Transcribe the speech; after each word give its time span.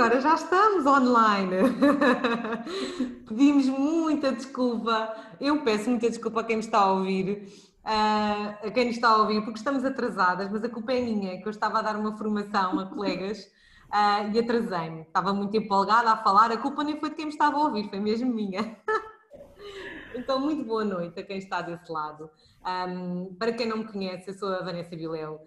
agora 0.00 0.18
já 0.18 0.34
estamos 0.34 0.86
online. 0.86 1.56
Pedimos 3.28 3.66
muita 3.66 4.32
desculpa. 4.32 5.14
Eu 5.38 5.62
peço 5.62 5.90
muita 5.90 6.08
desculpa 6.08 6.40
a 6.40 6.44
quem 6.44 6.56
me 6.56 6.62
está 6.62 6.78
a 6.78 6.92
ouvir, 6.92 7.52
uh, 7.84 8.66
a 8.66 8.70
quem 8.72 8.86
nos 8.86 8.94
está 8.94 9.10
a 9.10 9.18
ouvir, 9.18 9.42
porque 9.42 9.58
estamos 9.58 9.84
atrasadas, 9.84 10.50
mas 10.50 10.64
a 10.64 10.70
culpa 10.70 10.94
é 10.94 11.02
minha, 11.02 11.38
que 11.38 11.46
eu 11.46 11.50
estava 11.50 11.80
a 11.80 11.82
dar 11.82 11.96
uma 11.96 12.16
formação 12.16 12.80
a 12.80 12.86
colegas 12.86 13.44
uh, 13.90 14.24
e 14.32 14.38
atrasei-me. 14.38 15.02
Estava 15.02 15.34
muito 15.34 15.54
empolgada 15.54 16.10
a 16.10 16.16
falar, 16.16 16.50
a 16.50 16.56
culpa 16.56 16.82
nem 16.82 16.98
foi 16.98 17.10
de 17.10 17.16
quem 17.16 17.26
me 17.26 17.32
estava 17.32 17.58
a 17.58 17.64
ouvir, 17.64 17.90
foi 17.90 18.00
mesmo 18.00 18.32
minha. 18.32 18.78
então, 20.16 20.40
muito 20.40 20.64
boa 20.64 20.84
noite 20.84 21.20
a 21.20 21.22
quem 21.22 21.36
está 21.36 21.60
desse 21.60 21.92
lado. 21.92 22.30
Um, 22.64 23.34
para 23.38 23.52
quem 23.52 23.66
não 23.66 23.78
me 23.78 23.84
conhece, 23.84 24.30
eu 24.30 24.34
sou 24.34 24.48
a 24.48 24.62
Vanessa 24.62 24.96
Viléu 24.96 25.40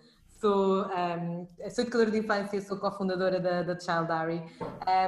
sou, 0.43 0.85
um, 0.87 1.47
sou 1.69 1.83
educadora 1.85 2.11
de 2.11 2.19
infância, 2.19 2.61
sou 2.61 2.77
cofundadora 2.77 3.39
da, 3.39 3.63
da 3.63 3.79
Child 3.79 4.07
Diary 4.07 4.43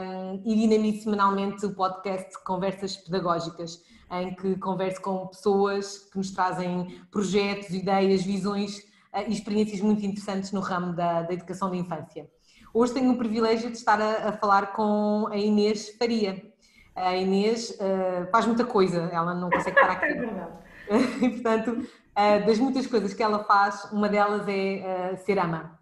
um, 0.02 0.42
e 0.46 0.56
dinamizo 0.56 1.04
semanalmente 1.04 1.66
o 1.66 1.76
podcast 1.76 2.42
Conversas 2.46 2.96
Pedagógicas, 2.96 3.84
em 4.12 4.34
que 4.34 4.56
converso 4.56 5.02
com 5.02 5.28
pessoas 5.28 5.98
que 6.10 6.18
nos 6.18 6.32
trazem 6.32 7.02
projetos, 7.12 7.70
ideias, 7.72 8.24
visões 8.24 8.78
uh, 9.14 9.28
e 9.28 9.34
experiências 9.34 9.82
muito 9.82 10.06
interessantes 10.06 10.54
no 10.54 10.62
ramo 10.62 10.94
da, 10.94 11.24
da, 11.24 11.34
educação 11.34 11.70
de 11.70 11.80
infância. 11.80 12.30
Hoje 12.74 12.94
tenho 12.94 13.12
o 13.12 13.18
privilégio 13.18 13.70
de 13.70 13.78
estar 13.78 14.00
a, 14.00 14.30
a 14.30 14.32
falar 14.32 14.72
com 14.72 15.28
a 15.30 15.38
Inês 15.38 15.98
Faria. 15.98 16.50
A 16.96 17.14
Inês 17.14 17.72
uh, 17.72 18.32
faz 18.32 18.46
muita 18.46 18.64
coisa, 18.64 19.10
ela 19.12 19.34
não 19.34 19.50
consegue 19.50 19.76
parar 19.76 19.94
aqui. 19.94 20.14
É 20.88 20.98
e, 21.26 21.30
portanto, 21.32 21.88
uh, 22.16 22.46
das 22.46 22.58
muitas 22.60 22.88
coisas 22.88 23.14
que 23.14 23.22
ela 23.22 23.44
faz, 23.44 23.92
uma 23.92 24.10
delas 24.10 24.48
é 24.48 25.14
uh, 25.14 25.26
ser 25.26 25.40
ama. 25.40 25.80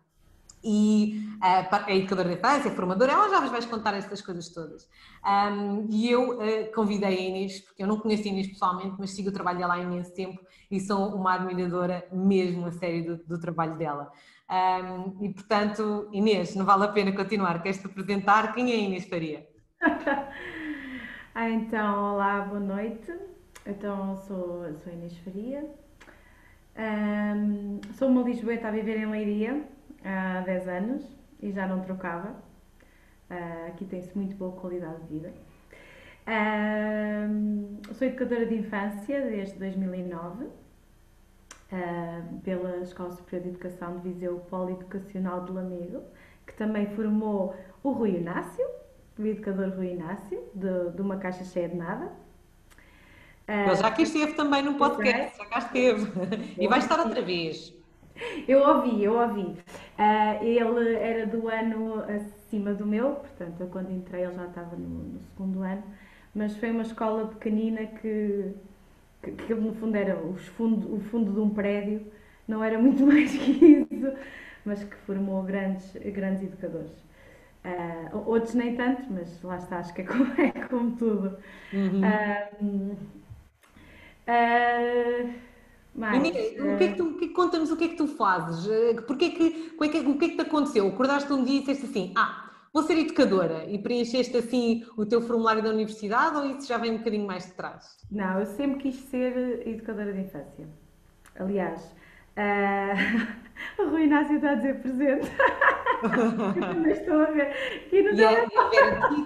E 0.64 1.22
uh, 1.42 1.90
é 1.90 1.98
educadora 1.98 2.30
de 2.30 2.36
infância, 2.36 2.70
é 2.70 2.72
formadora, 2.72 3.12
ela 3.12 3.30
já 3.30 3.40
vos 3.42 3.50
vai 3.50 3.62
contar 3.66 3.94
estas 3.96 4.22
coisas 4.22 4.48
todas. 4.50 4.88
Um, 5.26 5.88
e 5.90 6.10
eu 6.10 6.40
convidei 6.74 7.10
a 7.10 7.22
Inês, 7.22 7.60
porque 7.60 7.84
eu 7.84 7.88
não 7.88 8.00
conheço 8.00 8.24
a 8.24 8.28
Inês 8.28 8.48
pessoalmente, 8.48 8.96
mas 8.98 9.12
sigo 9.12 9.30
o 9.30 9.34
trabalho 9.34 9.60
dela 9.60 9.74
há 9.74 9.80
imenso 9.80 10.14
tempo 10.14 10.40
e 10.72 10.80
sou 10.80 11.14
uma 11.16 11.34
admiradora 11.34 12.08
mesmo 12.12 12.66
a 12.66 12.72
sério 12.72 13.06
do, 13.06 13.24
do 13.26 13.40
trabalho 13.40 13.78
dela. 13.78 14.12
Um, 14.50 15.24
e 15.26 15.34
portanto, 15.34 16.08
Inês, 16.12 16.56
não 16.56 16.66
vale 16.66 16.86
a 16.86 16.90
pena 16.90 17.12
continuar, 17.12 17.62
queres-te 17.62 17.88
apresentar? 17.88 18.54
Quem 18.54 18.72
é 18.72 18.78
Inês 18.78 19.06
Faria? 19.06 19.48
ah, 21.34 21.50
então, 21.50 22.14
olá, 22.14 22.42
boa 22.42 22.60
noite. 22.60 23.12
Então, 23.66 24.16
sou, 24.28 24.66
sou 24.84 24.94
Inês 24.94 25.18
Faria, 25.20 25.68
um, 26.78 27.80
sou 27.94 28.08
uma 28.10 28.24
Lisboeta 28.24 28.68
a 28.68 28.72
viver 28.72 28.98
em 28.98 29.06
Leiria 29.06 29.64
há 30.04 30.42
10 30.42 30.68
anos 30.68 31.18
e 31.42 31.52
já 31.52 31.68
não 31.68 31.82
trocava. 31.82 32.36
Uh, 33.30 33.68
aqui 33.68 33.86
tem-se 33.86 34.16
muito 34.18 34.36
boa 34.36 34.52
qualidade 34.54 35.02
de 35.04 35.08
vida. 35.08 35.34
Um, 36.26 37.80
sou 37.94 38.08
educadora 38.08 38.46
de 38.46 38.56
infância 38.56 39.22
desde 39.22 39.60
2009 39.60 40.46
uh, 40.46 40.52
pela 42.44 42.78
Escola 42.78 43.12
Superior 43.12 43.44
de 43.44 43.50
Educação 43.50 44.00
de 44.00 44.10
Viseu 44.10 44.40
Polieducacional 44.50 45.44
de 45.46 45.52
Lamego, 45.52 46.02
que 46.48 46.54
também 46.54 46.88
formou 46.96 47.56
o 47.84 47.92
Rui 47.92 48.18
Inácio, 48.18 48.66
o 49.20 49.26
educador 49.26 49.76
Rui 49.76 49.92
Inácio, 49.92 50.42
de, 50.56 50.92
de 50.96 51.02
uma 51.02 51.18
caixa 51.18 51.44
cheia 51.44 51.70
de 51.70 51.76
nada. 51.76 52.12
Ele 53.48 53.76
já 53.76 53.88
aqui 53.88 54.04
esteve 54.04 54.34
também 54.34 54.64
no 54.64 54.76
podcast, 54.76 55.38
já 55.38 55.46
cá 55.46 55.60
esteve. 55.60 56.08
E 56.58 56.68
vai 56.68 56.80
estar 56.80 57.00
outra 57.00 57.22
vez. 57.22 57.74
Eu 58.48 58.60
ouvi, 58.68 59.04
eu 59.04 59.20
ouvi. 59.20 59.42
Uh, 59.98 60.44
ele 60.44 60.96
era 60.96 61.26
do 61.26 61.48
ano 61.50 62.04
acima 62.04 62.74
do 62.74 62.86
meu, 62.86 63.16
portanto, 63.16 63.60
eu 63.60 63.68
quando 63.68 63.92
entrei 63.92 64.24
ele 64.24 64.36
já 64.36 64.46
estava 64.46 64.76
no, 64.76 64.88
no 64.88 65.20
segundo 65.20 65.62
ano, 65.62 65.84
mas 66.34 66.56
foi 66.58 66.72
uma 66.72 66.84
escola 66.84 67.28
pequenina 67.28 67.86
que, 67.86 68.54
que, 69.22 69.32
que 69.32 69.54
no 69.54 69.74
fundo 69.74 69.96
era 69.96 70.16
os 70.18 70.46
fundo, 70.50 70.96
o 70.96 71.00
fundo 71.00 71.34
de 71.34 71.40
um 71.40 71.50
prédio, 71.50 72.06
não 72.48 72.64
era 72.64 72.78
muito 72.78 73.04
mais 73.06 73.32
que 73.32 73.88
isso, 73.92 74.14
mas 74.64 74.84
que 74.84 74.96
formou 74.98 75.44
grandes, 75.44 75.92
grandes 75.96 76.44
educadores. 76.44 77.04
Uh, 77.66 78.30
outros 78.30 78.54
nem 78.56 78.76
tanto, 78.76 79.04
mas 79.10 79.42
lá 79.42 79.56
está, 79.58 79.80
acho 79.80 79.94
que 79.94 80.02
é 80.02 80.06
como, 80.06 80.26
é 80.40 80.52
como 80.68 80.96
tudo. 80.98 81.38
Uhum. 81.72 82.02
Uh, 82.02 82.98
Uh, 84.28 85.34
mas, 85.96 86.18
o, 86.18 86.32
que 86.78 86.84
é 86.84 86.88
que 86.88 86.96
tu, 86.96 87.14
que, 87.18 87.30
conta-nos 87.30 87.72
o 87.72 87.78
que 87.78 87.84
é 87.84 87.88
que 87.90 87.96
tu 87.96 88.08
fazes? 88.08 88.68
Porque 89.06 89.26
é 89.26 89.30
que, 89.30 89.74
o, 89.78 89.80
que 89.80 89.98
é 89.98 90.02
que, 90.02 90.10
o 90.10 90.18
que 90.18 90.26
é 90.26 90.30
que 90.30 90.36
te 90.36 90.42
aconteceu? 90.42 90.88
Acordaste 90.88 91.32
um 91.32 91.44
dia 91.44 91.58
e 91.58 91.60
disseste 91.60 91.86
assim, 91.86 92.14
ah, 92.16 92.50
vou 92.74 92.82
ser 92.82 92.98
educadora 92.98 93.66
e 93.70 93.78
preencheste 93.78 94.36
assim 94.36 94.84
o 94.98 95.06
teu 95.06 95.22
formulário 95.22 95.62
da 95.62 95.70
universidade 95.70 96.36
ou 96.36 96.46
isso 96.46 96.68
já 96.68 96.80
vem 96.80 96.94
um 96.94 96.98
bocadinho 96.98 97.28
mais 97.28 97.46
de 97.46 97.52
trás? 97.52 97.98
Não, 98.10 98.40
eu 98.40 98.46
sempre 98.48 98.80
quis 98.80 98.96
ser 98.96 99.68
educadora 99.68 100.12
de 100.12 100.22
infância. 100.22 100.68
Aliás, 101.36 101.84
uh, 102.38 103.43
o 103.80 103.90
Rui 103.90 104.04
Inácio 104.04 104.36
está 104.36 104.52
a 104.52 104.56
dizer 104.56 104.82
presente. 104.82 105.32
eu 106.04 106.62
também 106.62 106.92
estou 106.92 107.22
a 107.22 107.26
ver. 107.26 107.54
E, 107.92 108.02
no 108.02 108.14
e 108.14 108.24
a, 108.24 108.30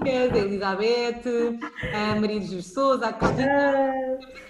Vera 0.04 0.34
a 0.34 0.38
Elizabeth, 0.38 1.60
a 1.94 2.20
Maria 2.20 2.40
de 2.40 2.46
Jesus 2.48 2.74
Souza, 2.74 3.08
a 3.08 3.14
Cristina. 3.14 3.94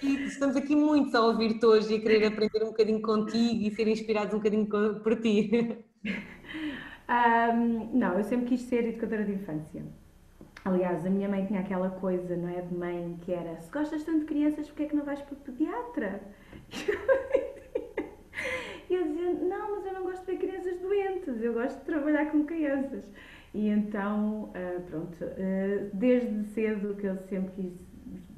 Uh... 0.02 0.08
Estamos, 0.26 0.56
aqui, 0.56 0.76
muitos 0.76 1.14
a 1.14 1.22
ouvir-te 1.22 1.64
hoje 1.64 1.94
e 1.94 1.96
a 1.98 2.00
querer 2.00 2.26
aprender 2.26 2.62
um 2.62 2.68
bocadinho 2.68 3.02
contigo 3.02 3.62
e 3.62 3.70
ser 3.70 3.88
inspirados 3.88 4.34
um 4.34 4.38
bocadinho 4.38 4.66
por 4.66 5.16
ti. 5.20 5.78
Um, 7.08 7.98
não, 7.98 8.18
eu 8.18 8.24
sempre 8.24 8.48
quis 8.48 8.60
ser 8.60 8.86
educadora 8.86 9.24
de 9.24 9.32
infância. 9.32 9.82
Aliás, 10.62 11.06
a 11.06 11.08
minha 11.08 11.26
mãe 11.26 11.46
tinha 11.46 11.60
aquela 11.60 11.88
coisa, 11.88 12.36
não 12.36 12.50
é, 12.50 12.60
de 12.60 12.74
mãe, 12.74 13.16
que 13.22 13.32
era 13.32 13.58
se 13.62 13.70
gostas 13.72 14.04
tanto 14.04 14.20
de 14.20 14.24
crianças, 14.26 14.66
porquê 14.66 14.82
é 14.82 14.86
que 14.88 14.94
não 14.94 15.06
vais 15.06 15.22
para 15.22 15.32
o 15.32 15.36
pediatra? 15.38 16.20
E 18.88 18.94
eu 18.94 19.04
dizia, 19.06 19.34
não, 19.34 19.76
mas 19.76 19.86
eu 19.86 19.92
não 19.92 20.02
gosto 20.02 20.24
de 20.24 20.32
ver 20.32 20.38
crianças 20.38 20.80
doentes, 20.80 21.42
eu 21.42 21.52
gosto 21.52 21.78
de 21.78 21.84
trabalhar 21.84 22.30
com 22.30 22.44
crianças. 22.44 23.12
E 23.52 23.68
então, 23.68 24.44
uh, 24.44 24.80
pronto, 24.88 25.24
uh, 25.24 25.90
desde 25.92 26.44
cedo 26.48 26.94
que 26.94 27.06
eu 27.06 27.16
sempre 27.28 27.52
quis, 27.54 27.72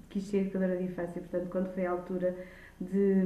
quis 0.09 0.25
ser 0.25 0.39
educadora 0.39 0.77
de 0.77 0.85
infância, 0.85 1.21
portanto, 1.21 1.49
quando 1.51 1.73
foi 1.73 1.87
a 1.87 1.93
altura 1.93 2.37
de, 2.81 3.25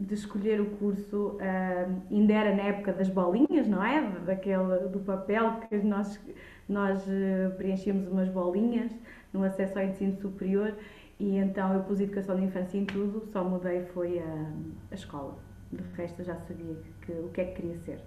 de 0.00 0.14
escolher 0.14 0.60
o 0.60 0.66
curso, 0.76 1.36
uh, 1.36 2.02
ainda 2.10 2.32
era 2.32 2.56
na 2.56 2.62
época 2.64 2.92
das 2.92 3.08
bolinhas, 3.08 3.68
não 3.68 3.84
é? 3.84 4.00
Daquele, 4.26 4.88
do 4.88 4.98
papel 5.00 5.60
que 5.68 5.76
nós, 5.76 6.20
nós 6.68 7.04
preenchíamos 7.56 8.08
umas 8.08 8.28
bolinhas 8.28 8.90
no 9.32 9.44
acesso 9.44 9.78
ao 9.78 9.84
ensino 9.84 10.16
superior 10.16 10.74
e 11.20 11.36
então 11.36 11.72
eu 11.74 11.84
pus 11.84 12.00
educação 12.00 12.36
de 12.36 12.44
infância 12.44 12.78
em 12.78 12.84
tudo, 12.84 13.24
só 13.32 13.44
mudei 13.44 13.82
foi 13.86 14.18
a, 14.18 14.52
a 14.90 14.94
escola 14.94 15.43
de 15.82 15.96
resto 15.96 16.20
eu 16.20 16.24
já 16.24 16.36
sabia 16.36 16.76
que, 17.04 17.12
o 17.12 17.28
que 17.30 17.40
é 17.40 17.44
que 17.44 17.62
queria 17.62 17.78
ser. 17.78 18.00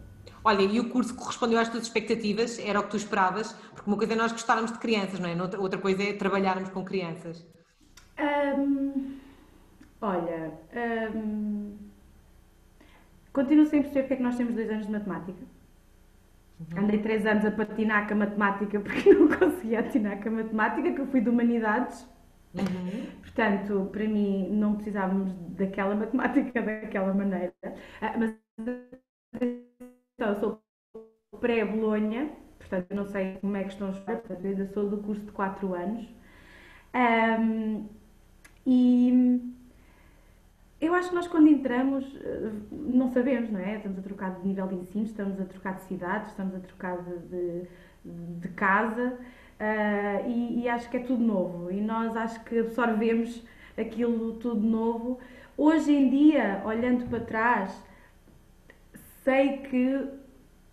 Olha, 0.43 0.61
e 0.61 0.79
o 0.79 0.89
curso 0.89 1.15
correspondeu 1.15 1.59
às 1.59 1.69
tuas 1.69 1.83
expectativas? 1.83 2.59
Era 2.59 2.79
o 2.79 2.83
que 2.83 2.91
tu 2.91 2.97
esperavas? 2.97 3.53
Porque 3.73 3.89
uma 3.89 3.97
coisa 3.97 4.13
é 4.13 4.15
nós 4.15 4.31
gostarmos 4.31 4.71
de 4.71 4.79
crianças, 4.79 5.19
não 5.19 5.29
é? 5.29 5.35
Outra, 5.57 5.79
coisa 5.79 6.03
é 6.03 6.13
trabalharmos 6.13 6.69
com 6.69 6.83
crianças. 6.83 7.45
Um, 8.19 9.17
olha, 10.01 10.53
um, 11.15 11.77
continuo 13.31 13.65
sem 13.65 13.81
perceber 13.81 14.01
porque 14.01 14.13
é 14.13 14.17
que 14.17 14.23
nós 14.23 14.35
temos 14.35 14.55
dois 14.55 14.69
anos 14.69 14.85
de 14.85 14.91
matemática. 14.91 15.43
Uhum. 16.59 16.83
Andei 16.83 16.99
três 16.99 17.25
anos 17.25 17.45
a 17.45 17.51
patinar 17.51 18.07
com 18.07 18.13
a 18.13 18.17
matemática 18.17 18.79
porque 18.79 19.13
não 19.13 19.27
conseguia 19.27 19.79
atinar 19.79 20.21
com 20.21 20.29
a 20.29 20.31
matemática, 20.31 20.91
que 20.91 21.01
eu 21.01 21.07
fui 21.07 21.21
de 21.21 21.29
humanidades. 21.29 22.07
Uhum. 22.53 23.05
Portanto, 23.21 23.89
para 23.91 24.07
mim, 24.07 24.49
não 24.49 24.75
precisávamos 24.75 25.31
daquela 25.55 25.95
matemática 25.95 26.61
daquela 26.63 27.13
maneira. 27.13 27.53
Ah, 28.01 28.15
mas 28.17 28.35
então, 28.59 30.29
eu 30.29 30.35
sou 30.35 30.61
pré-Bolonha, 31.39 32.31
portanto, 32.57 32.93
não 32.93 33.05
sei 33.05 33.37
como 33.39 33.55
é 33.55 33.63
que 33.63 33.69
estão 33.69 33.89
os 33.89 33.99
portanto, 33.99 34.43
eu 34.43 34.49
ainda 34.51 34.65
sou 34.67 34.89
do 34.89 34.97
curso 34.97 35.21
de 35.21 35.31
4 35.31 35.73
anos. 35.75 36.07
Um, 36.95 37.87
e 38.65 39.53
eu 40.79 40.93
acho 40.93 41.09
que 41.09 41.15
nós, 41.15 41.27
quando 41.27 41.47
entramos, 41.47 42.05
não 42.71 43.09
sabemos, 43.09 43.49
não 43.49 43.59
é? 43.59 43.77
Estamos 43.77 43.99
a 43.99 44.01
trocar 44.01 44.35
de 44.35 44.47
nível 44.47 44.67
de 44.67 44.75
ensino, 44.75 45.05
estamos 45.05 45.39
a 45.39 45.45
trocar 45.45 45.75
de 45.75 45.83
cidade, 45.83 46.27
estamos 46.27 46.55
a 46.55 46.59
trocar 46.59 46.97
de, 47.03 47.19
de, 47.19 47.67
de 48.39 48.47
casa. 48.49 49.19
Uh, 49.59 50.29
e, 50.29 50.61
e, 50.61 50.69
acho 50.69 50.87
que 50.87 50.97
é 50.97 50.99
tudo 50.99 51.23
novo 51.23 51.71
e 51.71 51.81
nós 51.81 52.15
acho 52.15 52.43
que 52.43 52.59
absorvemos 52.59 53.43
aquilo 53.75 54.33
tudo 54.33 54.61
novo. 54.61 55.19
Hoje 55.57 55.91
em 55.91 56.09
dia, 56.11 56.61
olhando 56.63 57.09
para 57.09 57.19
trás, 57.21 57.83
sei 59.23 59.57
que 59.57 60.07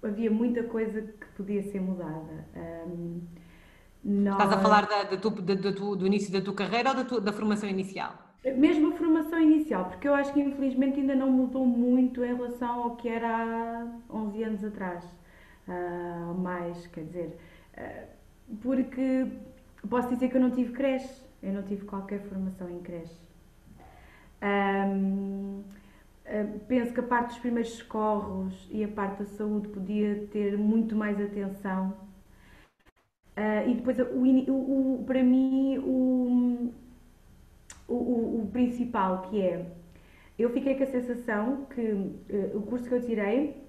havia 0.02 0.30
muita 0.30 0.64
coisa 0.64 1.00
que 1.00 1.26
podia 1.34 1.62
ser 1.62 1.80
mudada. 1.80 2.46
Um, 2.54 3.22
nós... 4.04 4.34
Estás 4.34 4.52
a 4.52 4.60
falar 4.60 4.86
da, 4.86 5.04
da 5.04 5.16
tu, 5.16 5.30
da, 5.30 5.72
tu, 5.72 5.96
do 5.96 6.06
início 6.06 6.30
da 6.30 6.42
tua 6.42 6.54
carreira 6.54 6.90
ou 6.90 6.96
da, 6.96 7.04
tu, 7.04 7.20
da 7.22 7.32
formação 7.32 7.68
inicial? 7.68 8.12
Mesmo 8.44 8.92
a 8.92 8.96
formação 8.98 9.40
inicial, 9.40 9.86
porque 9.86 10.06
eu 10.06 10.14
acho 10.14 10.30
que 10.34 10.40
infelizmente 10.40 11.00
ainda 11.00 11.14
não 11.14 11.30
mudou 11.30 11.64
muito 11.64 12.22
em 12.22 12.34
relação 12.34 12.82
ao 12.82 12.96
que 12.96 13.08
era 13.08 13.28
há 13.28 14.14
11 14.14 14.44
anos 14.44 14.64
atrás. 14.64 15.02
Uh, 15.66 16.34
mais, 16.34 16.86
quer 16.88 17.04
dizer, 17.04 17.38
uh, 17.78 18.13
porque 18.62 19.26
posso 19.88 20.08
dizer 20.08 20.28
que 20.28 20.36
eu 20.36 20.40
não 20.40 20.50
tive 20.50 20.72
creche, 20.72 21.22
eu 21.42 21.52
não 21.52 21.62
tive 21.62 21.84
qualquer 21.84 22.20
formação 22.22 22.68
em 22.70 22.80
creche. 22.80 23.24
Um, 24.42 25.62
penso 26.68 26.92
que 26.92 27.00
a 27.00 27.02
parte 27.02 27.28
dos 27.28 27.38
primeiros 27.38 27.72
socorros 27.72 28.68
e 28.70 28.84
a 28.84 28.88
parte 28.88 29.22
da 29.22 29.26
saúde 29.26 29.68
podia 29.68 30.26
ter 30.32 30.56
muito 30.56 30.94
mais 30.96 31.20
atenção. 31.20 31.94
Uh, 33.36 33.68
e 33.68 33.74
depois, 33.74 33.98
o, 33.98 34.02
o, 34.04 35.00
o, 35.00 35.04
para 35.04 35.22
mim, 35.22 35.78
o, 35.78 36.72
o, 37.88 38.48
principal 38.52 39.22
que 39.22 39.40
é, 39.40 39.66
eu 40.38 40.50
fiquei 40.50 40.76
com 40.76 40.84
a 40.84 40.86
sensação 40.86 41.66
que 41.74 41.80
uh, 41.80 42.56
o 42.56 42.62
curso 42.62 42.88
que 42.88 42.94
eu 42.94 43.04
tirei, 43.04 43.64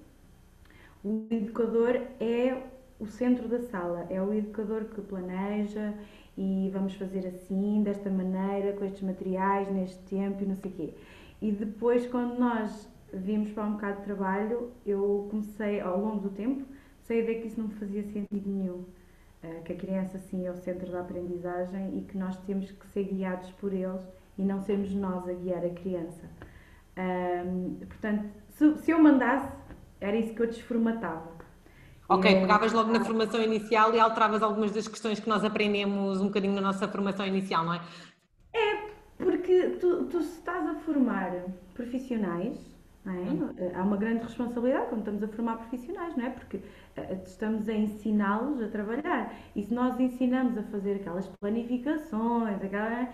o 1.04 1.26
educador 1.30 2.00
é 2.20 2.62
o 2.98 3.06
centro 3.06 3.48
da 3.48 3.60
sala, 3.60 4.06
é 4.10 4.20
o 4.20 4.32
educador 4.32 4.84
que 4.84 5.00
planeja 5.00 5.94
e 6.36 6.70
vamos 6.72 6.94
fazer 6.94 7.26
assim, 7.26 7.82
desta 7.82 8.10
maneira, 8.10 8.72
com 8.76 8.84
estes 8.84 9.02
materiais, 9.02 9.70
neste 9.70 9.98
tempo 10.04 10.42
e 10.42 10.46
não 10.46 10.56
sei 10.56 10.70
o 10.70 10.74
quê. 10.74 10.94
E 11.40 11.52
depois, 11.52 12.06
quando 12.06 12.38
nós 12.38 12.88
vimos 13.12 13.50
para 13.52 13.64
um 13.64 13.72
bocado 13.72 13.98
de 13.98 14.04
trabalho, 14.04 14.70
eu 14.84 15.26
comecei, 15.30 15.80
ao 15.80 16.00
longo 16.00 16.20
do 16.20 16.30
tempo, 16.30 16.64
a 17.08 17.08
ver 17.08 17.40
que 17.40 17.48
isso 17.48 17.60
não 17.60 17.68
fazia 17.70 18.02
sentido 18.02 18.50
nenhum. 18.50 18.84
Eh, 19.42 19.60
que 19.64 19.72
a 19.72 19.76
criança, 19.76 20.18
sim, 20.18 20.46
é 20.46 20.50
o 20.50 20.56
centro 20.56 20.90
da 20.90 21.00
aprendizagem 21.00 21.98
e 21.98 22.00
que 22.02 22.18
nós 22.18 22.36
temos 22.40 22.70
que 22.70 22.86
ser 22.88 23.04
guiados 23.04 23.50
por 23.52 23.72
eles 23.72 24.02
e 24.36 24.42
não 24.42 24.60
sermos 24.60 24.92
nós 24.92 25.28
a 25.28 25.32
guiar 25.32 25.64
a 25.64 25.70
criança. 25.70 26.28
Portanto, 27.86 28.28
se, 28.48 28.90
eu 28.90 28.98
mandasse, 28.98 29.52
era 30.00 30.16
isso 30.16 30.34
que 30.34 30.42
eu 30.42 30.46
desformatava. 30.46 31.35
Ok, 32.08 32.30
é... 32.30 32.40
pegavas 32.40 32.72
logo 32.72 32.92
na 32.92 33.04
formação 33.04 33.42
inicial 33.42 33.94
e 33.94 34.00
alteravas 34.00 34.42
algumas 34.42 34.70
das 34.70 34.86
questões 34.86 35.20
que 35.20 35.28
nós 35.28 35.44
aprendemos 35.44 36.20
um 36.20 36.26
bocadinho 36.26 36.54
na 36.54 36.60
nossa 36.60 36.86
formação 36.88 37.26
inicial, 37.26 37.64
não 37.64 37.74
é? 37.74 37.80
É, 38.54 38.90
porque 39.18 39.70
tu, 39.80 40.04
tu 40.04 40.18
estás 40.18 40.66
a 40.66 40.74
formar 40.76 41.32
profissionais, 41.74 42.58
não 43.04 43.12
é? 43.12 43.18
Hum. 43.18 43.54
Há 43.74 43.82
uma 43.82 43.96
grande 43.96 44.24
responsabilidade 44.24 44.86
quando 44.88 45.00
estamos 45.00 45.22
a 45.22 45.28
formar 45.28 45.56
profissionais, 45.58 46.16
não 46.16 46.26
é? 46.26 46.30
Porque 46.30 46.56
uh, 46.56 47.22
estamos 47.24 47.68
a 47.68 47.72
ensiná-los 47.72 48.62
a 48.62 48.68
trabalhar. 48.68 49.34
E 49.54 49.62
se 49.62 49.72
nós 49.72 49.98
ensinamos 50.00 50.58
a 50.58 50.62
fazer 50.64 50.96
aquelas 50.96 51.28
planificações, 51.40 52.62
aquela, 52.62 53.08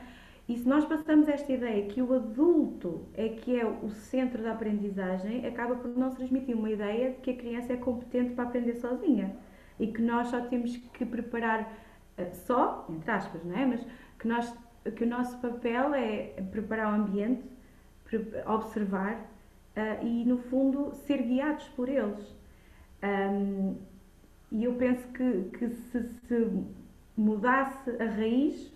e 0.52 0.58
se 0.58 0.68
nós 0.68 0.84
passamos 0.84 1.28
esta 1.28 1.50
ideia 1.50 1.86
que 1.86 2.02
o 2.02 2.12
adulto 2.12 3.06
é 3.14 3.30
que 3.30 3.58
é 3.58 3.64
o 3.64 3.88
centro 3.88 4.42
da 4.42 4.52
aprendizagem, 4.52 5.46
acaba 5.46 5.76
por 5.76 5.96
não 5.96 6.10
transmitir 6.10 6.54
uma 6.54 6.70
ideia 6.70 7.12
de 7.12 7.16
que 7.20 7.30
a 7.30 7.36
criança 7.36 7.72
é 7.72 7.76
competente 7.76 8.34
para 8.34 8.44
aprender 8.44 8.74
sozinha 8.74 9.34
e 9.80 9.86
que 9.86 10.02
nós 10.02 10.28
só 10.28 10.42
temos 10.42 10.76
que 10.76 11.06
preparar 11.06 11.72
uh, 12.18 12.34
só, 12.46 12.86
entre 12.90 13.10
aspas, 13.10 13.42
não 13.42 13.56
é? 13.56 13.64
Mas 13.64 13.86
que 14.18 14.28
nós 14.28 14.54
que 14.94 15.04
o 15.04 15.06
nosso 15.06 15.38
papel 15.38 15.94
é 15.94 16.42
preparar 16.50 16.92
o 16.92 16.96
ambiente, 16.96 17.44
observar 18.44 19.14
uh, 19.14 20.04
e, 20.04 20.24
no 20.26 20.36
fundo, 20.36 20.92
ser 20.92 21.22
guiados 21.22 21.66
por 21.68 21.88
eles. 21.88 22.36
E 24.50 24.64
eu 24.64 24.74
penso 24.74 25.06
que, 25.08 25.44
que 25.56 25.68
se, 25.70 26.02
se, 26.26 26.64
mudasse 27.16 27.90
a 27.90 28.04
raiz 28.04 28.71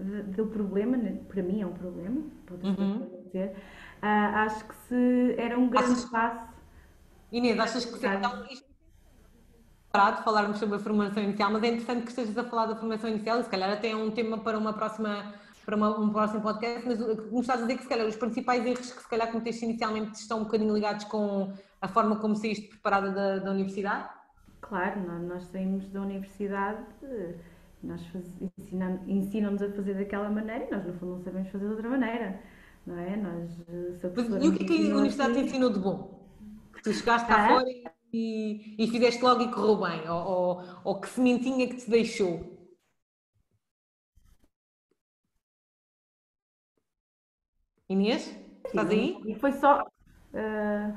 do 0.00 0.46
problema, 0.46 0.96
né, 0.96 1.18
para 1.28 1.42
mim 1.42 1.60
é 1.60 1.66
um 1.66 1.72
problema, 1.72 2.22
pode 2.46 2.66
uhum. 2.66 3.08
dizer, 3.24 3.54
uh, 4.02 4.36
acho 4.36 4.64
que 4.66 4.74
se 4.88 5.34
era 5.38 5.58
um 5.58 5.68
grande 5.68 5.92
achas, 5.92 6.04
passo. 6.06 6.48
Inês, 7.30 7.58
achas 7.58 7.84
que 7.84 8.06
então, 8.06 8.44
isto 8.50 8.68
de 9.92 10.22
falarmos 10.22 10.58
sobre 10.58 10.76
a 10.76 10.78
formação 10.78 11.22
inicial, 11.22 11.50
mas 11.50 11.62
é 11.62 11.66
interessante 11.68 12.02
que 12.02 12.10
estejas 12.10 12.38
a 12.38 12.44
falar 12.44 12.66
da 12.66 12.76
formação 12.76 13.10
inicial 13.10 13.40
e 13.40 13.44
se 13.44 13.50
calhar 13.50 13.70
até 13.70 13.90
é 13.90 13.96
um 13.96 14.10
tema 14.10 14.38
para 14.38 14.56
uma 14.56 14.72
próxima 14.72 15.34
para 15.64 15.76
uma, 15.76 16.00
um 16.00 16.10
próximo 16.10 16.40
podcast, 16.40 16.86
mas 16.86 16.98
me 16.98 17.40
estás 17.40 17.60
a 17.60 17.62
dizer 17.62 17.76
que 17.76 17.82
se 17.82 17.88
calhar 17.88 18.06
os 18.06 18.16
principais 18.16 18.64
erros 18.64 18.92
que 18.92 19.02
se 19.02 19.08
calhar 19.08 19.30
cometeste 19.30 19.64
inicialmente 19.64 20.18
estão 20.18 20.40
um 20.40 20.44
bocadinho 20.44 20.74
ligados 20.74 21.04
com 21.04 21.52
a 21.80 21.88
forma 21.88 22.16
como 22.16 22.34
saíste 22.34 22.68
preparada 22.68 23.12
da, 23.12 23.38
da 23.38 23.50
universidade? 23.50 24.08
Claro, 24.60 25.00
nós, 25.06 25.22
nós 25.22 25.44
saímos 25.44 25.88
da 25.88 26.00
universidade, 26.00 26.84
nós 27.82 28.00
ensinam-nos 29.06 29.62
a 29.62 29.70
fazer 29.72 29.94
daquela 29.94 30.28
maneira 30.28 30.64
e 30.66 30.70
nós 30.70 30.84
no 30.84 30.92
fundo 30.94 31.16
não 31.16 31.22
sabemos 31.22 31.48
fazer 31.48 31.64
de 31.64 31.70
outra 31.72 31.88
maneira, 31.88 32.40
não 32.86 32.98
é? 32.98 33.16
Nós, 33.16 33.58
e 34.42 34.48
o 34.48 34.56
que 34.56 34.64
é 34.64 34.66
que 34.66 34.90
a 34.90 34.94
universidade 34.94 35.32
assim... 35.32 35.40
te 35.42 35.46
ensinou 35.48 35.70
de 35.70 35.78
bom? 35.78 36.28
Que 36.74 36.82
tu 36.82 36.92
chegaste 36.92 37.26
cá 37.26 37.44
ah? 37.44 37.48
fora 37.48 37.70
e 37.70 37.84
e, 38.12 38.74
e 38.78 38.88
fizeste 38.88 39.22
logo 39.22 39.42
e 39.42 39.50
correu 39.50 39.76
bem? 39.76 40.08
Ou, 40.08 40.26
ou, 40.26 40.62
ou 40.84 41.00
que 41.00 41.08
sementinha 41.08 41.68
que 41.68 41.76
te 41.76 41.90
deixou? 41.90 42.58
Inês, 47.88 48.36
estás 48.66 48.88
aí? 48.90 49.20
E 49.26 49.34
foi 49.34 49.52
só. 49.52 49.82
Uh, 50.32 50.96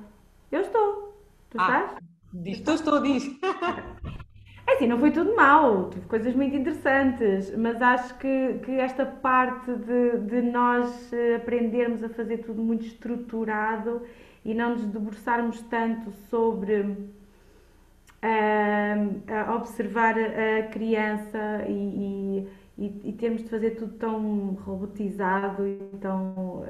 eu 0.51 0.61
estou. 0.61 1.13
Tu 1.49 1.59
ah, 1.59 1.81
estás? 1.81 1.99
Diz, 2.33 2.57
estou, 2.59 2.75
estou, 2.75 3.01
diz. 3.01 3.23
É 4.65 4.73
assim, 4.75 4.87
não 4.87 4.97
foi 4.97 5.11
tudo 5.11 5.35
mal, 5.35 5.89
tive 5.89 6.05
coisas 6.07 6.33
muito 6.33 6.55
interessantes, 6.55 7.55
mas 7.55 7.81
acho 7.81 8.17
que, 8.17 8.59
que 8.63 8.71
esta 8.71 9.05
parte 9.05 9.71
de, 9.75 10.19
de 10.19 10.41
nós 10.41 11.11
aprendermos 11.35 12.03
a 12.03 12.09
fazer 12.09 12.37
tudo 12.39 12.61
muito 12.61 12.85
estruturado 12.85 14.01
e 14.45 14.53
não 14.53 14.71
nos 14.71 14.85
debruçarmos 14.85 15.61
tanto 15.63 16.11
sobre 16.29 16.81
uh, 18.23 19.55
observar 19.55 20.15
a 20.17 20.63
criança 20.67 21.65
e, 21.67 22.47
e, 22.77 23.01
e, 23.03 23.13
termos 23.13 23.43
de 23.43 23.49
fazer 23.49 23.71
tudo 23.71 23.93
tão 23.93 24.57
robotizado 24.65 25.67
e 25.67 25.77
tão. 25.99 26.65
Uh, 26.65 26.67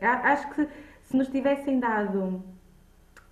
acho 0.00 0.50
que 0.54 0.66
se 1.02 1.16
nos 1.16 1.28
tivessem 1.28 1.78
dado 1.78 2.42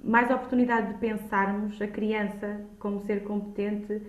mais 0.02 0.30
oportunidade 0.30 0.94
de 0.94 0.98
pensarmos 0.98 1.80
a 1.80 1.86
criança 1.86 2.60
como 2.78 3.00
ser 3.00 3.24
competente, 3.24 4.02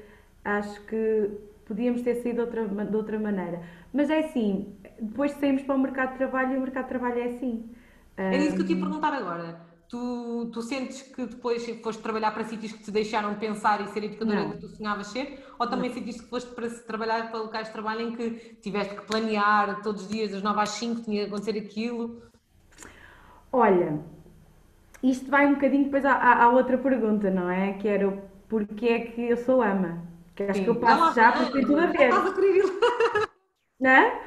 acho 0.43 0.81
que 0.85 1.31
podíamos 1.65 2.01
ter 2.01 2.15
saído 2.15 2.35
de 2.35 2.59
outra, 2.59 2.85
de 2.85 2.95
outra 2.95 3.19
maneira. 3.19 3.61
Mas 3.93 4.09
é 4.09 4.19
assim, 4.19 4.73
depois 4.99 5.31
saímos 5.33 5.63
para 5.63 5.75
o 5.75 5.79
mercado 5.79 6.11
de 6.11 6.17
trabalho 6.17 6.53
e 6.53 6.57
o 6.57 6.61
mercado 6.61 6.83
de 6.83 6.89
trabalho 6.89 7.19
é 7.19 7.25
assim. 7.25 7.69
É 8.17 8.37
isso 8.37 8.55
que 8.55 8.61
eu 8.61 8.65
te 8.65 8.73
ia 8.73 8.79
perguntar 8.79 9.13
agora. 9.13 9.67
Tu, 9.87 10.49
tu 10.53 10.61
sentes 10.61 11.01
que 11.01 11.25
depois 11.25 11.65
foste 11.81 12.01
trabalhar 12.01 12.31
para 12.31 12.43
sítios 12.43 12.73
que 12.73 12.83
te 12.83 12.91
deixaram 12.91 13.33
pensar 13.35 13.81
e 13.81 13.87
ser 13.87 14.03
educadora 14.03 14.43
não. 14.43 14.51
que 14.51 14.57
tu 14.59 14.67
sonhavas 14.67 15.07
ser? 15.07 15.43
Ou 15.57 15.67
também 15.67 15.89
não. 15.89 15.95
sentiste 15.95 16.21
que 16.21 16.29
foste 16.29 16.53
para 16.53 16.69
trabalhar 16.69 17.31
para 17.31 17.39
locais 17.39 17.67
de 17.67 17.73
trabalho 17.73 18.01
em 18.01 18.15
que 18.15 18.29
tiveste 18.61 18.93
que 18.93 19.01
planear 19.01 19.81
todos 19.81 20.03
os 20.03 20.09
dias, 20.09 20.29
das 20.29 20.43
9 20.43 20.59
às 20.59 20.69
5, 20.69 21.01
tinha 21.01 21.21
que 21.21 21.27
acontecer 21.27 21.57
aquilo? 21.57 22.21
Olha, 23.51 23.99
isto 25.01 25.29
vai 25.29 25.47
um 25.47 25.53
bocadinho 25.53 25.85
depois 25.85 26.05
à, 26.05 26.43
à, 26.43 26.49
outra 26.49 26.77
pergunta, 26.77 27.29
não 27.29 27.49
é? 27.49 27.73
Que 27.73 27.87
era 27.87 28.07
o 28.07 28.21
porquê 28.47 28.87
é 28.87 28.99
que 28.99 29.21
eu 29.29 29.37
sou 29.37 29.61
ama. 29.61 30.03
Que 30.35 30.43
acho 30.43 30.59
Sim. 30.59 30.63
que 30.63 30.69
eu 30.69 30.75
passo 30.75 31.15
já 31.15 31.31
porque 31.31 31.53
tem 31.53 31.65
tudo 31.65 31.79
a 31.79 31.85
ver. 31.87 32.09
Estás 32.09 32.27
a 32.27 32.33
querer 32.33 32.55
ir 32.55 32.63
lá. 32.63 33.27
Não 33.79 33.89
é? 33.89 34.21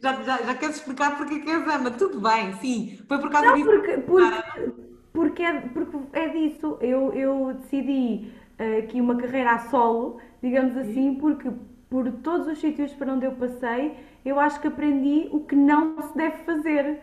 Já, 0.00 0.22
já, 0.22 0.36
já 0.38 0.54
queres 0.54 0.76
explicar 0.76 1.16
porque 1.16 1.34
é 1.34 1.38
que 1.40 1.50
és 1.50 1.66
ama? 1.66 1.90
Tudo 1.90 2.20
bem, 2.20 2.52
sim. 2.54 2.98
Foi 3.08 3.18
por 3.18 3.30
causa 3.30 3.48
não, 3.48 3.56
disso. 3.56 3.70
Porque, 3.70 3.98
porque, 3.98 4.72
porque, 5.12 5.42
é, 5.42 5.60
porque 5.60 5.98
é 6.12 6.28
disso. 6.28 6.78
Eu, 6.80 7.12
eu 7.12 7.54
decidi 7.54 8.32
uh, 8.58 8.78
aqui 8.78 9.00
uma 9.00 9.16
carreira 9.16 9.52
a 9.52 9.58
solo, 9.70 10.18
digamos 10.42 10.76
assim, 10.76 11.14
porque 11.16 11.50
por 11.88 12.10
todos 12.10 12.46
os 12.46 12.58
sítios 12.58 12.92
para 12.92 13.12
onde 13.12 13.26
eu 13.26 13.32
passei, 13.32 13.96
eu 14.24 14.38
acho 14.40 14.60
que 14.60 14.68
aprendi 14.68 15.28
o 15.30 15.40
que 15.40 15.54
não 15.54 16.00
se 16.00 16.16
deve 16.16 16.38
fazer. 16.44 17.00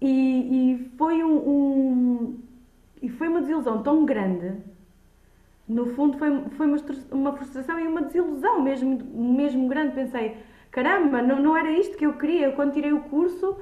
E, 0.00 0.72
e 0.72 0.90
foi 0.96 1.22
um, 1.22 1.36
um, 1.36 2.38
e 3.02 3.08
foi 3.08 3.28
uma 3.28 3.40
desilusão 3.40 3.82
tão 3.82 4.04
grande. 4.04 4.54
No 5.68 5.86
fundo, 5.94 6.18
foi, 6.18 6.44
foi 6.56 6.66
uma, 6.66 6.78
uma 7.12 7.32
frustração 7.32 7.78
e 7.78 7.86
uma 7.86 8.02
desilusão 8.02 8.60
mesmo, 8.62 8.98
mesmo 9.14 9.68
grande. 9.68 9.94
Pensei, 9.94 10.36
caramba, 10.70 11.22
não, 11.22 11.40
não 11.40 11.56
era 11.56 11.70
isto 11.70 11.96
que 11.96 12.06
eu 12.06 12.14
queria. 12.14 12.52
Quando 12.52 12.72
tirei 12.72 12.92
o 12.92 13.00
curso, 13.02 13.56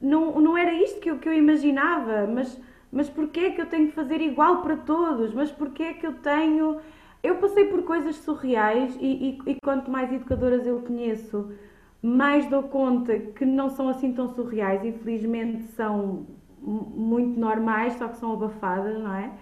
não, 0.00 0.40
não 0.40 0.58
era 0.58 0.72
isto 0.72 1.00
que 1.00 1.10
eu, 1.10 1.18
que 1.18 1.28
eu 1.28 1.32
imaginava. 1.32 2.26
Mas, 2.26 2.60
mas 2.92 3.08
porquê 3.08 3.40
é 3.40 3.50
que 3.52 3.60
eu 3.60 3.66
tenho 3.66 3.88
que 3.88 3.94
fazer 3.94 4.20
igual 4.20 4.62
para 4.62 4.76
todos? 4.76 5.32
Mas 5.32 5.50
porquê 5.50 5.84
é 5.84 5.92
que 5.94 6.06
eu 6.06 6.14
tenho. 6.14 6.80
Eu 7.22 7.36
passei 7.36 7.66
por 7.66 7.82
coisas 7.84 8.16
surreais 8.16 8.96
e, 9.00 9.38
e, 9.46 9.50
e 9.52 9.56
quanto 9.62 9.90
mais 9.90 10.12
educadoras 10.12 10.66
eu 10.66 10.80
conheço, 10.80 11.52
mais 12.02 12.46
dou 12.46 12.62
conta 12.64 13.18
que 13.18 13.44
não 13.44 13.68
são 13.70 13.88
assim 13.88 14.12
tão 14.12 14.28
surreais. 14.28 14.84
Infelizmente 14.84 15.64
são 15.72 16.26
muito 16.60 17.38
normais, 17.38 17.94
só 17.94 18.08
que 18.08 18.16
são 18.16 18.32
abafadas, 18.32 18.98
não 18.98 19.14
é? 19.14 19.32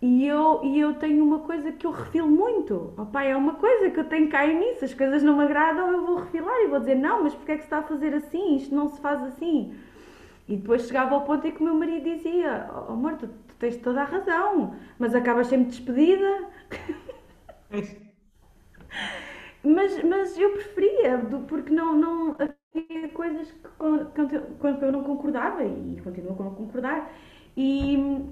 E 0.00 0.24
eu, 0.26 0.60
e 0.62 0.78
eu 0.78 0.94
tenho 0.94 1.24
uma 1.24 1.40
coisa 1.40 1.72
que 1.72 1.84
eu 1.84 1.90
refilo 1.90 2.28
muito. 2.30 2.94
Oh, 2.96 3.06
pai, 3.06 3.32
é 3.32 3.36
uma 3.36 3.54
coisa 3.54 3.90
que 3.90 3.98
eu 3.98 4.04
tenho 4.04 4.28
cá 4.28 4.46
em 4.46 4.58
mim. 4.58 4.74
Se 4.76 4.84
as 4.84 4.94
coisas 4.94 5.22
não 5.24 5.36
me 5.36 5.44
agradam, 5.44 5.90
eu 5.90 6.06
vou 6.06 6.16
refilar 6.18 6.54
e 6.60 6.68
vou 6.68 6.78
dizer: 6.78 6.94
Não, 6.94 7.24
mas 7.24 7.34
porquê 7.34 7.52
é 7.52 7.56
que 7.56 7.62
se 7.62 7.66
está 7.66 7.78
a 7.78 7.82
fazer 7.82 8.14
assim? 8.14 8.56
Isto 8.56 8.74
não 8.74 8.88
se 8.88 9.00
faz 9.00 9.20
assim. 9.24 9.74
E 10.48 10.56
depois 10.56 10.86
chegava 10.86 11.14
ao 11.14 11.22
ponto 11.22 11.46
em 11.46 11.52
que 11.52 11.60
o 11.60 11.64
meu 11.64 11.74
marido 11.74 12.04
dizia: 12.04 12.70
oh, 12.72 12.92
Amor, 12.92 13.16
tu, 13.16 13.26
tu 13.26 13.54
tens 13.58 13.76
toda 13.78 14.02
a 14.02 14.04
razão, 14.04 14.74
mas 14.98 15.14
acabas 15.14 15.48
sempre 15.48 15.66
despedida. 15.66 16.46
mas, 19.68 20.02
mas 20.02 20.38
eu 20.38 20.52
preferia, 20.52 21.18
porque 21.46 21.72
não, 21.72 21.94
não 21.94 22.36
havia 22.38 23.08
coisas 23.10 23.50
que, 23.50 23.68
com, 23.78 24.04
com 24.06 24.76
que 24.76 24.84
eu 24.84 24.92
não 24.92 25.04
concordava 25.04 25.64
e 25.64 26.00
continuo 26.02 26.36
a 26.38 26.44
não 26.44 26.54
concordar. 26.54 27.12
E, 27.56 28.24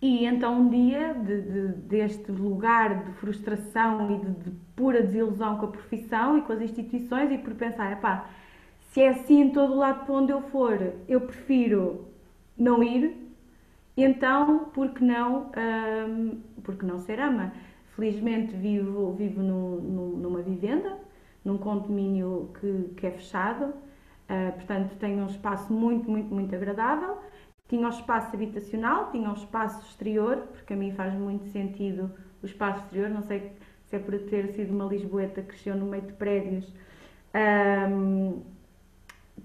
e 0.00 0.24
então 0.24 0.60
um 0.60 0.68
dia 0.68 1.14
de, 1.14 1.42
de, 1.42 1.68
deste 1.88 2.30
lugar 2.30 3.04
de 3.04 3.12
frustração 3.14 4.10
e 4.14 4.18
de, 4.18 4.30
de, 4.44 4.50
pura 4.76 5.02
desilusão 5.02 5.58
com 5.58 5.66
a 5.66 5.70
profissão 5.70 6.38
e 6.38 6.42
com 6.42 6.52
as 6.52 6.60
instituições 6.60 7.30
e 7.32 7.38
por 7.38 7.54
pensar, 7.54 7.92
epá, 7.92 8.28
se 8.92 9.00
é 9.00 9.08
assim 9.08 9.40
em 9.40 9.50
todo 9.50 9.72
o 9.72 9.76
lado 9.76 10.04
para 10.04 10.14
onde 10.14 10.32
eu 10.32 10.42
for, 10.42 10.78
eu 11.08 11.20
prefiro 11.22 12.08
não 12.56 12.82
ir, 12.82 13.16
então 13.96 14.66
por 14.74 14.90
que 14.90 15.04
não, 15.04 15.50
hum, 16.08 16.40
por 16.62 16.76
que 16.76 16.84
não 16.84 16.98
ser 16.98 17.18
ama? 17.20 17.52
Felizmente 18.02 18.56
vivo, 18.56 19.12
vivo 19.12 19.40
no, 19.40 19.80
no, 19.80 20.16
numa 20.16 20.42
vivenda, 20.42 20.98
num 21.44 21.56
condomínio 21.56 22.50
que, 22.58 22.94
que 22.96 23.06
é 23.06 23.12
fechado, 23.12 23.66
uh, 23.66 24.52
portanto 24.54 24.96
tenho 24.98 25.22
um 25.22 25.26
espaço 25.26 25.72
muito, 25.72 26.10
muito, 26.10 26.34
muito 26.34 26.52
agradável. 26.52 27.18
Tinha 27.68 27.86
o 27.86 27.90
espaço 27.90 28.34
habitacional, 28.34 29.12
tinha 29.12 29.30
o 29.30 29.34
espaço 29.34 29.86
exterior, 29.86 30.38
porque 30.50 30.72
a 30.72 30.76
mim 30.76 30.90
faz 30.90 31.14
muito 31.14 31.46
sentido 31.50 32.10
o 32.42 32.46
espaço 32.46 32.82
exterior, 32.82 33.08
não 33.08 33.22
sei 33.22 33.52
se 33.84 33.94
é 33.94 34.00
por 34.00 34.18
ter 34.18 34.48
sido 34.48 34.74
uma 34.74 34.86
lisboeta 34.86 35.40
que 35.40 35.50
cresceu 35.50 35.76
no 35.76 35.86
meio 35.86 36.02
de 36.02 36.12
prédios, 36.14 36.74
um, 37.88 38.42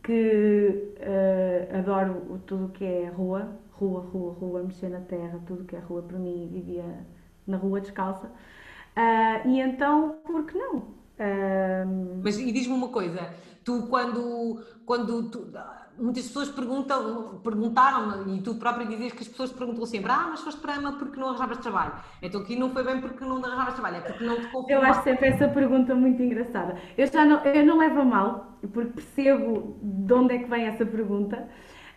que 0.02 0.96
uh, 0.98 1.78
adoro 1.78 2.42
tudo 2.48 2.66
o 2.66 2.70
que 2.70 2.84
é 2.84 3.08
rua, 3.08 3.56
rua, 3.74 4.02
rua, 4.02 4.34
rua, 4.34 4.64
mexer 4.64 4.90
na 4.90 5.02
terra, 5.02 5.40
tudo 5.46 5.62
o 5.62 5.66
que 5.66 5.76
é 5.76 5.80
rua 5.80 6.02
para 6.02 6.18
mim, 6.18 6.50
vivia 6.52 7.06
na 7.48 7.58
rua 7.58 7.82
descalça. 7.82 8.28
Uh, 8.28 9.48
e 9.48 9.62
então, 9.62 10.18
por 10.26 10.46
que 10.46 10.58
não? 10.58 10.76
Uh... 10.78 12.22
Mas 12.24 12.38
e 12.38 12.52
diz-me 12.52 12.74
uma 12.74 12.90
coisa, 12.90 13.30
tu 13.64 13.88
quando, 13.88 14.64
quando 14.86 15.30
tu, 15.30 15.52
muitas 16.00 16.24
pessoas 16.28 16.50
perguntam, 16.50 17.40
perguntaram 17.44 18.36
e 18.36 18.42
tu 18.42 18.56
próprio 18.56 18.88
dizias 18.88 19.14
que 19.14 19.22
as 19.22 19.28
pessoas 19.28 19.52
perguntam 19.52 19.86
sempre, 19.86 20.12
ah, 20.12 20.28
mas 20.30 20.42
foste 20.42 20.62
para 20.62 20.76
AMA 20.76 20.94
porque 20.94 21.20
não 21.20 21.30
arranjavas 21.30 21.58
trabalho. 21.58 21.94
Então 22.22 22.42
aqui 22.42 22.56
não 22.56 22.70
foi 22.70 22.84
bem 22.84 23.02
porque 23.02 23.24
não 23.24 23.44
arranjavas 23.44 23.74
trabalho, 23.74 23.98
é 23.98 24.02
porque 24.02 24.24
não 24.24 24.36
te 24.36 24.48
conformaste. 24.48 24.72
Eu 24.72 24.82
acho 24.82 25.04
sempre 25.04 25.28
essa 25.28 25.48
pergunta 25.48 25.96
muito 25.96 26.22
engraçada. 26.22 26.78
Eu 26.98 27.08
já 27.08 27.26
não, 27.26 27.44
eu 27.44 27.66
não 27.66 27.78
levo 27.78 28.02
a 28.02 28.06
mal, 28.06 28.58
porque 28.74 28.92
percebo 28.92 29.80
de 29.82 30.14
onde 30.14 30.36
é 30.36 30.38
que 30.40 30.50
vem 30.50 30.66
essa 30.66 30.86
pergunta. 30.86 31.48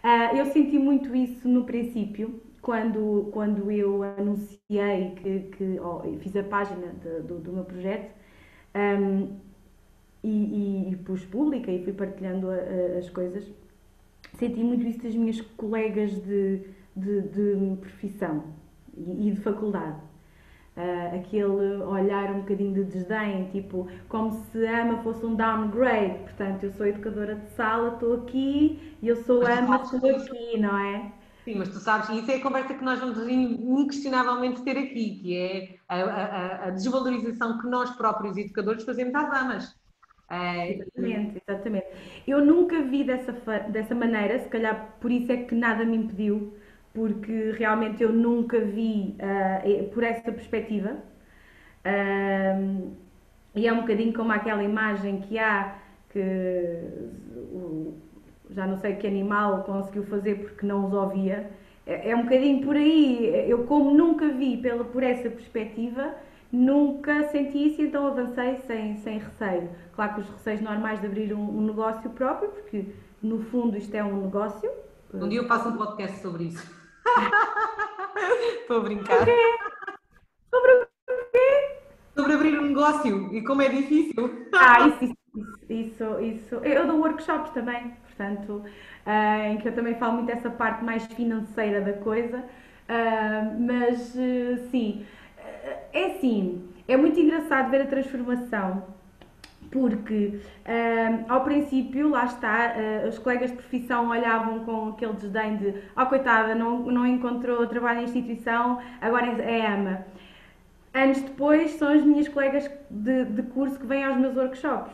Uh, 0.03 0.37
eu 0.37 0.47
senti 0.47 0.79
muito 0.79 1.15
isso 1.15 1.47
no 1.47 1.65
princípio, 1.65 2.43
quando, 2.63 3.31
quando 3.33 3.71
eu 3.71 4.03
anunciei 4.03 5.15
que, 5.17 5.41
que 5.57 5.81
oh, 5.81 6.03
fiz 6.19 6.37
a 6.37 6.43
página 6.43 6.89
de, 6.89 7.21
do, 7.23 7.39
do, 7.39 7.53
meu 7.53 7.65
projeto 7.65 8.15
um, 8.75 9.37
e, 10.23 10.29
e, 10.29 10.93
e, 10.93 10.97
pus 10.97 11.25
pública 11.25 11.71
e 11.71 11.83
fui 11.83 11.93
partilhando 11.93 12.51
a, 12.51 12.55
a, 12.55 12.99
as 12.99 13.09
coisas, 13.09 13.51
senti 14.35 14.63
muito 14.63 14.87
isso 14.87 15.03
das 15.03 15.15
minhas 15.15 15.41
colegas 15.41 16.13
de, 16.23 16.63
de, 16.95 17.23
de 17.23 17.77
profissão 17.81 18.45
e, 18.97 19.29
e 19.29 19.31
de 19.33 19.41
faculdade. 19.41 19.99
Uh, 20.77 21.17
aquele 21.17 21.83
olhar 21.83 22.31
um 22.31 22.41
bocadinho 22.41 22.73
de 22.73 22.85
desdém, 22.85 23.49
tipo, 23.51 23.89
como 24.09 24.31
se 24.31 24.65
ama 24.65 25.03
fosse 25.03 25.27
um 25.27 25.35
downgrade. 25.35 26.21
Portanto, 26.21 26.65
eu 26.65 26.73
sou 26.73 26.87
educadora 26.87 27.35
de 27.35 27.51
sala, 27.51 27.95
estou 27.95 28.15
aqui, 28.15 28.97
e 29.03 29.09
eu 29.09 29.17
sou 29.17 29.45
ama, 29.45 29.83
estou 29.83 30.17
aqui, 30.17 30.59
não 30.59 30.79
é? 30.79 31.13
Sim, 31.45 31.57
mas 31.57 31.71
tu 31.71 31.79
sabes, 31.79 32.09
e 32.11 32.19
isso 32.19 32.31
é 32.31 32.35
a 32.37 32.43
conversa 32.43 32.75
que 32.75 32.85
nós 32.85 33.01
vamos 33.01 33.19
inquestionavelmente 33.27 34.63
ter 34.63 34.77
aqui, 34.77 35.21
que 35.23 35.37
é 35.37 35.77
a, 35.89 36.03
a, 36.03 36.65
a 36.67 36.71
desvalorização 36.71 37.59
que 37.59 37.67
nós 37.67 37.91
próprios 37.93 38.37
educadores 38.37 38.85
fazemos 38.85 39.15
às 39.15 39.33
amas. 39.33 39.81
É... 40.31 40.75
Exatamente, 40.75 41.43
exatamente. 41.47 41.87
Eu 42.27 42.45
nunca 42.45 42.83
vi 42.83 43.05
dessa, 43.05 43.33
dessa 43.69 43.95
maneira, 43.95 44.39
se 44.39 44.49
calhar 44.49 44.97
por 45.01 45.11
isso 45.11 45.33
é 45.33 45.39
que 45.39 45.55
nada 45.55 45.85
me 45.85 45.97
impediu, 45.97 46.55
porque 46.95 47.53
realmente 47.53 48.03
eu 48.03 48.13
nunca 48.13 48.61
vi 48.61 49.17
uh, 49.19 49.89
por 49.91 50.03
essa 50.03 50.31
perspectiva. 50.31 50.97
Uh, 51.85 52.95
e 53.55 53.67
é 53.67 53.73
um 53.73 53.81
bocadinho 53.81 54.13
como 54.13 54.31
aquela 54.31 54.63
imagem 54.63 55.23
que 55.23 55.39
há 55.39 55.79
que 56.11 56.85
já 58.53 58.67
não 58.67 58.79
sei 58.79 58.97
que 58.97 59.07
animal 59.07 59.63
conseguiu 59.63 60.05
fazer 60.05 60.37
porque 60.37 60.67
não 60.67 60.87
os 60.87 60.93
ouvia. 60.93 61.51
É, 61.87 62.11
é 62.11 62.17
um 62.17 62.23
bocadinho 62.23 62.65
por 62.65 62.77
aí. 62.77 63.49
Eu, 63.49 63.65
como 63.65 63.93
nunca 63.93 64.29
vi 64.29 64.57
pela, 64.57 64.85
por 64.85 65.03
essa 65.03 65.31
perspectiva, 65.31 66.15
nunca 66.53 67.29
senti 67.29 67.69
isso, 67.69 67.83
então 67.83 68.07
avancei 68.07 68.57
sem, 68.67 68.97
sem 68.99 69.19
receio. 69.19 69.71
Claro 69.95 70.15
que 70.15 70.21
os 70.21 70.31
receios 70.31 70.61
normais 70.61 71.01
de 71.01 71.07
abrir 71.07 71.33
um, 71.33 71.59
um 71.59 71.63
negócio 71.63 72.11
próprio, 72.11 72.51
porque 72.51 72.87
no 73.23 73.41
fundo 73.45 73.77
isto 73.77 73.95
é 73.95 74.05
um 74.05 74.23
negócio. 74.23 74.71
Um 75.13 75.29
dia 75.29 75.41
eu 75.41 75.47
faço 75.47 75.69
um 75.69 75.77
podcast 75.77 76.21
sobre 76.21 76.45
isso. 76.45 76.81
Estou 78.61 78.79
a 78.79 78.81
brincar. 78.81 79.19
Sobre 80.51 80.73
o 80.73 80.87
quê? 81.33 81.79
Sobre 82.15 82.33
abrir 82.33 82.59
um 82.59 82.67
negócio 82.67 83.35
e 83.35 83.43
como 83.43 83.63
é 83.63 83.69
difícil. 83.69 84.47
Ah, 84.55 84.89
isso, 84.89 85.05
isso, 85.05 85.15
isso, 85.69 86.21
isso. 86.21 86.55
Eu 86.57 86.87
dou 86.87 87.01
workshops 87.01 87.51
também 87.53 87.97
portanto, 88.21 88.63
uh, 89.07 89.53
em 89.53 89.57
que 89.59 89.69
eu 89.69 89.73
também 89.73 89.95
falo 89.95 90.15
muito 90.15 90.27
dessa 90.27 90.51
parte 90.51 90.85
mais 90.85 91.07
financeira 91.07 91.81
da 91.81 91.95
coisa, 91.95 92.39
uh, 92.39 93.61
mas 93.61 94.15
uh, 94.15 94.69
sim, 94.71 95.07
é 95.93 96.07
assim, 96.07 96.69
é 96.87 96.97
muito 96.97 97.19
engraçado 97.19 97.71
ver 97.71 97.83
a 97.83 97.87
transformação 97.87 99.01
porque 99.71 100.41
ao 101.29 101.45
princípio, 101.45 102.09
lá 102.09 102.25
está, 102.25 102.75
uh, 102.75 103.09
os 103.09 103.21
colegas 103.21 103.53
de 103.53 103.57
profissão 103.57 104.09
olhavam 104.09 104.65
com 104.65 104.89
aquele 104.89 105.13
desdém 105.13 105.59
de 105.59 105.75
oh 105.97 106.07
coitada, 106.07 106.57
não, 106.57 106.81
não 106.81 107.07
encontrou 107.07 107.65
trabalho 107.69 108.01
em 108.01 108.05
instituição, 108.05 108.81
agora 109.01 109.27
é 109.27 109.65
ama. 109.65 110.05
Anos 110.93 111.21
depois 111.21 111.71
são 111.73 111.93
as 111.93 112.03
minhas 112.03 112.27
colegas 112.27 112.69
de, 112.91 113.27
de 113.27 113.43
curso 113.45 113.79
que 113.79 113.87
vêm 113.87 114.03
aos 114.03 114.17
meus 114.17 114.37
workshops. 114.37 114.93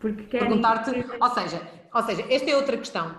Porque 0.00 0.24
querem... 0.24 0.48
Perguntar-te, 0.48 1.06
ou 1.20 1.30
seja, 1.30 1.62
ou 1.96 2.02
seja, 2.02 2.26
esta 2.28 2.50
é 2.50 2.56
outra 2.56 2.76
questão. 2.76 3.16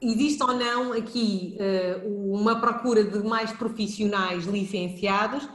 Existe 0.00 0.42
ou 0.42 0.54
não 0.54 0.92
aqui 0.92 1.56
uh, 1.60 2.34
uma 2.34 2.60
procura 2.60 3.04
de 3.04 3.18
mais 3.18 3.52
profissionais 3.52 4.44
licenciados 4.44 5.46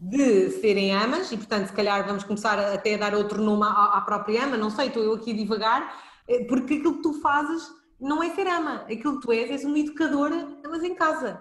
de 0.00 0.50
serem 0.50 0.92
amas, 0.92 1.30
e 1.30 1.36
portanto, 1.36 1.68
se 1.68 1.72
calhar 1.72 2.04
vamos 2.04 2.24
começar 2.24 2.58
até 2.58 2.94
a 2.94 2.98
dar 2.98 3.14
outro 3.14 3.40
nome 3.40 3.64
à, 3.64 3.98
à 3.98 4.00
própria 4.00 4.44
ama, 4.44 4.56
não 4.56 4.68
sei, 4.68 4.88
estou 4.88 5.00
eu 5.00 5.14
aqui 5.14 5.30
a 5.30 5.36
divagar, 5.36 5.94
eh, 6.26 6.44
porque 6.46 6.74
aquilo 6.74 6.96
que 6.96 7.02
tu 7.02 7.20
fazes 7.20 7.70
não 8.00 8.20
é 8.20 8.30
ser 8.30 8.48
ama, 8.48 8.84
aquilo 8.90 9.20
que 9.20 9.26
tu 9.26 9.32
és, 9.32 9.48
és 9.48 9.64
uma 9.64 9.78
educadora, 9.78 10.48
mas 10.68 10.82
em 10.82 10.96
casa. 10.96 11.40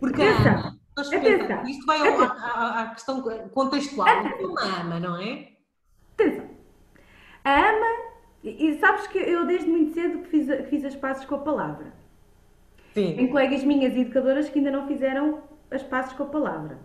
Porque 0.00 0.22
Atenção. 0.22 0.80
Atenção. 0.98 1.64
isto 1.68 1.86
vai 1.86 2.00
à, 2.00 2.80
à, 2.80 2.86
questão 2.88 3.22
contextual, 3.52 4.08
é 4.08 4.44
uma 4.44 4.80
ama, 4.80 4.98
não 4.98 5.16
é? 5.16 5.50
Atenção. 6.14 6.50
A 7.44 7.68
ama 7.68 7.99
e, 8.42 8.78
sabes 8.78 9.06
que 9.06 9.18
eu 9.18 9.46
desde 9.46 9.68
muito 9.68 9.92
cedo 9.92 10.18
que 10.20 10.28
fiz, 10.28 10.46
que 10.46 10.62
fiz 10.64 10.84
as 10.84 10.96
passes 10.96 11.24
com 11.24 11.34
a 11.34 11.38
palavra. 11.38 11.92
Sim. 12.94 13.14
Tem 13.14 13.28
colegas 13.28 13.62
minhas 13.62 13.94
educadoras 13.94 14.48
que 14.48 14.58
ainda 14.58 14.70
não 14.70 14.86
fizeram 14.86 15.42
as 15.70 15.82
passes 15.82 16.12
com 16.14 16.22
a 16.22 16.26
palavra. 16.26 16.78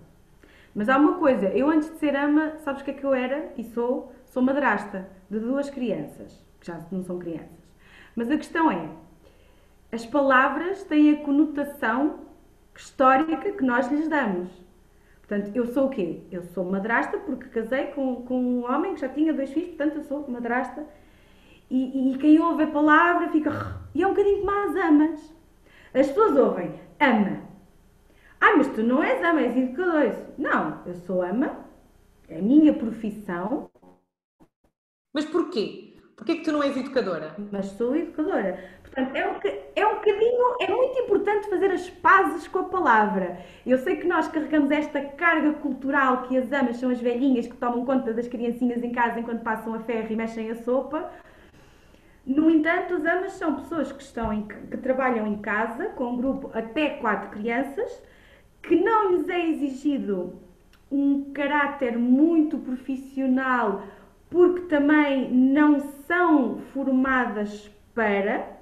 Mas 0.74 0.90
há 0.90 0.98
uma 0.98 1.18
coisa, 1.18 1.48
eu 1.48 1.70
antes 1.70 1.90
de 1.90 1.98
ser 1.98 2.16
ama, 2.16 2.58
sabes 2.60 2.82
o 2.82 2.86
que 2.86 2.92
é 2.92 2.94
que 2.94 3.04
eu 3.04 3.14
era? 3.14 3.54
E 3.58 3.64
sou? 3.64 4.12
Sou 4.26 4.44
madrasta 4.44 5.08
de 5.30 5.40
duas 5.40 5.70
crianças, 5.70 6.46
que 6.60 6.68
já 6.68 6.82
não 6.92 7.02
são 7.04 7.18
crianças. 7.18 7.66
Mas 8.14 8.30
a 8.30 8.36
questão 8.36 8.70
é, 8.70 8.90
as 9.92 10.06
palavras 10.06 10.84
têm 10.84 11.12
a 11.12 11.24
conotação 11.24 12.20
histórica 12.76 13.54
que 13.54 13.64
nós 13.64 13.90
lhes 13.90 14.10
damos. 14.10 14.50
Portanto, 15.20 15.56
eu 15.56 15.66
sou 15.68 15.88
o 15.88 15.90
quê? 15.90 16.20
Eu 16.30 16.44
sou 16.44 16.66
madrasta 16.66 17.18
porque 17.18 17.48
casei 17.48 17.88
com, 17.88 18.24
com 18.24 18.38
um 18.38 18.72
homem 18.72 18.94
que 18.94 19.02
já 19.02 19.10
tinha 19.10 19.34
dois 19.34 19.52
filhos, 19.52 19.70
portanto 19.70 19.96
eu 19.96 20.04
sou 20.04 20.30
madrasta 20.30 20.86
e, 21.70 22.14
e, 22.14 22.18
quem 22.18 22.40
ouve 22.40 22.64
a 22.64 22.68
palavra 22.68 23.30
fica. 23.30 23.82
E 23.94 24.04
é 24.04 24.08
um 24.08 24.12
bocadinho 24.12 24.40
como 24.40 24.52
as 24.52 24.76
amas. 24.76 25.36
As 25.94 26.08
pessoas 26.08 26.38
ouvem 26.38 26.80
ama. 27.00 27.42
Ah, 28.40 28.56
mas 28.58 28.68
tu 28.68 28.84
não 28.84 29.02
és 29.02 29.24
ama, 29.24 29.42
és 29.42 29.58
educador. 29.58 30.14
Não, 30.38 30.82
eu 30.86 30.96
sou 30.96 31.22
ama, 31.22 31.66
é 32.28 32.38
a 32.38 32.42
minha 32.42 32.74
profissão. 32.74 33.70
Mas 35.14 35.26
porquê? 35.26 35.96
Porquê 36.16 36.36
que 36.36 36.44
tu 36.44 36.52
não 36.52 36.64
és 36.64 36.78
educadora? 36.78 37.36
Mas 37.52 37.66
sou 37.68 37.96
educadora. 37.96 38.58
Portanto, 38.82 39.16
é 39.16 39.28
um, 39.28 39.36
é 39.76 39.88
um 39.88 39.96
bocadinho, 39.96 40.56
é 40.62 40.72
muito 40.72 41.00
importante 41.00 41.50
fazer 41.50 41.72
as 41.72 41.90
pazes 41.90 42.48
com 42.48 42.60
a 42.60 42.64
palavra. 42.64 43.40
Eu 43.66 43.78
sei 43.78 43.98
que 43.98 44.08
nós 44.08 44.28
carregamos 44.30 44.72
esta 44.72 45.02
carga 45.02 45.54
cultural 45.54 46.24
que 46.24 46.38
as 46.38 46.50
amas 46.54 46.78
são 46.78 46.90
as 46.90 47.02
velhinhas 47.02 47.48
que 47.48 47.58
tomam 47.58 47.86
conta 47.86 48.14
das 48.14 48.28
criancinhas 48.28 48.82
em 48.82 48.92
casa 48.94 49.20
enquanto 49.20 49.44
passam 49.44 49.74
a 49.74 49.80
ferro 49.80 50.08
e 50.10 50.16
mexem 50.16 50.50
a 50.52 50.56
sopa. 50.56 51.12
No 52.26 52.50
entanto, 52.50 52.96
os 52.96 53.06
amas 53.06 53.34
são 53.34 53.56
pessoas 53.56 53.92
que, 53.92 54.02
estão 54.02 54.34
em, 54.34 54.48
que 54.48 54.78
trabalham 54.78 55.28
em 55.28 55.38
casa, 55.38 55.90
com 55.90 56.14
um 56.14 56.18
grupo 56.18 56.50
até 56.54 56.90
quatro 56.92 57.30
crianças, 57.30 58.02
que 58.64 58.76
não 58.76 59.12
lhes 59.12 59.30
é 59.30 59.48
exigido 59.48 60.34
um 60.92 61.32
caráter 61.34 61.98
muito 61.98 62.58
profissional 62.58 63.84
porque 64.30 64.62
também 64.62 65.32
não 65.32 65.80
são 66.08 66.60
formadas 66.74 67.70
para, 67.94 68.58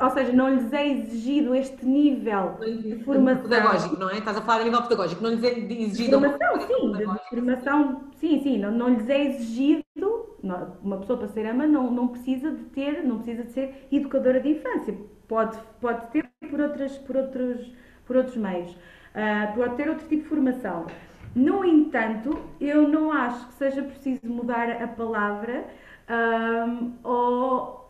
ou 0.00 0.10
seja, 0.10 0.32
não 0.32 0.54
lhes 0.54 0.72
é 0.72 0.88
exigido 0.88 1.54
este 1.54 1.84
nível 1.84 2.56
de 2.60 3.04
formação. 3.04 3.42
Pedagógico, 3.42 3.96
não 3.96 4.10
é? 4.10 4.18
Estás 4.18 4.36
a 4.36 4.42
falar 4.42 4.62
a 4.62 4.64
nível 4.64 4.82
pedagógico, 4.82 5.22
não 5.22 5.30
lhes 5.30 5.44
é 5.44 5.58
exigido. 5.58 6.18
Formação, 6.18 6.60
sim, 6.66 6.92
de 6.92 7.28
formação, 7.28 8.00
sim, 8.16 8.42
sim, 8.42 8.58
não, 8.58 8.72
não 8.72 8.88
lhes 8.88 9.08
é 9.08 9.26
exigido. 9.26 10.19
Uma 10.42 10.98
pessoa 10.98 11.18
para 11.18 11.28
ser 11.28 11.46
ama 11.46 11.66
não, 11.66 11.90
não 11.90 12.08
precisa 12.08 12.50
de 12.50 12.64
ter, 12.64 13.02
não 13.04 13.18
precisa 13.18 13.44
de 13.44 13.52
ser 13.52 13.88
educadora 13.92 14.40
de 14.40 14.50
infância. 14.50 14.96
Pode, 15.28 15.58
pode 15.80 16.10
ter 16.10 16.28
por, 16.48 16.60
outras, 16.60 16.96
por, 16.98 17.16
outros, 17.16 17.72
por 18.06 18.16
outros 18.16 18.36
meios. 18.36 18.70
Uh, 18.72 19.54
pode 19.54 19.76
ter 19.76 19.88
outro 19.88 20.08
tipo 20.08 20.22
de 20.22 20.28
formação. 20.28 20.86
No 21.34 21.64
entanto, 21.64 22.38
eu 22.60 22.88
não 22.88 23.12
acho 23.12 23.46
que 23.48 23.54
seja 23.54 23.82
preciso 23.82 24.26
mudar 24.26 24.82
a 24.82 24.88
palavra 24.88 25.64
um, 26.10 26.94
ou 27.04 27.80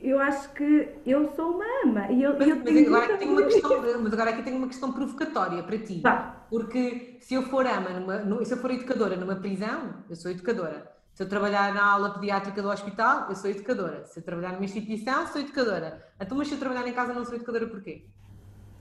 eu 0.00 0.18
acho 0.18 0.50
que 0.52 0.88
eu 1.04 1.28
sou 1.34 1.56
uma 1.56 1.64
ama 1.84 2.10
e 2.10 2.22
eu, 2.22 2.38
mas, 2.38 2.48
eu 2.48 2.56
mas 2.56 2.86
agora, 2.86 3.18
tenho 3.18 3.32
uma 3.32 3.42
questão, 3.42 3.82
mas 4.02 4.12
agora 4.12 4.30
aqui 4.30 4.42
tenho 4.42 4.56
uma 4.56 4.68
questão 4.68 4.92
provocatória 4.92 5.62
para 5.62 5.78
ti. 5.78 6.00
Tá. 6.00 6.46
Porque 6.48 7.18
se 7.20 7.34
eu 7.34 7.42
for 7.42 7.66
ama, 7.66 7.90
numa, 7.90 8.44
se 8.44 8.54
eu 8.54 8.58
for 8.58 8.70
educadora 8.70 9.16
numa 9.16 9.36
prisão, 9.36 9.94
eu 10.08 10.16
sou 10.16 10.30
educadora. 10.30 10.89
Se 11.20 11.24
eu 11.24 11.28
trabalhar 11.28 11.74
na 11.74 11.84
aula 11.84 12.14
pediátrica 12.14 12.62
do 12.62 12.70
hospital, 12.70 13.26
eu 13.28 13.36
sou 13.36 13.50
educadora. 13.50 14.06
Se 14.06 14.20
eu 14.20 14.22
trabalhar 14.22 14.54
numa 14.54 14.64
instituição, 14.64 15.26
sou 15.26 15.38
educadora. 15.38 16.02
Então, 16.18 16.34
mas 16.34 16.48
se 16.48 16.54
eu 16.54 16.58
trabalhar 16.58 16.88
em 16.88 16.94
casa, 16.94 17.12
não 17.12 17.26
sou 17.26 17.34
educadora 17.34 17.66
porquê? 17.66 18.06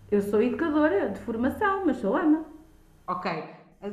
Eu 0.10 0.22
sou 0.22 0.42
educadora 0.42 1.10
de 1.10 1.20
formação, 1.20 1.86
mas 1.86 1.98
sou 1.98 2.16
ama. 2.16 2.46
Ok. 3.06 3.30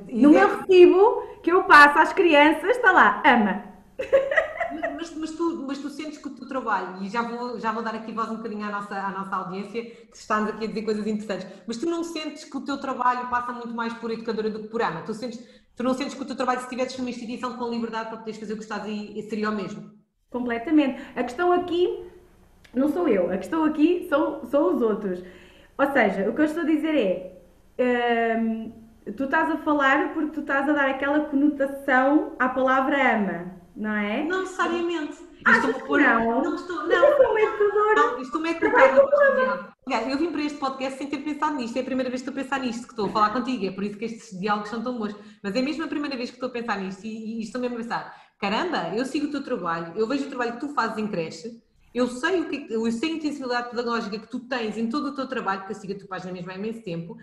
E 0.06 0.22
no 0.22 0.30
é... 0.30 0.46
meu 0.46 0.58
recibo 0.58 1.22
que 1.42 1.50
eu 1.50 1.64
passo 1.64 1.98
às 1.98 2.12
crianças 2.12 2.76
está 2.76 2.92
lá, 2.92 3.20
ama. 3.26 3.64
Mas, 4.94 5.12
mas, 5.16 5.30
tu, 5.32 5.64
mas 5.66 5.78
tu 5.78 5.90
sentes 5.90 6.18
que 6.18 6.28
o 6.28 6.34
teu 6.34 6.46
trabalho, 6.46 7.02
e 7.02 7.08
já 7.08 7.22
vou, 7.22 7.58
já 7.58 7.72
vou 7.72 7.82
dar 7.82 7.94
aqui 7.94 8.12
voz 8.12 8.30
um 8.30 8.36
bocadinho 8.36 8.64
à 8.64 8.70
nossa, 8.70 8.94
à 8.94 9.10
nossa 9.10 9.34
audiência, 9.36 9.82
que 9.82 10.16
estamos 10.16 10.50
aqui 10.50 10.64
a 10.64 10.68
dizer 10.68 10.82
coisas 10.82 11.06
interessantes, 11.06 11.46
mas 11.66 11.78
tu 11.78 11.86
não 11.86 12.04
sentes 12.04 12.44
que 12.44 12.56
o 12.56 12.60
teu 12.60 12.78
trabalho 12.78 13.28
passa 13.28 13.52
muito 13.52 13.74
mais 13.74 13.92
por 13.94 14.10
educadora 14.10 14.50
do 14.50 14.60
que 14.60 14.68
por 14.68 14.82
ama? 14.82 15.02
Tu, 15.02 15.14
sentes, 15.14 15.40
tu 15.76 15.82
não 15.82 15.94
sentes 15.94 16.14
que 16.14 16.22
o 16.22 16.24
teu 16.24 16.34
trabalho, 16.34 16.58
se 16.60 16.64
estivesse 16.64 16.98
numa 16.98 17.10
instituição 17.10 17.56
com 17.56 17.70
liberdade 17.70 18.08
para 18.08 18.18
poderes 18.18 18.40
fazer 18.40 18.54
o 18.54 18.56
que 18.56 18.62
estás 18.62 18.84
aí, 18.84 19.22
seria 19.28 19.50
o 19.50 19.54
mesmo? 19.54 19.90
Completamente. 20.30 21.00
A 21.14 21.22
questão 21.22 21.52
aqui 21.52 22.04
não 22.74 22.88
sou 22.88 23.06
eu, 23.08 23.30
a 23.30 23.36
questão 23.36 23.64
aqui 23.64 24.06
são, 24.08 24.44
são 24.46 24.74
os 24.74 24.82
outros. 24.82 25.22
Ou 25.78 25.92
seja, 25.92 26.28
o 26.28 26.34
que 26.34 26.40
eu 26.40 26.44
estou 26.46 26.62
a 26.62 26.66
dizer 26.66 26.96
é. 26.96 27.32
Hum, 28.38 28.72
tu 29.12 29.24
estás 29.24 29.50
a 29.50 29.58
falar 29.58 30.14
porque 30.14 30.32
tu 30.32 30.40
estás 30.40 30.68
a 30.68 30.72
dar 30.72 30.90
aquela 30.90 31.20
conotação 31.26 32.32
à 32.38 32.48
palavra 32.48 33.14
ama, 33.14 33.52
não 33.76 33.94
é? 33.94 34.24
Não 34.24 34.40
necessariamente. 34.40 35.18
Ah, 35.44 35.58
estou 35.58 35.74
por... 35.74 36.00
não. 36.00 36.42
Não 36.42 36.54
estou, 36.54 36.88
não. 36.88 36.92
Eu 36.92 37.16
sou 37.16 37.38
educadora. 37.38 37.94
Não, 37.94 38.20
estou-me 38.20 38.50
a 38.50 38.58
colocar 38.58 39.74
Eu 40.08 40.18
vim 40.18 40.32
para 40.32 40.42
este 40.42 40.58
podcast 40.58 40.98
sem 40.98 41.08
ter 41.08 41.18
pensado 41.18 41.56
nisto. 41.56 41.76
É 41.76 41.80
a 41.80 41.84
primeira 41.84 42.10
vez 42.10 42.22
que 42.22 42.28
estou 42.28 42.40
a 42.40 42.44
pensar 42.44 42.60
nisto, 42.60 42.82
que 42.84 42.92
estou 42.92 43.06
a 43.06 43.10
falar 43.10 43.30
contigo. 43.30 43.66
É 43.66 43.70
por 43.70 43.84
isso 43.84 43.96
que 43.96 44.06
estes 44.06 44.38
diálogos 44.40 44.70
são 44.70 44.82
tão 44.82 44.98
bons. 44.98 45.14
Mas 45.42 45.54
é 45.54 45.62
mesmo 45.62 45.84
a 45.84 45.88
primeira 45.88 46.16
vez 46.16 46.30
que 46.30 46.36
estou 46.36 46.48
a 46.48 46.52
pensar 46.52 46.80
nisto 46.80 47.04
e, 47.04 47.38
e 47.38 47.42
estou 47.42 47.60
mesmo 47.60 47.76
a 47.76 47.80
pensar: 47.80 48.16
caramba, 48.40 48.94
eu 48.96 49.04
sigo 49.04 49.26
o 49.26 49.30
teu 49.30 49.44
trabalho, 49.44 49.92
eu 49.96 50.08
vejo 50.08 50.24
o 50.24 50.28
trabalho 50.28 50.54
que 50.54 50.60
tu 50.60 50.68
fazes 50.70 50.98
em 50.98 51.06
creche 51.06 51.64
eu 51.96 52.08
sei, 52.08 52.42
o 52.42 52.48
que, 52.50 52.66
eu 52.68 52.92
sei 52.92 53.12
a 53.12 53.14
intensividade 53.14 53.70
pedagógica 53.70 54.18
que 54.18 54.28
tu 54.28 54.40
tens 54.40 54.76
em 54.76 54.86
todo 54.86 55.06
o 55.06 55.14
teu 55.14 55.26
trabalho, 55.26 55.60
porque 55.60 55.72
eu 55.72 55.80
sigo 55.80 55.94
a 55.94 55.98
tua 55.98 56.08
página 56.08 56.30
mesmo 56.30 56.50
há 56.50 56.54
imenso 56.54 56.82
tempo, 56.82 57.16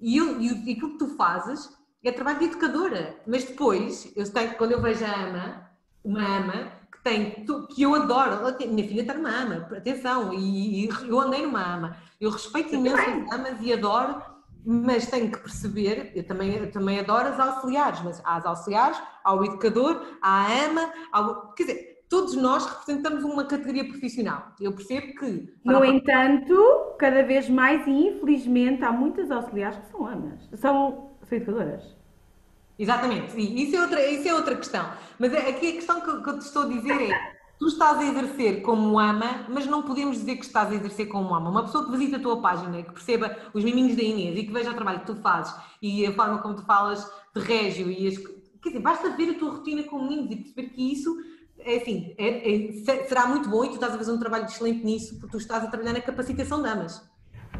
e, 0.00 0.16
eu, 0.16 0.40
e 0.40 0.72
aquilo 0.72 0.92
que 0.94 0.98
tu 0.98 1.16
fazes 1.16 1.70
é 2.02 2.10
trabalho 2.10 2.40
de 2.40 2.46
educadora. 2.46 3.20
Mas 3.24 3.44
depois, 3.44 4.12
eu 4.16 4.26
sei 4.26 4.48
que 4.48 4.56
quando 4.56 4.72
eu 4.72 4.82
vejo 4.82 5.04
a 5.04 5.28
ama, 5.28 5.65
uma 6.06 6.38
ama, 6.38 6.72
que 6.92 7.02
tem, 7.02 7.44
que 7.74 7.82
eu 7.82 7.94
adoro, 7.94 8.56
minha 8.68 8.86
filha 8.86 9.00
está 9.00 9.12
numa 9.14 9.28
ama, 9.28 9.68
atenção, 9.76 10.32
e, 10.32 10.88
eu 11.08 11.20
andei 11.20 11.42
numa 11.42 11.74
ama, 11.74 11.96
eu 12.20 12.30
respeito 12.30 12.74
imenso 12.74 12.96
as 12.96 13.32
amas 13.32 13.60
e 13.60 13.72
adoro, 13.72 14.22
mas 14.64 15.06
tenho 15.06 15.30
que 15.30 15.38
perceber, 15.38 16.12
eu 16.14 16.24
também, 16.24 16.54
eu 16.54 16.70
também 16.70 17.00
adoro 17.00 17.28
as 17.28 17.40
auxiliares, 17.40 18.00
mas 18.02 18.22
há 18.24 18.36
as 18.36 18.46
auxiliares, 18.46 18.98
ao 19.24 19.44
educador, 19.44 20.00
à 20.22 20.46
ama, 20.64 20.92
ao, 21.12 21.52
quer 21.54 21.64
dizer, 21.64 22.04
todos 22.08 22.36
nós 22.36 22.64
representamos 22.66 23.24
uma 23.24 23.44
categoria 23.44 23.84
profissional. 23.84 24.52
Eu 24.60 24.72
percebo 24.72 25.14
que. 25.14 25.52
No 25.64 25.84
entanto, 25.84 26.94
cada 26.98 27.22
vez 27.22 27.48
mais, 27.48 27.84
e 27.86 27.90
infelizmente, 27.90 28.84
há 28.84 28.92
muitas 28.92 29.30
auxiliares 29.30 29.78
que 29.78 29.90
são 29.90 30.06
amas, 30.06 30.40
são, 30.54 31.16
são 31.22 31.38
educadoras. 31.38 31.95
Exatamente, 32.78 33.38
e 33.38 33.64
isso 33.64 33.76
é 33.76 33.80
outra, 33.80 34.06
isso 34.06 34.28
é 34.28 34.34
outra 34.34 34.54
questão. 34.56 34.86
Mas 35.18 35.32
é, 35.32 35.48
aqui 35.48 35.70
a 35.70 35.72
questão 35.72 36.00
que, 36.00 36.22
que 36.22 36.28
eu 36.28 36.38
te 36.38 36.42
estou 36.42 36.64
a 36.64 36.66
dizer 36.66 37.10
é: 37.10 37.36
tu 37.58 37.66
estás 37.66 37.98
a 37.98 38.04
exercer 38.04 38.60
como 38.62 38.98
ama, 38.98 39.46
mas 39.48 39.66
não 39.66 39.82
podemos 39.82 40.18
dizer 40.18 40.36
que 40.36 40.44
estás 40.44 40.70
a 40.70 40.74
exercer 40.74 41.06
como 41.06 41.34
ama. 41.34 41.50
Uma 41.50 41.62
pessoa 41.64 41.84
que 41.84 41.96
visita 41.96 42.16
a 42.16 42.20
tua 42.20 42.40
página, 42.40 42.82
que 42.82 42.92
perceba 42.92 43.34
os 43.54 43.64
miminhos 43.64 43.96
da 43.96 44.02
Inês 44.02 44.38
e 44.38 44.44
que 44.44 44.52
veja 44.52 44.70
o 44.70 44.74
trabalho 44.74 45.00
que 45.00 45.06
tu 45.06 45.16
fazes 45.16 45.54
e 45.80 46.06
a 46.06 46.12
forma 46.12 46.38
como 46.38 46.54
tu 46.54 46.62
falas 46.64 47.10
de 47.34 47.40
régio 47.40 47.90
e 47.90 48.06
as. 48.08 48.18
Quer 48.62 48.70
dizer, 48.70 48.82
basta 48.82 49.10
ver 49.10 49.30
a 49.30 49.34
tua 49.38 49.52
rotina 49.52 49.82
com 49.84 50.02
meninos 50.02 50.30
e 50.32 50.36
perceber 50.36 50.68
que 50.70 50.92
isso 50.92 51.16
é 51.60 51.76
assim, 51.76 52.14
é, 52.18 52.54
é, 52.54 52.72
será 53.06 53.26
muito 53.26 53.48
bom 53.48 53.64
e 53.64 53.68
tu 53.68 53.74
estás 53.74 53.94
a 53.94 53.98
fazer 53.98 54.12
um 54.12 54.18
trabalho 54.18 54.44
excelente 54.44 54.84
nisso, 54.84 55.18
porque 55.18 55.32
tu 55.32 55.38
estás 55.38 55.64
a 55.64 55.68
trabalhar 55.68 55.92
na 55.92 56.00
capacitação 56.00 56.62
de 56.62 56.68
amas. 56.68 57.02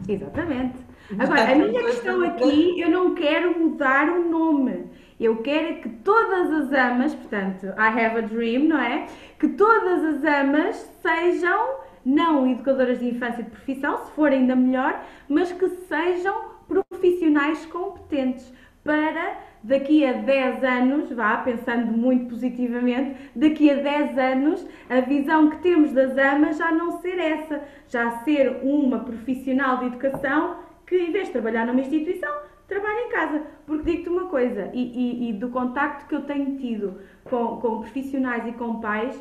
Exatamente. 0.08 0.78
Agora, 1.18 1.52
a 1.52 1.54
minha 1.54 1.84
questão 1.84 2.22
aqui, 2.24 2.80
eu 2.80 2.90
não 2.90 3.14
quero 3.14 3.58
mudar 3.58 4.08
o 4.08 4.28
nome. 4.28 4.90
Eu 5.18 5.38
quero 5.38 5.80
que 5.80 5.88
todas 5.88 6.52
as 6.52 6.72
amas, 6.72 7.14
portanto, 7.14 7.66
I 7.66 8.04
have 8.04 8.18
a 8.18 8.20
dream, 8.20 8.64
não 8.64 8.78
é? 8.78 9.06
Que 9.38 9.48
todas 9.48 10.04
as 10.04 10.24
amas 10.24 10.76
sejam 11.00 11.86
não 12.04 12.48
educadoras 12.48 12.98
de 12.98 13.08
infância 13.08 13.42
de 13.42 13.50
profissão, 13.50 13.98
se 13.98 14.10
for 14.12 14.30
ainda 14.30 14.54
melhor, 14.54 15.02
mas 15.28 15.50
que 15.52 15.68
sejam 15.68 16.56
profissionais 16.68 17.64
competentes 17.66 18.52
para 18.84 19.38
daqui 19.64 20.06
a 20.06 20.12
10 20.12 20.62
anos, 20.62 21.10
vá 21.10 21.38
pensando 21.38 21.86
muito 21.86 22.26
positivamente, 22.26 23.16
daqui 23.34 23.68
a 23.68 23.74
10 23.74 24.16
anos 24.16 24.66
a 24.88 25.00
visão 25.00 25.50
que 25.50 25.58
temos 25.58 25.92
das 25.92 26.16
amas 26.16 26.56
já 26.56 26.70
não 26.70 27.00
ser 27.00 27.18
essa, 27.18 27.60
já 27.88 28.10
ser 28.18 28.60
uma 28.62 29.00
profissional 29.00 29.78
de 29.78 29.86
educação 29.86 30.58
que 30.86 30.96
em 30.96 31.10
vez 31.10 31.26
de 31.26 31.32
trabalhar 31.32 31.66
numa 31.66 31.80
instituição, 31.80 32.32
trabalha 32.68 33.00
em 33.00 33.10
casa. 33.10 33.46
Porque 33.66 33.90
digo-te 33.90 34.08
uma 34.08 34.26
coisa, 34.26 34.70
e, 34.72 34.82
e, 34.82 35.30
e, 35.30 35.32
do 35.32 35.48
contacto 35.48 36.06
que 36.06 36.14
eu 36.14 36.22
tenho 36.22 36.58
tido 36.58 37.00
com, 37.24 37.58
com 37.60 37.80
profissionais 37.80 38.46
e 38.46 38.52
com 38.52 38.80
pais, 38.80 39.20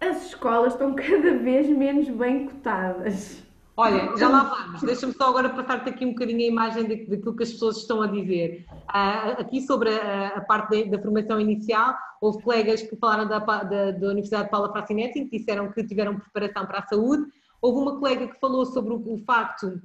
as 0.00 0.26
escolas 0.26 0.72
estão 0.72 0.94
cada 0.96 1.36
vez 1.38 1.68
menos 1.68 2.08
bem 2.08 2.46
cotadas. 2.46 3.42
Olha, 3.74 4.14
já 4.18 4.28
lá 4.28 4.44
vamos. 4.44 4.82
Deixa-me 4.82 5.14
só 5.14 5.30
agora 5.30 5.48
passar-te 5.48 5.88
aqui 5.88 6.04
um 6.04 6.10
bocadinho 6.10 6.40
a 6.40 6.46
imagem 6.46 6.84
daquilo 6.84 7.34
que 7.34 7.42
as 7.42 7.52
pessoas 7.52 7.78
estão 7.78 8.02
a 8.02 8.06
dizer. 8.06 8.66
Uh, 8.70 9.40
aqui 9.40 9.62
sobre 9.62 9.88
a, 9.94 10.44
parte 10.46 10.84
da, 10.84 11.00
formação 11.00 11.40
inicial, 11.40 11.96
houve 12.20 12.42
colegas 12.42 12.82
que 12.82 12.94
falaram 12.96 13.26
da, 13.26 13.38
da, 13.38 13.90
da 13.92 14.08
Universidade 14.08 14.44
de 14.44 14.50
Paula 14.50 14.70
Frassinetti, 14.70 15.24
que 15.24 15.38
disseram 15.38 15.72
que 15.72 15.82
tiveram 15.84 16.18
preparação 16.18 16.66
para 16.66 16.80
a 16.80 16.86
saúde. 16.86 17.24
Houve 17.62 17.78
uma 17.78 17.98
colega 17.98 18.26
que 18.28 18.38
falou 18.38 18.66
sobre 18.66 18.92
o, 18.92 19.14
o 19.14 19.18
facto 19.24 19.80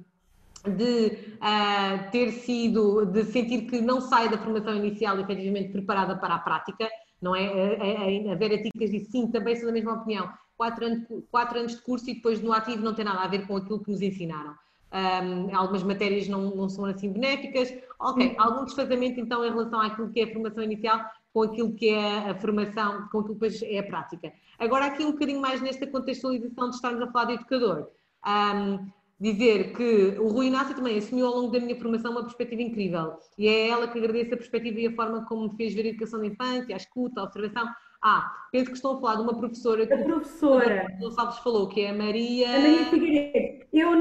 de 0.68 1.36
uh, 1.36 2.10
ter 2.10 2.32
sido, 2.32 3.04
de 3.06 3.24
sentir 3.24 3.62
que 3.62 3.80
não 3.80 4.00
sai 4.00 4.28
da 4.28 4.38
formação 4.38 4.74
inicial 4.76 5.18
efetivamente 5.18 5.72
preparada 5.72 6.16
para 6.16 6.34
a 6.34 6.38
prática, 6.38 6.88
não 7.20 7.34
é? 7.34 7.46
A, 7.46 8.30
a, 8.30 8.32
a 8.32 8.36
Vera 8.36 8.62
Ticas 8.62 8.90
disse 8.90 9.10
sim, 9.10 9.30
também 9.30 9.56
sou 9.56 9.66
da 9.66 9.72
mesma 9.72 9.94
opinião 9.94 10.28
quatro 10.56 10.84
anos, 10.84 11.06
quatro 11.30 11.58
anos 11.58 11.76
de 11.76 11.82
curso 11.82 12.10
e 12.10 12.14
depois 12.14 12.42
no 12.42 12.52
ativo 12.52 12.82
não 12.82 12.94
tem 12.94 13.04
nada 13.04 13.20
a 13.20 13.28
ver 13.28 13.46
com 13.46 13.56
aquilo 13.56 13.82
que 13.82 13.90
nos 13.90 14.02
ensinaram. 14.02 14.54
Um, 14.90 15.54
algumas 15.54 15.82
matérias 15.82 16.26
não, 16.28 16.54
não 16.54 16.68
são 16.68 16.84
assim 16.86 17.12
benéficas. 17.12 17.72
Ok, 18.00 18.34
algum 18.38 18.64
desfazamento 18.64 19.20
então 19.20 19.44
em 19.44 19.50
relação 19.50 19.80
àquilo 19.80 20.10
que 20.10 20.20
é 20.20 20.24
a 20.24 20.32
formação 20.32 20.62
inicial 20.62 21.00
com 21.32 21.42
aquilo 21.42 21.74
que 21.74 21.90
é 21.90 22.30
a 22.30 22.34
formação, 22.34 23.08
com 23.12 23.20
aquilo 23.20 23.24
que 23.24 23.32
depois 23.34 23.62
é 23.62 23.78
a 23.78 23.82
prática. 23.82 24.32
Agora 24.58 24.86
aqui 24.86 25.04
um 25.04 25.12
bocadinho 25.12 25.40
mais 25.40 25.60
nesta 25.60 25.86
contextualização 25.86 26.70
de 26.70 26.76
estarmos 26.76 27.02
a 27.02 27.06
falar 27.12 27.26
de 27.26 27.32
educador. 27.34 27.88
Um, 28.26 28.90
dizer 29.20 29.72
que 29.72 30.16
o 30.18 30.28
Rui 30.28 30.46
Inácio 30.46 30.74
também 30.74 30.96
assumiu 30.96 31.26
ao 31.26 31.34
longo 31.34 31.52
da 31.52 31.58
minha 31.58 31.76
formação 31.76 32.12
uma 32.12 32.22
perspectiva 32.22 32.62
incrível 32.62 33.18
e 33.36 33.48
é 33.48 33.68
ela 33.68 33.88
que 33.88 33.98
agradece 33.98 34.34
a 34.34 34.36
perspectiva 34.36 34.78
e 34.80 34.86
a 34.86 34.92
forma 34.92 35.24
como 35.26 35.48
me 35.48 35.56
fez 35.56 35.74
ver 35.74 35.86
a 35.86 35.88
educação 35.88 36.20
da 36.20 36.26
infância, 36.26 36.74
a 36.74 36.76
escuta, 36.76 37.20
a 37.20 37.24
observação, 37.24 37.68
ah, 38.00 38.32
penso 38.52 38.66
que 38.66 38.76
estão 38.76 38.96
a 38.96 39.00
falar 39.00 39.16
de 39.16 39.22
uma 39.22 39.36
professora 39.36 39.84
que 39.84 39.92
a 39.92 40.04
professora 40.04 40.86
o 40.98 41.00
Gonçalves 41.00 41.38
falou, 41.38 41.68
que 41.68 41.80
é 41.80 41.90
a 41.90 41.94
Maria. 41.94 42.48
A 42.48 42.60
Maria 42.60 42.84
Figueiredo. 42.84 43.66
Eu 43.72 43.97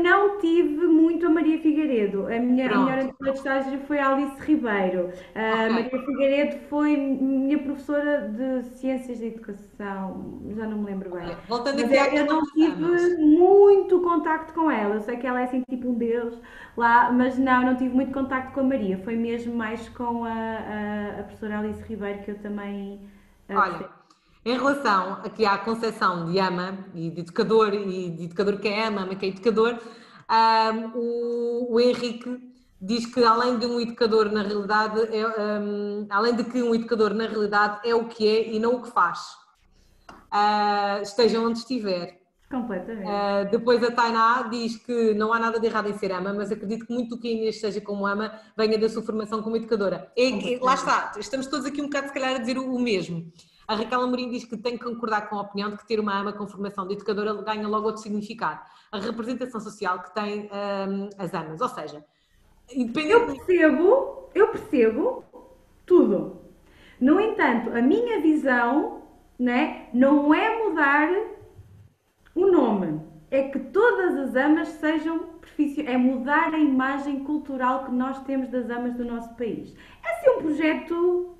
tive 0.47 0.87
muito 0.87 1.25
a 1.25 1.29
Maria 1.29 1.59
Figueiredo. 1.59 2.27
A 2.27 2.39
minha, 2.39 2.71
a 2.71 2.77
melhor 2.77 3.13
de 3.21 3.29
estágio 3.29 3.79
foi 3.87 3.99
a 3.99 4.13
Alice 4.13 4.39
Ribeiro. 4.39 5.11
A 5.35 5.65
okay. 5.65 5.69
Maria 5.69 6.05
Figueiredo 6.05 6.57
foi 6.69 6.95
minha 6.95 7.57
professora 7.59 8.29
de 8.29 8.63
Ciências 8.77 9.17
de 9.17 9.27
Educação. 9.27 10.41
Já 10.55 10.65
não 10.65 10.77
me 10.79 10.85
lembro 10.85 11.11
bem. 11.11 11.35
Voltando 11.47 11.81
Mas 11.81 11.91
aqui 11.99 12.15
eu 12.15 12.25
não 12.25 12.41
tive 12.43 13.17
muito 13.17 13.99
contacto 14.01 14.53
com 14.53 14.71
ela. 14.71 14.95
Eu 14.95 15.01
sei 15.01 15.17
que 15.17 15.27
ela 15.27 15.41
é 15.41 15.43
assim 15.43 15.63
tipo 15.69 15.89
um 15.89 15.95
deus 15.95 16.39
lá, 16.75 17.11
mas 17.11 17.37
não, 17.37 17.63
não 17.63 17.75
tive 17.75 17.93
muito 17.93 18.13
contacto 18.13 18.53
com 18.53 18.61
a 18.61 18.63
Maria. 18.63 18.97
Foi 18.99 19.15
mesmo 19.15 19.55
mais 19.55 19.89
com 19.89 20.23
a, 20.23 20.29
a, 20.29 21.19
a 21.19 21.23
professora 21.23 21.59
Alice 21.59 21.83
Ribeiro 21.83 22.23
que 22.23 22.31
eu 22.31 22.39
também 22.39 22.99
Olha, 23.49 23.89
em 24.45 24.57
relação 24.57 25.13
aqui 25.23 25.45
à 25.45 25.57
concepção 25.57 26.25
de 26.25 26.39
ama 26.39 26.77
e 26.93 27.09
de 27.09 27.21
educador 27.21 27.73
e 27.73 28.09
de 28.09 28.23
educador 28.25 28.57
que 28.59 28.67
é 28.67 28.87
ama, 28.87 29.01
ama 29.01 29.15
que 29.15 29.25
é 29.25 29.29
educador, 29.29 29.77
um, 30.29 30.91
o, 30.99 31.73
o, 31.73 31.79
Henrique 31.79 32.39
diz 32.81 33.05
que 33.05 33.23
além 33.23 33.57
de 33.57 33.65
um 33.65 33.79
educador 33.79 34.31
na 34.31 34.43
realidade, 34.43 34.99
é, 35.15 35.59
um, 35.59 36.05
além 36.09 36.35
de 36.35 36.43
que 36.43 36.61
um 36.61 36.75
educador 36.75 37.13
na 37.13 37.25
realidade 37.25 37.87
é 37.87 37.95
o 37.95 38.05
que 38.05 38.27
é 38.27 38.53
e 38.53 38.59
não 38.59 38.75
o 38.75 38.81
que 38.81 38.91
faz. 38.91 39.19
Uh, 40.09 41.01
esteja 41.01 41.39
onde 41.39 41.59
estiver. 41.59 42.19
Completamente. 42.49 43.05
Uh, 43.05 43.51
depois 43.51 43.83
a 43.83 43.91
Tainá 43.91 44.43
diz 44.43 44.77
que 44.77 45.13
não 45.13 45.33
há 45.33 45.39
nada 45.39 45.59
de 45.59 45.65
errado 45.65 45.89
em 45.89 45.97
ser 45.97 46.11
ama, 46.11 46.33
mas 46.33 46.51
acredito 46.51 46.85
que 46.85 46.93
muito 46.93 47.15
do 47.15 47.21
que 47.21 47.27
a 47.27 47.31
Inês 47.31 47.59
seja 47.59 47.81
como 47.81 48.05
ama 48.05 48.39
venha 48.55 48.77
da 48.77 48.87
sua 48.87 49.01
formação 49.01 49.41
como 49.41 49.57
educadora. 49.57 50.11
E, 50.15 50.57
lá 50.61 50.73
está, 50.73 51.13
estamos 51.17 51.47
todos 51.47 51.65
aqui 51.65 51.81
um 51.81 51.85
bocado 51.85 52.07
se 52.07 52.13
calhar 52.13 52.35
a 52.35 52.39
dizer 52.39 52.57
o, 52.57 52.73
o 52.73 52.79
mesmo. 52.79 53.31
A 53.67 53.75
Raquel 53.75 54.01
Amorim 54.01 54.29
diz 54.29 54.45
que 54.45 54.55
tem 54.55 54.77
que 54.77 54.83
concordar 54.85 55.29
com 55.29 55.35
a 55.35 55.41
opinião 55.41 55.71
de 55.71 55.77
que 55.77 55.85
ter 55.85 55.99
uma 55.99 56.17
ama 56.17 56.31
com 56.31 56.47
formação 56.47 56.87
de 56.87 56.93
educadora 56.93 57.33
ganha 57.33 57.67
logo 57.67 57.87
outro 57.87 58.01
significado. 58.01 58.61
A 58.89 58.97
representação 58.97 59.59
social 59.59 60.01
que 60.03 60.13
tem 60.13 60.49
um, 60.49 61.09
as 61.17 61.33
amas. 61.33 61.59
Ou 61.59 61.67
seja, 61.67 62.05
eu 62.69 63.25
percebo, 63.25 64.29
eu 64.33 64.47
percebo 64.47 65.23
tudo. 65.85 66.39
No 66.99 67.19
entanto, 67.19 67.69
a 67.71 67.81
minha 67.81 68.21
visão 68.21 69.03
né, 69.37 69.89
não 69.93 70.33
é 70.33 70.63
mudar 70.63 71.09
o 72.33 72.47
nome, 72.47 73.01
é 73.29 73.49
que 73.49 73.59
todas 73.59 74.15
as 74.15 74.35
amas 74.35 74.69
sejam 74.69 75.35
é 75.85 75.97
mudar 75.97 76.53
a 76.53 76.59
imagem 76.59 77.23
cultural 77.23 77.85
que 77.85 77.91
nós 77.91 78.19
temos 78.25 78.47
das 78.49 78.69
amas 78.69 78.93
do 78.93 79.03
nosso 79.03 79.33
país. 79.35 79.73
É 80.05 80.11
assim 80.11 80.29
um 80.29 80.41
projeto 80.41 81.36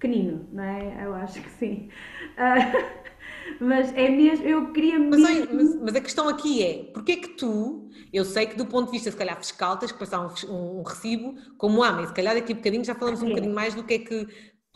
pequenino, 0.00 0.48
não 0.50 0.64
é? 0.64 1.04
Eu 1.04 1.14
acho 1.14 1.40
que 1.40 1.50
sim. 1.50 1.90
Uh, 2.32 3.60
mas 3.60 3.94
é 3.94 4.08
mesmo, 4.08 4.46
eu 4.46 4.72
queria 4.72 4.98
mesmo... 4.98 5.22
Mas, 5.22 5.52
mas, 5.52 5.76
mas, 5.82 5.94
a 5.94 6.00
questão 6.00 6.28
aqui 6.28 6.64
é, 6.64 6.84
porque 6.92 7.12
é 7.12 7.16
que 7.16 7.28
tu, 7.28 7.90
eu 8.10 8.24
sei 8.24 8.46
que 8.46 8.56
do 8.56 8.64
ponto 8.64 8.86
de 8.86 8.92
vista, 8.92 9.10
se 9.10 9.16
calhar, 9.16 9.36
fiscal, 9.36 9.76
tens 9.76 9.92
que 9.92 9.98
passar 9.98 10.20
um, 10.20 10.78
um 10.80 10.82
recibo 10.82 11.34
como 11.58 11.84
ama, 11.84 12.02
e 12.02 12.06
se 12.06 12.14
calhar 12.14 12.34
daqui 12.34 12.52
a 12.52 12.56
bocadinho 12.56 12.82
já 12.82 12.94
falamos 12.94 13.22
um 13.22 13.28
bocadinho 13.28 13.54
mais 13.54 13.74
do 13.74 13.84
que 13.84 13.94
é 13.94 13.98
que, 13.98 14.26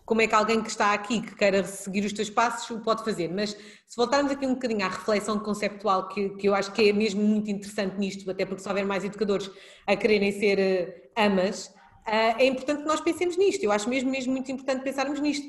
como 0.04 0.20
é 0.20 0.26
que 0.26 0.34
alguém 0.34 0.62
que 0.62 0.68
está 0.68 0.92
aqui, 0.92 1.22
que 1.22 1.34
queira 1.34 1.64
seguir 1.64 2.04
os 2.04 2.12
teus 2.12 2.28
passos, 2.28 2.70
o 2.70 2.80
pode 2.80 3.02
fazer. 3.02 3.32
Mas 3.32 3.50
se 3.50 3.96
voltarmos 3.96 4.30
aqui 4.30 4.46
um 4.46 4.52
bocadinho 4.52 4.84
à 4.84 4.88
reflexão 4.88 5.38
conceptual, 5.38 6.08
que, 6.08 6.28
que 6.30 6.46
eu 6.46 6.54
acho 6.54 6.70
que 6.72 6.90
é 6.90 6.92
mesmo 6.92 7.22
muito 7.22 7.50
interessante 7.50 7.98
nisto, 7.98 8.30
até 8.30 8.44
porque 8.44 8.62
se 8.62 8.68
houver 8.68 8.84
mais 8.84 9.02
educadores 9.02 9.50
a 9.86 9.96
quererem 9.96 10.30
ser 10.32 10.58
uh, 10.58 11.10
amas, 11.16 11.73
é 12.06 12.46
importante 12.46 12.82
que 12.82 12.88
nós 12.88 13.00
pensemos 13.00 13.36
nisto. 13.36 13.62
Eu 13.62 13.72
acho 13.72 13.88
mesmo, 13.88 14.10
mesmo 14.10 14.32
muito 14.32 14.50
importante 14.52 14.82
pensarmos 14.82 15.20
nisto. 15.20 15.46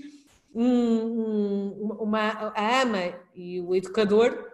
Um, 0.53 1.95
uma, 1.99 2.53
a 2.55 2.81
ama 2.81 3.13
e 3.35 3.59
o 3.59 3.75
educador 3.75 4.51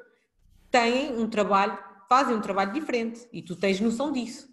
têm 0.72 1.16
um 1.16 1.30
trabalho, 1.30 1.78
fazem 2.10 2.36
um 2.36 2.42
trabalho 2.42 2.74
diferente 2.74 3.28
e 3.32 3.42
tu 3.42 3.56
tens 3.56 3.80
noção 3.80 4.12
disso. 4.12 4.50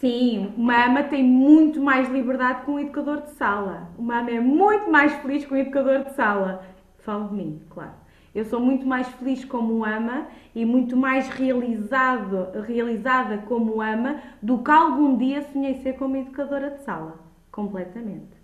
Sim, 0.00 0.52
uma 0.56 0.86
ama 0.86 1.04
tem 1.04 1.22
muito 1.22 1.80
mais 1.80 2.08
liberdade 2.08 2.64
que 2.64 2.70
um 2.72 2.80
educador 2.80 3.22
de 3.22 3.30
sala. 3.34 3.92
Uma 3.96 4.18
ama 4.18 4.32
é 4.32 4.40
muito 4.40 4.90
mais 4.90 5.12
feliz 5.22 5.44
que 5.44 5.54
um 5.54 5.56
educador 5.56 6.02
de 6.04 6.14
sala. 6.14 6.66
Falo 6.98 7.28
de 7.28 7.34
mim, 7.34 7.62
claro. 7.70 8.01
Eu 8.34 8.44
sou 8.46 8.60
muito 8.60 8.86
mais 8.86 9.06
feliz 9.08 9.44
como 9.44 9.84
ama 9.84 10.26
e 10.54 10.64
muito 10.64 10.96
mais 10.96 11.28
realizado, 11.28 12.48
realizada 12.62 13.38
como 13.46 13.82
ama 13.82 14.22
do 14.40 14.58
que 14.58 14.70
algum 14.70 15.16
dia 15.18 15.42
sonhei 15.52 15.74
ser 15.82 15.94
como 15.94 16.16
educadora 16.16 16.70
de 16.70 16.82
sala. 16.82 17.18
Completamente. 17.50 18.42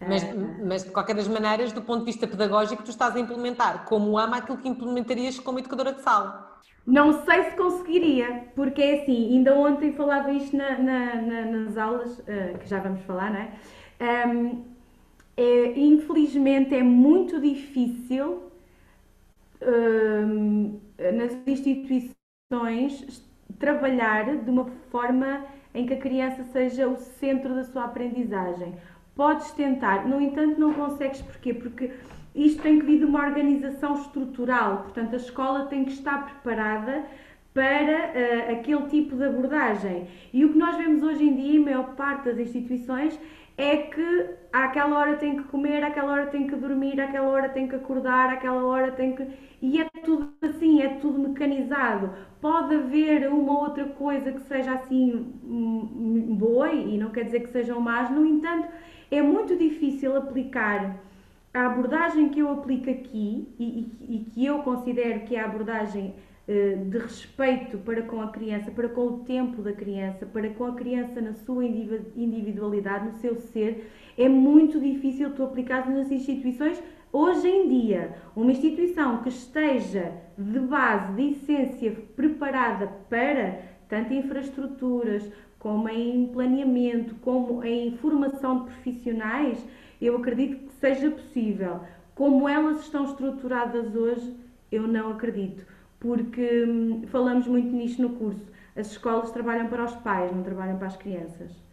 Mas, 0.00 0.22
mas, 0.64 0.84
de 0.84 0.90
qualquer 0.90 1.14
das 1.14 1.26
maneiras, 1.26 1.72
do 1.72 1.82
ponto 1.82 2.00
de 2.00 2.06
vista 2.06 2.26
pedagógico, 2.26 2.82
tu 2.82 2.90
estás 2.90 3.16
a 3.16 3.20
implementar 3.20 3.84
como 3.84 4.16
ama 4.16 4.36
aquilo 4.36 4.58
que 4.58 4.68
implementarias 4.68 5.38
como 5.40 5.58
educadora 5.58 5.92
de 5.92 6.02
sala. 6.02 6.56
Não 6.86 7.24
sei 7.24 7.50
se 7.50 7.56
conseguiria, 7.56 8.46
porque 8.54 8.80
é 8.80 9.02
assim, 9.02 9.36
ainda 9.36 9.54
ontem 9.54 9.92
falava 9.92 10.32
isto 10.32 10.56
na, 10.56 10.78
na, 10.78 11.14
na, 11.16 11.44
nas 11.44 11.76
aulas, 11.76 12.18
uh, 12.20 12.58
que 12.58 12.68
já 12.68 12.80
vamos 12.80 13.02
falar, 13.02 13.30
não 13.30 13.40
é? 13.40 14.26
Um, 14.26 14.64
é 15.36 15.78
infelizmente 15.78 16.74
é 16.74 16.82
muito 16.82 17.40
difícil 17.40 18.47
nas 21.14 21.32
instituições 21.46 23.24
trabalhar 23.58 24.36
de 24.36 24.50
uma 24.50 24.66
forma 24.90 25.44
em 25.74 25.86
que 25.86 25.94
a 25.94 25.98
criança 25.98 26.44
seja 26.44 26.86
o 26.88 26.96
centro 26.96 27.54
da 27.54 27.64
sua 27.64 27.84
aprendizagem 27.84 28.74
Podes 29.18 29.50
tentar, 29.50 30.06
no 30.06 30.20
entanto, 30.20 30.60
não 30.60 30.72
consegues 30.72 31.20
porquê? 31.20 31.52
Porque 31.52 31.90
isto 32.36 32.62
tem 32.62 32.78
que 32.78 32.86
vir 32.86 32.98
de 33.00 33.04
uma 33.04 33.26
organização 33.26 33.94
estrutural, 33.94 34.82
portanto, 34.84 35.14
a 35.14 35.16
escola 35.16 35.66
tem 35.66 35.84
que 35.84 35.90
estar 35.90 36.24
preparada 36.24 37.02
para 37.52 38.12
uh, 38.12 38.52
aquele 38.52 38.82
tipo 38.86 39.16
de 39.16 39.24
abordagem. 39.24 40.06
E 40.32 40.44
o 40.44 40.52
que 40.52 40.56
nós 40.56 40.76
vemos 40.76 41.02
hoje 41.02 41.24
em 41.24 41.34
dia, 41.34 41.56
em 41.56 41.64
maior 41.64 41.96
parte 41.96 42.26
das 42.26 42.38
instituições, 42.38 43.18
é 43.56 43.78
que 43.78 44.26
àquela 44.52 44.96
hora 44.96 45.16
tem 45.16 45.36
que 45.36 45.42
comer, 45.48 45.82
àquela 45.82 46.12
hora 46.12 46.26
tem 46.26 46.46
que 46.46 46.54
dormir, 46.54 47.00
àquela 47.00 47.26
hora 47.26 47.48
tem 47.48 47.66
que 47.66 47.74
acordar, 47.74 48.32
àquela 48.32 48.64
hora 48.64 48.92
tem 48.92 49.16
que. 49.16 49.26
E 49.60 49.80
é 49.80 49.88
tudo 50.04 50.32
assim, 50.42 50.80
é 50.82 50.88
tudo 51.00 51.18
mecanizado. 51.18 52.12
Pode 52.40 52.74
haver 52.74 53.28
uma 53.28 53.60
outra 53.60 53.84
coisa 53.84 54.32
que 54.32 54.40
seja 54.42 54.72
assim 54.72 55.34
hum, 55.44 56.36
boa, 56.38 56.72
e 56.72 56.96
não 56.96 57.10
quer 57.10 57.24
dizer 57.24 57.40
que 57.40 57.50
sejam 57.50 57.80
más, 57.80 58.10
no 58.10 58.24
entanto 58.24 58.68
é 59.10 59.22
muito 59.22 59.56
difícil 59.56 60.16
aplicar 60.16 60.96
a 61.52 61.66
abordagem 61.66 62.28
que 62.28 62.40
eu 62.40 62.50
aplico 62.52 62.90
aqui 62.90 63.48
e, 63.58 63.64
e, 63.64 64.16
e 64.16 64.24
que 64.30 64.44
eu 64.44 64.58
considero 64.60 65.20
que 65.20 65.34
é 65.34 65.40
a 65.40 65.46
abordagem 65.46 66.14
eh, 66.46 66.76
de 66.76 66.98
respeito 66.98 67.78
para 67.78 68.02
com 68.02 68.20
a 68.22 68.28
criança, 68.28 68.70
para 68.70 68.88
com 68.88 69.06
o 69.06 69.18
tempo 69.24 69.60
da 69.62 69.72
criança, 69.72 70.24
para 70.26 70.48
com 70.50 70.64
a 70.64 70.74
criança 70.74 71.20
na 71.20 71.34
sua 71.34 71.64
individualidade, 71.64 73.06
no 73.06 73.12
seu 73.14 73.36
ser, 73.36 73.90
é 74.16 74.28
muito 74.28 74.80
difícil 74.80 75.34
tu 75.34 75.42
aplicar 75.42 75.88
nas 75.90 76.10
instituições 76.10 76.82
hoje 77.12 77.48
em 77.48 77.68
dia. 77.68 78.16
Uma 78.34 78.52
instituição 78.52 79.22
que 79.22 79.28
esteja 79.28 80.12
de 80.36 80.58
base, 80.60 81.12
de 81.14 81.30
essência, 81.30 81.92
preparada 82.14 82.86
para 83.08 83.62
tanto 83.88 84.12
infraestruturas, 84.12 85.30
como 85.58 85.88
em 85.88 86.26
planeamento, 86.26 87.14
como 87.16 87.64
em 87.64 87.96
formação 87.96 88.60
de 88.60 88.64
profissionais, 88.70 89.64
eu 90.00 90.16
acredito 90.16 90.66
que 90.66 90.72
seja 90.74 91.10
possível. 91.10 91.80
Como 92.14 92.48
elas 92.48 92.80
estão 92.80 93.04
estruturadas 93.04 93.94
hoje, 93.94 94.36
eu 94.70 94.86
não 94.86 95.12
acredito, 95.12 95.66
porque 95.98 96.64
hum, 96.64 97.02
falamos 97.08 97.46
muito 97.46 97.70
nisto 97.70 98.02
no 98.02 98.10
curso. 98.10 98.46
As 98.76 98.92
escolas 98.92 99.30
trabalham 99.30 99.66
para 99.68 99.84
os 99.84 99.94
pais, 99.96 100.34
não 100.34 100.42
trabalham 100.42 100.78
para 100.78 100.86
as 100.86 100.96
crianças. 100.96 101.67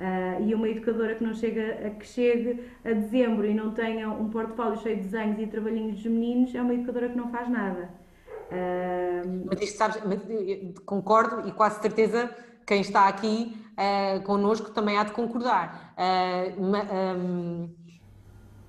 Uh, 0.00 0.48
e 0.48 0.54
uma 0.54 0.66
educadora 0.66 1.14
que 1.14 1.22
não 1.22 1.34
chega 1.34 1.86
a, 1.86 1.90
que 1.90 2.06
chegue 2.06 2.64
a 2.82 2.92
dezembro 2.92 3.46
e 3.46 3.52
não 3.52 3.72
tenha 3.72 4.08
um 4.08 4.30
portfólio 4.30 4.78
cheio 4.78 4.96
de 4.96 5.02
desenhos 5.02 5.38
e 5.38 5.46
trabalhinhos 5.46 5.96
dos 5.96 6.06
meninos 6.06 6.54
é 6.54 6.62
uma 6.62 6.72
educadora 6.72 7.10
que 7.10 7.16
não 7.18 7.30
faz 7.30 7.50
nada. 7.50 7.90
Uh... 8.50 9.44
Mas 9.44 9.60
isto 9.60 9.76
sabes, 9.76 10.02
mas, 10.06 10.20
concordo 10.86 11.46
e 11.46 11.52
quase 11.52 11.82
certeza 11.82 12.34
quem 12.66 12.80
está 12.80 13.08
aqui 13.08 13.54
uh, 13.72 14.22
connosco 14.22 14.70
também 14.70 14.96
há 14.96 15.04
de 15.04 15.12
concordar. 15.12 15.92
Uh, 15.98 16.62
um, 16.62 17.74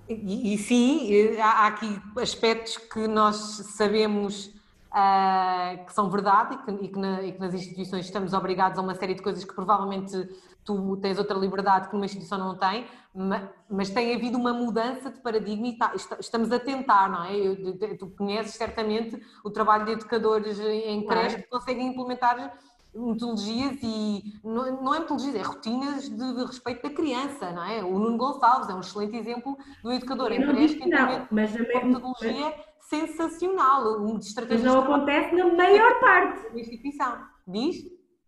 e, 0.10 0.54
e, 0.54 0.58
sim, 0.58 1.38
há, 1.38 1.64
há, 1.64 1.68
aqui 1.68 2.02
aspectos 2.18 2.78
que 2.78 3.08
nós 3.08 3.36
sabemos 3.78 4.48
uh, 4.92 5.86
que 5.86 5.94
são 5.94 6.10
verdade 6.10 6.56
e 6.56 6.58
que, 6.58 6.86
e, 6.86 6.88
que 6.90 7.00
na, 7.00 7.22
e 7.24 7.32
que, 7.32 7.40
nas 7.40 7.54
instituições 7.54 8.06
estamos 8.06 8.34
obrigados 8.34 8.78
a 8.78 8.82
uma 8.82 8.96
série 8.96 9.14
de 9.14 9.22
coisas 9.22 9.44
que 9.44 9.54
provavelmente 9.54 10.30
tu 10.64 10.98
tens 10.98 11.18
outra 11.18 11.38
liberdade 11.38 11.90
que 11.90 11.96
uma 11.96 12.06
instituição 12.06 12.38
não 12.38 12.58
tem, 12.58 12.86
mas, 13.14 13.50
mas 13.70 13.90
tem 13.90 14.16
havido 14.16 14.38
uma 14.38 14.54
mudança 14.54 15.10
de 15.10 15.20
paradigma 15.20 15.68
e 15.68 15.78
tá, 15.78 15.94
estamos 16.20 16.52
a 16.52 16.60
tentar, 16.60 17.10
não 17.10 17.24
é? 17.26 17.36
Eu, 17.36 17.98
tu 17.98 18.08
conheces 18.12 18.56
certamente 18.56 19.20
o 19.44 19.50
trabalho 19.50 19.86
de 19.86 19.92
educadores 19.94 20.60
em 20.60 21.06
creche 21.06 21.38
que 21.38 21.50
conseguem 21.50 21.88
implementar 21.88 22.54
metodologias 22.94 23.78
e 23.82 24.40
não, 24.44 24.94
é 24.94 25.00
metodologias, 25.00 25.36
é 25.36 25.42
rotinas 25.42 26.10
de, 26.10 26.36
de, 26.36 26.46
respeito 26.46 26.84
da 26.84 26.90
criança, 26.90 27.52
não 27.52 27.64
é? 27.64 27.84
O 27.84 27.98
Nuno 27.98 28.18
Gonçalves 28.18 28.70
é 28.70 28.74
um 28.74 28.82
excelente 28.82 29.16
exemplo 29.16 29.58
do 29.82 29.92
educador 29.92 30.32
em 30.32 30.46
creche 30.46 30.76
que 30.76 30.84
implementa 30.84 31.28
uma 31.32 31.86
metodologia 31.86 32.54
mas, 32.54 32.56
sensacional, 32.82 34.02
um 34.02 34.20
de 34.20 34.26
estratégias... 34.26 34.64
Mas 34.64 34.74
não 34.74 34.84
acontece 34.84 35.36
na 35.36 35.54
maior 35.54 36.00
parte. 36.02 36.54
Da 36.54 36.60
instituição. 36.60 37.18
Diz? 37.48 37.78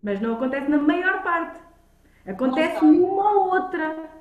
Mas 0.01 0.21
não 0.21 0.35
acontece 0.35 0.69
na 0.69 0.77
maior 0.77 1.23
parte. 1.23 1.62
Acontece 2.25 2.83
numa 2.85 3.31
ou 3.31 3.53
outra. 3.53 4.11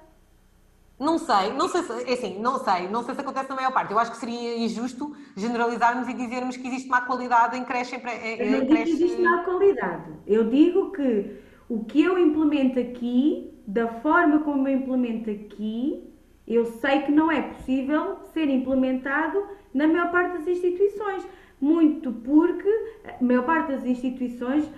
Não 0.99 1.19
sei, 1.19 1.53
não 1.55 1.69
sei 1.69 1.83
se, 1.83 2.11
é 2.11 2.13
assim, 2.13 2.39
não 2.39 2.59
sei, 2.61 2.89
não 2.89 3.03
sei 3.03 3.15
se 3.15 3.21
acontece 3.21 3.49
na 3.49 3.57
maior 3.57 3.73
parte. 3.73 3.93
Eu 3.93 3.99
acho 3.99 4.13
que 4.13 4.19
seria 4.19 4.59
injusto 4.59 5.17
generalizarmos 5.37 6.09
e 6.09 6.15
dizermos 6.15 6.57
que 6.57 6.67
existe 6.69 6.89
má 6.89 7.01
qualidade 7.01 7.59
em 7.59 7.65
creche. 7.65 7.97
Em, 7.97 7.99
em, 7.99 8.53
eu 8.53 8.61
não 8.61 8.67
creche... 8.67 8.85
digo 8.85 8.99
que 8.99 9.05
existe 9.05 9.23
má 9.23 9.43
qualidade. 9.43 10.13
Eu 10.27 10.49
digo 10.49 10.93
que 10.93 11.39
o 11.69 11.85
que 11.85 12.03
eu 12.03 12.19
implemento 12.19 12.79
aqui, 12.79 13.53
da 13.67 13.89
forma 14.01 14.41
como 14.41 14.69
eu 14.69 14.77
implemento 14.77 15.29
aqui, 15.31 16.09
eu 16.47 16.67
sei 16.67 17.03
que 17.03 17.11
não 17.11 17.31
é 17.33 17.43
possível 17.43 18.19
ser 18.33 18.49
implementado 18.49 19.45
na 19.73 19.89
maior 19.89 20.11
parte 20.11 20.39
das 20.39 20.47
instituições. 20.47 21.27
Muito 21.61 22.13
porque 22.13 22.69
a 23.05 23.25
maior 23.25 23.45
parte 23.45 23.73
das 23.73 23.85
instituições 23.85 24.69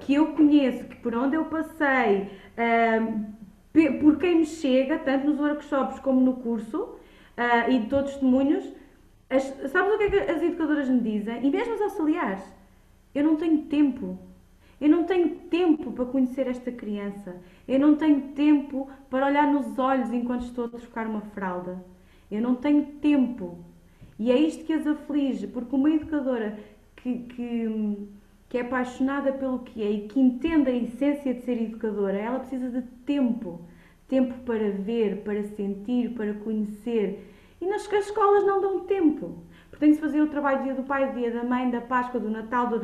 que 0.00 0.14
eu 0.14 0.28
conheço, 0.34 0.84
que 0.84 0.96
por 0.96 1.14
onde 1.14 1.36
eu 1.36 1.44
passei, 1.46 2.30
uh, 2.56 4.00
por 4.00 4.18
quem 4.18 4.38
me 4.38 4.46
chega, 4.46 4.98
tanto 4.98 5.26
nos 5.26 5.40
workshops 5.40 5.98
como 6.00 6.20
no 6.20 6.34
curso, 6.34 6.78
uh, 6.82 7.70
e 7.70 7.78
de 7.80 7.86
todos 7.86 8.10
os 8.10 8.12
testemunhos, 8.12 8.64
as, 9.30 9.42
sabes 9.70 9.94
o 9.94 9.98
que 9.98 10.04
é 10.04 10.10
que 10.10 10.30
as 10.30 10.42
educadoras 10.42 10.88
me 10.88 11.00
dizem? 11.00 11.46
E 11.46 11.50
mesmo 11.50 11.74
os 11.74 11.80
auxiliares, 11.80 12.42
eu 13.14 13.24
não 13.24 13.36
tenho 13.36 13.62
tempo. 13.62 14.18
Eu 14.80 14.88
não 14.88 15.04
tenho 15.04 15.36
tempo 15.48 15.92
para 15.92 16.04
conhecer 16.06 16.48
esta 16.48 16.72
criança. 16.72 17.36
Eu 17.68 17.78
não 17.78 17.94
tenho 17.94 18.32
tempo 18.32 18.90
para 19.08 19.26
olhar 19.26 19.46
nos 19.46 19.78
olhos 19.78 20.12
enquanto 20.12 20.42
estou 20.42 20.64
a 20.64 20.68
trocar 20.68 21.06
uma 21.06 21.20
fralda. 21.20 21.82
Eu 22.30 22.42
não 22.42 22.56
tenho 22.56 22.84
tempo. 23.00 23.58
E 24.18 24.32
é 24.32 24.36
isto 24.36 24.64
que 24.64 24.72
as 24.72 24.86
aflige, 24.86 25.46
porque 25.46 25.74
uma 25.74 25.90
educadora 25.90 26.58
que, 26.96 27.18
que, 27.20 28.08
que 28.52 28.58
é 28.58 28.60
apaixonada 28.60 29.32
pelo 29.32 29.60
que 29.60 29.82
é 29.82 29.90
e 29.90 30.08
que 30.08 30.20
entende 30.20 30.68
a 30.68 30.74
essência 30.74 31.32
de 31.32 31.40
ser 31.40 31.52
educadora, 31.52 32.18
ela 32.18 32.38
precisa 32.38 32.68
de 32.68 32.82
tempo. 33.06 33.66
Tempo 34.06 34.34
para 34.44 34.70
ver, 34.72 35.22
para 35.24 35.42
sentir, 35.42 36.10
para 36.10 36.34
conhecer. 36.34 37.32
E 37.58 37.66
nas 37.66 37.90
escolas 37.90 38.44
não 38.44 38.60
dão 38.60 38.80
tempo. 38.80 39.42
Porque 39.70 39.86
tem-se 39.86 40.02
fazer 40.02 40.20
o 40.20 40.28
trabalho 40.28 40.58
do 40.58 40.64
dia 40.64 40.74
do 40.74 40.82
pai, 40.82 41.10
do 41.10 41.18
dia 41.18 41.30
da 41.30 41.42
mãe, 41.42 41.70
da 41.70 41.80
Páscoa, 41.80 42.20
do 42.20 42.28
Natal, 42.28 42.66
do. 42.66 42.76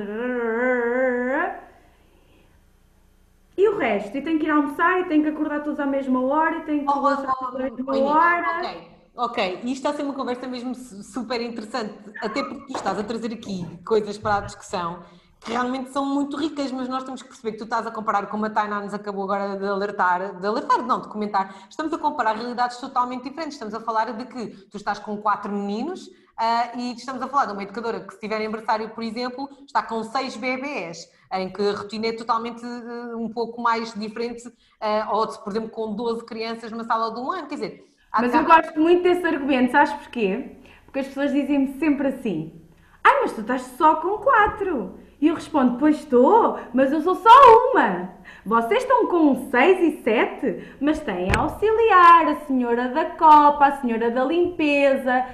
E 3.54 3.68
o 3.68 3.76
resto? 3.76 4.16
E 4.16 4.22
tem 4.22 4.38
que 4.38 4.46
ir 4.46 4.50
almoçar, 4.50 5.02
e 5.02 5.04
tem 5.04 5.20
que 5.20 5.28
acordar 5.28 5.62
todos 5.62 5.78
à 5.78 5.84
mesma 5.84 6.22
hora, 6.22 6.56
e 6.56 6.62
tem 6.62 6.78
que 6.78 6.90
oh, 6.90 6.94
relaxar 6.94 7.34
oh, 7.42 7.44
oh, 7.44 7.56
à 7.56 7.58
mesma 7.58 7.98
hora. 7.98 8.58
Ok, 8.58 8.90
ok. 9.16 9.60
E 9.64 9.66
isto 9.66 9.68
está 9.74 9.90
a 9.90 9.92
ser 9.92 10.02
uma 10.02 10.14
conversa 10.14 10.48
mesmo 10.48 10.74
super 10.74 11.42
interessante, 11.42 11.92
até 12.22 12.42
porque 12.42 12.72
tu 12.72 12.74
estás 12.74 12.98
a 12.98 13.04
trazer 13.04 13.34
aqui 13.34 13.66
coisas 13.84 14.16
para 14.16 14.38
a 14.38 14.40
discussão 14.40 15.04
realmente 15.44 15.90
são 15.90 16.04
muito 16.04 16.36
ricas, 16.36 16.70
mas 16.72 16.88
nós 16.88 17.04
temos 17.04 17.22
que 17.22 17.28
perceber 17.28 17.52
que 17.52 17.58
tu 17.58 17.64
estás 17.64 17.86
a 17.86 17.90
comparar, 17.90 18.26
como 18.26 18.46
a 18.46 18.50
Tainá 18.50 18.80
nos 18.80 18.92
acabou 18.92 19.24
agora 19.24 19.56
de 19.56 19.66
alertar, 19.66 20.40
de 20.40 20.46
alertar, 20.46 20.82
não, 20.84 21.00
de 21.00 21.08
comentar, 21.08 21.54
estamos 21.68 21.92
a 21.92 21.98
comparar 21.98 22.36
realidades 22.36 22.76
totalmente 22.78 23.24
diferentes. 23.24 23.54
Estamos 23.54 23.74
a 23.74 23.80
falar 23.80 24.12
de 24.12 24.24
que 24.26 24.46
tu 24.66 24.76
estás 24.76 24.98
com 24.98 25.16
quatro 25.18 25.50
meninos 25.52 26.06
uh, 26.06 26.78
e 26.78 26.92
estamos 26.92 27.22
a 27.22 27.28
falar 27.28 27.46
de 27.46 27.52
uma 27.52 27.62
educadora 27.62 28.00
que, 28.00 28.14
se 28.14 28.20
tiver 28.20 28.36
aniversário, 28.36 28.90
por 28.90 29.02
exemplo, 29.02 29.48
está 29.66 29.82
com 29.82 30.02
seis 30.04 30.36
bebés, 30.36 31.08
em 31.32 31.52
que 31.52 31.62
a 31.62 31.72
rotina 31.72 32.08
é 32.08 32.12
totalmente 32.12 32.64
uh, 32.64 33.16
um 33.16 33.28
pouco 33.28 33.60
mais 33.60 33.92
diferente, 33.94 34.46
uh, 34.48 35.12
ou, 35.12 35.26
por 35.26 35.50
exemplo, 35.50 35.70
com 35.70 35.94
12 35.94 36.24
crianças 36.24 36.70
numa 36.70 36.84
sala 36.84 37.12
de 37.14 37.20
um 37.20 37.30
ano, 37.30 37.46
quer 37.46 37.54
dizer... 37.54 37.84
Mas 38.10 38.32
eu 38.32 38.42
gosto 38.42 38.80
muito 38.80 39.02
desse 39.02 39.24
argumento, 39.26 39.70
sabes 39.70 39.92
porquê? 39.92 40.56
Porque 40.86 41.00
as 41.00 41.06
pessoas 41.08 41.30
dizem-me 41.30 41.78
sempre 41.78 42.08
assim, 42.08 42.58
ai, 43.04 43.20
mas 43.20 43.32
tu 43.32 43.42
estás 43.42 43.62
só 43.76 43.96
com 43.96 44.16
quatro. 44.16 44.98
E 45.20 45.28
eu 45.28 45.34
respondo: 45.34 45.78
Pois 45.78 45.96
estou, 45.96 46.58
mas 46.72 46.92
eu 46.92 47.00
sou 47.00 47.14
só 47.16 47.30
uma. 47.70 48.10
Vocês 48.44 48.82
estão 48.82 49.06
com 49.06 49.50
6 49.50 49.80
e 49.80 50.02
7, 50.02 50.76
mas 50.80 51.00
têm 51.00 51.28
a 51.36 51.40
auxiliar, 51.40 52.28
a 52.28 52.36
senhora 52.46 52.88
da 52.88 53.04
copa, 53.04 53.66
a 53.66 53.76
senhora 53.80 54.10
da 54.10 54.24
limpeza, 54.24 55.24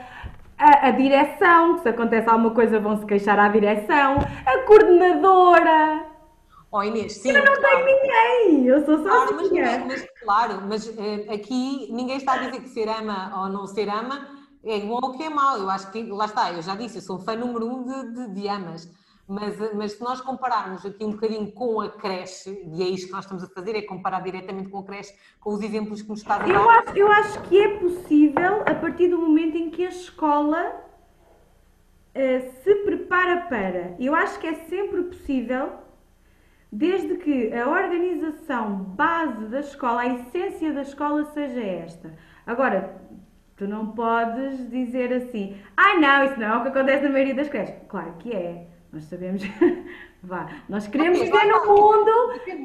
a, 0.59 0.88
a 0.88 0.90
direção, 0.90 1.75
que 1.75 1.83
se 1.83 1.88
acontece 1.90 2.29
alguma 2.29 2.51
coisa 2.51 2.81
vão 2.81 2.97
se 2.97 3.07
queixar 3.07 3.38
à 3.38 3.49
direção, 3.49 4.16
a 4.47 4.59
coordenadora. 4.66 6.07
Oh 6.73 6.83
Inês, 6.83 7.18
sim. 7.18 7.31
Eu 7.31 7.44
não 7.44 7.55
claro. 7.55 7.85
tenho 7.85 7.87
ninguém, 7.87 8.66
eu 8.66 8.85
sou 8.85 8.99
só 8.99 9.05
claro, 9.05 9.37
mas, 9.37 9.87
mas, 9.87 10.07
Claro, 10.25 10.62
mas 10.68 10.88
uh, 10.88 11.33
aqui 11.33 11.88
ninguém 11.92 12.16
está 12.16 12.33
a 12.33 12.38
dizer 12.38 12.61
que 12.62 12.68
ser 12.68 12.88
ama 12.88 13.42
ou 13.42 13.49
não 13.49 13.64
ser 13.66 13.88
ama 13.88 14.27
é 14.64 14.81
bom 14.81 14.99
ou 15.03 15.12
que 15.12 15.23
é 15.23 15.31
mau. 15.31 15.57
Eu 15.57 15.70
acho 15.70 15.90
que, 15.92 16.03
lá 16.03 16.25
está, 16.25 16.53
eu 16.53 16.62
já 16.62 16.75
disse, 16.75 16.97
eu 16.97 17.03
sou 17.03 17.20
fã 17.20 17.37
número 17.37 17.66
um 17.66 17.85
de, 17.85 18.12
de, 18.12 18.35
de 18.40 18.49
amas. 18.49 18.88
Mas, 19.27 19.57
mas 19.73 19.93
se 19.93 20.03
nós 20.03 20.21
compararmos 20.21 20.85
aqui 20.85 21.03
um 21.03 21.13
bocadinho 21.13 21.51
com 21.53 21.81
a 21.81 21.89
creche, 21.89 22.63
e 22.73 22.83
é 22.83 22.89
isto 22.89 23.07
que 23.07 23.13
nós 23.13 23.25
estamos 23.25 23.43
a 23.43 23.49
fazer, 23.49 23.75
é 23.75 23.83
comparar 23.83 24.21
diretamente 24.21 24.69
com 24.69 24.79
a 24.79 24.85
creche, 24.85 25.15
com 25.41 25.55
os 25.55 25.63
exemplos 25.63 26.03
que 26.03 26.11
nos 26.11 26.21
está 26.21 26.35
a 26.35 26.39
dar. 26.39 26.51
Eu 26.51 26.69
acho, 26.69 26.99
eu 26.99 27.11
acho 27.11 27.41
que 27.43 27.59
é 27.59 27.79
possível 27.79 28.63
a 28.67 28.75
partir 28.75 29.09
do 29.09 29.19
momento 29.19 29.57
em 29.57 29.71
que 29.71 29.87
a 29.87 29.89
escola 29.89 30.75
uh, 32.15 32.63
se 32.63 32.75
prepara 32.85 33.47
para. 33.49 33.97
Eu 33.99 34.15
acho 34.15 34.39
que 34.39 34.47
é 34.47 34.55
sempre 34.67 35.05
possível, 35.05 35.73
desde 36.71 37.17
que 37.17 37.51
a 37.55 37.67
organização 37.67 38.75
base 38.77 39.47
da 39.47 39.61
escola, 39.61 40.03
a 40.03 40.15
essência 40.15 40.71
da 40.71 40.83
escola 40.83 41.25
seja 41.33 41.63
esta. 41.63 42.15
Agora, 42.47 43.01
tu 43.57 43.67
não 43.67 43.93
podes 43.93 44.69
dizer 44.69 45.15
assim, 45.15 45.57
ai 45.75 45.97
ah, 45.97 46.01
não, 46.01 46.25
isso 46.27 46.39
não 46.39 46.47
é 46.47 46.57
o 46.59 46.63
que 46.63 46.69
acontece 46.69 47.05
na 47.05 47.11
maioria 47.11 47.35
das 47.35 47.49
creches. 47.49 47.75
Claro 47.89 48.13
que 48.19 48.31
é. 48.31 48.74
Nós 48.94 49.04
sabemos. 49.04 49.42
Vá. 50.22 50.62
Nós 50.68 50.87
queremos 50.87 51.18
okay, 51.18 51.30
viver 51.30 51.46
no 51.46 51.66
mundo. 51.66 52.11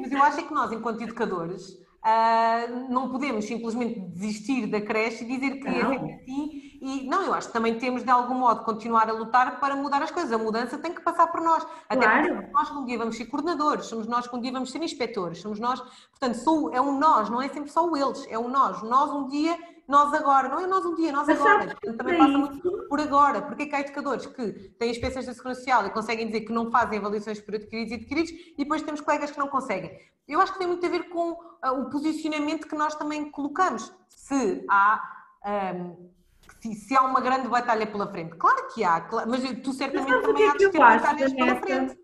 Mas 0.00 0.12
eu 0.12 0.22
acho 0.22 0.46
que 0.46 0.54
nós, 0.54 0.70
enquanto 0.70 1.02
educadores, 1.02 1.70
uh, 1.70 2.88
não 2.88 3.10
podemos 3.10 3.44
simplesmente 3.44 4.00
desistir 4.00 4.66
da 4.68 4.80
creche 4.80 5.24
e 5.24 5.26
dizer 5.26 5.58
que 5.58 5.66
é 5.66 5.82
não. 5.82 5.92
é 5.92 6.14
assim. 6.14 6.69
E 6.80 7.06
não, 7.06 7.22
eu 7.22 7.34
acho 7.34 7.48
que 7.48 7.52
também 7.52 7.78
temos 7.78 8.02
de 8.02 8.10
algum 8.10 8.34
modo 8.34 8.64
continuar 8.64 9.08
a 9.10 9.12
lutar 9.12 9.60
para 9.60 9.76
mudar 9.76 10.02
as 10.02 10.10
coisas. 10.10 10.32
A 10.32 10.38
mudança 10.38 10.78
tem 10.78 10.94
que 10.94 11.02
passar 11.02 11.26
por 11.26 11.42
nós. 11.42 11.66
Até 11.86 12.06
claro. 12.06 12.34
porque 12.36 12.52
nós 12.52 12.70
um 12.70 12.84
dia 12.86 12.96
vamos 12.96 13.16
ser 13.16 13.26
coordenadores, 13.26 13.84
somos 13.84 14.06
nós 14.06 14.26
que 14.26 14.34
um 14.34 14.40
dia 14.40 14.50
vamos 14.50 14.70
ser 14.70 14.82
inspectores, 14.82 15.42
somos 15.42 15.60
nós. 15.60 15.78
Portanto, 16.10 16.36
sou, 16.36 16.72
é 16.72 16.80
um 16.80 16.98
nós, 16.98 17.28
não 17.28 17.42
é 17.42 17.48
sempre 17.48 17.70
só 17.70 17.86
o 17.86 17.94
eles, 17.94 18.26
é 18.30 18.38
um 18.38 18.48
nós. 18.48 18.82
Nós 18.82 19.10
um 19.10 19.28
dia 19.28 19.58
nós 19.86 20.14
agora, 20.14 20.48
não 20.48 20.60
é 20.60 20.68
nós 20.68 20.86
um 20.86 20.94
dia, 20.94 21.12
nós 21.12 21.28
agora. 21.28 21.66
Portanto, 21.66 21.96
também 21.96 22.16
passa 22.16 22.38
muito 22.38 22.86
por 22.88 23.00
agora. 23.00 23.42
Porque 23.42 23.64
é 23.64 23.66
que 23.66 23.74
há 23.74 23.80
educadores 23.80 24.24
que 24.24 24.52
têm 24.78 24.90
inspeções 24.90 25.26
da 25.26 25.34
Segurança 25.34 25.60
Social 25.60 25.86
e 25.86 25.90
conseguem 25.90 26.28
dizer 26.28 26.42
que 26.42 26.52
não 26.52 26.70
fazem 26.70 26.98
avaliações 26.98 27.40
por 27.40 27.56
adquiridos 27.56 27.92
e 27.92 27.94
adquiridos 27.96 28.30
e 28.30 28.54
depois 28.56 28.82
temos 28.82 29.00
colegas 29.00 29.32
que 29.32 29.38
não 29.38 29.48
conseguem? 29.48 29.90
Eu 30.28 30.40
acho 30.40 30.52
que 30.52 30.60
tem 30.60 30.68
muito 30.68 30.86
a 30.86 30.88
ver 30.88 31.08
com 31.08 31.32
uh, 31.32 31.80
o 31.80 31.90
posicionamento 31.90 32.68
que 32.68 32.76
nós 32.76 32.94
também 32.94 33.30
colocamos. 33.30 33.92
Se 34.08 34.64
há. 34.70 35.02
Um, 35.44 36.19
se, 36.60 36.74
se, 36.74 36.96
há 36.96 37.02
uma 37.02 37.20
grande 37.20 37.48
batalha 37.48 37.86
pela 37.86 38.06
frente. 38.06 38.36
Claro 38.36 38.68
que 38.72 38.84
há, 38.84 39.08
mas 39.26 39.42
tu 39.60 39.72
certamente 39.72 40.10
mas 40.10 40.26
também 40.26 40.48
há 40.48 40.52
de 40.52 40.70
ter 40.70 40.78
batalhas 40.78 41.32
pela 41.32 41.56
frente. 41.56 41.98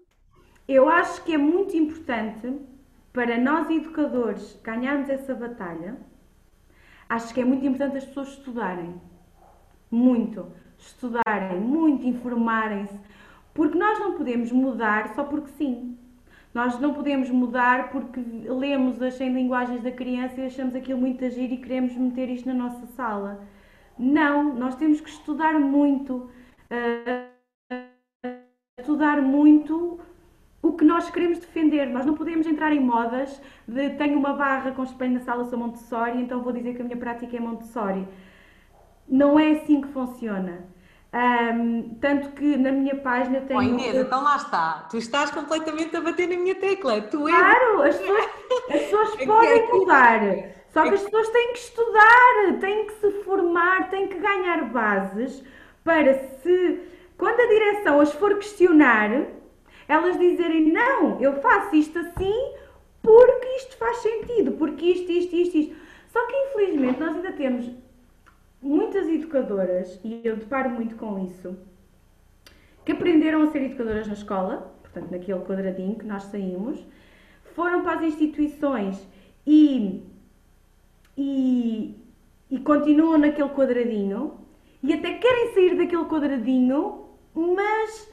Eu 0.67 0.89
acho 0.89 1.23
que 1.23 1.35
é 1.35 1.39
muito 1.39 1.77
importante 1.77 2.59
para 3.13 3.39
nós 3.39 3.71
educadores 3.71 4.59
ganharmos 4.65 5.09
essa 5.09 5.35
batalha 5.35 5.97
Acho 7.09 7.33
que 7.33 7.41
é 7.41 7.45
muito 7.45 7.65
importante 7.65 7.99
as 7.99 8.05
pessoas 8.05 8.29
estudarem. 8.31 9.01
Muito. 9.91 10.47
Estudarem, 10.77 11.61
muito, 11.61 12.05
informarem-se. 12.05 12.99
Porque 13.55 13.79
nós 13.79 13.99
não 14.01 14.17
podemos 14.17 14.51
mudar 14.51 15.15
só 15.15 15.23
porque 15.25 15.51
sim. 15.57 15.97
Nós 16.53 16.81
não 16.81 16.95
podemos 16.95 17.31
mudar 17.31 17.91
porque 17.91 18.21
lemos 18.21 19.01
as 19.01 19.15
100 19.15 19.35
linguagens 19.35 19.83
da 19.83 19.93
criança 19.93 20.41
e 20.41 20.47
achamos 20.47 20.75
aquilo 20.75 20.99
muito 20.99 21.25
agir 21.25 21.53
e 21.53 21.59
queremos 21.59 21.95
meter 21.95 22.29
isto 22.29 22.49
na 22.49 22.55
nossa 22.55 22.87
sala. 22.89 23.47
Não, 23.99 24.55
nós 24.55 24.75
temos 24.77 25.01
que 25.01 25.09
estudar 25.09 25.59
muito. 25.59 26.31
Uh, 26.71 27.37
estudar 28.79 29.21
muito 29.23 29.99
o 30.63 30.73
que 30.73 30.85
nós 30.85 31.11
queremos 31.11 31.39
defender. 31.39 31.87
Nós 31.87 32.05
não 32.05 32.15
podemos 32.15 32.47
entrar 32.47 32.73
em 32.73 32.81
modas 32.81 33.41
de 33.67 33.91
tenho 33.91 34.19
uma 34.19 34.33
barra 34.33 34.73
com 34.73 34.83
espelho 34.83 35.15
na 35.15 35.21
sala, 35.21 35.45
sou 35.45 35.59
Montessori, 35.59 36.21
então 36.21 36.43
vou 36.43 36.53
dizer 36.53 36.75
que 36.75 36.83
a 36.83 36.85
minha 36.85 36.97
prática 36.97 37.37
é 37.37 37.41
Montessori. 37.41 38.07
Não 39.09 39.39
é 39.39 39.53
assim 39.53 39.81
que 39.81 39.89
funciona. 39.89 40.65
Um, 41.15 41.97
tanto 42.01 42.31
que 42.33 42.57
na 42.57 42.73
minha 42.73 42.97
página 42.97 43.41
tem. 43.41 43.57
Oh 43.57 43.63
Inês, 43.63 43.95
então 43.95 44.23
lá 44.23 44.37
está. 44.37 44.87
Tu 44.91 44.99
estás 44.99 45.31
completamente 45.31 45.97
a 45.97 46.01
bater 46.01 46.29
na 46.29 46.37
minha 46.37 46.55
tecla. 46.55 47.01
Tu 47.01 47.29
és... 47.29 47.35
Claro, 47.35 47.83
as 47.83 47.97
pessoas, 47.97 48.25
as 48.69 48.81
pessoas 48.83 49.17
podem 49.25 49.69
mudar. 49.73 50.21
Só 50.77 50.83
que 50.83 50.95
as 50.95 51.03
pessoas 51.05 51.29
têm 51.31 51.53
que 51.55 51.59
estudar, 51.59 52.59
têm 52.61 52.87
que 52.87 52.93
se 52.93 53.11
formar, 53.23 53.89
têm 53.89 54.09
que 54.09 54.19
ganhar 54.19 54.63
bases 54.67 55.43
para 55.83 56.13
se. 56.13 56.81
Quando 57.17 57.41
a 57.41 57.47
direção 57.47 57.99
as 57.99 58.13
for 58.13 58.35
questionar, 58.35 59.27
elas 59.89 60.19
dizerem 60.19 60.71
não, 60.71 61.19
eu 61.19 61.41
faço 61.41 61.75
isto 61.75 61.99
assim 61.99 62.53
porque 63.03 63.47
isto 63.57 63.77
faz 63.79 63.97
sentido, 63.99 64.53
porque 64.53 64.85
isto, 64.85 65.11
isto, 65.11 65.35
isto, 65.35 65.57
isto. 65.57 65.77
Só 66.09 66.27
que 66.27 66.37
infelizmente 66.37 67.01
nós 67.01 67.17
ainda 67.17 67.33
temos 67.33 67.71
muitas 68.61 69.09
educadoras, 69.09 69.99
e 70.05 70.21
eu 70.25 70.37
deparo 70.37 70.69
muito 70.71 70.97
com 70.97 71.25
isso, 71.25 71.57
que 72.85 72.93
aprenderam 72.93 73.45
a 73.45 73.51
ser 73.51 73.63
educadoras 73.63 74.07
na 74.07 74.13
escola, 74.13 74.75
portanto 74.83 75.11
naquele 75.11 75.41
quadradinho 75.41 75.97
que 75.97 76.05
nós 76.05 76.25
saímos, 76.25 76.85
foram 77.55 77.83
para 77.83 78.01
as 78.01 78.03
instituições 78.03 79.01
e, 79.47 80.03
e, 81.17 81.97
e 82.51 82.59
continuam 82.59 83.19
naquele 83.19 83.49
quadradinho 83.51 84.35
e 84.83 84.93
até 84.93 85.15
querem 85.15 85.55
sair 85.55 85.77
daquele 85.77 86.05
quadradinho, 86.05 87.07
mas 87.35 88.13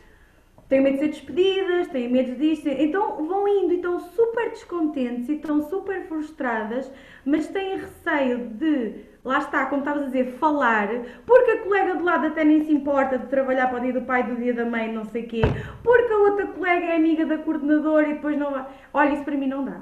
têm 0.70 0.82
medo 0.82 0.94
de 0.94 1.00
ser 1.00 1.08
despedidas, 1.10 1.88
têm 1.89 2.10
medo 2.10 2.36
disto, 2.36 2.68
então 2.68 3.26
vão 3.26 3.48
indo 3.48 3.74
e 3.74 3.76
estão 3.76 4.00
super 4.00 4.50
descontentes 4.50 5.30
e 5.30 5.34
estão 5.34 5.62
super 5.70 6.08
frustradas, 6.08 6.92
mas 7.26 7.48
têm 7.48 7.78
receio 7.78 8.50
de 8.50 9.13
lá 9.24 9.39
está, 9.39 9.66
como 9.68 9.82
estavas 9.82 10.04
a 10.04 10.06
dizer, 10.08 10.34
falar, 10.34 10.89
porque 11.26 11.52
a 11.52 11.63
colega 11.63 11.96
do 11.96 12.04
lado 12.04 12.28
até 12.28 12.44
nem 12.44 12.66
se 12.66 12.74
importa 12.74 13.18
de 13.18 13.28
trabalhar 13.28 13.68
para 13.68 13.80
o 13.80 13.82
dia 13.82 13.94
do 13.94 14.02
pai, 14.02 14.24
do 14.24 14.36
dia 14.36 14.54
da 14.54 14.66
mãe, 14.66 14.92
não 14.92 15.06
sei 15.06 15.24
o 15.24 15.28
quê, 15.28 15.42
porque 15.82 16.12
a 16.12 16.18
outra 16.18 16.48
colega 16.48 16.86
é 16.88 16.96
amiga 16.98 17.26
da 17.26 17.38
coordenadora 17.38 18.10
e 18.10 18.13
depois 18.16 18.38
não 18.38 18.52
vai. 18.52 18.66
Olha, 18.94 19.13
isso 19.13 19.24
para 19.24 19.38
mim 19.38 19.48
não 19.48 19.63
dá. 19.63 19.82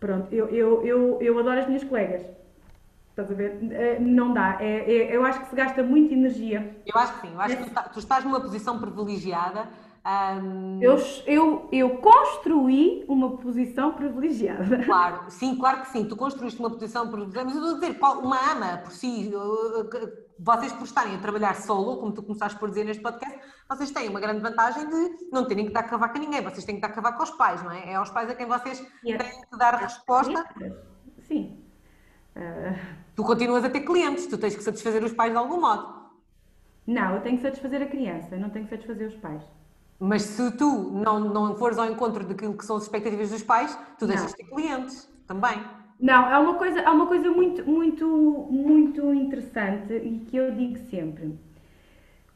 Pronto, 0.00 0.32
eu, 0.32 0.48
eu, 0.48 0.86
eu, 0.86 1.18
eu 1.20 1.38
adoro 1.38 1.60
as 1.60 1.66
minhas 1.66 1.84
colegas. 1.84 2.22
Estás 3.10 3.30
a 3.30 3.34
ver? 3.34 3.58
Eh, 3.72 3.98
não 3.98 4.32
dá. 4.32 4.58
É, 4.60 4.92
é, 4.92 5.16
eu 5.16 5.24
acho 5.24 5.40
que 5.40 5.48
se 5.48 5.56
gasta 5.56 5.82
muita 5.82 6.14
energia. 6.14 6.76
Eu 6.86 7.00
acho 7.00 7.14
que 7.14 7.26
sim. 7.26 7.34
Eu 7.34 7.40
acho 7.40 7.56
que 7.56 7.64
tu, 7.64 7.70
tá, 7.70 7.82
tu 7.82 7.98
estás 7.98 8.24
numa 8.24 8.40
posição 8.40 8.78
privilegiada 8.78 9.68
um... 10.42 10.78
Eu, 10.80 10.96
eu, 11.26 11.68
eu 11.70 11.98
construí 11.98 13.04
uma 13.08 13.36
posição 13.36 13.92
privilegiada. 13.92 14.78
Claro, 14.88 15.30
sim, 15.30 15.56
claro 15.56 15.82
que 15.82 15.88
sim. 15.88 16.04
Tu 16.04 16.16
construíste 16.16 16.58
uma 16.58 16.70
posição 16.70 17.08
privilegiada, 17.08 17.44
mas 17.44 17.56
eu 17.56 17.62
estou 17.62 17.76
a 17.76 17.90
dizer, 17.90 18.24
uma 18.24 18.52
ama 18.52 18.78
por 18.78 18.92
si, 18.92 19.30
vocês 20.38 20.72
por 20.72 20.84
estarem 20.84 21.14
a 21.14 21.18
trabalhar 21.18 21.54
solo, 21.56 21.98
como 21.98 22.12
tu 22.12 22.22
começaste 22.22 22.58
por 22.58 22.68
dizer 22.70 22.84
neste 22.84 23.02
podcast, 23.02 23.38
vocês 23.68 23.90
têm 23.90 24.08
uma 24.08 24.20
grande 24.20 24.40
vantagem 24.40 24.88
de 24.88 25.28
não 25.30 25.46
terem 25.46 25.66
que 25.66 25.72
dar 25.72 25.82
cavaco 25.82 26.16
a 26.16 26.20
ninguém, 26.20 26.42
vocês 26.42 26.64
têm 26.64 26.76
que 26.76 26.80
dar 26.80 26.88
cavaco 26.88 27.20
aos 27.20 27.30
pais, 27.30 27.62
não 27.62 27.70
é? 27.70 27.90
É 27.90 27.94
aos 27.96 28.10
pais 28.10 28.30
a 28.30 28.34
quem 28.34 28.46
vocês 28.46 28.80
têm 29.02 29.18
que 29.18 29.58
dar 29.58 29.74
resposta. 29.74 30.44
Sim. 31.26 31.62
Uh... 32.34 32.98
Tu 33.14 33.24
continuas 33.24 33.64
a 33.64 33.70
ter 33.70 33.80
clientes, 33.80 34.26
tu 34.26 34.38
tens 34.38 34.54
que 34.54 34.62
satisfazer 34.62 35.02
os 35.04 35.12
pais 35.12 35.32
de 35.32 35.38
algum 35.38 35.60
modo. 35.60 35.98
Não, 36.86 37.16
eu 37.16 37.20
tenho 37.20 37.36
que 37.36 37.42
satisfazer 37.42 37.82
a 37.82 37.86
criança, 37.86 38.36
não 38.36 38.48
tenho 38.48 38.64
que 38.64 38.70
satisfazer 38.70 39.08
os 39.08 39.16
pais. 39.16 39.42
Mas 40.00 40.22
se 40.22 40.56
tu 40.56 40.90
não, 40.92 41.20
não 41.20 41.56
fores 41.56 41.76
ao 41.76 41.86
encontro 41.86 42.24
daquilo 42.24 42.56
que 42.56 42.64
são 42.64 42.76
as 42.76 42.84
expectativas 42.84 43.30
dos 43.30 43.42
pais, 43.42 43.76
tu 43.98 44.06
deixas 44.06 44.30
de 44.30 44.36
ter 44.36 44.44
clientes 44.44 45.12
também. 45.26 45.60
Não, 46.00 46.30
é 46.30 46.38
uma 46.38 46.54
coisa, 46.54 46.78
é 46.78 46.88
uma 46.88 47.06
coisa 47.06 47.28
muito, 47.30 47.68
muito, 47.68 48.06
muito 48.50 49.12
interessante 49.12 49.92
e 49.92 50.20
que 50.20 50.36
eu 50.36 50.54
digo 50.54 50.78
sempre. 50.88 51.36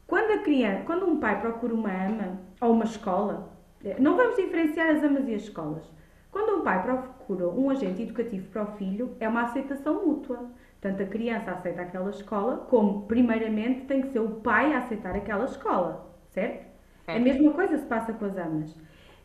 Quando 0.07 0.31
a 0.31 0.43
criança, 0.43 0.83
quando 0.85 1.05
um 1.05 1.19
pai 1.19 1.39
procura 1.39 1.73
uma 1.73 1.89
ama 1.89 2.39
ou 2.61 2.73
uma 2.73 2.83
escola, 2.83 3.51
não 3.99 4.15
vamos 4.15 4.35
diferenciar 4.35 4.89
as 4.89 5.03
amas 5.03 5.27
e 5.27 5.35
as 5.35 5.43
escolas. 5.43 5.83
Quando 6.31 6.59
um 6.59 6.63
pai 6.63 6.81
procura 6.81 7.47
um 7.47 7.69
agente 7.69 8.01
educativo 8.01 8.49
para 8.49 8.63
o 8.63 8.77
filho, 8.77 9.15
é 9.19 9.27
uma 9.27 9.43
aceitação 9.43 10.05
mútua. 10.05 10.49
Tanto 10.81 11.01
a 11.01 11.05
criança 11.05 11.51
aceita 11.51 11.81
aquela 11.81 12.09
escola, 12.09 12.57
como, 12.69 13.05
primeiramente, 13.05 13.85
tem 13.85 14.01
que 14.01 14.09
ser 14.09 14.19
o 14.19 14.41
pai 14.41 14.73
a 14.73 14.79
aceitar 14.79 15.15
aquela 15.15 15.45
escola, 15.45 16.13
certo? 16.29 16.65
É. 17.07 17.15
A 17.15 17.19
mesma 17.19 17.51
coisa 17.53 17.77
se 17.77 17.85
passa 17.85 18.11
com 18.13 18.25
as 18.25 18.37
amas. 18.37 18.75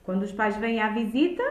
Quando 0.04 0.22
os 0.22 0.32
pais 0.32 0.56
vêm 0.56 0.80
à 0.80 0.90
visita, 0.90 1.42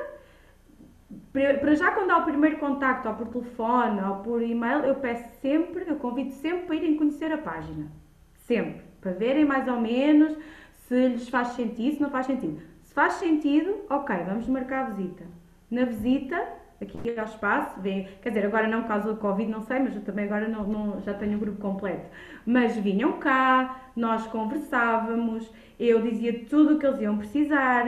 para 1.31 1.75
já 1.75 1.91
quando 1.91 2.11
há 2.11 2.19
o 2.19 2.25
primeiro 2.25 2.57
contacto, 2.57 3.07
ou 3.09 3.15
por 3.15 3.27
telefone, 3.27 4.01
ou 4.01 4.15
por 4.17 4.41
e-mail, 4.41 4.85
eu 4.85 4.95
peço 4.95 5.29
sempre, 5.41 5.85
eu 5.87 5.97
convido 5.97 6.31
sempre 6.31 6.65
para 6.65 6.75
irem 6.75 6.97
conhecer 6.97 7.31
a 7.31 7.37
página. 7.37 7.91
Sempre. 8.35 8.86
Para 9.07 9.15
verem 9.15 9.45
mais 9.45 9.65
ou 9.69 9.79
menos 9.79 10.37
se 10.85 11.07
lhes 11.07 11.29
faz 11.29 11.49
sentido, 11.49 11.95
se 11.95 12.01
não 12.01 12.09
faz 12.09 12.25
sentido. 12.25 12.61
Se 12.83 12.93
faz 12.93 13.13
sentido, 13.13 13.73
ok, 13.89 14.13
vamos 14.27 14.45
marcar 14.49 14.83
a 14.83 14.89
visita. 14.89 15.23
Na 15.71 15.85
visita, 15.85 16.35
aqui 16.81 17.17
ao 17.17 17.23
espaço, 17.23 17.79
vem, 17.79 18.09
quer 18.21 18.31
dizer, 18.31 18.45
agora 18.45 18.67
não 18.67 18.83
causa 18.83 19.13
do 19.13 19.17
Covid, 19.17 19.49
não 19.49 19.61
sei, 19.61 19.79
mas 19.79 19.95
eu 19.95 20.01
também 20.01 20.25
agora 20.25 20.49
não, 20.49 20.67
não, 20.67 21.01
já 21.03 21.13
tenho 21.13 21.37
o 21.37 21.39
grupo 21.39 21.61
completo. 21.61 22.05
Mas 22.45 22.75
vinham 22.75 23.13
cá, 23.13 23.91
nós 23.95 24.27
conversávamos, 24.27 25.49
eu 25.79 26.01
dizia 26.01 26.43
tudo 26.49 26.75
o 26.75 26.77
que 26.77 26.85
eles 26.85 26.99
iam 26.99 27.17
precisar. 27.17 27.85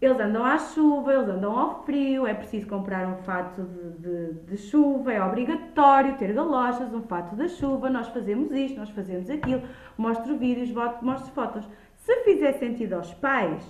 Eles 0.00 0.20
andam 0.20 0.44
à 0.44 0.58
chuva, 0.58 1.14
eles 1.14 1.28
andam 1.28 1.58
ao 1.58 1.82
frio, 1.84 2.26
é 2.26 2.34
preciso 2.34 2.66
comprar 2.66 3.06
um 3.06 3.16
fato 3.22 3.62
de, 3.62 3.92
de, 3.98 4.32
de 4.42 4.56
chuva, 4.58 5.12
é 5.12 5.24
obrigatório 5.24 6.18
ter 6.18 6.34
galochas, 6.34 6.92
um 6.92 7.02
fato 7.02 7.34
da 7.34 7.48
chuva, 7.48 7.88
nós 7.88 8.08
fazemos 8.08 8.52
isto, 8.52 8.78
nós 8.78 8.90
fazemos 8.90 9.30
aquilo, 9.30 9.62
mostro 9.96 10.36
vídeos, 10.36 10.70
mostro 11.00 11.32
fotos. 11.32 11.66
Se 11.94 12.24
fizer 12.24 12.52
sentido 12.52 12.92
aos 12.92 13.14
pais, 13.14 13.66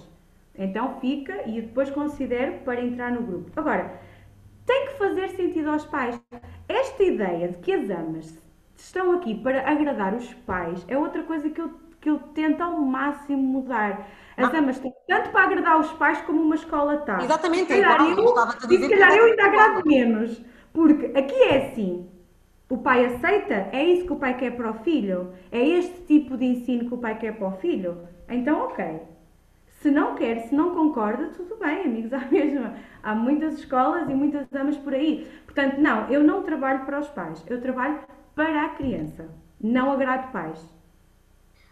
então 0.59 0.99
fica 1.01 1.49
e 1.49 1.61
depois 1.61 1.91
considero 1.91 2.59
para 2.65 2.85
entrar 2.85 3.12
no 3.12 3.23
grupo. 3.23 3.53
Agora, 3.55 4.01
tem 4.65 4.87
que 4.87 4.99
fazer 4.99 5.29
sentido 5.29 5.71
aos 5.71 5.85
pais. 5.85 6.21
Esta 6.69 7.05
ideia 7.05 7.49
de 7.49 7.59
que 7.59 7.73
as 7.73 7.89
amas 7.89 8.37
estão 8.75 9.12
aqui 9.12 9.33
para 9.33 9.71
agradar 9.71 10.12
os 10.12 10.35
pais 10.35 10.85
é 10.89 10.99
outra 10.99 11.23
coisa 11.23 11.49
que 11.49 11.61
eu 11.61 11.87
que 12.07 12.11
eu 12.11 12.19
tento 12.19 12.61
ao 12.61 12.81
máximo 12.81 13.43
mudar. 13.43 14.09
As 14.37 14.53
não. 14.53 14.59
amas 14.61 14.79
têm 14.79 14.92
tanto 15.09 15.31
para 15.31 15.44
agradar 15.44 15.81
os 15.81 15.90
pais 15.92 16.20
como 16.22 16.42
uma 16.42 16.55
escola 16.55 16.96
está. 16.96 17.22
Exatamente, 17.22 17.72
é 17.72 17.79
igual, 17.79 18.11
eu, 18.11 18.18
eu 18.18 18.38
a 18.38 18.55
dizer. 18.55 18.75
E 18.75 18.83
se 18.83 18.88
calhar 18.88 19.16
eu 19.16 19.25
ainda 19.25 19.44
agrado 19.44 19.87
menos. 19.87 20.44
Porque 20.72 21.07
aqui 21.18 21.42
é 21.44 21.68
assim. 21.68 22.07
O 22.68 22.79
pai 22.79 23.07
aceita? 23.07 23.68
É 23.72 23.83
isso 23.83 24.07
que 24.07 24.12
o 24.12 24.16
pai 24.16 24.37
quer 24.37 24.57
para 24.57 24.70
o 24.70 24.75
filho? 24.75 25.33
É 25.51 25.64
este 25.66 26.03
tipo 26.03 26.37
de 26.37 26.44
ensino 26.44 26.88
que 26.88 26.94
o 26.94 26.99
pai 26.99 27.16
quer 27.18 27.37
para 27.38 27.49
o 27.49 27.53
filho? 27.53 28.07
Então, 28.29 28.61
ok. 28.64 29.01
Se 29.81 29.90
não 29.90 30.14
quer, 30.14 30.49
se 30.49 30.55
não 30.55 30.75
concorda, 30.75 31.29
tudo 31.29 31.57
bem, 31.57 31.83
amigos, 31.83 32.12
há 32.12 32.18
mesmo. 32.31 32.75
Há 33.03 33.14
muitas 33.14 33.55
escolas 33.55 34.09
e 34.11 34.14
muitas 34.14 34.53
amas 34.53 34.77
por 34.77 34.92
aí. 34.92 35.31
Portanto, 35.44 35.81
não, 35.81 36.11
eu 36.11 36.22
não 36.22 36.42
trabalho 36.42 36.85
para 36.85 36.99
os 36.99 37.09
pais, 37.09 37.42
eu 37.46 37.61
trabalho 37.61 38.01
para 38.35 38.64
a 38.64 38.68
criança. 38.70 39.29
Não 39.61 39.92
agrado 39.92 40.31
pais. 40.33 40.61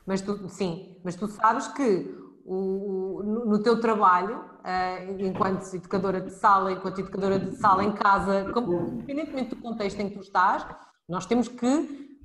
Mas 0.07 0.21
tu, 0.21 0.49
sim, 0.49 0.97
mas 1.03 1.17
tu 1.17 1.27
sabes 1.27 1.67
que 1.69 2.24
o, 2.45 3.23
no, 3.25 3.47
no 3.47 3.63
teu 3.63 3.81
trabalho, 3.81 4.39
uh, 4.39 5.21
enquanto 5.21 5.63
educadora 5.75 6.21
de 6.21 6.31
sala, 6.31 6.73
enquanto 6.73 7.01
educadora 7.01 7.39
de 7.39 7.57
sala 7.57 7.85
em 7.85 7.93
casa, 7.93 8.51
como, 8.53 8.89
independentemente 8.89 9.51
do 9.51 9.57
contexto 9.57 10.01
em 10.01 10.09
que 10.09 10.17
tu 10.17 10.21
estás, 10.21 10.67
nós 11.09 11.27
temos 11.27 11.49
que 11.49 12.19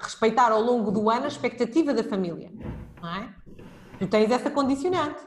respeitar 0.00 0.52
ao 0.52 0.60
longo 0.60 0.90
do 0.90 1.08
ano 1.10 1.24
a 1.24 1.28
expectativa 1.28 1.92
da 1.94 2.04
família, 2.04 2.52
não 3.00 3.08
é? 3.08 3.34
Tu 3.98 4.06
tens 4.06 4.30
essa 4.30 4.50
condicionante. 4.50 5.20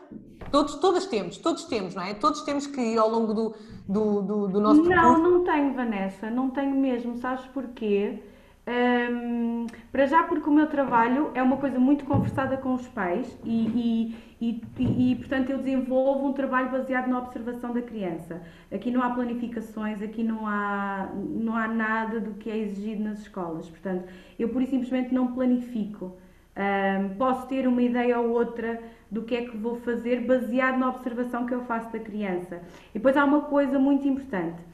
Todos, 0.50 0.76
todas 0.76 1.06
temos, 1.06 1.38
todos 1.38 1.65
temos, 1.65 1.95
não 1.95 2.04
é? 2.04 2.13
Todos 2.13 2.41
temos 2.41 2.67
que 2.67 2.80
ir 2.80 2.97
ao 2.97 3.10
longo 3.10 3.34
do, 3.34 3.56
do, 3.88 4.21
do, 4.21 4.47
do 4.47 4.60
nosso 4.60 4.84
Não, 4.84 5.17
não 5.17 5.43
tenho, 5.43 5.74
Vanessa, 5.74 6.30
não 6.30 6.50
tenho 6.50 6.76
mesmo. 6.76 7.17
Sabes 7.17 7.45
porquê? 7.47 8.24
Um, 8.72 9.68
para 9.92 10.06
já 10.06 10.24
porque 10.24 10.50
o 10.50 10.54
meu 10.54 10.68
trabalho 10.68 11.32
é 11.34 11.44
uma 11.44 11.58
coisa 11.58 11.78
muito 11.78 12.06
conversada 12.06 12.56
com 12.56 12.74
os 12.74 12.88
pais 12.88 13.38
e, 13.44 14.16
e, 14.40 14.62
e, 14.80 15.12
e, 15.12 15.16
portanto 15.18 15.50
eu 15.50 15.58
desenvolvo 15.58 16.28
um 16.28 16.32
trabalho 16.32 16.72
baseado 16.72 17.08
na 17.10 17.20
observação 17.20 17.74
da 17.74 17.82
criança. 17.82 18.42
Aqui 18.72 18.90
não 18.90 19.04
há 19.04 19.10
planificações, 19.10 20.02
aqui 20.02 20.24
não 20.24 20.48
há, 20.48 21.10
não 21.14 21.54
há 21.54 21.68
nada 21.68 22.22
do 22.22 22.36
que 22.36 22.50
é 22.50 22.58
exigido 22.60 23.04
nas 23.04 23.20
escolas. 23.20 23.70
Portanto, 23.70 24.06
eu 24.40 24.48
pura 24.48 24.64
e 24.64 24.68
simplesmente 24.68 25.14
não 25.14 25.34
planifico. 25.34 26.16
Um, 26.56 27.16
posso 27.18 27.48
ter 27.48 27.68
uma 27.68 27.82
ideia 27.82 28.20
ou 28.20 28.30
outra 28.30 28.82
do 29.10 29.24
que 29.24 29.36
é 29.36 29.46
que 29.46 29.58
vou 29.58 29.76
fazer 29.82 30.22
baseado 30.22 30.78
na 30.78 30.90
observação 30.90 31.46
que 31.46 31.54
eu 31.54 31.66
faço 31.66 31.92
da 31.92 32.00
criança. 32.00 32.62
E 32.92 33.00
depois 33.00 33.18
há 33.18 33.26
uma 33.26 33.42
coisa 33.42 33.78
muito 33.78 34.08
importante 34.08 34.71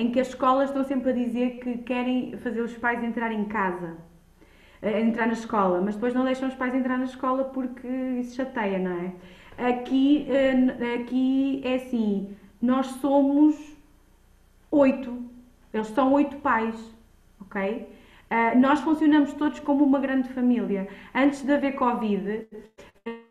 em 0.00 0.10
que 0.10 0.18
as 0.18 0.28
escolas 0.28 0.70
estão 0.70 0.82
sempre 0.82 1.10
a 1.10 1.12
dizer 1.12 1.58
que 1.60 1.78
querem 1.78 2.36
fazer 2.38 2.62
os 2.62 2.72
pais 2.74 3.04
entrar 3.04 3.30
em 3.32 3.44
casa, 3.44 3.98
eh, 4.80 5.00
entrar 5.00 5.26
na 5.26 5.34
escola, 5.34 5.80
mas 5.82 5.94
depois 5.94 6.14
não 6.14 6.24
deixam 6.24 6.48
os 6.48 6.54
pais 6.54 6.74
entrar 6.74 6.96
na 6.96 7.04
escola 7.04 7.44
porque 7.44 7.86
isso 8.18 8.36
chateia, 8.36 8.78
não 8.78 8.92
é? 8.92 9.12
Aqui, 9.70 10.26
eh, 10.30 10.94
aqui 11.02 11.60
é 11.64 11.74
assim, 11.74 12.34
nós 12.62 12.86
somos 13.02 13.54
oito, 14.70 15.22
eles 15.72 15.88
são 15.88 16.12
oito 16.14 16.36
pais, 16.36 16.76
ok? 17.40 17.86
Uh, 18.30 18.56
nós 18.60 18.78
funcionamos 18.80 19.32
todos 19.32 19.58
como 19.58 19.84
uma 19.84 19.98
grande 19.98 20.28
família. 20.28 20.88
Antes 21.12 21.42
de 21.42 21.52
haver 21.52 21.72
Covid, 21.72 22.46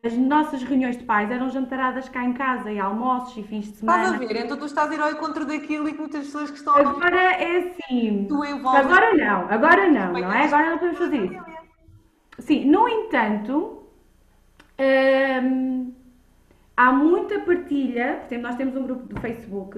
as 0.03 0.13
nossas 0.13 0.63
reuniões 0.63 0.97
de 0.97 1.03
pais 1.03 1.29
eram 1.29 1.49
jantaradas 1.49 2.07
cá 2.07 2.23
em 2.23 2.33
casa, 2.33 2.71
e 2.71 2.79
almoços 2.79 3.35
e 3.37 3.43
fins 3.43 3.65
de 3.65 3.77
semana. 3.77 4.03
Estás 4.03 4.15
a 4.15 4.25
ver? 4.25 4.45
Então 4.45 4.57
tu 4.57 4.65
estás 4.65 4.89
a 4.89 4.93
ir 4.93 5.01
ao 5.01 5.11
encontro 5.11 5.45
daquilo 5.45 5.89
e 5.89 5.93
que 5.93 5.99
muitas 5.99 6.25
pessoas 6.25 6.49
que 6.49 6.57
estão 6.57 6.75
Agora 6.75 7.33
é 7.33 7.57
assim. 7.57 8.25
Tu 8.27 8.45
envolves... 8.45 8.79
Agora 8.79 9.13
não, 9.13 9.49
agora 9.49 9.89
não, 9.89 10.13
não 10.13 10.31
é? 10.31 10.45
Agora 10.45 10.69
não 10.69 10.77
podemos 10.77 10.97
fazer 10.97 11.25
isso. 11.25 11.43
Sim, 12.39 12.65
no 12.69 12.87
entanto, 12.87 13.83
hum, 15.43 15.93
há 16.77 16.91
muita 16.93 17.39
partilha. 17.41 18.19
Por 18.19 18.27
exemplo, 18.27 18.43
nós 18.43 18.55
temos 18.55 18.75
um 18.77 18.83
grupo 18.83 19.13
do 19.13 19.19
Facebook 19.19 19.77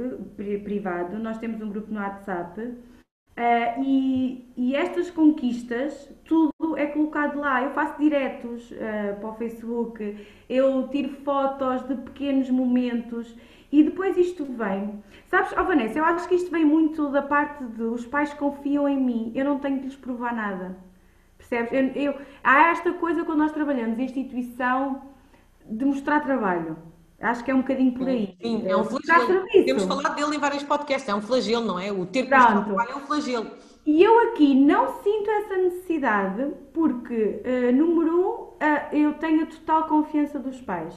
privado, 0.63 1.17
nós 1.17 1.39
temos 1.39 1.59
um 1.61 1.69
grupo 1.69 1.91
no 1.91 1.99
WhatsApp 1.99 2.77
Uh, 3.41 3.83
e, 3.83 4.53
e, 4.55 4.75
estas 4.75 5.09
conquistas, 5.09 6.07
tudo 6.25 6.77
é 6.77 6.85
colocado 6.85 7.39
lá. 7.39 7.63
Eu 7.63 7.71
faço 7.71 7.99
diretos 7.99 8.69
uh, 8.69 9.19
para 9.19 9.29
o 9.29 9.33
Facebook, 9.33 10.27
eu 10.47 10.87
tiro 10.89 11.09
fotos 11.23 11.81
de 11.87 11.95
pequenos 11.95 12.51
momentos 12.51 13.35
e 13.71 13.81
depois 13.81 14.15
isto 14.15 14.45
vem. 14.45 15.03
Sabes, 15.25 15.55
oh 15.57 15.63
Vanessa, 15.63 15.97
eu 15.97 16.05
acho 16.05 16.29
que 16.29 16.35
isto 16.35 16.51
vem 16.51 16.63
muito 16.63 17.09
da 17.09 17.23
parte 17.23 17.63
de 17.63 17.81
os 17.81 18.05
pais 18.05 18.31
confiam 18.31 18.87
em 18.87 19.01
mim, 19.01 19.31
eu 19.33 19.43
não 19.43 19.57
tenho 19.57 19.79
que 19.79 19.85
lhes 19.85 19.95
provar 19.95 20.35
nada. 20.35 20.77
Percebes? 21.35 21.73
Eu, 21.73 21.87
eu, 21.99 22.21
há 22.43 22.67
esta 22.69 22.93
coisa 22.93 23.25
quando 23.25 23.39
nós 23.39 23.51
trabalhamos, 23.51 23.97
instituição, 23.97 25.01
de 25.65 25.83
mostrar 25.83 26.19
trabalho. 26.19 26.77
Acho 27.21 27.43
que 27.43 27.51
é 27.51 27.55
um 27.55 27.61
bocadinho 27.61 27.93
por 27.93 28.07
aí. 28.07 28.35
Sim, 28.41 28.63
é 28.67 28.75
um 28.75 28.83
flagelo. 28.83 29.45
Temos 29.65 29.83
falado 29.83 30.15
dele 30.15 30.35
em 30.35 30.39
vários 30.39 30.63
podcasts, 30.63 31.07
é 31.07 31.13
um 31.13 31.21
flagelo, 31.21 31.65
não 31.65 31.79
é? 31.79 31.91
O 31.91 32.05
ter 32.05 32.23
que 32.23 32.29
trabalho 32.29 32.91
é 32.91 32.95
um 32.95 33.01
flagelo. 33.01 33.47
E 33.85 34.03
eu 34.03 34.29
aqui 34.29 34.53
não 34.53 35.01
sinto 35.01 35.29
essa 35.29 35.57
necessidade 35.57 36.51
porque, 36.73 37.41
uh, 37.43 37.75
número 37.75 38.11
um, 38.11 38.29
uh, 38.29 38.95
eu 38.95 39.13
tenho 39.13 39.43
a 39.43 39.45
total 39.45 39.87
confiança 39.87 40.39
dos 40.39 40.61
pais. 40.61 40.95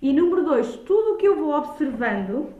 E 0.00 0.12
número 0.12 0.44
dois, 0.44 0.76
tudo 0.78 1.14
o 1.14 1.16
que 1.16 1.26
eu 1.26 1.36
vou 1.36 1.54
observando, 1.54 2.52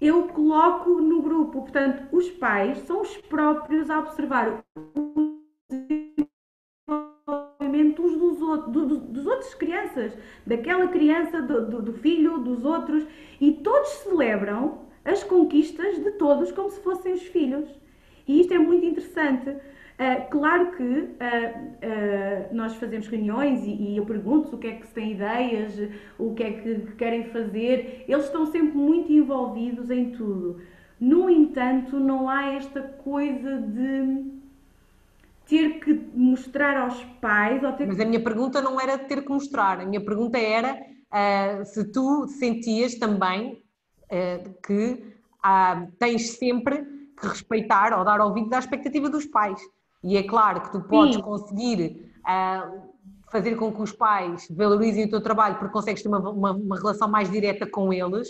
eu 0.00 0.24
coloco 0.28 1.00
no 1.00 1.20
grupo. 1.20 1.62
Portanto, 1.62 2.04
os 2.12 2.30
pais 2.30 2.78
são 2.86 3.02
os 3.02 3.16
próprios 3.16 3.90
a 3.90 3.98
observar 3.98 4.62
o 4.74 5.09
desenvolvimento 7.70 8.02
dos, 8.02 8.38
dos, 8.38 8.88
dos, 8.88 8.98
dos 8.98 9.26
outros 9.26 9.54
crianças, 9.54 10.16
daquela 10.46 10.88
criança, 10.88 11.40
do, 11.40 11.66
do, 11.66 11.82
do 11.82 11.92
filho, 11.94 12.38
dos 12.38 12.64
outros, 12.64 13.06
e 13.40 13.52
todos 13.52 13.88
celebram 14.02 14.78
as 15.04 15.22
conquistas 15.24 16.02
de 16.02 16.10
todos 16.12 16.52
como 16.52 16.70
se 16.70 16.80
fossem 16.80 17.12
os 17.12 17.22
filhos. 17.22 17.68
E 18.26 18.40
isto 18.40 18.52
é 18.52 18.58
muito 18.58 18.84
interessante. 18.84 19.50
Uh, 19.50 20.30
claro 20.30 20.72
que 20.72 20.82
uh, 20.82 21.10
uh, 21.10 22.54
nós 22.54 22.74
fazemos 22.76 23.06
reuniões 23.06 23.66
e, 23.66 23.70
e 23.70 23.96
eu 23.98 24.06
pergunto 24.06 24.56
o 24.56 24.58
que 24.58 24.66
é 24.66 24.72
que 24.72 24.86
se 24.86 24.94
tem 24.94 25.12
ideias, 25.12 25.78
o 26.18 26.32
que 26.34 26.42
é 26.42 26.52
que 26.52 26.92
querem 26.96 27.24
fazer. 27.24 28.04
Eles 28.08 28.24
estão 28.24 28.46
sempre 28.46 28.76
muito 28.76 29.12
envolvidos 29.12 29.90
em 29.90 30.10
tudo. 30.10 30.60
No 30.98 31.28
entanto, 31.28 31.98
não 31.98 32.28
há 32.28 32.52
esta 32.52 32.80
coisa 32.80 33.58
de 33.58 34.39
ter 35.50 35.80
que 35.80 35.92
mostrar 36.14 36.76
aos 36.76 37.04
pais. 37.20 37.62
Ou 37.62 37.72
ter 37.72 37.86
Mas 37.86 37.98
a 37.98 38.04
minha 38.04 38.22
pergunta 38.22 38.62
não 38.62 38.80
era 38.80 38.96
ter 38.96 39.22
que 39.22 39.28
mostrar, 39.28 39.80
a 39.80 39.84
minha 39.84 40.02
pergunta 40.02 40.38
era 40.38 40.78
se 41.64 41.90
tu 41.90 42.28
sentias 42.28 42.94
também 42.94 43.60
que 44.64 45.02
tens 45.98 46.30
sempre 46.36 46.84
que 47.18 47.26
respeitar 47.26 47.98
ou 47.98 48.04
dar 48.04 48.20
ouvido 48.20 48.54
à 48.54 48.58
expectativa 48.60 49.10
dos 49.10 49.26
pais. 49.26 49.60
E 50.02 50.16
é 50.16 50.22
claro 50.22 50.62
que 50.62 50.72
tu 50.72 50.80
podes 50.82 51.16
Sim. 51.16 51.22
conseguir 51.22 52.12
uh, 52.20 52.90
fazer 53.30 53.56
com 53.56 53.72
que 53.72 53.82
os 53.82 53.92
pais 53.92 54.48
valorizem 54.50 55.04
o 55.04 55.10
teu 55.10 55.20
trabalho 55.20 55.56
porque 55.56 55.72
consegues 55.72 56.02
ter 56.02 56.08
uma, 56.08 56.18
uma, 56.30 56.52
uma 56.52 56.76
relação 56.76 57.08
mais 57.08 57.30
direta 57.30 57.66
com 57.66 57.92
eles, 57.92 58.28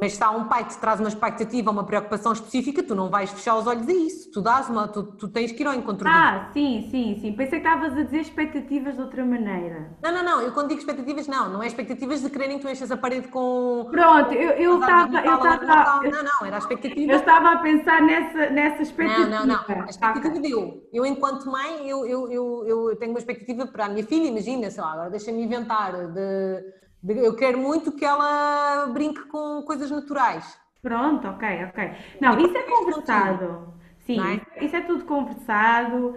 mas 0.00 0.14
se 0.14 0.22
há 0.22 0.30
um 0.30 0.44
pai 0.44 0.64
que 0.64 0.70
te 0.70 0.78
traz 0.78 1.00
uma 1.00 1.08
expectativa, 1.08 1.70
uma 1.70 1.84
preocupação 1.84 2.32
específica, 2.32 2.82
tu 2.82 2.94
não 2.94 3.10
vais 3.10 3.30
fechar 3.30 3.56
os 3.56 3.66
olhos 3.66 3.88
a 3.88 3.92
isso. 3.92 4.30
Tu, 4.30 4.40
dás 4.40 4.68
uma, 4.68 4.88
tu, 4.88 5.02
tu 5.02 5.28
tens 5.28 5.52
que 5.52 5.62
ir 5.62 5.66
ao 5.66 5.74
encontro 5.74 6.06
Ah, 6.08 6.50
sim, 6.52 6.88
sim, 6.90 7.18
sim. 7.20 7.32
Pensei 7.32 7.60
que 7.60 7.66
estavas 7.68 7.96
a 7.96 8.02
dizer 8.02 8.20
expectativas 8.20 8.94
de 8.94 9.02
outra 9.02 9.24
maneira. 9.24 9.96
Não, 10.02 10.12
não, 10.12 10.24
não. 10.24 10.40
Eu 10.40 10.52
quando 10.52 10.68
digo 10.68 10.80
expectativas, 10.80 11.26
não. 11.26 11.50
Não 11.50 11.62
é 11.62 11.66
expectativas 11.66 12.22
de 12.22 12.30
quererem 12.30 12.58
que 12.58 12.64
tu 12.64 12.70
enches 12.70 12.90
a 12.90 12.96
parede 12.96 13.28
com... 13.28 13.88
Pronto, 13.90 14.32
eu 14.32 14.80
estava... 14.80 15.18
Eu 15.18 15.34
estava 15.36 16.02
não, 16.02 16.22
não, 16.22 16.46
era 16.46 16.56
a 16.56 16.58
expectativa... 16.58 17.12
Eu 17.12 17.18
estava 17.18 17.52
a 17.52 17.58
pensar 17.58 18.00
nessa, 18.02 18.50
nessa 18.50 18.82
expectativa. 18.82 19.28
Não, 19.28 19.46
não, 19.46 19.64
não. 19.68 19.82
A 19.82 19.90
expectativa 19.90 20.28
okay. 20.28 20.40
deu. 20.40 20.88
Eu, 20.92 21.06
enquanto 21.06 21.50
mãe, 21.50 21.88
eu, 21.88 22.06
eu, 22.06 22.30
eu, 22.30 22.64
eu 22.66 22.96
tenho 22.96 23.12
uma 23.12 23.18
expectativa 23.18 23.66
para 23.66 23.86
a 23.86 23.88
minha 23.88 24.04
filha, 24.04 24.28
imagina, 24.28 24.70
sei 24.70 24.82
lá, 24.82 24.92
agora 24.92 25.10
deixa-me 25.10 25.42
inventar 25.42 25.92
de... 26.08 26.78
Eu 27.06 27.36
quero 27.36 27.58
muito 27.58 27.92
que 27.92 28.04
ela 28.04 28.86
brinque 28.92 29.22
com 29.28 29.62
coisas 29.62 29.90
naturais. 29.90 30.58
Pronto, 30.82 31.26
ok, 31.28 31.64
ok. 31.64 31.90
Não, 32.20 32.38
isso 32.38 32.56
é 32.56 32.62
conversado. 32.62 33.78
Sim, 34.08 34.20
é? 34.56 34.64
isso 34.64 34.74
é 34.74 34.80
tudo 34.80 35.04
conversado, 35.04 36.14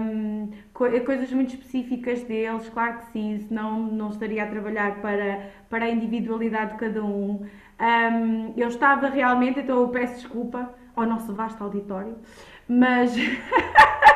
um, 0.00 0.50
coisas 1.04 1.30
muito 1.30 1.50
específicas 1.50 2.22
deles, 2.22 2.70
claro 2.70 3.00
que 3.00 3.12
sim, 3.12 3.38
senão 3.38 3.82
não 3.82 4.08
estaria 4.08 4.42
a 4.42 4.46
trabalhar 4.46 5.02
para, 5.02 5.50
para 5.68 5.84
a 5.84 5.90
individualidade 5.90 6.72
de 6.72 6.78
cada 6.78 7.04
um. 7.04 7.46
um 7.78 8.54
eu 8.56 8.68
estava 8.68 9.08
realmente, 9.10 9.60
então 9.60 9.78
eu 9.78 9.88
peço 9.88 10.14
desculpa 10.22 10.72
ao 10.96 11.04
nosso 11.04 11.34
vasto 11.34 11.62
auditório, 11.62 12.16
mas 12.66 13.14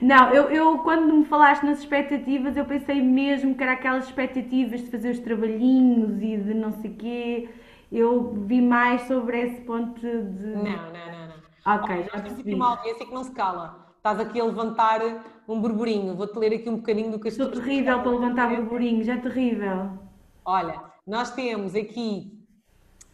não, 0.00 0.30
eu, 0.30 0.50
eu 0.50 0.78
quando 0.78 1.12
me 1.12 1.24
falaste 1.24 1.64
nas 1.64 1.78
expectativas, 1.80 2.56
eu 2.56 2.64
pensei 2.64 3.02
mesmo 3.02 3.54
que 3.54 3.62
era 3.62 3.72
aquelas 3.72 4.04
expectativas 4.04 4.80
de 4.82 4.90
fazer 4.90 5.10
os 5.10 5.18
trabalhinhos 5.18 6.22
e 6.22 6.36
de 6.36 6.54
não 6.54 6.72
sei 6.72 6.90
quê 6.92 7.48
eu 7.90 8.32
vi 8.46 8.60
mais 8.60 9.02
sobre 9.02 9.40
esse 9.40 9.60
ponto 9.62 10.00
de. 10.00 10.46
Não, 10.46 10.62
não, 10.62 10.72
não. 10.72 11.28
não. 11.28 11.82
Ok, 11.82 12.04
já 12.04 12.20
percebi. 12.20 12.54
uma 12.54 12.70
audiência 12.70 13.06
que 13.06 13.12
não 13.12 13.24
se 13.24 13.32
cala. 13.32 13.86
Estás 13.96 14.20
aqui 14.20 14.40
a 14.40 14.44
levantar 14.44 15.00
um 15.48 15.60
burburinho. 15.60 16.14
Vou-te 16.14 16.38
ler 16.38 16.54
aqui 16.54 16.68
um 16.68 16.76
bocadinho 16.76 17.10
do 17.10 17.18
que 17.18 17.28
as 17.28 17.34
Estou 17.34 17.50
terrível 17.50 18.00
para 18.00 18.10
levantar 18.10 18.48
burburinhos, 18.54 19.08
é 19.08 19.16
terrível. 19.16 19.98
Olha, 20.44 20.80
nós 21.04 21.32
temos 21.32 21.74
aqui 21.74 22.35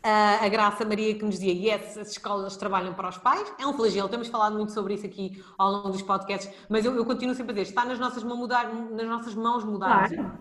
a 0.02 0.48
Graça 0.48 0.84
Maria 0.84 1.14
que 1.14 1.24
nos 1.24 1.38
dizia 1.38 1.74
yes, 1.74 1.96
as 1.96 2.10
escolas 2.10 2.56
trabalham 2.56 2.92
para 2.94 3.08
os 3.08 3.18
pais, 3.18 3.52
é 3.58 3.66
um 3.66 3.72
flagelo, 3.72 4.08
temos 4.08 4.28
falado 4.28 4.56
muito 4.56 4.72
sobre 4.72 4.94
isso 4.94 5.06
aqui 5.06 5.42
ao 5.56 5.70
longo 5.70 5.90
dos 5.90 6.02
podcasts, 6.02 6.52
mas 6.68 6.84
eu, 6.84 6.94
eu 6.94 7.04
continuo 7.04 7.34
sempre 7.34 7.52
a 7.52 7.54
dizer, 7.54 7.68
está 7.68 7.84
nas 7.84 7.98
nossas 7.98 8.24
mãos 8.24 8.38
mudar, 8.38 8.72
nas 8.74 9.06
nossas 9.06 9.34
mãos 9.34 9.64
mudar. 9.64 10.08
Claro. 10.08 10.32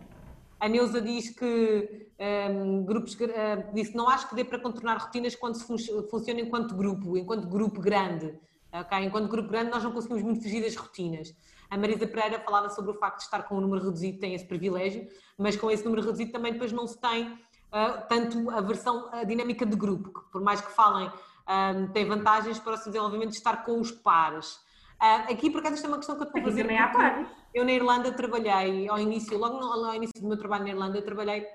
A 0.60 0.70
Neuza 0.70 1.02
diz 1.02 1.30
que 1.32 2.08
um, 2.52 2.86
grupos, 2.86 3.16
uh, 3.16 3.74
disse, 3.74 3.96
não 3.96 4.08
acho 4.08 4.30
que 4.30 4.36
dê 4.36 4.44
para 4.44 4.60
contornar 4.60 5.00
rotinas 5.00 5.36
quando 5.36 5.56
se 5.56 5.66
fun 5.66 5.76
funciona 6.10 6.40
enquanto 6.40 6.76
grupo, 6.76 7.18
enquanto 7.18 7.48
grupo 7.48 7.82
grande. 7.82 8.40
Okay? 8.72 9.06
Enquanto 9.06 9.28
grupo 9.28 9.50
grande 9.50 9.72
nós 9.72 9.84
não 9.84 9.92
conseguimos 9.92 10.22
muito 10.22 10.44
fugir 10.44 10.62
das 10.62 10.76
rotinas. 10.76 11.34
A 11.68 11.78
Marisa 11.78 12.06
Pereira 12.06 12.40
falava 12.40 12.70
sobre 12.70 12.92
o 12.92 12.94
facto 12.94 13.18
de 13.18 13.24
estar 13.24 13.42
com 13.44 13.56
um 13.56 13.62
número 13.62 13.86
reduzido, 13.86 14.20
tem 14.20 14.36
esse 14.36 14.46
privilégio, 14.46 15.08
mas 15.36 15.56
com 15.56 15.72
esse 15.72 15.84
número 15.84 16.04
reduzido 16.04 16.32
também 16.32 16.54
depois 16.54 16.72
não 16.72 16.86
se 16.86 17.00
tem 17.02 17.40
uh, 17.72 18.08
tanto 18.08 18.50
a 18.50 18.62
versão, 18.62 19.10
a 19.12 19.24
dinâmica 19.24 19.66
de 19.66 19.76
grupo, 19.76 20.20
que 20.20 20.32
por 20.32 20.42
mais 20.42 20.62
que 20.62 20.72
falem, 20.72 21.10
um, 21.10 21.88
tem 21.88 22.06
vantagens 22.06 22.60
para 22.60 22.74
o 22.74 22.78
desenvolvimento 22.78 23.30
de 23.30 23.38
estar 23.38 23.64
com 23.66 23.80
os 23.80 23.92
pares. 23.92 24.56
Uh, 25.02 25.32
aqui, 25.32 25.50
por 25.50 25.60
acaso, 25.60 25.76
isto 25.76 25.86
é 25.86 25.88
uma 25.88 25.98
questão 25.98 26.16
que 26.16 26.22
eu 26.22 26.28
estou 26.28 26.42
a 26.42 26.44
fazer. 26.46 26.62
Também 26.62 26.80
há 26.80 26.88
pares. 26.88 27.28
Eu 27.54 27.66
na 27.66 27.72
Irlanda 27.72 28.12
trabalhei, 28.12 28.88
ao 28.88 29.00
início, 29.00 29.38
logo 29.38 29.60
no, 29.60 29.86
ao 29.86 29.96
início 29.96 30.22
do 30.22 30.28
meu 30.28 30.38
trabalho 30.38 30.64
na 30.64 30.70
Irlanda, 30.70 30.98
eu 30.98 31.04
trabalhei 31.04 31.46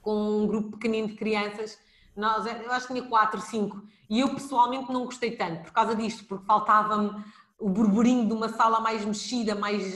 com 0.00 0.42
um 0.42 0.46
grupo 0.46 0.72
pequenino 0.72 1.08
de 1.08 1.14
crianças, 1.14 1.78
nós, 2.16 2.46
eu 2.46 2.72
acho 2.72 2.86
que 2.86 2.94
tinha 2.94 3.06
4, 3.06 3.40
5, 3.40 3.82
e 4.08 4.20
eu 4.20 4.34
pessoalmente 4.34 4.92
não 4.92 5.04
gostei 5.04 5.36
tanto 5.36 5.64
por 5.64 5.72
causa 5.72 5.94
disto, 5.94 6.24
porque 6.24 6.44
faltava-me 6.46 7.22
o 7.58 7.68
burburinho 7.68 8.26
de 8.26 8.32
uma 8.32 8.48
sala 8.48 8.80
mais 8.80 9.04
mexida, 9.04 9.54
mais. 9.54 9.94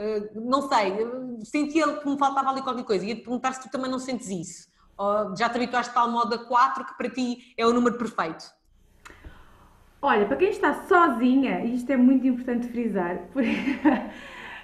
Uh, 0.00 0.40
não 0.40 0.62
sei, 0.68 0.94
sentia 1.44 1.86
que 1.98 2.08
me 2.08 2.16
faltava 2.16 2.48
ali 2.48 2.62
qualquer 2.62 2.84
coisa. 2.84 3.04
Ia-te 3.04 3.20
perguntar 3.20 3.52
se 3.52 3.62
tu 3.62 3.70
também 3.70 3.90
não 3.90 3.98
sentes 3.98 4.30
isso. 4.30 4.70
Ou 4.96 5.36
já 5.36 5.48
te 5.48 5.56
habituaste 5.56 5.90
a 5.90 5.94
tal 5.94 6.10
moda 6.10 6.38
4 6.38 6.86
que 6.86 6.96
para 6.96 7.10
ti 7.10 7.52
é 7.56 7.66
o 7.66 7.72
número 7.72 7.98
perfeito? 7.98 8.44
Olha, 10.00 10.26
para 10.26 10.36
quem 10.36 10.48
está 10.48 10.86
sozinha, 10.86 11.60
e 11.60 11.74
isto 11.74 11.90
é 11.90 11.96
muito 11.96 12.26
importante 12.26 12.68
frisar, 12.68 13.18
porque 13.32 13.78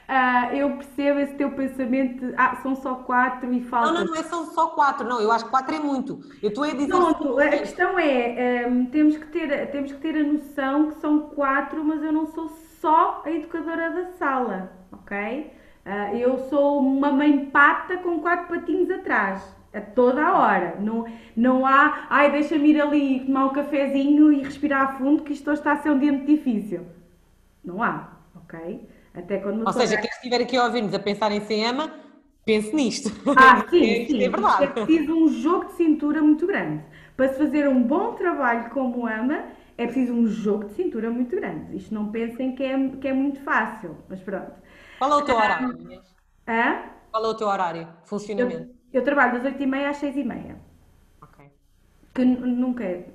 Uh, 0.07 0.55
eu 0.55 0.71
percebo 0.77 1.19
esse 1.19 1.35
teu 1.35 1.51
pensamento, 1.51 2.33
ah, 2.37 2.55
são 2.63 2.77
só 2.77 2.95
quatro 2.95 3.53
e 3.53 3.61
falta. 3.65 3.91
Não, 3.91 4.05
não, 4.05 4.07
não 4.07 4.15
é 4.15 4.23
são 4.23 4.47
só 4.53 4.69
quatro, 4.69 5.05
não, 5.05 5.21
eu 5.21 5.33
acho 5.33 5.47
que 5.47 5.51
quatro 5.51 5.75
é 5.75 5.81
muito. 5.81 6.21
Eu 6.41 6.51
estou 6.51 6.63
a 6.63 6.71
dizer. 6.71 6.87
Pronto, 6.87 7.41
a 7.41 7.49
questão 7.49 7.99
é, 7.99 8.69
um, 8.69 8.87
temos, 8.87 9.17
que 9.17 9.27
ter, 9.27 9.69
temos 9.73 9.91
que 9.91 9.99
ter 9.99 10.15
a 10.15 10.23
noção 10.23 10.91
que 10.91 11.01
são 11.01 11.23
quatro, 11.31 11.83
mas 11.83 12.01
eu 12.05 12.13
não 12.13 12.29
sou 12.29 12.49
só 12.81 13.23
a 13.25 13.31
educadora 13.31 13.91
da 13.91 14.07
sala, 14.13 14.73
ok? 14.93 15.53
Uh, 15.85 16.17
eu 16.17 16.39
sou 16.49 16.81
uma 16.81 17.13
mãe 17.13 17.47
pata 17.47 17.97
com 17.99 18.21
quatro 18.21 18.49
patinhos 18.49 18.91
atrás, 18.91 19.43
a 19.73 19.81
toda 19.81 20.25
a 20.25 20.39
hora. 20.39 20.77
Não, 20.81 21.07
não 21.37 21.65
há, 21.65 22.07
ai, 22.11 22.31
deixa-me 22.33 22.71
ir 22.71 22.81
ali 22.81 23.21
tomar 23.21 23.47
um 23.47 23.51
cafezinho 23.51 24.33
e 24.33 24.43
respirar 24.43 24.99
fundo, 24.99 25.23
que 25.23 25.33
isto 25.33 25.51
está 25.53 25.73
a 25.73 25.77
ser 25.77 25.91
um 25.91 25.99
dia 25.99 26.13
muito 26.13 26.27
difícil. 26.27 26.87
Não 27.65 27.83
há, 27.83 28.11
ok? 28.35 28.89
Até 29.15 29.39
quando 29.39 29.65
Ou 29.67 29.73
seja, 29.73 29.97
quem 29.97 30.11
estiver 30.11 30.41
aqui 30.43 30.57
a 30.57 30.65
ouvir-nos 30.65 30.93
a 30.93 30.99
pensar 30.99 31.33
em 31.33 31.41
ser 31.41 31.65
ama, 31.65 31.91
pense 32.45 32.75
nisto. 32.75 33.11
Ah, 33.37 33.65
sim, 33.71 33.85
é, 33.85 34.07
sim. 34.07 34.23
É 34.25 34.29
verdade. 34.29 34.65
É 34.65 34.67
preciso 34.67 35.15
um 35.15 35.29
jogo 35.29 35.67
de 35.67 35.73
cintura 35.73 36.21
muito 36.21 36.47
grande. 36.47 36.83
Para 37.17 37.29
se 37.29 37.39
fazer 37.39 37.69
um 37.69 37.83
bom 37.83 38.13
trabalho 38.13 38.69
como 38.71 39.07
ama, 39.07 39.45
é 39.79 39.85
preciso 39.87 40.13
um 40.13 40.27
jogo 40.27 40.65
de 40.65 40.73
cintura 40.73 41.11
muito 41.11 41.35
grande. 41.37 41.77
Isto 41.77 41.95
não 41.95 42.11
pensem 42.11 42.55
que 42.55 42.63
é, 42.63 42.89
que 42.97 43.09
é 43.09 43.13
muito 43.13 43.41
fácil, 43.41 43.97
mas 44.09 44.21
pronto. 44.21 44.53
Qual 44.99 45.13
é 45.13 45.17
o 45.17 45.25
teu 45.25 45.37
horário, 45.37 46.03
Hã? 46.49 46.83
Qual 47.11 47.25
é 47.25 47.29
o 47.29 47.35
teu 47.35 47.47
horário, 47.49 47.89
funcionamento? 48.05 48.71
Eu, 48.93 49.01
eu 49.01 49.05
trabalho 49.05 49.35
das 49.35 49.45
8h30 49.45 49.87
às 49.87 49.97
6h30. 49.99 50.57
Ok. 51.21 51.51
Que 52.15 52.25
nunca, 52.25 52.85
é, 52.85 53.07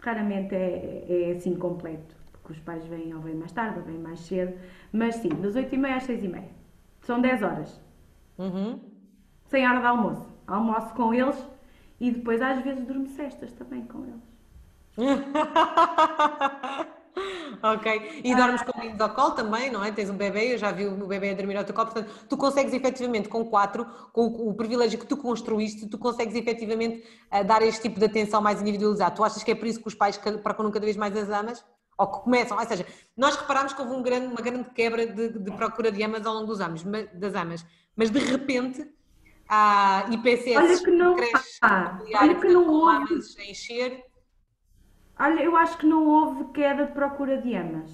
raramente 0.00 0.54
é, 0.54 1.30
é 1.30 1.32
assim 1.32 1.54
completo 1.56 2.20
os 2.50 2.58
pais 2.58 2.84
vêm 2.86 3.14
ou 3.14 3.20
vêm 3.20 3.34
mais 3.34 3.52
tarde 3.52 3.78
ou 3.78 3.84
vêm 3.84 3.98
mais 3.98 4.20
cedo, 4.20 4.58
mas 4.92 5.16
sim, 5.16 5.28
das 5.28 5.54
8h30 5.54 5.96
às 5.96 6.04
6h30. 6.04 6.44
São 7.02 7.20
10 7.20 7.42
horas. 7.42 7.80
Uhum. 8.38 8.80
Sem 9.46 9.66
hora 9.66 9.80
de 9.80 9.86
almoço. 9.86 10.28
Almoço 10.46 10.94
com 10.94 11.14
eles 11.14 11.36
e 12.00 12.10
depois 12.10 12.42
às 12.42 12.60
vezes 12.62 12.84
durmo 12.84 13.06
cestas 13.06 13.52
também 13.52 13.82
com 13.84 14.04
eles. 14.04 14.29
ok. 17.62 18.20
E 18.24 18.34
dormes 18.34 18.62
com 18.62 18.78
meninos 18.78 19.00
ao 19.00 19.10
colo 19.10 19.32
também, 19.32 19.70
não 19.70 19.84
é? 19.84 19.92
Tens 19.92 20.10
um 20.10 20.16
bebê, 20.16 20.54
eu 20.54 20.58
já 20.58 20.72
vi 20.72 20.86
o 20.86 21.06
bebê 21.06 21.30
a 21.30 21.34
dormir 21.34 21.56
ao 21.56 21.64
teu 21.64 21.74
colo, 21.74 21.90
portanto, 21.90 22.12
tu 22.28 22.36
consegues 22.36 22.72
efetivamente 22.72 23.28
com 23.28 23.44
quatro, 23.44 23.86
com 24.12 24.26
o 24.26 24.54
privilégio 24.54 24.98
que 24.98 25.06
tu 25.06 25.16
construíste, 25.16 25.88
tu 25.88 25.98
consegues 25.98 26.34
efetivamente 26.34 27.04
uh, 27.32 27.44
dar 27.44 27.62
este 27.62 27.82
tipo 27.82 27.98
de 27.98 28.06
atenção 28.06 28.40
mais 28.40 28.60
individualizado. 28.60 29.16
Tu 29.16 29.24
achas 29.24 29.42
que 29.42 29.50
é 29.50 29.54
por 29.54 29.66
isso 29.66 29.80
que 29.80 29.88
os 29.88 29.94
pais 29.94 30.18
procuram 30.42 30.70
cada 30.70 30.84
vez 30.84 30.96
mais 30.96 31.16
as 31.16 31.30
amas? 31.30 31.64
ou 32.00 32.06
que 32.06 32.20
começam, 32.20 32.56
ou 32.56 32.64
seja, 32.64 32.86
nós 33.14 33.36
reparamos 33.36 33.74
que 33.74 33.82
houve 33.82 33.94
um 33.94 34.02
grande, 34.02 34.28
uma 34.28 34.40
grande 34.40 34.70
quebra 34.70 35.06
de, 35.06 35.38
de 35.38 35.50
procura 35.50 35.92
de 35.92 36.02
amas 36.02 36.24
ao 36.24 36.32
longo 36.32 36.46
dos 36.46 36.58
anos, 36.58 36.82
das 37.12 37.34
amas, 37.34 37.62
mas 37.94 38.10
de 38.10 38.18
repente 38.18 38.90
há 39.46 40.06
IPCS 40.10 40.56
olha 40.56 40.82
que 40.82 40.90
não 40.90 41.14
há, 41.60 41.98
olha 42.14 42.34
que 42.36 42.48
não 42.48 42.70
houve 42.70 43.20
a 43.38 43.44
encher. 43.44 44.02
Olha, 45.20 45.42
eu 45.42 45.54
acho 45.54 45.76
que 45.76 45.86
não 45.86 46.06
houve 46.06 46.44
queda 46.44 46.86
de 46.86 46.92
procura 46.92 47.36
de 47.36 47.54
amas. 47.54 47.90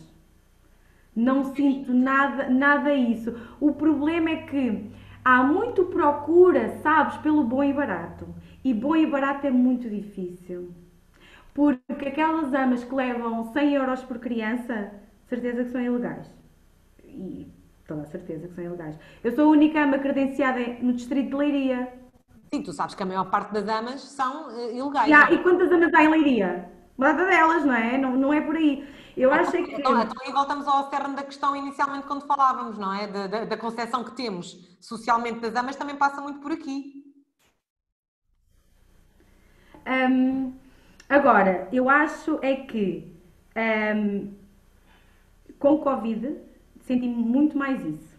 Não 1.15 1.43
sinto 1.57 1.93
nada, 1.93 2.49
nada 2.49 2.95
isso. 2.95 3.35
O 3.59 3.73
problema 3.73 4.31
é 4.31 4.37
que 4.43 4.93
há 5.25 5.43
muito 5.43 5.87
procura, 5.87 6.79
sabes, 6.85 7.17
pelo 7.17 7.43
bom 7.43 7.65
e 7.65 7.73
barato. 7.73 8.29
E 8.63 8.73
bom 8.73 8.95
e 8.95 9.05
barato 9.07 9.45
é 9.45 9.51
muito 9.51 9.91
difícil. 9.91 10.71
Porque 11.53 12.07
aquelas 12.07 12.55
amas 12.55 12.85
que 12.85 12.95
levam 12.95 13.53
100 13.53 13.75
euros 13.75 14.05
por 14.05 14.21
criança, 14.21 14.93
certeza 15.29 15.65
que 15.65 15.71
são 15.71 15.81
ilegais. 15.81 16.31
E 17.03 17.49
toda 17.89 18.03
a 18.03 18.07
certeza 18.07 18.47
que 18.47 18.55
são 18.55 18.63
ilegais. 18.63 18.97
Eu 19.25 19.33
sou 19.33 19.49
a 19.49 19.51
única 19.51 19.83
ama 19.83 19.99
credenciada 19.99 20.61
no 20.81 20.93
distrito 20.93 21.31
de 21.31 21.35
Leiria. 21.35 21.93
Sim, 22.55 22.63
tu 22.63 22.73
sabes 22.73 22.95
que 22.95 23.03
a 23.03 23.07
maior 23.07 23.29
parte 23.31 23.53
das 23.53 23.67
amas 23.69 24.01
são 24.03 24.49
uh, 24.49 24.71
ilegais. 24.71 25.09
Já, 25.09 25.33
e 25.33 25.43
quantas 25.43 25.73
amas 25.73 25.93
há 25.93 26.05
em 26.05 26.09
Leiria? 26.09 26.76
Uma 26.97 27.13
delas, 27.13 27.65
não 27.65 27.75
é? 27.75 27.99
Não, 27.99 28.17
não 28.17 28.33
é 28.33 28.41
por 28.41 28.57
aí. 28.57 28.89
Eu 29.17 29.31
então, 29.31 29.41
acho 29.41 29.53
que. 29.53 29.59
Então, 29.59 30.03
então, 30.03 30.17
aí 30.25 30.33
voltamos 30.33 30.67
ao 30.67 30.91
cerne 30.91 31.17
da 31.17 31.23
questão 31.23 31.57
inicialmente 31.57 32.07
quando 32.07 32.27
falávamos, 32.27 32.79
não 32.79 32.93
é? 32.93 33.07
Da, 33.07 33.27
da, 33.27 33.45
da 33.45 33.57
concepção 33.57 34.05
que 34.05 34.13
temos 34.13 34.77
socialmente 34.81 35.41
das 35.41 35.55
amas 35.55 35.77
também 35.77 35.97
passa 35.97 36.21
muito 36.21 36.41
por 36.41 36.53
aqui. 36.53 37.05
Um, 39.87 40.53
Agora, 41.09 41.69
eu 41.73 41.89
acho 41.89 42.39
é 42.43 42.57
que 42.57 43.13
um, 43.97 44.35
com 45.59 45.75
o 45.75 45.79
Covid 45.79 46.37
senti 46.81 47.07
muito 47.07 47.57
mais 47.57 47.81
isso. 47.85 48.17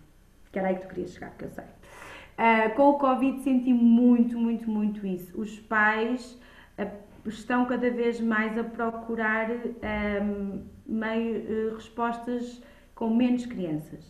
Que 0.51 0.59
era 0.59 0.69
aí 0.69 0.75
que 0.75 0.81
tu 0.81 0.87
querias 0.87 1.11
chegar, 1.11 1.31
que 1.31 1.43
eu 1.43 1.49
sei. 1.49 1.65
Uh, 1.65 2.75
com 2.75 2.89
o 2.91 2.97
Covid 2.97 3.41
senti 3.41 3.73
muito, 3.73 4.37
muito, 4.37 4.69
muito 4.69 5.05
isso. 5.05 5.39
Os 5.39 5.59
pais 5.59 6.39
uh, 6.79 6.89
estão 7.27 7.65
cada 7.65 7.89
vez 7.89 8.19
mais 8.19 8.57
a 8.57 8.63
procurar 8.63 9.49
um, 9.49 9.73
ehm, 9.81 10.61
meio, 10.85 11.71
uh, 11.71 11.75
respostas 11.75 12.61
com 12.95 13.13
menos 13.13 13.45
crianças, 13.45 14.03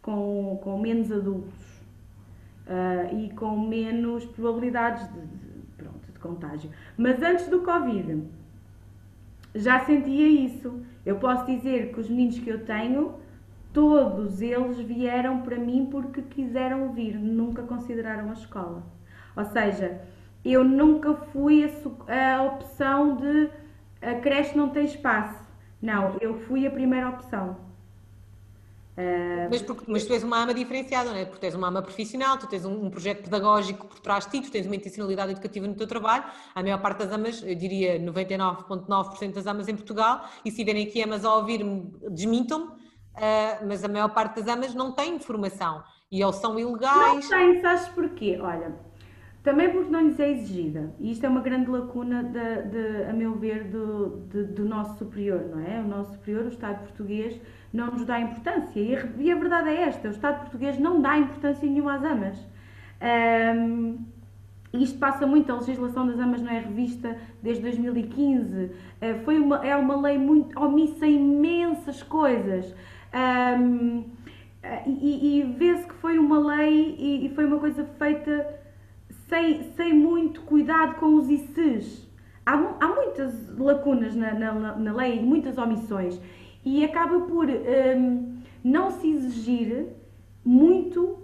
com, 0.00 0.60
com 0.62 0.78
menos 0.78 1.10
adultos 1.10 1.72
e 3.12 3.28
com 3.34 3.58
menos 3.58 4.24
probabilidades 4.24 5.06
de, 5.12 5.42
contágio. 6.22 6.70
Mas 6.96 7.20
antes 7.20 7.48
do 7.48 7.60
Covid, 7.60 8.22
já 9.54 9.80
sentia 9.80 10.28
isso. 10.28 10.80
Eu 11.04 11.16
posso 11.16 11.44
dizer 11.46 11.92
que 11.92 12.00
os 12.00 12.08
meninos 12.08 12.38
que 12.38 12.48
eu 12.48 12.64
tenho, 12.64 13.16
todos 13.72 14.40
eles 14.40 14.78
vieram 14.78 15.42
para 15.42 15.58
mim 15.58 15.88
porque 15.90 16.22
quiseram 16.22 16.92
vir, 16.92 17.16
nunca 17.16 17.62
consideraram 17.62 18.30
a 18.30 18.34
escola. 18.34 18.84
Ou 19.36 19.44
seja, 19.44 20.00
eu 20.44 20.64
nunca 20.64 21.14
fui 21.14 21.64
a, 21.64 22.36
a 22.36 22.42
opção 22.42 23.16
de 23.16 23.50
a 24.00 24.14
creche 24.14 24.56
não 24.56 24.70
tem 24.70 24.84
espaço. 24.84 25.40
Não, 25.80 26.16
eu 26.20 26.40
fui 26.42 26.66
a 26.66 26.70
primeira 26.70 27.08
opção. 27.08 27.56
Uh... 28.96 29.48
Mas, 29.48 29.62
porque, 29.62 29.90
mas 29.90 30.04
tu 30.04 30.12
és 30.12 30.22
uma 30.22 30.42
ama 30.42 30.52
diferenciada, 30.52 31.10
não 31.10 31.16
é? 31.16 31.24
Porque 31.24 31.40
tu 31.40 31.44
és 31.44 31.54
uma 31.54 31.68
ama 31.68 31.80
profissional, 31.80 32.36
tu 32.36 32.46
tens 32.46 32.64
um, 32.64 32.86
um, 32.86 32.90
projeto 32.90 33.22
pedagógico 33.22 33.86
por 33.86 33.98
trás 34.00 34.26
de 34.26 34.32
ti, 34.32 34.42
tu 34.42 34.50
tens 34.50 34.66
uma 34.66 34.76
intencionalidade 34.76 35.32
educativa 35.32 35.66
no 35.66 35.74
teu 35.74 35.86
trabalho. 35.86 36.24
A 36.54 36.62
maior 36.62 36.80
parte 36.80 36.98
das 36.98 37.12
amas, 37.12 37.42
eu 37.42 37.54
diria 37.54 37.98
99,9% 38.00 39.32
das 39.32 39.46
amas 39.46 39.68
em 39.68 39.74
Portugal, 39.74 40.28
e 40.44 40.50
se 40.50 40.58
tiverem 40.58 40.86
aqui 40.86 41.02
amas 41.02 41.24
a 41.24 41.34
ouvir-me, 41.34 41.90
desmintam-me, 42.10 42.66
uh, 42.66 43.66
mas 43.66 43.82
a 43.82 43.88
maior 43.88 44.08
parte 44.10 44.40
das 44.40 44.48
amas 44.48 44.74
não 44.74 44.92
tem 44.92 45.18
formação 45.18 45.82
e 46.10 46.22
ou 46.22 46.32
são 46.32 46.58
ilegais. 46.58 47.30
Não 47.30 47.38
tem, 47.38 47.60
sabes 47.62 47.88
porquê? 47.88 48.38
Olha, 48.42 48.74
também 49.42 49.70
porque 49.70 49.90
não 49.90 50.00
lhes 50.02 50.20
é 50.20 50.30
exigida. 50.30 50.94
E 51.00 51.10
isto 51.10 51.26
é 51.26 51.28
uma 51.28 51.40
grande 51.40 51.68
lacuna, 51.68 52.22
de, 52.22 52.68
de 52.70 53.04
a 53.10 53.12
meu 53.12 53.34
ver, 53.34 53.64
do, 53.64 54.20
de, 54.30 54.44
do 54.44 54.64
nosso 54.64 54.98
superior, 54.98 55.44
não 55.50 55.60
é? 55.60 55.80
O 55.80 55.88
nosso 55.88 56.12
superior, 56.12 56.44
o 56.44 56.48
Estado 56.48 56.80
português, 56.80 57.40
não 57.72 57.90
nos 57.90 58.04
dá 58.04 58.20
importância. 58.20 58.78
E 58.78 58.94
a, 58.94 59.08
e 59.18 59.32
a 59.32 59.34
verdade 59.34 59.70
é 59.70 59.82
esta: 59.82 60.08
o 60.08 60.10
Estado 60.12 60.40
português 60.42 60.78
não 60.78 61.00
dá 61.00 61.18
importância 61.18 61.68
nenhuma 61.68 61.94
às 61.94 62.04
amas. 62.04 62.38
Um, 63.56 63.98
isto 64.72 64.98
passa 64.98 65.26
muito, 65.26 65.52
a 65.52 65.56
legislação 65.56 66.06
das 66.06 66.18
amas 66.18 66.40
não 66.40 66.50
é 66.50 66.60
revista 66.60 67.18
desde 67.42 67.62
2015. 67.62 68.64
Uh, 68.64 68.70
foi 69.24 69.40
uma, 69.40 69.56
é 69.66 69.76
uma 69.76 70.00
lei 70.00 70.18
muito 70.18 70.58
omissa 70.58 71.06
imensas 71.06 72.00
coisas. 72.02 72.74
Um, 73.12 74.04
e, 74.86 75.40
e 75.40 75.42
vê-se 75.58 75.86
que 75.86 75.94
foi 75.94 76.18
uma 76.18 76.38
lei 76.38 76.94
e, 76.96 77.26
e, 77.26 77.34
foi 77.34 77.44
uma 77.44 77.58
coisa 77.58 77.84
feita 77.98 78.61
sem, 79.32 79.62
sem 79.74 79.94
muito 79.94 80.42
cuidado 80.42 80.96
com 80.96 81.14
os 81.14 81.30
ICs. 81.30 82.06
Há, 82.44 82.52
há 82.52 82.88
muitas 82.88 83.58
lacunas 83.58 84.14
na, 84.14 84.34
na, 84.34 84.76
na 84.76 84.92
lei, 84.92 85.22
muitas 85.22 85.56
omissões 85.56 86.20
e 86.62 86.84
acaba 86.84 87.20
por 87.20 87.48
um, 87.48 88.36
não 88.62 88.90
se 88.90 89.08
exigir 89.08 89.86
muito 90.44 91.18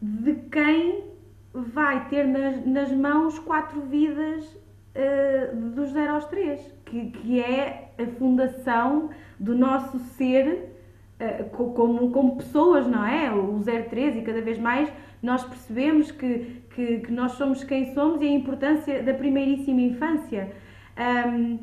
de 0.00 0.34
quem 0.34 1.04
vai 1.52 2.08
ter 2.08 2.24
nas, 2.28 2.64
nas 2.64 2.92
mãos 2.92 3.38
quatro 3.40 3.80
vidas 3.80 4.44
uh, 4.44 5.56
dos 5.74 5.90
0 5.90 6.14
aos 6.14 6.26
3, 6.26 6.60
que, 6.84 7.10
que 7.10 7.40
é 7.40 7.90
a 7.98 8.06
fundação 8.18 9.10
do 9.40 9.56
nosso 9.56 9.98
ser 9.98 10.72
uh, 11.20 11.50
como, 11.50 12.12
como 12.12 12.36
pessoas, 12.36 12.86
não 12.86 13.04
é? 13.04 13.32
O 13.32 13.60
03 13.60 14.16
e 14.16 14.22
cada 14.22 14.40
vez 14.40 14.58
mais 14.58 14.90
nós 15.22 15.44
percebemos 15.44 16.10
que, 16.10 16.59
que, 16.74 17.00
que, 17.00 17.12
nós 17.12 17.32
somos 17.32 17.64
quem 17.64 17.92
somos 17.94 18.20
e 18.20 18.26
a 18.26 18.30
importância 18.30 19.02
da 19.02 19.14
primeiríssima 19.14 19.80
infância. 19.80 20.52
Um, 20.98 21.58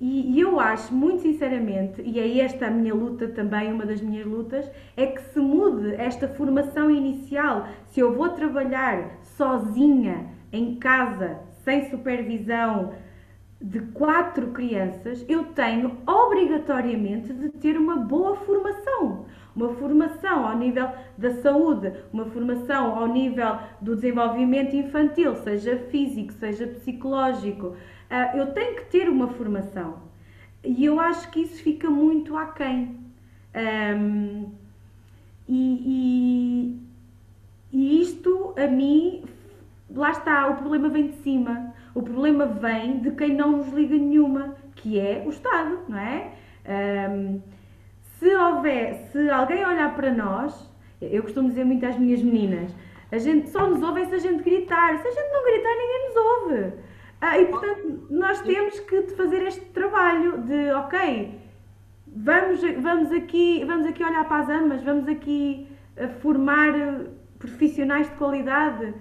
e, 0.00 0.38
eu 0.38 0.60
acho, 0.60 0.92
muito 0.94 1.22
sinceramente, 1.22 2.02
e 2.02 2.18
é 2.18 2.40
esta 2.40 2.66
a 2.66 2.70
minha 2.70 2.94
luta 2.94 3.28
também, 3.28 3.72
uma 3.72 3.86
das 3.86 4.00
minhas 4.00 4.26
lutas, 4.26 4.70
é 4.96 5.06
que 5.06 5.22
se 5.32 5.38
mude 5.38 5.94
esta 5.94 6.28
formação 6.28 6.90
inicial. 6.90 7.68
Se 7.86 8.00
eu 8.00 8.14
vou 8.14 8.28
trabalhar 8.30 9.18
sozinha, 9.22 10.26
em 10.52 10.76
casa, 10.76 11.38
sem 11.64 11.88
supervisão, 11.90 12.92
de 13.60 13.80
quatro 13.80 14.48
crianças, 14.48 15.24
eu 15.28 15.44
tenho 15.46 15.96
obrigatoriamente 16.06 17.32
de 17.32 17.48
ter 17.48 17.78
uma 17.78 17.96
boa 17.96 18.36
formação. 18.36 19.24
Uma 19.54 19.68
formação 19.74 20.46
ao 20.46 20.58
nível 20.58 20.88
da 21.16 21.30
saúde, 21.34 21.92
uma 22.12 22.24
formação 22.26 22.98
ao 22.98 23.06
nível 23.06 23.58
do 23.80 23.94
desenvolvimento 23.94 24.74
infantil, 24.74 25.36
seja 25.36 25.76
físico, 25.90 26.32
seja 26.32 26.66
psicológico, 26.66 27.76
Uh, 28.10 28.36
eu 28.36 28.46
tenho 28.52 28.76
que 28.76 28.84
ter 28.84 29.08
uma 29.08 29.28
formação. 29.28 29.98
E 30.62 30.84
eu 30.84 31.00
acho 31.00 31.30
que 31.30 31.40
isso 31.40 31.62
fica 31.62 31.90
muito 31.90 32.36
aquém. 32.36 32.96
Um, 33.54 34.52
e, 35.48 36.78
e, 37.72 37.76
e 37.76 38.00
isto, 38.02 38.54
a 38.56 38.66
mim, 38.66 39.24
lá 39.90 40.10
está, 40.10 40.48
o 40.48 40.56
problema 40.56 40.88
vem 40.88 41.08
de 41.08 41.16
cima. 41.16 41.74
O 41.94 42.02
problema 42.02 42.46
vem 42.46 43.00
de 43.00 43.10
quem 43.12 43.34
não 43.34 43.58
nos 43.58 43.72
liga 43.72 43.96
nenhuma, 43.96 44.54
que 44.76 44.98
é 44.98 45.22
o 45.26 45.30
Estado, 45.30 45.80
não 45.88 45.98
é? 45.98 46.32
Um, 47.10 47.40
se 48.18 48.34
houver, 48.34 48.94
se 49.10 49.30
alguém 49.30 49.64
olhar 49.64 49.94
para 49.94 50.12
nós, 50.12 50.70
eu 51.00 51.22
costumo 51.22 51.48
dizer 51.48 51.64
muito 51.64 51.84
às 51.84 51.98
minhas 51.98 52.22
meninas, 52.22 52.74
a 53.14 53.18
gente 53.18 53.48
só 53.50 53.68
nos 53.68 53.82
ouve 53.82 54.04
se 54.06 54.14
a 54.14 54.18
gente 54.18 54.42
gritar. 54.42 54.98
Se 54.98 55.06
a 55.06 55.10
gente 55.10 55.32
não 55.32 55.44
gritar, 55.44 55.70
ninguém 55.70 56.06
nos 56.08 56.16
ouve. 56.16 56.72
Ah, 57.20 57.38
e 57.38 57.46
portanto, 57.46 58.06
nós 58.10 58.40
temos 58.42 58.80
que 58.80 59.02
fazer 59.16 59.42
este 59.46 59.64
trabalho 59.66 60.42
de, 60.42 60.72
ok, 60.72 61.38
vamos, 62.08 62.60
vamos, 62.82 63.12
aqui, 63.12 63.64
vamos 63.64 63.86
aqui 63.86 64.02
olhar 64.02 64.26
para 64.26 64.42
as 64.42 64.48
amas, 64.48 64.82
vamos 64.82 65.06
aqui 65.08 65.68
ah, 65.96 66.08
formar 66.20 66.72
profissionais 67.38 68.10
de 68.10 68.16
qualidade. 68.16 68.92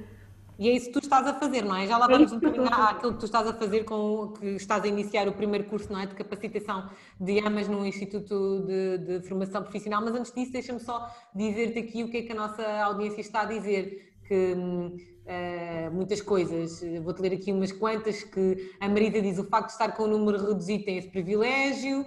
E 0.57 0.69
é 0.69 0.73
isso 0.73 0.87
que 0.87 0.93
tu 0.93 0.99
estás 0.99 1.25
a 1.25 1.33
fazer, 1.33 1.63
não 1.63 1.75
é? 1.75 1.87
Já 1.87 1.97
lá 1.97 2.07
vamos 2.07 2.31
um 2.31 2.39
bocadinho 2.39 2.67
àquilo 2.71 3.13
que 3.13 3.19
tu 3.19 3.25
estás 3.25 3.47
a 3.47 3.53
fazer 3.53 3.83
com 3.85 4.33
que 4.39 4.45
estás 4.55 4.83
a 4.83 4.87
iniciar 4.87 5.27
o 5.27 5.33
primeiro 5.33 5.65
curso 5.65 5.91
não 5.91 5.99
é, 5.99 6.05
de 6.05 6.13
capacitação 6.13 6.89
de 7.19 7.39
AMAs 7.39 7.67
no 7.67 7.85
Instituto 7.85 8.63
de, 8.67 8.97
de 8.97 9.27
Formação 9.27 9.63
Profissional, 9.63 10.01
mas 10.03 10.13
antes 10.13 10.31
disso 10.31 10.51
deixa-me 10.51 10.79
só 10.79 11.09
dizer-te 11.33 11.79
aqui 11.79 12.03
o 12.03 12.09
que 12.09 12.17
é 12.17 12.21
que 12.21 12.31
a 12.31 12.35
nossa 12.35 12.63
audiência 12.83 13.21
está 13.21 13.41
a 13.41 13.45
dizer, 13.45 14.13
que 14.27 14.55
Uh, 15.23 15.89
muitas 15.89 16.21
coisas. 16.21 16.83
Vou-te 17.01 17.21
ler 17.21 17.31
aqui 17.31 17.49
umas 17.53 17.71
quantas 17.71 18.23
que 18.23 18.75
a 18.77 18.89
Marisa 18.89 19.21
diz 19.21 19.39
o 19.39 19.45
facto 19.45 19.67
de 19.67 19.71
estar 19.71 19.95
com 19.95 20.03
um 20.03 20.07
número 20.07 20.37
reduzido 20.37 20.83
tem 20.83 20.97
esse 20.97 21.07
privilégio. 21.07 22.05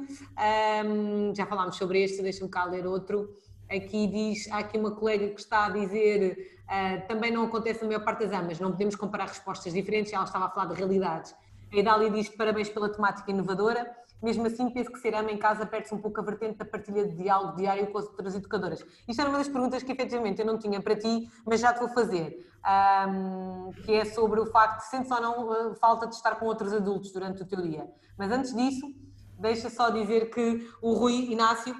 Um, 0.84 1.34
já 1.34 1.47
falámos 1.47 1.76
sobre 1.76 2.03
este, 2.03 2.20
deixa-me 2.20 2.51
cá 2.51 2.66
ler 2.66 2.86
outro. 2.86 3.30
Aqui 3.70 4.07
diz, 4.07 4.53
há 4.53 4.59
aqui 4.59 4.76
uma 4.76 4.90
colega 4.90 5.30
que 5.30 5.40
está 5.40 5.64
a 5.64 5.70
dizer 5.70 6.56
uh, 6.67 7.07
também 7.09 7.31
não 7.31 7.45
acontece 7.45 7.83
na 7.83 7.89
maior 7.89 8.05
parte 8.05 8.27
das 8.27 8.33
amas, 8.33 8.61
não 8.61 8.71
podemos 8.71 8.95
comparar 8.97 9.27
respostas 9.27 9.73
diferentes, 9.73 10.12
ela 10.12 10.25
estava 10.25 10.47
a 10.47 10.51
falar 10.51 10.67
de 10.67 10.75
realidades. 10.75 11.35
A 11.73 11.77
Idália 11.77 12.11
diz 12.11 12.29
parabéns 12.29 12.69
pela 12.69 12.89
temática 12.89 13.31
inovadora. 13.31 13.91
Mesmo 14.23 14.47
assim, 14.47 14.71
penso 14.71 14.91
que 14.91 14.99
ser 14.99 15.14
ama 15.14 15.31
em 15.31 15.37
casa 15.37 15.67
perde-se 15.67 15.95
um 15.95 15.99
pouco 15.99 16.21
a 16.21 16.23
vertente 16.23 16.57
da 16.57 16.64
partilha 16.64 17.07
de 17.07 17.17
diálogo 17.17 17.57
diário 17.57 17.87
com 17.89 17.99
as 17.99 18.07
outras 18.07 18.35
educadoras. 18.35 18.85
Isto 19.07 19.21
era 19.21 19.29
uma 19.29 19.39
das 19.39 19.49
perguntas 19.49 19.83
que 19.83 19.93
efetivamente 19.93 20.41
eu 20.41 20.47
não 20.47 20.59
tinha 20.59 20.81
para 20.81 20.97
ti, 20.97 21.31
mas 21.45 21.61
já 21.61 21.73
te 21.75 21.81
vou 21.81 21.89
fazer, 21.91 22.49
um, 23.09 23.73
que 23.85 23.93
é 23.93 24.05
sobre 24.07 24.41
o 24.41 24.47
facto 24.47 24.79
de 24.79 24.87
sentes 24.87 25.11
ou 25.11 25.21
não 25.21 25.49
uh, 25.51 25.75
falta 25.75 26.07
de 26.07 26.14
estar 26.14 26.37
com 26.37 26.47
outros 26.47 26.73
adultos 26.73 27.12
durante 27.12 27.43
o 27.43 27.47
teu 27.47 27.61
dia. 27.61 27.87
Mas 28.17 28.33
antes 28.33 28.55
disso, 28.55 28.91
deixa 29.39 29.69
só 29.69 29.91
dizer 29.91 30.31
que 30.31 30.67
o 30.81 30.95
Rui 30.95 31.31
Inácio 31.31 31.77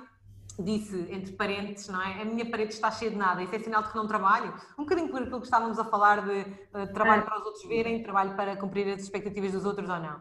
disse, 0.63 1.07
entre 1.11 1.33
parentes, 1.33 1.89
não 1.89 2.01
é? 2.01 2.23
A 2.23 2.25
minha 2.25 2.49
parede 2.51 2.73
está 2.73 2.91
cheia 2.91 3.11
de 3.11 3.17
nada, 3.17 3.43
isso 3.43 3.55
é 3.55 3.59
sinal 3.59 3.83
de 3.83 3.91
que 3.91 3.97
não 3.97 4.07
trabalho. 4.07 4.55
Um 4.79 4.83
bocadinho 4.83 5.09
por 5.09 5.23
aquilo 5.23 5.41
que 5.41 5.47
estávamos 5.47 5.79
a 5.79 5.85
falar 5.85 6.23
de 6.23 6.41
uh, 6.41 6.93
trabalho 6.93 7.23
é. 7.23 7.25
para 7.25 7.39
os 7.39 7.47
outros 7.47 7.67
verem, 7.67 8.03
trabalho 8.03 8.35
para 8.35 8.57
cumprir 8.57 8.89
as 8.93 9.03
expectativas 9.03 9.53
dos 9.53 9.65
outros 9.65 9.89
ou 9.89 9.99
não. 9.99 10.21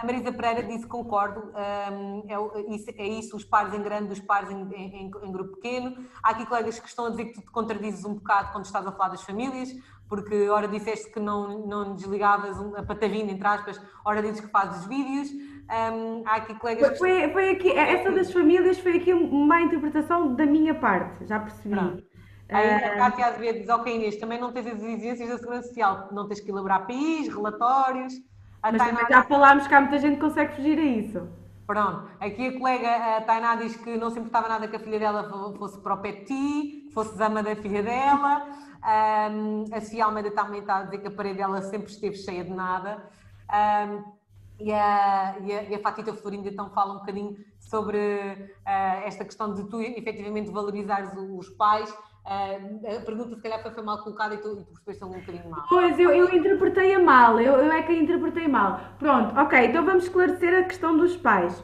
a 0.00 0.06
Marisa 0.06 0.32
Pereira 0.32 0.62
disse 0.62 0.86
concordo, 0.86 1.52
um, 1.52 2.24
é, 2.26 2.74
isso, 2.74 2.90
é, 2.96 3.06
isso, 3.06 3.36
os 3.36 3.44
pares 3.44 3.74
em 3.74 3.82
grande, 3.82 4.12
os 4.12 4.20
pares 4.20 4.50
em, 4.50 4.62
em, 4.72 5.06
em, 5.06 5.32
grupo 5.32 5.56
pequeno. 5.56 5.96
Há 6.22 6.30
aqui 6.30 6.46
colegas 6.46 6.78
que 6.78 6.88
estão 6.88 7.06
a 7.06 7.10
dizer 7.10 7.26
que 7.26 7.34
tu 7.34 7.42
te 7.42 7.50
contradizes 7.50 8.06
um 8.06 8.14
bocado 8.14 8.52
quando 8.52 8.64
estás 8.64 8.86
a 8.86 8.92
falar 8.92 9.10
das 9.10 9.22
famílias, 9.22 9.68
porque 10.08 10.48
ora 10.48 10.66
disseste 10.66 11.12
que 11.12 11.20
não, 11.20 11.66
não 11.66 11.94
desligavas 11.94 12.58
a 12.74 12.82
patavina, 12.82 13.30
entre 13.30 13.46
aspas, 13.46 13.78
ora 14.02 14.22
dizes 14.22 14.40
que 14.40 14.48
fazes 14.48 14.86
vídeos. 14.86 15.28
Um, 15.70 16.22
há 16.26 16.36
aqui 16.36 16.54
colegas. 16.54 16.98
Foi, 16.98 17.30
foi, 17.30 17.50
aqui, 17.50 17.70
essa 17.70 18.10
das 18.10 18.32
famílias 18.32 18.78
foi 18.78 18.96
aqui 18.96 19.12
uma 19.12 19.60
interpretação 19.60 20.34
da 20.34 20.46
minha 20.46 20.74
parte, 20.74 21.26
já 21.26 21.38
percebi. 21.40 21.74
Pronto. 21.74 22.02
Aí 22.48 22.70
a 22.70 22.96
Cátia 22.96 23.26
Azevedo 23.26 23.58
diz, 23.58 23.68
ok 23.68 23.94
Inês, 23.94 24.16
também 24.16 24.40
não 24.40 24.50
tens 24.50 24.66
as 24.66 24.82
exigências 24.82 25.28
da 25.28 25.36
Segurança 25.36 25.68
Social, 25.68 26.08
não 26.12 26.26
tens 26.26 26.40
que 26.40 26.50
elaborar 26.50 26.86
PIs, 26.86 27.28
relatórios. 27.28 28.14
A 28.62 28.72
Mas 28.72 28.82
Tainá... 28.82 29.06
já 29.08 29.22
falámos 29.22 29.66
que 29.66 29.74
há 29.74 29.80
muita 29.80 29.98
gente 29.98 30.14
que 30.14 30.20
consegue 30.20 30.56
fugir 30.56 30.78
a 30.78 30.82
isso. 30.82 31.28
Pronto, 31.66 32.08
aqui 32.18 32.48
a 32.48 32.58
colega 32.58 33.16
a 33.18 33.20
Tainá 33.20 33.56
diz 33.56 33.76
que 33.76 33.98
não 33.98 34.08
se 34.08 34.18
importava 34.18 34.48
nada 34.48 34.66
que 34.66 34.76
a 34.76 34.80
filha 34.80 34.98
dela 34.98 35.54
fosse 35.58 35.78
para 35.80 35.92
o 35.92 35.98
PETI, 35.98 36.88
fosse 36.94 37.14
zama 37.18 37.42
da 37.42 37.54
filha 37.54 37.82
dela. 37.82 38.46
Um, 38.82 39.64
a 39.70 39.80
Sofia 39.82 40.06
Almeida 40.06 40.30
também 40.30 40.60
está 40.60 40.78
a 40.78 40.82
dizer 40.84 40.98
que 40.98 41.08
a 41.08 41.10
parede 41.10 41.36
dela 41.36 41.60
sempre 41.60 41.90
esteve 41.90 42.16
cheia 42.16 42.42
de 42.42 42.50
nada. 42.50 43.04
Um, 43.52 44.17
e 44.58 44.72
a, 44.72 45.36
e 45.40 45.52
a, 45.52 45.62
e 45.64 45.74
a 45.74 45.78
Fatita 45.78 46.12
Florinda 46.14 46.48
então 46.48 46.70
fala 46.70 46.94
um 46.94 46.98
bocadinho 46.98 47.36
sobre 47.58 47.98
uh, 47.98 49.06
esta 49.06 49.24
questão 49.24 49.54
de 49.54 49.64
tu 49.68 49.80
efetivamente 49.80 50.50
valorizares 50.50 51.10
os 51.16 51.48
pais. 51.50 51.90
Uh, 52.26 52.98
a 52.98 53.00
pergunta 53.00 53.36
se 53.36 53.42
calhar 53.42 53.62
foi 53.62 53.82
mal 53.82 54.02
colocada 54.02 54.34
e 54.34 54.38
tu, 54.38 54.58
e 54.60 54.64
tu 54.64 54.82
percebeste 54.84 55.04
um 55.04 55.20
bocadinho 55.20 55.50
mal. 55.50 55.64
Pois, 55.68 55.98
eu, 55.98 56.10
eu 56.10 56.34
interpretei-a 56.34 56.98
mal, 56.98 57.40
eu, 57.40 57.54
eu 57.54 57.72
é 57.72 57.82
que 57.82 57.92
a 57.92 57.94
interpretei 57.94 58.48
mal. 58.48 58.80
Pronto, 58.98 59.38
ok, 59.38 59.66
então 59.66 59.84
vamos 59.84 60.04
esclarecer 60.04 60.58
a 60.58 60.64
questão 60.64 60.96
dos 60.96 61.16
pais. 61.16 61.62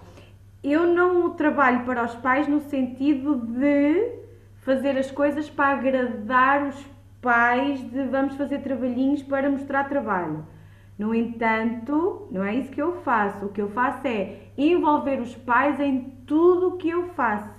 Eu 0.63 0.87
não 0.87 1.31
trabalho 1.31 1.85
para 1.85 2.05
os 2.05 2.15
pais 2.15 2.49
no 2.49 2.61
sentido 2.61 3.37
de 3.37 4.25
fazer 4.63 4.97
as 4.97 5.11
coisas 5.11 5.51
para 5.51 5.75
agradar 5.75 6.69
os 6.69 6.87
pais, 7.21 7.81
de 7.91 8.05
vamos 8.05 8.35
fazer 8.37 8.61
trabalhinhos 8.61 9.23
para 9.23 9.51
mostrar 9.51 9.85
trabalho. 9.89 10.47
No 10.99 11.15
entanto, 11.15 12.29
não 12.31 12.45
é 12.45 12.55
isso 12.55 12.71
que 12.71 12.81
eu 12.81 13.03
faço. 13.03 13.47
O 13.47 13.49
que 13.49 13.61
eu 13.61 13.69
faço 13.71 14.07
é 14.07 14.49
envolver 14.57 15.21
os 15.21 15.35
pais 15.35 15.81
em 15.81 16.11
tudo 16.27 16.69
o 16.69 16.77
que 16.77 16.89
eu 16.89 17.09
faço. 17.15 17.51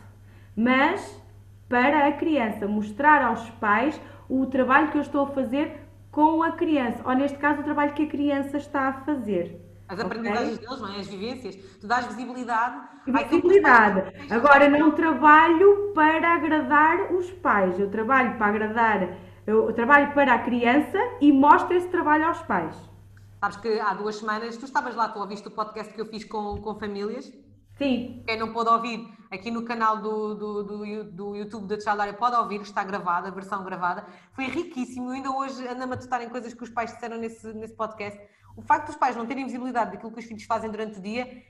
Mas 0.56 1.22
para 1.68 2.08
a 2.08 2.12
criança, 2.14 2.68
mostrar 2.68 3.22
aos 3.22 3.50
pais 3.52 4.00
o 4.30 4.46
trabalho 4.46 4.90
que 4.92 4.98
eu 4.98 5.02
estou 5.02 5.26
a 5.26 5.32
fazer 5.32 5.86
com 6.12 6.42
a 6.42 6.54
criança, 6.54 7.02
ou 7.04 7.14
neste 7.14 7.38
caso, 7.38 7.60
o 7.60 7.64
trabalho 7.64 7.94
que 7.94 8.04
a 8.04 8.08
criança 8.08 8.58
está 8.58 8.88
a 8.88 8.94
fazer. 8.94 9.62
As 9.88 10.00
aprendizagens 10.00 10.56
okay? 10.56 10.68
deles, 10.68 10.82
não 10.82 10.96
é? 10.96 11.00
As 11.00 11.08
vivências. 11.08 11.56
Tu 11.80 11.86
dás 11.86 12.06
visibilidade. 12.08 12.76
Visibilidade. 13.06 14.04
Agora, 14.32 14.70
não 14.70 14.92
trabalho 14.92 15.92
para 15.94 16.36
agradar 16.36 17.14
os 17.14 17.30
pais. 17.32 17.78
Eu 17.78 17.92
trabalho 17.92 18.38
para 18.38 18.48
agradar, 18.48 19.10
eu 19.46 19.72
trabalho 19.74 20.14
para 20.14 20.34
a 20.34 20.40
criança 20.40 20.98
e 21.20 21.32
mostro 21.32 21.76
esse 21.76 21.88
trabalho 21.90 22.26
aos 22.26 22.42
pais. 22.44 22.95
Sabes 23.40 23.58
que 23.58 23.80
há 23.80 23.94
duas 23.94 24.16
semanas, 24.16 24.58
tu 24.58 24.66
estavas 24.66 24.96
lá, 24.96 25.10
tu 25.10 25.20
ouviste 25.20 25.48
o 25.48 25.52
podcast 25.52 25.94
que 25.94 26.02
eu 26.02 26.06
fiz 26.06 26.24
com, 26.24 26.58
com 26.62 26.80
famílias? 26.80 27.32
Sim. 27.78 28.24
Quem 28.26 28.40
não 28.40 28.54
pôde 28.54 28.70
ouvir, 28.70 29.08
aqui 29.30 29.52
no 29.52 29.64
canal 29.64 29.98
do, 29.98 30.36
do, 30.36 30.64
do, 30.64 31.04
do 31.12 31.36
YouTube 31.36 31.68
da 31.68 31.80
Child 31.80 32.18
pode 32.18 32.36
ouvir, 32.38 32.62
está 32.62 32.84
gravada, 32.84 33.28
a 33.28 33.32
versão 33.32 33.64
gravada. 33.64 34.06
Foi 34.34 34.46
riquíssimo, 34.46 35.10
eu 35.10 35.14
ainda 35.14 35.32
hoje 35.32 35.68
ando 35.68 35.84
a 35.84 35.88
matutar 35.88 36.22
em 36.22 36.30
coisas 36.30 36.54
que 36.54 36.64
os 36.64 36.70
pais 36.70 36.94
disseram 36.94 37.18
nesse, 37.18 37.54
nesse 37.54 37.76
podcast. 37.76 38.20
O 38.56 38.62
facto 38.62 38.88
dos 38.88 38.96
pais 38.96 39.16
não 39.16 39.26
terem 39.26 39.46
visibilidade 39.46 39.92
daquilo 39.92 40.12
que 40.12 40.20
os 40.20 40.26
filhos 40.26 40.44
fazem 40.44 40.72
durante 40.72 41.00
o 41.00 41.02
dia 41.02 41.44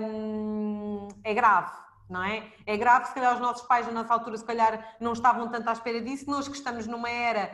hum, 0.00 1.08
é 1.22 1.32
grave 1.32 1.87
não 2.08 2.24
é? 2.24 2.42
É 2.66 2.76
grave, 2.76 3.06
se 3.06 3.14
calhar 3.14 3.34
os 3.34 3.40
nossos 3.40 3.66
pais 3.66 3.86
na 3.86 3.92
nossa 3.92 4.12
altura 4.12 4.36
se 4.38 4.44
calhar 4.44 4.96
não 4.98 5.12
estavam 5.12 5.48
tanto 5.48 5.68
à 5.68 5.72
espera 5.72 6.00
disso, 6.00 6.28
nós 6.30 6.48
que 6.48 6.56
estamos 6.56 6.86
numa 6.86 7.08
era 7.08 7.50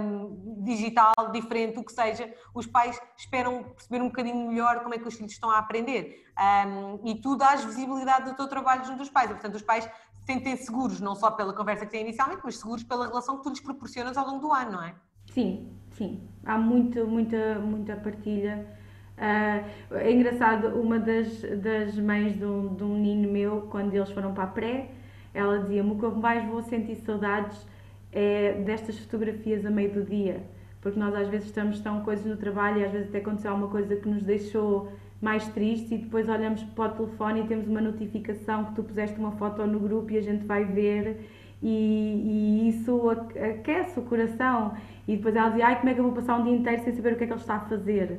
um, 0.00 0.62
digital, 0.64 1.12
diferente, 1.32 1.78
o 1.78 1.84
que 1.84 1.92
seja, 1.92 2.32
os 2.54 2.66
pais 2.66 3.00
esperam 3.16 3.62
perceber 3.64 4.02
um 4.02 4.06
bocadinho 4.06 4.48
melhor 4.48 4.80
como 4.82 4.94
é 4.94 4.98
que 4.98 5.06
os 5.06 5.14
filhos 5.14 5.32
estão 5.32 5.50
a 5.50 5.58
aprender 5.58 6.24
um, 6.66 7.06
e 7.06 7.20
tu 7.20 7.36
dás 7.36 7.62
visibilidade 7.64 8.30
do 8.30 8.36
teu 8.36 8.48
trabalho 8.48 8.84
junto 8.84 8.98
dos 8.98 9.10
pais, 9.10 9.30
e, 9.30 9.34
portanto 9.34 9.54
os 9.54 9.62
pais 9.62 9.88
sentem 10.24 10.56
seguros, 10.56 11.00
não 11.00 11.14
só 11.14 11.30
pela 11.30 11.52
conversa 11.52 11.84
que 11.84 11.92
têm 11.92 12.02
inicialmente, 12.02 12.40
mas 12.44 12.58
seguros 12.58 12.82
pela 12.84 13.06
relação 13.06 13.36
que 13.38 13.42
tu 13.42 13.50
lhes 13.50 13.60
proporcionas 13.60 14.16
ao 14.16 14.26
longo 14.26 14.40
do 14.40 14.52
ano, 14.52 14.72
não 14.72 14.82
é? 14.82 14.94
Sim, 15.32 15.70
sim, 15.92 16.28
há 16.44 16.56
muita, 16.56 17.04
muita, 17.04 17.58
muita 17.58 17.96
partilha 17.96 18.79
Uh, 19.20 19.96
é 19.96 20.10
engraçado, 20.10 20.68
uma 20.80 20.98
das, 20.98 21.42
das 21.42 21.94
mães 21.98 22.38
de 22.38 22.44
um, 22.46 22.74
de 22.74 22.82
um 22.82 22.94
menino 22.94 23.30
meu, 23.30 23.68
quando 23.70 23.92
eles 23.92 24.10
foram 24.10 24.32
para 24.32 24.44
a 24.44 24.46
pré, 24.46 24.88
ela 25.34 25.58
dizia-me: 25.58 25.90
O 25.90 25.98
que 25.98 26.06
mais 26.18 26.42
vou 26.48 26.62
sentir 26.62 26.96
saudades 26.96 27.66
é 28.10 28.54
destas 28.64 28.98
fotografias 28.98 29.66
a 29.66 29.70
meio 29.70 29.92
do 29.92 30.02
dia, 30.02 30.40
porque 30.80 30.98
nós 30.98 31.14
às 31.14 31.28
vezes 31.28 31.48
estamos 31.48 31.80
tão 31.80 32.00
coisas 32.00 32.24
no 32.24 32.38
trabalho 32.38 32.80
e 32.80 32.84
às 32.86 32.92
vezes 32.92 33.08
até 33.08 33.18
aconteceu 33.18 33.50
alguma 33.50 33.68
coisa 33.68 33.94
que 33.94 34.08
nos 34.08 34.22
deixou 34.22 34.90
mais 35.20 35.46
tristes 35.48 35.92
e 35.92 35.98
depois 35.98 36.26
olhamos 36.26 36.62
para 36.62 36.90
o 36.90 36.96
telefone 36.96 37.42
e 37.42 37.46
temos 37.46 37.68
uma 37.68 37.82
notificação 37.82 38.64
que 38.64 38.74
tu 38.74 38.82
puseste 38.82 39.18
uma 39.18 39.32
foto 39.32 39.66
no 39.66 39.78
grupo 39.78 40.10
e 40.12 40.16
a 40.16 40.22
gente 40.22 40.46
vai 40.46 40.64
ver 40.64 41.28
e, 41.62 41.68
e 41.68 42.68
isso 42.70 43.02
aquece 43.10 44.00
o 44.00 44.02
coração. 44.02 44.74
E 45.06 45.16
depois 45.16 45.36
ela 45.36 45.50
dizia, 45.50 45.66
ai 45.66 45.76
como 45.78 45.90
é 45.90 45.94
que 45.94 46.00
eu 46.00 46.04
vou 46.04 46.14
passar 46.14 46.38
um 46.38 46.44
dia 46.44 46.54
inteiro 46.54 46.82
sem 46.84 46.94
saber 46.94 47.12
o 47.12 47.16
que 47.16 47.24
é 47.24 47.26
que 47.26 47.34
ele 47.34 47.40
está 47.40 47.56
a 47.56 47.60
fazer 47.60 48.18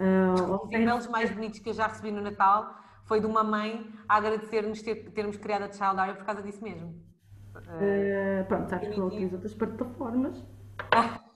Uh, 0.00 0.64
Os 0.64 0.72
e-mails 0.72 1.06
mais 1.08 1.30
bonitos 1.30 1.58
que 1.58 1.68
eu 1.68 1.74
já 1.74 1.86
recebi 1.86 2.10
no 2.10 2.22
Natal 2.22 2.74
foi 3.04 3.20
de 3.20 3.26
uma 3.26 3.44
mãe 3.44 3.86
a 4.08 4.16
agradecer-nos 4.16 4.80
ter, 4.80 5.10
termos 5.10 5.36
criado 5.36 5.64
a 5.64 5.72
Child 5.72 6.00
Area 6.00 6.14
por 6.14 6.24
causa 6.24 6.42
disso 6.42 6.62
mesmo. 6.64 6.88
Uh, 7.54 8.44
pronto, 8.48 8.70
sabes 8.70 8.88
que 8.88 8.98
eu 8.98 9.06
utilizo 9.06 9.34
outras 9.34 9.52
plataformas. 9.52 10.42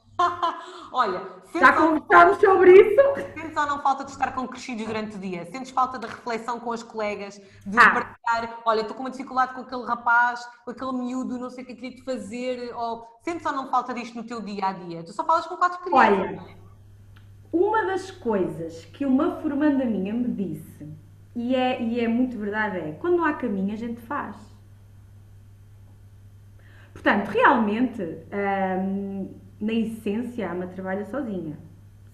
Olha, 0.93 1.29
já 1.53 1.73
conversámos 1.73 2.39
sobre 2.39 2.73
isso. 2.73 3.03
Sentes 3.35 3.57
ou 3.57 3.67
não 3.67 3.83
falta 3.83 4.05
de 4.05 4.13
estar 4.13 4.33
com 4.33 4.47
crescidos 4.47 4.87
durante 4.87 5.17
o 5.17 5.19
dia? 5.19 5.45
Sentes 5.47 5.73
falta 5.73 5.99
de 5.99 6.07
reflexão 6.07 6.61
com 6.61 6.73
as 6.73 6.83
colegas, 6.83 7.37
de 7.67 7.79
ah. 7.79 7.91
partilhar, 7.91 8.61
olha, 8.65 8.83
estou 8.83 8.97
com 8.97 9.03
uma 9.03 9.11
dificuldade 9.11 9.55
com 9.55 9.63
aquele 9.63 9.85
rapaz, 9.85 10.49
com 10.65 10.71
aquele 10.71 10.93
miúdo, 10.93 11.37
não 11.37 11.51
sei 11.51 11.65
o 11.65 11.67
que 11.67 11.73
é 11.73 11.75
queria 11.75 11.97
te 11.97 12.05
fazer, 12.05 12.73
ou 12.77 13.05
sentes 13.23 13.45
ou 13.45 13.53
não 13.53 13.69
falta 13.69 13.93
disto 13.93 14.15
no 14.15 14.25
teu 14.25 14.41
dia 14.41 14.69
a 14.69 14.73
dia? 14.73 15.03
Tu 15.03 15.13
só 15.13 15.25
falas 15.25 15.47
com 15.47 15.57
quatro 15.57 15.81
crianças. 15.81 16.41
Olha, 16.41 16.64
uma 17.55 17.87
das 17.87 18.11
coisas 18.11 18.85
que 18.87 19.07
uma 19.07 19.37
formanda 19.37 19.85
minha 19.85 20.13
me 20.13 20.27
disse, 20.27 20.89
e 21.37 21.55
é, 21.55 21.81
e 21.81 22.01
é 22.01 22.09
muito 22.09 22.37
verdade, 22.37 22.79
é 22.79 22.93
quando 22.99 23.19
não 23.19 23.25
há 23.25 23.35
caminho 23.35 23.73
a 23.73 23.77
gente 23.77 24.01
faz. 24.01 24.37
Portanto, 26.93 27.29
realmente, 27.29 28.03
hum, 28.03 29.29
na 29.61 29.73
essência, 29.73 30.49
a 30.49 30.53
Ama 30.53 30.67
trabalha 30.67 31.05
sozinha, 31.05 31.57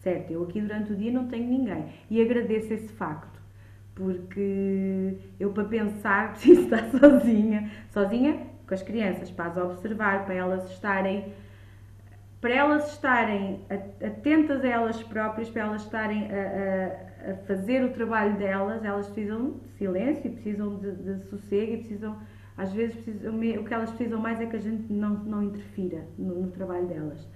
certo? 0.01 0.31
Eu 0.31 0.43
aqui 0.43 0.61
durante 0.61 0.93
o 0.93 0.97
dia 0.97 1.11
não 1.11 1.27
tenho 1.27 1.49
ninguém 1.49 1.87
e 2.11 2.21
agradeço 2.21 2.75
esse 2.75 2.93
facto, 2.93 3.41
porque 3.95 5.17
eu 5.39 5.53
para 5.53 5.65
pensar 5.65 6.33
preciso 6.37 6.63
estar 6.63 6.91
sozinha, 6.91 7.71
sozinha 7.89 8.47
com 8.67 8.75
as 8.75 8.83
crianças, 8.83 9.31
para 9.31 9.47
as 9.47 9.57
observar, 9.57 10.27
para 10.27 10.35
elas 10.35 10.71
estarem 10.71 11.33
para 12.41 12.55
elas 12.55 12.93
estarem 12.93 13.61
atentas 14.05 14.65
a 14.65 14.69
elas 14.69 15.03
próprias, 15.03 15.51
para 15.51 15.63
elas 15.63 15.83
estarem 15.83 16.29
a, 16.31 17.29
a, 17.29 17.33
a 17.33 17.35
fazer 17.47 17.85
o 17.85 17.93
trabalho 17.93 18.37
delas, 18.39 18.83
elas 18.83 19.07
precisam 19.07 19.59
de 19.63 19.69
silêncio, 19.77 20.31
precisam 20.31 20.77
de, 20.77 20.93
de 20.93 21.25
sossego 21.29 21.75
e 21.75 21.77
precisam, 21.79 22.17
às 22.57 22.73
vezes, 22.73 22.97
precisam, 22.97 23.35
o 23.39 23.65
que 23.65 23.75
elas 23.75 23.91
precisam 23.91 24.19
mais 24.19 24.41
é 24.41 24.47
que 24.47 24.57
a 24.57 24.61
gente 24.61 24.91
não, 24.91 25.11
não 25.11 25.43
interfira 25.43 26.07
no, 26.19 26.43
no 26.43 26.51
trabalho 26.51 26.87
delas. 26.87 27.29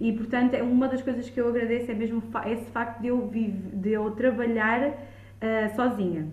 E, 0.00 0.12
portanto, 0.12 0.54
é 0.54 0.62
uma 0.62 0.86
das 0.86 1.02
coisas 1.02 1.28
que 1.28 1.40
eu 1.40 1.48
agradeço 1.48 1.90
é 1.90 1.94
mesmo 1.94 2.22
esse 2.46 2.70
facto 2.70 3.00
de 3.00 3.08
eu, 3.08 3.28
vive, 3.28 3.76
de 3.76 3.92
eu 3.92 4.10
trabalhar 4.12 4.88
uh, 4.88 5.74
sozinha. 5.74 6.28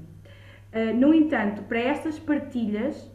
Uh, 0.74 0.96
no 0.96 1.14
entanto, 1.14 1.64
para 1.64 1.80
estas 1.80 2.20
partilhas, 2.20 3.10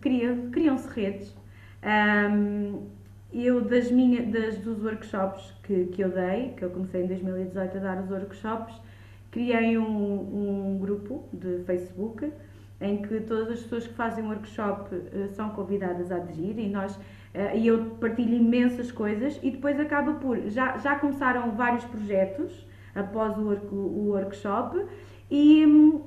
criam-se 0.00 0.88
redes. 0.88 1.36
Um, 1.82 2.99
eu 3.32 3.60
das 3.62 3.90
minhas 3.90 4.28
das 4.28 4.58
dos 4.58 4.82
workshops 4.82 5.52
que, 5.62 5.86
que 5.86 6.02
eu 6.02 6.10
dei, 6.10 6.54
que 6.56 6.64
eu 6.64 6.70
comecei 6.70 7.04
em 7.04 7.06
2018 7.06 7.76
a 7.76 7.80
dar 7.80 8.02
os 8.02 8.10
workshops, 8.10 8.74
criei 9.30 9.78
um, 9.78 9.84
um 10.74 10.78
grupo 10.78 11.28
de 11.32 11.62
Facebook 11.64 12.32
em 12.80 13.02
que 13.02 13.20
todas 13.20 13.50
as 13.50 13.60
pessoas 13.60 13.86
que 13.86 13.94
fazem 13.94 14.24
workshop 14.24 14.94
uh, 14.94 15.28
são 15.34 15.50
convidadas 15.50 16.10
a 16.10 16.16
aderir 16.16 16.58
e 16.58 16.68
nós 16.68 16.96
uh, 16.96 17.00
e 17.54 17.66
eu 17.66 17.96
partilho 18.00 18.34
imensas 18.34 18.90
coisas 18.90 19.38
e 19.42 19.50
depois 19.50 19.78
acaba 19.78 20.14
por 20.14 20.38
já, 20.48 20.78
já 20.78 20.98
começaram 20.98 21.52
vários 21.52 21.84
projetos 21.84 22.66
após 22.94 23.36
o, 23.36 23.42
work, 23.42 23.66
o 23.72 24.08
workshop 24.08 24.84
e, 25.30 26.00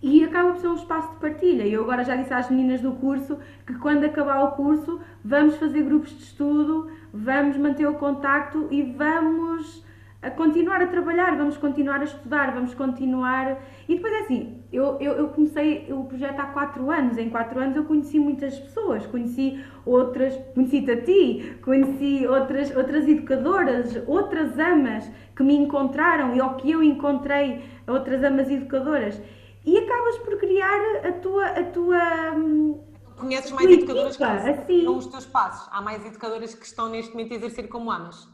e 0.00 0.24
acaba 0.24 0.52
por 0.52 0.60
ser 0.60 0.68
um 0.68 0.74
espaço 0.74 1.12
de 1.12 1.20
partilha. 1.20 1.66
Eu 1.66 1.82
agora 1.82 2.04
já 2.04 2.16
disse 2.16 2.32
às 2.32 2.48
meninas 2.48 2.80
do 2.80 2.92
curso 2.92 3.38
que 3.66 3.74
quando 3.74 4.04
acabar 4.04 4.44
o 4.44 4.52
curso 4.52 5.00
vamos 5.26 5.56
fazer 5.56 5.82
grupos 5.82 6.10
de 6.10 6.22
estudo, 6.22 6.88
vamos 7.12 7.56
manter 7.56 7.86
o 7.86 7.94
contacto 7.94 8.68
e 8.70 8.82
vamos 8.82 9.84
a 10.22 10.30
continuar 10.30 10.80
a 10.80 10.86
trabalhar, 10.86 11.36
vamos 11.36 11.56
continuar 11.56 12.00
a 12.00 12.04
estudar, 12.04 12.52
vamos 12.52 12.74
continuar. 12.74 13.60
E 13.88 13.96
depois 13.96 14.12
é 14.12 14.18
assim, 14.20 14.62
eu, 14.72 14.98
eu, 15.00 15.12
eu, 15.14 15.28
comecei 15.28 15.92
o 15.92 16.04
projeto 16.04 16.38
há 16.38 16.46
4 16.46 16.90
anos, 16.90 17.18
em 17.18 17.28
4 17.28 17.60
anos 17.60 17.76
eu 17.76 17.84
conheci 17.84 18.18
muitas 18.20 18.56
pessoas, 18.58 19.04
conheci 19.06 19.60
outras, 19.84 20.36
conheci-te 20.54 20.90
a 20.92 21.02
ti, 21.02 21.56
conheci 21.62 22.26
outras, 22.26 22.74
outras 22.74 23.08
educadoras, 23.08 24.00
outras 24.06 24.56
amas 24.58 25.10
que 25.34 25.42
me 25.42 25.56
encontraram 25.56 26.36
e 26.36 26.40
ao 26.40 26.54
que 26.54 26.70
eu 26.70 26.82
encontrei 26.82 27.62
outras 27.86 28.22
amas 28.22 28.48
educadoras. 28.48 29.20
E 29.64 29.76
acabas 29.76 30.18
por 30.18 30.38
criar 30.38 30.80
a 31.04 31.12
tua. 31.12 31.46
A 31.46 31.62
tua 31.64 32.32
hum, 32.36 32.78
Conheces 33.16 33.50
mais 33.52 33.70
educadoras 33.70 34.16
que 34.16 34.24
assim. 34.24 34.88
os 34.88 35.06
teus 35.06 35.26
passos. 35.26 35.68
Há 35.72 35.80
mais 35.80 36.04
educadoras 36.04 36.54
que 36.54 36.66
estão 36.66 36.88
neste 36.88 37.12
momento 37.12 37.32
a 37.32 37.36
exercer 37.36 37.68
como 37.68 37.90
amas. 37.90 38.28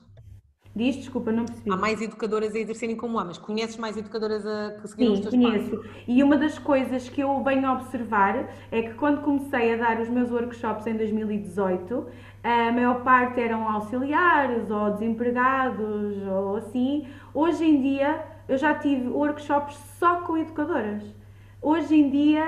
Diz, 0.75 0.97
desculpa, 0.97 1.31
não 1.31 1.45
percebi. 1.45 1.71
Há 1.71 1.77
mais 1.77 2.01
educadoras 2.01 2.55
a 2.55 2.59
exercerem 2.59 2.97
como 2.97 3.19
amas. 3.19 3.37
Conheces 3.37 3.77
mais 3.77 3.97
educadodas 3.97 4.47
a 4.47 4.81
que 4.81 4.89
seguiram 4.89 5.17
Sim, 5.17 5.21
os 5.21 5.29
teus 5.29 5.35
conheço. 5.35 5.77
Passos? 5.77 5.91
E 6.09 6.23
uma 6.23 6.37
das 6.37 6.59
coisas 6.59 7.09
que 7.11 7.21
eu 7.21 7.45
venho 7.45 7.67
a 7.67 7.75
observar 7.75 8.49
é 8.71 8.83
que 8.83 8.95
quando 8.95 9.21
comecei 9.21 9.75
a 9.75 9.77
dar 9.77 10.01
os 10.01 10.09
meus 10.09 10.31
workshops 10.31 10.87
em 10.87 10.97
2018, 10.97 12.07
a 12.43 12.73
maior 12.73 13.05
parte 13.05 13.39
eram 13.39 13.69
auxiliares 13.69 14.71
ou 14.71 14.91
desempregados 14.93 16.17
ou 16.27 16.57
assim. 16.57 17.07
Hoje 17.35 17.65
em 17.65 17.83
dia 17.83 18.25
eu 18.49 18.57
já 18.57 18.75
tive 18.75 19.09
workshops 19.09 19.77
só 19.99 20.23
com 20.23 20.39
educadoras. 20.39 21.05
Hoje 21.63 21.95
em 21.95 22.11
dia, 22.11 22.45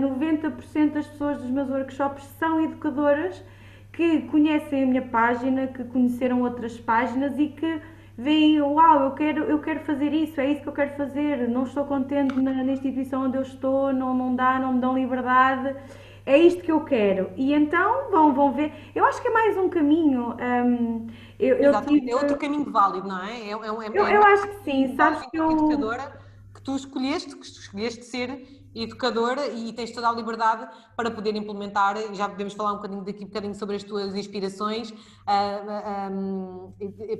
90% 0.00 0.92
das 0.92 1.08
pessoas 1.08 1.38
dos 1.38 1.50
meus 1.50 1.68
workshops 1.68 2.22
são 2.38 2.60
educadoras 2.60 3.42
que 3.92 4.20
conhecem 4.22 4.84
a 4.84 4.86
minha 4.86 5.02
página, 5.02 5.66
que 5.66 5.82
conheceram 5.82 6.42
outras 6.42 6.78
páginas 6.78 7.36
e 7.40 7.48
que 7.48 7.80
veem, 8.16 8.62
uau, 8.62 9.02
eu 9.02 9.10
quero, 9.10 9.42
eu 9.42 9.58
quero 9.58 9.80
fazer 9.80 10.12
isso, 10.12 10.40
é 10.40 10.52
isso 10.52 10.62
que 10.62 10.68
eu 10.68 10.72
quero 10.72 10.96
fazer, 10.96 11.48
não 11.48 11.64
estou 11.64 11.84
contente 11.84 12.40
na, 12.40 12.62
na 12.62 12.72
instituição 12.72 13.24
onde 13.24 13.36
eu 13.36 13.42
estou, 13.42 13.92
não, 13.92 14.14
não 14.14 14.36
dá, 14.36 14.60
não 14.60 14.74
me 14.74 14.80
dão 14.80 14.96
liberdade, 14.96 15.74
é 16.24 16.38
isto 16.38 16.62
que 16.62 16.70
eu 16.70 16.84
quero. 16.84 17.30
E 17.36 17.52
então 17.52 18.12
vão, 18.12 18.32
vão 18.32 18.52
ver. 18.52 18.72
Eu 18.94 19.04
acho 19.06 19.20
que 19.20 19.26
é 19.26 19.32
mais 19.32 19.58
um 19.58 19.68
caminho. 19.68 20.36
Um, 20.40 21.08
eu, 21.36 21.58
Exatamente, 21.58 22.00
tive... 22.02 22.12
é 22.12 22.14
outro 22.14 22.38
caminho 22.38 22.70
válido, 22.70 23.08
não 23.08 23.24
é? 23.24 23.40
é, 23.40 23.50
é, 23.50 23.50
é 23.50 23.90
eu, 23.92 24.06
eu 24.06 24.22
acho 24.22 24.46
que 24.46 24.62
sim, 24.62 24.94
sabes 24.94 25.26
que 25.26 25.36
eu... 25.36 25.50
Educadora 25.50 26.21
que 26.62 26.64
tu 26.64 26.76
escolheste, 26.76 27.30
que 27.34 27.52
tu 27.52 27.58
escolheste 27.58 28.04
ser 28.04 28.62
educadora 28.74 29.48
e 29.48 29.72
tens 29.72 29.90
toda 29.90 30.08
a 30.08 30.12
liberdade 30.12 30.66
para 30.96 31.10
poder 31.10 31.34
implementar, 31.36 31.96
e 31.98 32.14
já 32.14 32.28
podemos 32.28 32.54
falar 32.54 32.72
um 32.72 32.76
bocadinho 32.76 33.04
daqui 33.04 33.24
um 33.24 33.26
bocadinho 33.26 33.54
sobre 33.54 33.76
as 33.76 33.82
tuas 33.82 34.14
inspirações 34.14 34.90
uh, 34.90 34.94
uh, 34.94 36.12
um, 36.12 36.72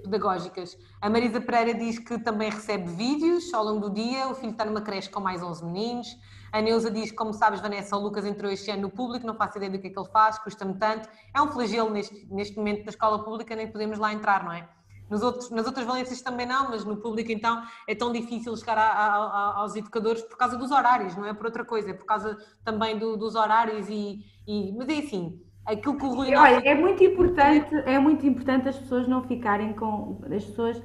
pedagógicas. 0.02 0.78
A 1.00 1.10
Marisa 1.10 1.40
Pereira 1.40 1.74
diz 1.74 1.98
que 1.98 2.18
também 2.18 2.50
recebe 2.50 2.88
vídeos 2.92 3.52
ao 3.52 3.64
longo 3.64 3.88
do 3.88 3.94
dia, 3.94 4.28
o 4.28 4.34
filho 4.34 4.52
está 4.52 4.64
numa 4.64 4.80
creche 4.80 5.10
com 5.10 5.20
mais 5.20 5.42
11 5.42 5.64
meninos. 5.64 6.16
A 6.52 6.60
Neuza 6.60 6.90
diz, 6.90 7.10
como 7.10 7.32
sabes, 7.32 7.60
Vanessa, 7.60 7.96
o 7.96 8.00
Lucas 8.00 8.24
entrou 8.24 8.50
este 8.50 8.70
ano 8.70 8.82
no 8.82 8.90
público, 8.90 9.26
não 9.26 9.34
faço 9.34 9.56
ideia 9.56 9.72
do 9.72 9.78
que 9.78 9.88
é 9.88 9.90
que 9.90 9.98
ele 9.98 10.08
faz, 10.08 10.38
custa-me 10.38 10.74
tanto. 10.74 11.08
É 11.34 11.40
um 11.40 11.48
flagelo 11.48 11.90
neste, 11.90 12.26
neste 12.30 12.56
momento 12.56 12.84
da 12.84 12.90
escola 12.90 13.24
pública, 13.24 13.56
nem 13.56 13.70
podemos 13.70 13.98
lá 13.98 14.12
entrar, 14.12 14.44
não 14.44 14.52
é? 14.52 14.68
Nos 15.12 15.22
outros, 15.22 15.50
nas 15.50 15.66
outras 15.66 15.84
valências 15.84 16.22
também 16.22 16.46
não, 16.46 16.70
mas 16.70 16.86
no 16.86 16.96
público 16.96 17.30
então 17.30 17.62
é 17.86 17.94
tão 17.94 18.10
difícil 18.10 18.56
chegar 18.56 18.78
a, 18.78 18.88
a, 18.88 19.16
a, 19.16 19.58
aos 19.58 19.76
educadores 19.76 20.22
por 20.22 20.38
causa 20.38 20.56
dos 20.56 20.70
horários, 20.70 21.14
não 21.14 21.26
é 21.26 21.34
por 21.34 21.44
outra 21.44 21.66
coisa, 21.66 21.90
é 21.90 21.92
por 21.92 22.06
causa 22.06 22.38
também 22.64 22.98
do, 22.98 23.14
dos 23.14 23.34
horários 23.34 23.90
e, 23.90 24.24
e, 24.48 24.72
Mas 24.72 24.88
é 24.88 25.00
assim, 25.00 25.38
aquilo 25.66 25.98
que 25.98 26.06
o 26.06 26.14
Rui... 26.14 26.34
Olha, 26.34 26.66
é 26.66 26.74
muito 26.74 27.04
importante, 27.04 27.74
é 27.84 27.98
muito 27.98 28.26
importante 28.26 28.70
as 28.70 28.78
pessoas 28.78 29.06
não 29.06 29.22
ficarem 29.24 29.74
com... 29.74 30.18
as 30.34 30.46
pessoas, 30.46 30.82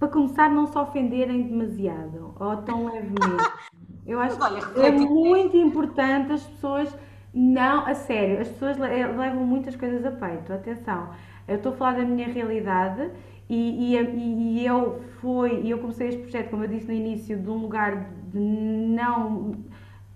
para 0.00 0.08
começar, 0.08 0.50
não 0.50 0.66
se 0.66 0.76
ofenderem 0.76 1.44
demasiado, 1.44 2.34
ou 2.40 2.56
tão 2.62 2.86
levemente. 2.86 3.52
Eu 4.04 4.18
acho 4.18 4.36
que 4.36 4.80
é 4.80 4.90
muito 4.90 5.56
importante 5.56 6.32
as 6.32 6.42
pessoas... 6.42 6.92
Não, 7.32 7.86
a 7.86 7.94
sério, 7.94 8.40
as 8.40 8.48
pessoas 8.48 8.76
levam 8.76 9.46
muitas 9.46 9.76
coisas 9.76 10.04
a 10.04 10.10
peito, 10.10 10.52
atenção. 10.52 11.08
Eu 11.46 11.56
estou 11.56 11.72
a 11.72 11.76
falar 11.76 11.92
da 11.96 12.04
minha 12.04 12.28
realidade 12.28 13.10
e, 13.48 13.94
e, 13.94 14.60
e 14.60 14.66
eu 14.66 15.02
fui, 15.20 15.62
eu 15.70 15.78
comecei 15.78 16.08
este 16.08 16.22
projeto, 16.22 16.50
como 16.50 16.64
eu 16.64 16.68
disse 16.68 16.86
no 16.86 16.92
início, 16.92 17.38
de 17.38 17.50
um 17.50 17.58
lugar 17.58 18.10
de 18.32 18.38
não. 18.38 19.54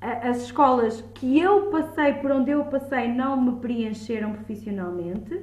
As 0.00 0.42
escolas 0.42 1.02
que 1.14 1.38
eu 1.38 1.66
passei, 1.70 2.14
por 2.14 2.30
onde 2.30 2.50
eu 2.50 2.64
passei, 2.66 3.08
não 3.08 3.40
me 3.40 3.60
preencheram 3.60 4.32
profissionalmente. 4.32 5.42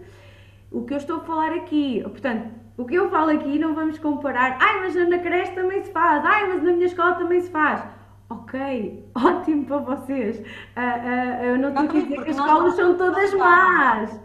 O 0.71 0.83
que 0.83 0.93
eu 0.93 0.97
estou 0.97 1.17
a 1.17 1.19
falar 1.21 1.51
aqui, 1.53 2.01
portanto, 2.01 2.49
o 2.77 2.85
que 2.85 2.95
eu 2.95 3.09
falo 3.09 3.31
aqui 3.31 3.59
não 3.59 3.75
vamos 3.75 3.99
comparar. 3.99 4.57
Ai, 4.59 4.81
mas 4.81 4.95
na 4.95 5.19
creche 5.19 5.51
também 5.51 5.83
se 5.83 5.91
faz. 5.91 6.25
Ai, 6.25 6.47
mas 6.47 6.63
na 6.63 6.71
minha 6.71 6.85
escola 6.85 7.15
também 7.15 7.41
se 7.41 7.51
faz. 7.51 7.83
Ok, 8.29 9.05
ótimo 9.13 9.65
para 9.65 9.77
vocês. 9.77 10.39
Uh, 10.39 10.41
uh, 10.41 11.43
eu 11.43 11.57
não 11.59 11.69
estou 11.69 11.83
a 11.83 11.87
dizer 11.87 12.23
que 12.23 12.29
as 12.31 12.37
escolas 12.37 12.75
são 12.75 12.97
todas 12.97 13.33
más. 13.35 14.19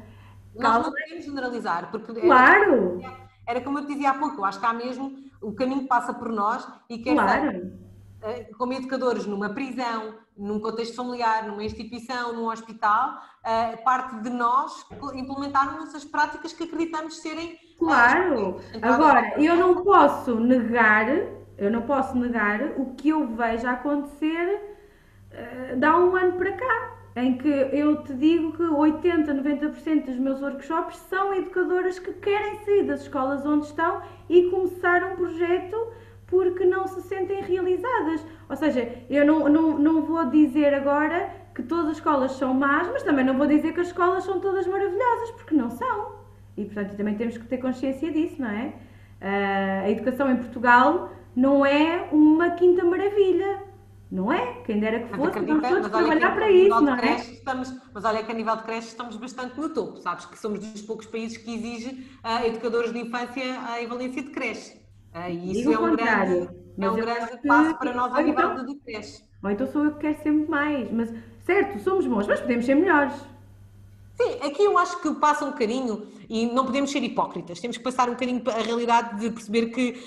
Nós 0.58 0.84
não 0.84 0.92
podemos 0.92 1.24
generalizar, 1.24 1.90
porque 1.90 2.12
claro. 2.20 3.00
era, 3.02 3.16
era, 3.46 3.60
como 3.60 3.78
eu 3.78 3.86
te 3.86 3.92
dizia 3.92 4.10
há 4.10 4.14
pouco, 4.14 4.40
eu 4.40 4.44
acho 4.44 4.60
que 4.60 4.66
há 4.66 4.72
mesmo, 4.72 5.16
o 5.40 5.52
caminho 5.52 5.86
passa 5.86 6.12
por 6.12 6.30
nós 6.30 6.66
e 6.88 6.98
quer 6.98 7.14
claro. 7.14 7.50
Ser, 7.50 7.72
eh, 8.22 8.50
como 8.58 8.72
educadores 8.72 9.26
numa 9.26 9.50
prisão, 9.50 10.14
num 10.36 10.60
contexto 10.60 10.96
familiar, 10.96 11.46
numa 11.46 11.62
instituição, 11.62 12.32
num 12.32 12.48
hospital, 12.48 13.20
eh, 13.44 13.76
parte 13.76 14.16
de 14.20 14.30
nós 14.30 14.84
implementarmos 15.14 15.94
as 15.94 16.04
práticas 16.04 16.52
que 16.52 16.64
acreditamos 16.64 17.18
serem. 17.20 17.52
Eh, 17.52 17.58
claro! 17.78 18.60
Agora, 18.82 19.40
eu 19.40 19.56
não 19.56 19.84
posso 19.84 20.34
negar, 20.34 21.06
eu 21.56 21.70
não 21.70 21.82
posso 21.82 22.16
negar 22.16 22.60
o 22.76 22.94
que 22.94 23.10
eu 23.10 23.26
vejo 23.28 23.66
acontecer 23.66 24.76
uh, 25.32 25.78
dá 25.78 25.96
um 25.96 26.14
ano 26.14 26.32
para 26.38 26.52
cá 26.52 26.97
em 27.22 27.36
que 27.36 27.48
eu 27.48 28.02
te 28.02 28.14
digo 28.14 28.52
que 28.52 28.62
80, 28.62 29.34
90% 29.34 30.04
dos 30.04 30.18
meus 30.18 30.40
workshops 30.40 30.96
são 31.08 31.34
educadoras 31.34 31.98
que 31.98 32.12
querem 32.14 32.58
sair 32.64 32.84
das 32.84 33.02
escolas 33.02 33.44
onde 33.44 33.66
estão 33.66 34.02
e 34.28 34.50
começar 34.50 35.02
um 35.04 35.16
projeto 35.16 35.76
porque 36.26 36.64
não 36.64 36.86
se 36.86 37.02
sentem 37.02 37.42
realizadas. 37.42 38.24
Ou 38.48 38.56
seja, 38.56 38.88
eu 39.08 39.26
não, 39.26 39.48
não, 39.48 39.78
não 39.78 40.02
vou 40.02 40.26
dizer 40.26 40.74
agora 40.74 41.30
que 41.54 41.62
todas 41.62 41.86
as 41.86 41.96
escolas 41.96 42.32
são 42.32 42.54
más, 42.54 42.88
mas 42.92 43.02
também 43.02 43.24
não 43.24 43.36
vou 43.36 43.46
dizer 43.46 43.72
que 43.72 43.80
as 43.80 43.88
escolas 43.88 44.24
são 44.24 44.38
todas 44.38 44.66
maravilhosas, 44.66 45.30
porque 45.32 45.54
não 45.54 45.70
são. 45.70 46.12
E 46.56 46.64
portanto 46.64 46.96
também 46.96 47.16
temos 47.16 47.36
que 47.36 47.46
ter 47.46 47.58
consciência 47.58 48.12
disso, 48.12 48.40
não 48.40 48.48
é? 48.48 48.72
Uh, 49.20 49.84
a 49.86 49.90
educação 49.90 50.30
em 50.30 50.36
Portugal 50.36 51.10
não 51.34 51.64
é 51.64 52.08
uma 52.12 52.50
quinta 52.50 52.84
maravilha. 52.84 53.67
Não 54.10 54.32
é? 54.32 54.62
Quem 54.64 54.80
dera 54.80 55.00
que 55.00 55.14
fosse, 55.14 55.38
vamos 55.38 55.68
todos 55.68 55.88
trabalhar 55.88 56.34
para 56.34 56.50
isso, 56.50 56.80
não 56.80 56.94
é? 56.94 57.16
Estamos, 57.16 57.74
mas 57.92 58.04
olha 58.04 58.22
que 58.22 58.32
a 58.32 58.34
nível 58.34 58.56
de 58.56 58.62
creche 58.62 58.88
estamos 58.88 59.16
bastante 59.16 59.60
no 59.60 59.68
topo, 59.68 59.98
sabes? 59.98 60.24
Que 60.24 60.38
somos 60.38 60.60
dos 60.60 60.80
poucos 60.82 61.06
países 61.06 61.36
que 61.36 61.54
exige 61.54 62.06
uh, 62.24 62.46
educadores 62.46 62.90
de 62.90 63.00
infância 63.00 63.60
a 63.66 63.80
equivalência 63.80 64.22
de 64.22 64.30
creche. 64.30 64.80
Uh, 65.14 65.28
e 65.30 65.60
isso 65.60 65.70
é 65.70 65.78
um 65.78 65.94
grande, 65.94 66.48
é 66.78 66.90
um 66.90 66.94
grande 66.94 67.38
passo 67.46 67.78
para 67.78 67.92
nós 67.92 68.14
a 68.14 68.22
nível 68.22 68.52
então, 68.52 68.64
de 68.64 68.74
creche. 68.76 69.22
Ou 69.42 69.50
então 69.50 69.66
sou 69.66 69.84
eu 69.84 69.92
que 69.92 70.00
quero 70.00 70.22
sempre 70.22 70.50
mais. 70.50 70.90
Mas, 70.90 71.12
certo, 71.44 71.78
somos 71.80 72.06
bons, 72.06 72.26
mas 72.26 72.40
podemos 72.40 72.64
ser 72.64 72.76
melhores. 72.76 73.14
Sim, 74.20 74.38
aqui 74.42 74.64
eu 74.64 74.76
acho 74.78 75.00
que 75.00 75.14
passa 75.14 75.44
um 75.44 75.50
bocadinho 75.50 76.06
e 76.28 76.46
não 76.46 76.64
podemos 76.64 76.90
ser 76.90 77.02
hipócritas, 77.02 77.60
temos 77.60 77.76
que 77.76 77.82
passar 77.82 78.08
um 78.08 78.12
bocadinho 78.12 78.42
a 78.46 78.62
realidade 78.62 79.20
de 79.20 79.30
perceber 79.30 79.66
que 79.66 80.02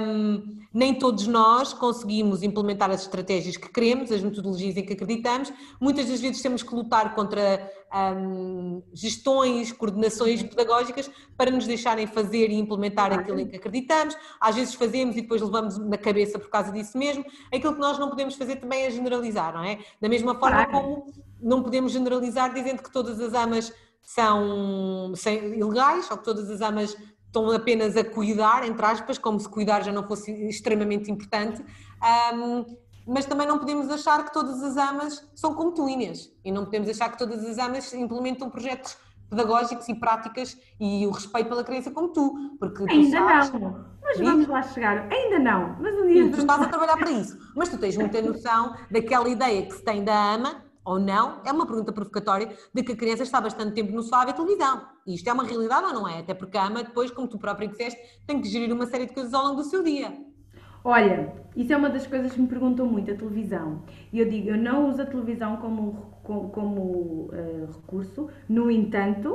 um, 0.00 0.63
nem 0.74 0.92
todos 0.92 1.28
nós 1.28 1.72
conseguimos 1.72 2.42
implementar 2.42 2.90
as 2.90 3.02
estratégias 3.02 3.56
que 3.56 3.68
queremos, 3.68 4.10
as 4.10 4.20
metodologias 4.20 4.76
em 4.76 4.84
que 4.84 4.92
acreditamos, 4.92 5.52
muitas 5.80 6.08
das 6.08 6.20
vezes 6.20 6.42
temos 6.42 6.64
que 6.64 6.74
lutar 6.74 7.14
contra 7.14 7.70
um, 8.16 8.82
gestões, 8.92 9.70
coordenações 9.70 10.42
pedagógicas 10.42 11.08
para 11.36 11.52
nos 11.52 11.64
deixarem 11.64 12.08
fazer 12.08 12.50
e 12.50 12.54
implementar 12.54 13.12
aquilo 13.12 13.38
em 13.38 13.46
que 13.46 13.56
acreditamos, 13.56 14.16
às 14.40 14.56
vezes 14.56 14.74
fazemos 14.74 15.16
e 15.16 15.22
depois 15.22 15.40
levamos 15.40 15.78
na 15.78 15.96
cabeça 15.96 16.40
por 16.40 16.50
causa 16.50 16.72
disso 16.72 16.98
mesmo, 16.98 17.24
aquilo 17.52 17.74
que 17.74 17.80
nós 17.80 17.96
não 17.96 18.10
podemos 18.10 18.34
fazer 18.34 18.56
também 18.56 18.82
é 18.82 18.90
generalizar, 18.90 19.54
não 19.54 19.62
é? 19.62 19.78
Da 20.00 20.08
mesma 20.08 20.34
forma 20.34 20.66
como 20.66 21.06
não 21.40 21.62
podemos 21.62 21.92
generalizar 21.92 22.52
dizendo 22.52 22.82
que 22.82 22.90
todas 22.90 23.20
as 23.20 23.32
amas 23.32 23.72
são 24.02 25.12
ilegais 25.56 26.10
ou 26.10 26.18
que 26.18 26.24
todas 26.24 26.50
as 26.50 26.60
amas 26.60 26.96
estão 27.34 27.50
apenas 27.50 27.96
a 27.96 28.04
cuidar, 28.04 28.64
entre 28.64 28.86
aspas, 28.86 29.18
como 29.18 29.40
se 29.40 29.48
cuidar 29.48 29.82
já 29.82 29.90
não 29.90 30.04
fosse 30.06 30.30
extremamente 30.46 31.10
importante. 31.10 31.60
Um, 32.32 32.64
mas 33.06 33.26
também 33.26 33.46
não 33.46 33.58
podemos 33.58 33.90
achar 33.90 34.24
que 34.24 34.32
todas 34.32 34.62
as 34.62 34.76
amas 34.76 35.28
são 35.34 35.54
como 35.54 35.72
tu, 35.72 35.88
Inês. 35.88 36.32
E 36.44 36.52
não 36.52 36.64
podemos 36.64 36.88
achar 36.88 37.10
que 37.10 37.18
todas 37.18 37.44
as 37.44 37.58
amas 37.58 37.92
implementam 37.92 38.48
projetos 38.48 38.96
pedagógicos 39.28 39.88
e 39.88 39.94
práticas 39.94 40.56
e 40.80 41.06
o 41.06 41.10
respeito 41.10 41.48
pela 41.48 41.64
criança 41.64 41.90
como 41.90 42.08
tu. 42.08 42.56
Porque 42.58 42.84
Ainda 42.88 43.18
sabes, 43.18 43.60
não. 43.60 43.84
Mas 44.00 44.20
vamos 44.20 44.46
lá 44.46 44.62
chegar. 44.62 45.08
Ainda 45.12 45.38
não. 45.38 45.76
Mas 45.80 45.94
um 45.94 46.06
dia. 46.06 46.30
tu 46.30 46.38
estás 46.38 46.62
a 46.62 46.68
trabalhar 46.68 46.96
para 46.96 47.10
isso. 47.10 47.36
Mas 47.54 47.68
tu 47.68 47.78
tens 47.78 47.96
muita 47.96 48.22
noção 48.22 48.74
daquela 48.90 49.28
ideia 49.28 49.66
que 49.66 49.74
se 49.74 49.82
tem 49.82 50.04
da 50.04 50.34
ama 50.34 50.64
ou 50.84 50.98
não, 50.98 51.40
é 51.44 51.52
uma 51.52 51.66
pergunta 51.66 51.92
provocatória 51.92 52.54
de 52.72 52.82
que 52.82 52.92
a 52.92 52.96
criança 52.96 53.22
está 53.22 53.40
bastante 53.40 53.74
tempo 53.74 53.92
no 53.92 54.02
sofá 54.02 54.22
a 54.22 54.32
televisão. 54.32 54.86
E 55.06 55.14
isto 55.14 55.28
é 55.28 55.32
uma 55.32 55.44
realidade 55.44 55.86
ou 55.86 55.92
não 55.94 56.08
é? 56.08 56.18
Até 56.18 56.34
porque 56.34 56.58
a 56.58 56.66
ama, 56.66 56.82
depois, 56.82 57.10
como 57.10 57.26
tu 57.26 57.38
próprio 57.38 57.68
disseste, 57.68 58.00
tem 58.26 58.40
que 58.40 58.48
gerir 58.48 58.72
uma 58.72 58.86
série 58.86 59.06
de 59.06 59.14
coisas 59.14 59.32
ao 59.32 59.44
longo 59.44 59.56
do 59.56 59.64
seu 59.64 59.82
dia. 59.82 60.12
Olha, 60.86 61.32
isso 61.56 61.72
é 61.72 61.76
uma 61.76 61.88
das 61.88 62.06
coisas 62.06 62.32
que 62.32 62.40
me 62.40 62.46
perguntam 62.46 62.86
muito, 62.86 63.10
a 63.10 63.14
televisão. 63.14 63.82
E 64.12 64.20
eu 64.20 64.28
digo, 64.28 64.50
eu 64.50 64.58
não 64.58 64.90
uso 64.90 65.00
a 65.00 65.06
televisão 65.06 65.56
como, 65.56 66.12
como, 66.22 66.50
como 66.50 66.80
uh, 66.80 67.66
recurso, 67.74 68.28
no 68.46 68.70
entanto, 68.70 69.34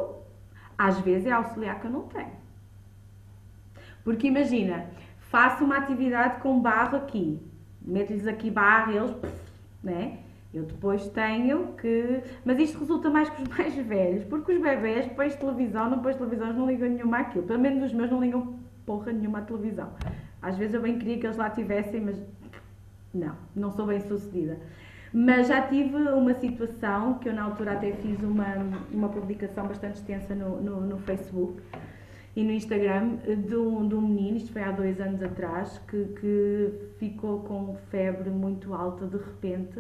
às 0.78 1.00
vezes 1.00 1.26
é 1.26 1.32
auxiliar 1.32 1.82
que 1.82 1.88
eu 1.88 1.92
não 1.92 2.04
tenho. 2.04 2.38
Porque 4.04 4.28
imagina, 4.28 4.86
faço 5.18 5.64
uma 5.64 5.78
atividade 5.78 6.40
com 6.42 6.60
barro 6.60 6.98
aqui, 6.98 7.40
meto-lhes 7.82 8.28
aqui 8.28 8.52
barro 8.52 8.92
eles, 8.92 9.16
né? 9.84 10.20
Eu 10.54 10.64
depois 10.64 11.08
tenho 11.10 11.74
que. 11.74 12.24
Mas 12.44 12.60
isto 12.60 12.80
resulta 12.80 13.10
mais 13.10 13.30
com 13.30 13.44
os 13.44 13.50
mais 13.56 13.76
velhos, 13.76 14.24
porque 14.24 14.54
os 14.54 14.62
bebés 14.62 15.08
pões 15.14 15.36
televisão, 15.36 15.90
não 15.90 16.00
pões 16.00 16.16
televisão, 16.16 16.52
não 16.54 16.68
ligam 16.68 16.90
nenhuma 16.90 17.20
àquilo. 17.20 17.46
Pelo 17.46 17.60
menos 17.60 17.84
os 17.84 17.94
meus 17.94 18.10
não 18.10 18.20
ligam 18.20 18.56
porra 18.86 19.12
nenhuma 19.12 19.40
à 19.40 19.42
televisão. 19.42 19.92
Às 20.42 20.58
vezes 20.58 20.74
eu 20.74 20.82
bem 20.82 20.98
queria 20.98 21.20
que 21.20 21.28
eles 21.28 21.38
lá 21.38 21.50
tivessem, 21.50 22.02
mas 22.02 22.20
não, 23.14 23.36
não 23.56 23.72
sou 23.72 23.86
bem 23.86 24.00
sucedida. 24.00 24.58
Mas 25.14 25.48
já 25.48 25.62
tive 25.62 25.96
uma 25.96 26.34
situação 26.36 27.16
que 27.16 27.30
eu 27.30 27.34
na 27.34 27.44
altura 27.44 27.74
até 27.74 27.92
fiz 27.94 28.20
uma, 28.22 28.56
uma 28.92 29.10
publicação 29.10 29.68
bastante 29.68 29.96
extensa 29.96 30.36
no, 30.36 30.62
no, 30.62 30.82
no 30.82 30.98
Facebook 31.00 31.62
e 32.36 32.44
no 32.44 32.52
Instagram 32.52 33.16
de 33.48 33.56
um, 33.56 33.88
de 33.88 33.96
um 33.96 34.02
menino, 34.02 34.38
isto 34.38 34.52
foi 34.52 34.62
há 34.62 34.72
dois 34.72 35.02
anos 35.02 35.22
atrás, 35.24 35.80
que, 35.88 36.06
que 36.20 36.74
ficou 37.00 37.40
com 37.40 37.76
febre 37.90 38.30
muito 38.30 38.74
alta 38.74 39.08
de 39.08 39.18
repente 39.18 39.80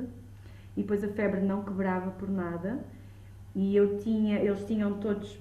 e 0.80 0.82
depois 0.82 1.03
a 1.03 1.09
febre 1.09 1.41
não 1.41 1.61
quebrava 1.61 2.09
por 2.11 2.30
nada 2.30 2.80
e 3.53 3.75
eu 3.75 3.97
tinha, 3.97 4.39
eles 4.39 4.63
tinham 4.63 4.93
todos 4.93 5.38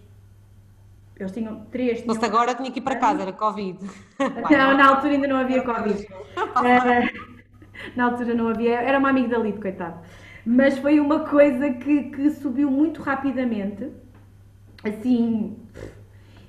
eles 1.16 1.32
tinham 1.32 1.64
três. 1.70 2.02
Tinham... 2.02 2.24
agora 2.24 2.54
tinha 2.54 2.70
que 2.70 2.78
ir 2.78 2.82
para 2.82 2.96
casa, 2.96 3.22
era 3.22 3.32
Covid. 3.32 3.78
Não, 4.18 4.76
na 4.76 4.88
altura 4.88 5.14
ainda 5.14 5.26
não 5.26 5.36
havia 5.36 5.62
Covid. 5.62 6.06
Uh, 6.06 7.28
na 7.96 8.04
altura 8.04 8.34
não 8.34 8.48
havia, 8.48 8.80
era 8.80 8.98
uma 8.98 9.10
amiga 9.10 9.36
da 9.36 9.38
Lito, 9.38 9.60
coitado. 9.60 9.98
Mas 10.46 10.78
foi 10.78 11.00
uma 11.00 11.20
coisa 11.20 11.70
que, 11.72 12.04
que 12.04 12.30
subiu 12.30 12.70
muito 12.70 13.02
rapidamente, 13.02 13.90
assim. 14.84 15.56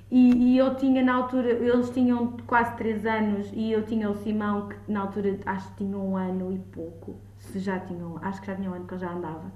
E, 0.08 0.54
e, 0.54 0.58
eu 0.58 0.76
tinha 0.76 1.02
na 1.04 1.14
altura, 1.14 1.50
eles 1.50 1.90
tinham 1.90 2.36
quase 2.46 2.76
3 2.76 3.06
anos 3.06 3.50
e 3.52 3.72
eu 3.72 3.84
tinha 3.84 4.08
o 4.08 4.14
Simão, 4.14 4.68
que 4.68 4.76
na 4.90 5.00
altura 5.00 5.38
acho 5.46 5.68
que 5.70 5.84
tinha 5.84 5.96
um 5.96 6.16
ano 6.16 6.52
e 6.52 6.58
pouco, 6.58 7.16
se 7.50 7.58
já 7.58 7.78
tinham, 7.80 8.18
acho 8.22 8.40
que 8.40 8.46
já 8.46 8.56
tinha 8.56 8.70
um 8.70 8.74
ano 8.74 8.86
que 8.86 8.94
ele 8.94 9.00
já 9.00 9.12
andava. 9.12 9.52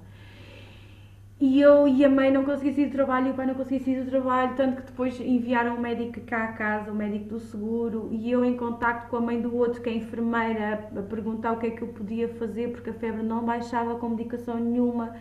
E 1.39 1.59
eu 1.59 1.85
e 1.85 2.05
a 2.05 2.09
mãe 2.09 2.31
não 2.31 2.45
conseguia 2.45 2.73
sair 2.73 2.85
do 2.85 2.93
trabalho 2.93 3.27
e 3.27 3.31
o 3.31 3.33
pai 3.33 3.45
não 3.45 3.55
conseguia 3.55 3.79
sair 3.83 4.03
do 4.03 4.09
trabalho, 4.09 4.55
tanto 4.55 4.77
que 4.77 4.87
depois 4.87 5.19
enviaram 5.19 5.75
o 5.75 5.81
médico 5.81 6.21
cá 6.21 6.45
a 6.45 6.53
casa, 6.53 6.91
o 6.91 6.95
médico 6.95 7.25
do 7.25 7.39
seguro, 7.39 8.07
e 8.09 8.31
eu 8.31 8.45
em 8.45 8.55
contacto 8.55 9.09
com 9.09 9.17
a 9.17 9.21
mãe 9.21 9.41
do 9.41 9.53
outro, 9.53 9.81
que 9.81 9.89
é 9.89 9.93
enfermeira, 9.93 10.89
a 10.95 11.01
perguntar 11.01 11.51
o 11.51 11.57
que 11.57 11.67
é 11.67 11.71
que 11.71 11.81
eu 11.81 11.89
podia 11.89 12.29
fazer, 12.29 12.71
porque 12.71 12.89
a 12.89 12.93
febre 12.93 13.21
não 13.21 13.43
baixava 13.43 13.95
com 13.95 14.07
medicação 14.09 14.57
nenhuma, 14.57 15.13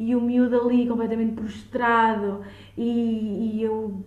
e 0.00 0.16
o 0.16 0.20
miúdo 0.22 0.58
ali 0.58 0.88
completamente 0.88 1.34
prostrado, 1.34 2.40
e, 2.74 3.58
e 3.58 3.62
eu 3.62 4.02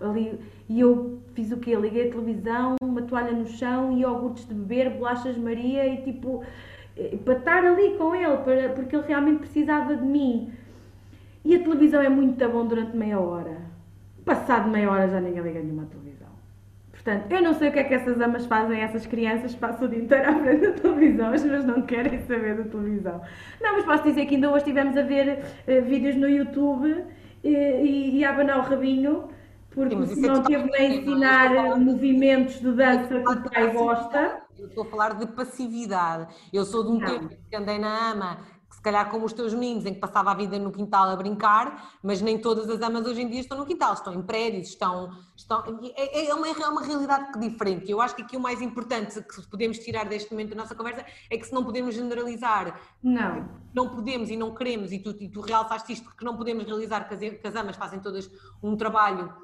ali, 0.00 0.38
e 0.66 0.80
eu 0.80 1.20
fiz 1.34 1.52
o 1.52 1.58
quê? 1.58 1.74
Liguei 1.76 2.08
a 2.08 2.10
televisão, 2.10 2.76
uma 2.82 3.02
toalha 3.02 3.32
no 3.32 3.46
chão, 3.46 3.98
iogurtes 3.98 4.48
de 4.48 4.54
beber, 4.54 4.90
bolachas 4.90 5.36
Maria, 5.36 5.86
e 5.86 6.02
tipo, 6.02 6.42
para 7.24 7.38
estar 7.38 7.64
ali 7.64 7.96
com 7.96 8.14
ele, 8.14 8.36
para, 8.38 8.68
porque 8.70 8.96
ele 8.96 9.06
realmente 9.06 9.40
precisava 9.40 9.96
de 9.96 10.04
mim. 10.04 10.52
E 11.44 11.54
a 11.54 11.58
televisão 11.58 12.02
é 12.02 12.08
muito 12.08 12.48
bom 12.48 12.66
durante 12.66 12.96
meia 12.96 13.18
hora. 13.18 13.56
Passado 14.24 14.68
meia 14.68 14.90
hora 14.90 15.08
já 15.08 15.20
ninguém 15.20 15.42
liga 15.42 15.60
nenhuma 15.60 15.86
televisão. 15.86 16.28
Portanto, 16.92 17.32
eu 17.32 17.40
não 17.40 17.54
sei 17.54 17.70
o 17.70 17.72
que 17.72 17.78
é 17.78 17.84
que 17.84 17.94
essas 17.94 18.20
amas 18.20 18.44
fazem, 18.44 18.78
essas 18.82 19.06
crianças 19.06 19.54
passam 19.54 19.86
o 19.86 19.90
dia 19.90 20.00
inteiro 20.00 20.28
à 20.28 20.34
frente 20.34 20.66
da 20.66 20.72
televisão, 20.72 21.32
as 21.32 21.42
pessoas 21.42 21.64
não 21.64 21.80
querem 21.82 22.20
saber 22.20 22.56
da 22.56 22.64
televisão. 22.64 23.22
Não, 23.58 23.72
mas 23.72 23.84
posso 23.86 24.04
dizer 24.04 24.26
que 24.26 24.34
ainda 24.34 24.50
hoje 24.50 24.58
estivemos 24.58 24.94
a 24.98 25.02
ver 25.02 25.38
uh, 25.66 25.82
vídeos 25.82 26.16
no 26.16 26.28
YouTube 26.28 27.02
e, 27.42 27.48
e, 27.48 28.18
e 28.18 28.24
a 28.24 28.28
abanar 28.28 28.58
o 28.58 28.62
rabinho, 28.62 29.30
porque 29.70 29.96
Sim, 30.08 30.20
não 30.20 30.36
é 30.36 30.42
teve 30.42 30.76
a 30.76 30.84
ensinar 30.84 31.78
movimentos 31.78 32.60
de 32.60 32.70
dança 32.72 33.08
que 33.08 33.32
o 33.32 33.50
pai 33.50 33.72
gosta. 33.72 34.42
Eu 34.60 34.68
estou 34.68 34.84
a 34.84 34.86
falar 34.86 35.14
de 35.14 35.26
passividade. 35.26 36.32
Eu 36.52 36.64
sou 36.64 36.84
de 36.84 36.90
um 36.90 36.98
não. 36.98 37.06
tempo 37.06 37.36
que 37.48 37.56
andei 37.56 37.78
na 37.78 38.10
AMA 38.10 38.60
se 38.70 38.80
calhar 38.80 39.10
como 39.10 39.26
os 39.26 39.32
teus 39.32 39.52
meninos, 39.52 39.84
em 39.84 39.92
que 39.92 40.00
passava 40.00 40.30
a 40.30 40.34
vida 40.34 40.56
no 40.58 40.70
quintal 40.70 41.10
a 41.10 41.16
brincar, 41.16 41.98
mas 42.02 42.22
nem 42.22 42.38
todas 42.38 42.70
as 42.70 42.80
amas 42.80 43.04
hoje 43.04 43.20
em 43.20 43.28
dia 43.28 43.40
estão 43.40 43.58
no 43.58 43.66
quintal, 43.66 43.94
estão 43.94 44.14
em 44.14 44.22
prédios, 44.22 44.68
estão. 44.68 45.10
estão 45.36 45.64
é, 45.96 46.28
é, 46.28 46.34
uma, 46.34 46.48
é 46.48 46.68
uma 46.68 46.82
realidade 46.82 47.38
diferente. 47.38 47.90
Eu 47.90 48.00
acho 48.00 48.14
que 48.14 48.22
aqui 48.22 48.36
o 48.36 48.40
mais 48.40 48.62
importante 48.62 49.20
que 49.22 49.46
podemos 49.48 49.78
tirar 49.80 50.08
deste 50.08 50.30
momento 50.30 50.50
da 50.50 50.56
nossa 50.56 50.74
conversa 50.74 51.04
é 51.28 51.36
que 51.36 51.44
se 51.44 51.52
não 51.52 51.64
podemos 51.64 51.94
generalizar. 51.94 52.80
Não. 53.02 53.48
Não 53.74 53.88
podemos 53.88 54.30
e 54.30 54.36
não 54.36 54.54
queremos, 54.54 54.92
e 54.92 54.98
tu, 55.00 55.10
e 55.10 55.28
tu 55.28 55.40
realçaste 55.40 55.92
isto, 55.92 56.16
que 56.16 56.24
não 56.24 56.36
podemos 56.36 56.64
realizar 56.64 57.08
que 57.08 57.14
as, 57.14 57.20
que 57.20 57.46
as 57.46 57.56
amas 57.56 57.76
fazem 57.76 57.98
todas 57.98 58.30
um 58.62 58.76
trabalho 58.76 59.34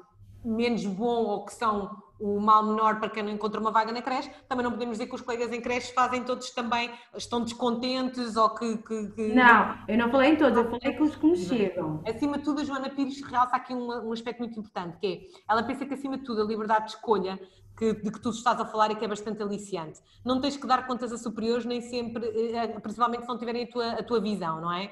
menos 0.43 0.85
bom 0.85 1.25
ou 1.25 1.45
que 1.45 1.53
são 1.53 2.01
o 2.19 2.39
mal 2.39 2.63
menor 2.63 2.99
para 2.99 3.09
quem 3.09 3.23
não 3.23 3.31
encontra 3.31 3.59
uma 3.59 3.71
vaga 3.71 3.91
na 3.91 4.01
creche, 4.01 4.29
também 4.47 4.63
não 4.63 4.71
podemos 4.71 4.97
dizer 4.97 5.07
que 5.07 5.15
os 5.15 5.21
colegas 5.21 5.51
em 5.51 5.61
creche 5.61 5.93
fazem 5.93 6.23
todos 6.23 6.49
também, 6.51 6.89
estão 7.15 7.41
descontentes 7.43 8.35
ou 8.35 8.49
que, 8.49 8.77
que, 8.77 9.07
que... 9.11 9.27
Não, 9.33 9.77
eu 9.87 9.97
não 9.97 10.09
falei 10.09 10.31
em 10.31 10.35
todos, 10.35 10.57
eu 10.57 10.69
falei 10.69 10.97
com 10.97 11.03
os 11.03 11.15
que 11.15 11.25
me 11.25 11.37
chegam. 11.37 12.03
Acima 12.07 12.37
de 12.37 12.43
tudo, 12.43 12.61
a 12.61 12.63
Joana 12.63 12.89
Pires 12.89 13.21
realça 13.21 13.55
aqui 13.55 13.73
um, 13.73 14.07
um 14.07 14.11
aspecto 14.11 14.39
muito 14.39 14.59
importante, 14.59 14.97
que 14.97 15.07
é, 15.07 15.51
ela 15.51 15.63
pensa 15.63 15.85
que 15.85 15.93
acima 15.93 16.17
de 16.17 16.23
tudo 16.23 16.41
a 16.41 16.45
liberdade 16.45 16.85
de 16.85 16.91
escolha 16.91 17.39
que, 17.77 17.93
de 17.93 18.11
que 18.11 18.19
tu 18.19 18.31
estás 18.31 18.59
a 18.59 18.65
falar 18.65 18.91
e 18.91 18.95
que 18.95 19.05
é 19.05 19.07
bastante 19.07 19.41
aliciante. 19.41 20.01
Não 20.25 20.41
tens 20.41 20.57
que 20.57 20.65
dar 20.65 20.87
contas 20.87 21.13
a 21.13 21.17
superiores 21.17 21.63
nem 21.63 21.79
sempre, 21.79 22.25
eh, 22.25 22.55
eh, 22.55 22.79
principalmente 22.79 23.21
se 23.21 23.27
não 23.27 23.37
tiverem 23.37 23.65
a 23.65 23.67
tua, 23.67 23.91
a 23.91 24.03
tua 24.03 24.19
visão, 24.19 24.59
não 24.59 24.73
é? 24.73 24.85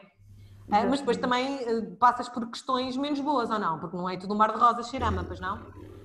Exatamente. 0.67 0.89
Mas 0.89 0.99
depois 0.99 1.17
também 1.17 1.57
eh, 1.57 1.81
passas 1.99 2.29
por 2.29 2.47
questões 2.47 2.95
menos 2.95 3.19
boas 3.19 3.49
ou 3.49 3.57
não? 3.57 3.79
Porque 3.79 3.97
não 3.97 4.07
é 4.07 4.17
tudo 4.17 4.33
um 4.33 4.37
mar 4.37 4.51
de 4.53 4.59
rosas 4.59 4.87
cheirama, 4.89 5.23
pois 5.23 5.39
não? 5.39 5.59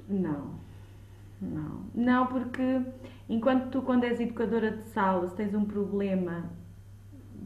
Não, 0.08 0.58
não. 1.40 1.84
Não, 1.94 2.26
porque 2.26 2.82
enquanto 3.28 3.70
tu, 3.70 3.82
quando 3.82 4.04
és 4.04 4.20
educadora 4.20 4.70
de 4.70 4.88
sala, 4.90 5.28
se 5.28 5.34
tens 5.34 5.54
um 5.54 5.64
problema, 5.64 6.50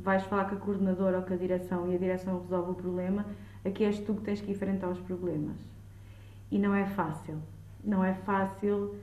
vais 0.02 0.24
falar 0.24 0.46
com 0.46 0.56
a 0.56 0.58
coordenadora 0.58 1.18
ou 1.18 1.24
com 1.24 1.34
a 1.34 1.36
direção 1.36 1.90
e 1.90 1.94
a 1.94 1.98
direção 1.98 2.40
resolve 2.40 2.72
o 2.72 2.74
problema, 2.74 3.26
aqui 3.64 3.84
és 3.84 3.98
tu 4.00 4.14
que 4.14 4.22
tens 4.22 4.40
que 4.40 4.50
enfrentar 4.50 4.88
os 4.88 5.00
problemas. 5.00 5.56
E 6.50 6.58
não 6.58 6.74
é 6.74 6.86
fácil. 6.86 7.38
Não 7.82 8.04
é 8.04 8.14
fácil 8.14 8.94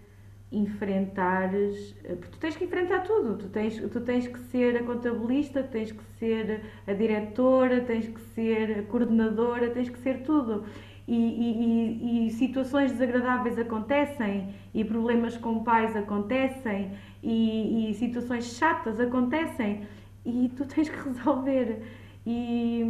enfrentares, 0.51 1.95
eh, 2.03 2.15
porque 2.15 2.31
tu 2.31 2.39
tens 2.39 2.57
que 2.57 2.65
enfrentar 2.65 3.03
tudo, 3.03 3.37
tu 3.37 3.47
tens, 3.47 3.79
tu 3.79 4.01
tens 4.01 4.27
que 4.27 4.37
ser 4.37 4.75
a 4.75 4.83
contabilista, 4.83 5.63
tens 5.63 5.93
que 5.93 6.03
ser 6.19 6.61
a 6.85 6.93
diretora, 6.93 7.81
tens 7.81 8.07
que 8.07 8.19
ser 8.35 8.79
a 8.79 8.83
coordenadora, 8.83 9.69
tens 9.69 9.89
que 9.89 9.97
ser 9.99 10.23
tudo. 10.23 10.65
E, 11.08 11.16
e, 11.16 12.28
e, 12.28 12.32
situações 12.32 12.91
desagradáveis 12.91 13.58
acontecem, 13.58 14.54
e 14.74 14.84
problemas 14.86 15.36
com 15.38 15.64
pais 15.64 15.95
acontecem, 15.95 16.91
e, 17.24 17.93
situações 17.95 18.56
chatas 18.58 18.99
acontecem, 18.99 19.86
e 20.26 20.49
tu 20.56 20.66
tens 20.68 20.89
que 20.89 20.97
resolver. 20.97 21.82
E, 22.26 22.84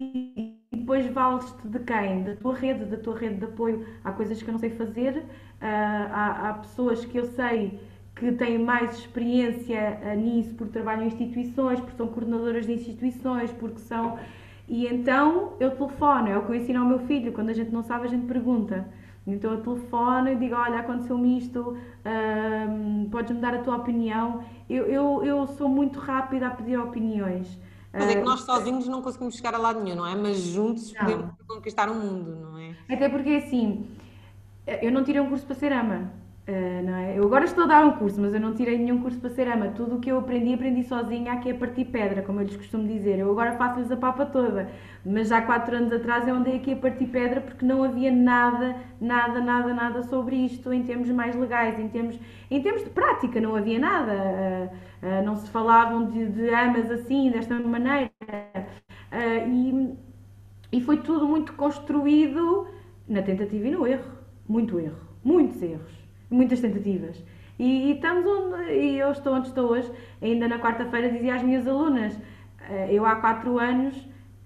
e 0.00 0.58
depois 0.72 1.06
vales-te 1.06 1.68
de 1.68 1.78
quem? 1.80 2.24
Da 2.24 2.36
tua 2.36 2.54
rede, 2.54 2.84
da 2.86 2.96
tua 2.96 3.16
rede 3.16 3.36
de 3.36 3.44
apoio. 3.44 3.86
Há 4.04 4.12
coisas 4.12 4.42
que 4.42 4.48
eu 4.48 4.52
não 4.52 4.58
sei 4.58 4.70
fazer, 4.70 5.24
ah, 5.60 6.08
há, 6.12 6.50
há 6.50 6.54
pessoas 6.54 7.04
que 7.04 7.18
eu 7.18 7.24
sei 7.26 7.78
que 8.14 8.32
têm 8.32 8.58
mais 8.58 8.98
experiência 8.98 10.00
ah, 10.02 10.14
nisso 10.14 10.54
porque 10.54 10.72
trabalham 10.72 11.04
em 11.04 11.06
instituições, 11.06 11.80
porque 11.80 11.96
são 11.96 12.08
coordenadoras 12.08 12.66
de 12.66 12.72
instituições, 12.72 13.52
porque 13.52 13.78
são. 13.78 14.18
E 14.72 14.86
então 14.86 15.52
eu 15.60 15.72
telefono, 15.72 16.28
é 16.28 16.38
o 16.38 16.46
que 16.46 16.50
eu 16.50 16.54
ensino 16.54 16.80
ao 16.80 16.86
meu 16.86 17.00
filho, 17.00 17.30
quando 17.34 17.50
a 17.50 17.52
gente 17.52 17.70
não 17.70 17.82
sabe, 17.82 18.06
a 18.06 18.08
gente 18.08 18.24
pergunta. 18.24 18.88
Então 19.26 19.52
eu 19.52 19.60
telefono 19.60 20.30
e 20.30 20.34
digo: 20.34 20.54
Olha, 20.54 20.78
aconteceu-me 20.78 21.36
isto, 21.36 21.76
um, 22.70 23.06
podes-me 23.10 23.38
dar 23.38 23.52
a 23.52 23.58
tua 23.58 23.76
opinião. 23.76 24.42
Eu, 24.70 24.86
eu, 24.86 25.24
eu 25.24 25.46
sou 25.46 25.68
muito 25.68 25.98
rápida 25.98 26.46
a 26.46 26.50
pedir 26.52 26.78
opiniões. 26.78 27.58
Mas 27.92 28.08
é 28.08 28.14
que 28.14 28.22
nós 28.22 28.40
sozinhos 28.40 28.88
não 28.88 29.02
conseguimos 29.02 29.36
chegar 29.36 29.54
a 29.54 29.58
lado 29.58 29.82
nenhum, 29.82 29.96
não 29.96 30.06
é? 30.06 30.14
Mas 30.14 30.38
juntos 30.38 30.94
não. 30.94 31.04
podemos 31.04 31.34
conquistar 31.46 31.90
o 31.90 31.94
mundo, 31.94 32.34
não 32.34 32.58
é? 32.58 32.74
Até 32.88 33.10
porque 33.10 33.28
assim, 33.28 33.86
eu 34.80 34.90
não 34.90 35.04
tirei 35.04 35.20
um 35.20 35.28
curso 35.28 35.44
para 35.44 35.54
ser 35.54 35.70
ama. 35.70 36.10
Uh, 36.46 36.84
não 36.84 36.96
é? 36.96 37.16
Eu 37.16 37.22
agora 37.24 37.44
estou 37.44 37.62
a 37.62 37.66
dar 37.68 37.86
um 37.86 37.92
curso, 37.92 38.20
mas 38.20 38.34
eu 38.34 38.40
não 38.40 38.52
tirei 38.52 38.76
nenhum 38.76 39.00
curso 39.00 39.16
para 39.20 39.30
ser 39.30 39.46
ama. 39.46 39.68
Tudo 39.68 39.96
o 39.96 40.00
que 40.00 40.10
eu 40.10 40.18
aprendi, 40.18 40.52
aprendi 40.52 40.82
sozinha 40.82 41.32
aqui 41.32 41.52
a 41.52 41.54
partir 41.54 41.84
pedra, 41.84 42.20
como 42.20 42.40
eu 42.40 42.44
lhes 42.44 42.56
costumo 42.56 42.84
dizer. 42.88 43.20
Eu 43.20 43.30
agora 43.30 43.52
faço-lhes 43.52 43.92
a 43.92 43.96
papa 43.96 44.26
toda, 44.26 44.68
mas 45.06 45.28
já 45.28 45.38
há 45.38 45.42
4 45.42 45.76
anos 45.76 45.92
atrás 45.92 46.26
eu 46.26 46.34
andei 46.34 46.56
aqui 46.56 46.72
a 46.72 46.76
partir 46.76 47.06
pedra 47.06 47.40
porque 47.40 47.64
não 47.64 47.84
havia 47.84 48.10
nada, 48.10 48.74
nada, 49.00 49.40
nada, 49.40 49.72
nada 49.72 50.02
sobre 50.02 50.34
isto 50.34 50.72
em 50.72 50.82
termos 50.82 51.08
mais 51.10 51.36
legais, 51.36 51.78
em 51.78 51.88
termos, 51.88 52.18
em 52.50 52.60
termos 52.60 52.82
de 52.82 52.90
prática, 52.90 53.40
não 53.40 53.54
havia 53.54 53.78
nada. 53.78 54.12
Uh, 54.12 55.16
uh, 55.20 55.24
não 55.24 55.36
se 55.36 55.48
falavam 55.48 56.06
de, 56.06 56.26
de, 56.26 56.50
amas 56.50 56.90
assim, 56.90 57.30
desta 57.30 57.54
maneira. 57.60 58.10
e, 59.48 59.94
e 60.72 60.80
foi 60.80 60.96
tudo 60.96 61.28
muito 61.28 61.52
construído 61.52 62.66
na 63.08 63.22
tentativa 63.22 63.68
e 63.68 63.70
no 63.70 63.86
erro. 63.86 64.10
Muito 64.48 64.80
erro, 64.80 64.98
muitos 65.22 65.62
erros 65.62 66.01
muitas 66.32 66.60
tentativas. 66.60 67.22
E, 67.58 67.90
e, 67.90 67.92
estamos 67.92 68.26
onde, 68.26 68.72
e 68.72 68.98
eu 68.98 69.12
estou 69.12 69.34
onde 69.34 69.48
estou 69.48 69.70
hoje. 69.70 69.90
Ainda 70.20 70.48
na 70.48 70.58
quarta-feira 70.58 71.10
dizia 71.10 71.34
às 71.34 71.42
minhas 71.42 71.66
alunas: 71.66 72.18
eh, 72.68 72.88
eu 72.90 73.04
há 73.04 73.16
quatro 73.16 73.58
anos 73.58 73.94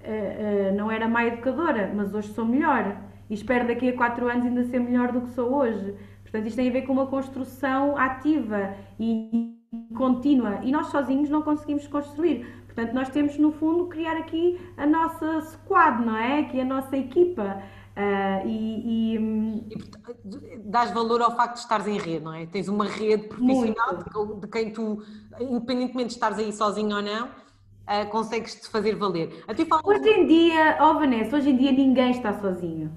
eh, 0.01 0.69
eh, 0.69 0.73
não 0.77 0.91
era 0.91 1.09
má 1.09 1.25
educadora, 1.25 1.93
mas 1.95 2.15
hoje 2.15 2.29
sou 2.29 2.45
melhor. 2.45 2.97
E 3.29 3.35
espero 3.35 3.67
daqui 3.67 3.89
a 3.89 3.97
quatro 3.97 4.29
anos 4.29 4.47
ainda 4.47 4.65
ser 4.65 4.79
melhor 4.79 5.13
do 5.13 5.23
que 5.23 5.31
sou 5.31 5.55
hoje. 5.55 5.95
Portanto, 6.23 6.47
isto 6.47 6.57
tem 6.57 6.69
a 6.69 6.73
ver 6.73 6.83
com 6.83 6.93
uma 6.93 7.07
construção 7.07 7.97
ativa 7.97 8.75
e 9.01 9.57
contínua. 9.97 10.61
E 10.63 10.71
nós 10.71 10.89
sozinhos 10.89 11.29
não 11.29 11.43
conseguimos 11.43 11.87
construir. 11.87 12.47
Portanto, 12.67 12.93
nós 12.93 13.09
temos, 13.09 13.39
no 13.39 13.53
fundo, 13.53 13.87
criar 13.87 14.17
aqui 14.19 14.61
a 14.77 14.87
nossa 14.87 15.41
squad, 15.41 16.05
não 16.05 16.17
é? 16.17 16.41
Aqui 16.41 16.61
a 16.61 16.65
nossa 16.65 16.97
equipa. 16.97 17.63
Uh, 17.97 18.47
e, 18.47 19.15
e, 19.15 19.73
e 19.73 20.59
dás 20.59 20.91
valor 20.91 21.23
ao 21.23 21.35
facto 21.35 21.55
de 21.55 21.61
estares 21.61 21.87
em 21.87 21.97
rede, 21.97 22.23
não 22.23 22.35
é? 22.35 22.45
Tens 22.45 22.69
uma 22.69 22.85
rede 22.85 23.27
profissional 23.27 23.97
de, 23.97 24.41
de, 24.41 24.49
quem 24.49 24.71
tu, 24.71 25.03
independentemente 25.41 26.09
de 26.09 26.13
estares 26.13 26.39
aí 26.39 26.53
sozinho 26.53 26.95
ou 26.95 27.03
não, 27.03 27.27
uh, 27.29 28.07
consegues-te 28.11 28.69
fazer 28.69 28.97
valer. 28.97 29.43
Hoje 29.83 30.11
em 30.11 30.27
dia, 30.27 30.77
oh 30.79 30.93
Vanessa, 30.99 31.37
hoje 31.37 31.49
em 31.49 31.57
dia 31.57 31.73
ninguém 31.73 32.11
está 32.11 32.39
sozinho. 32.39 32.93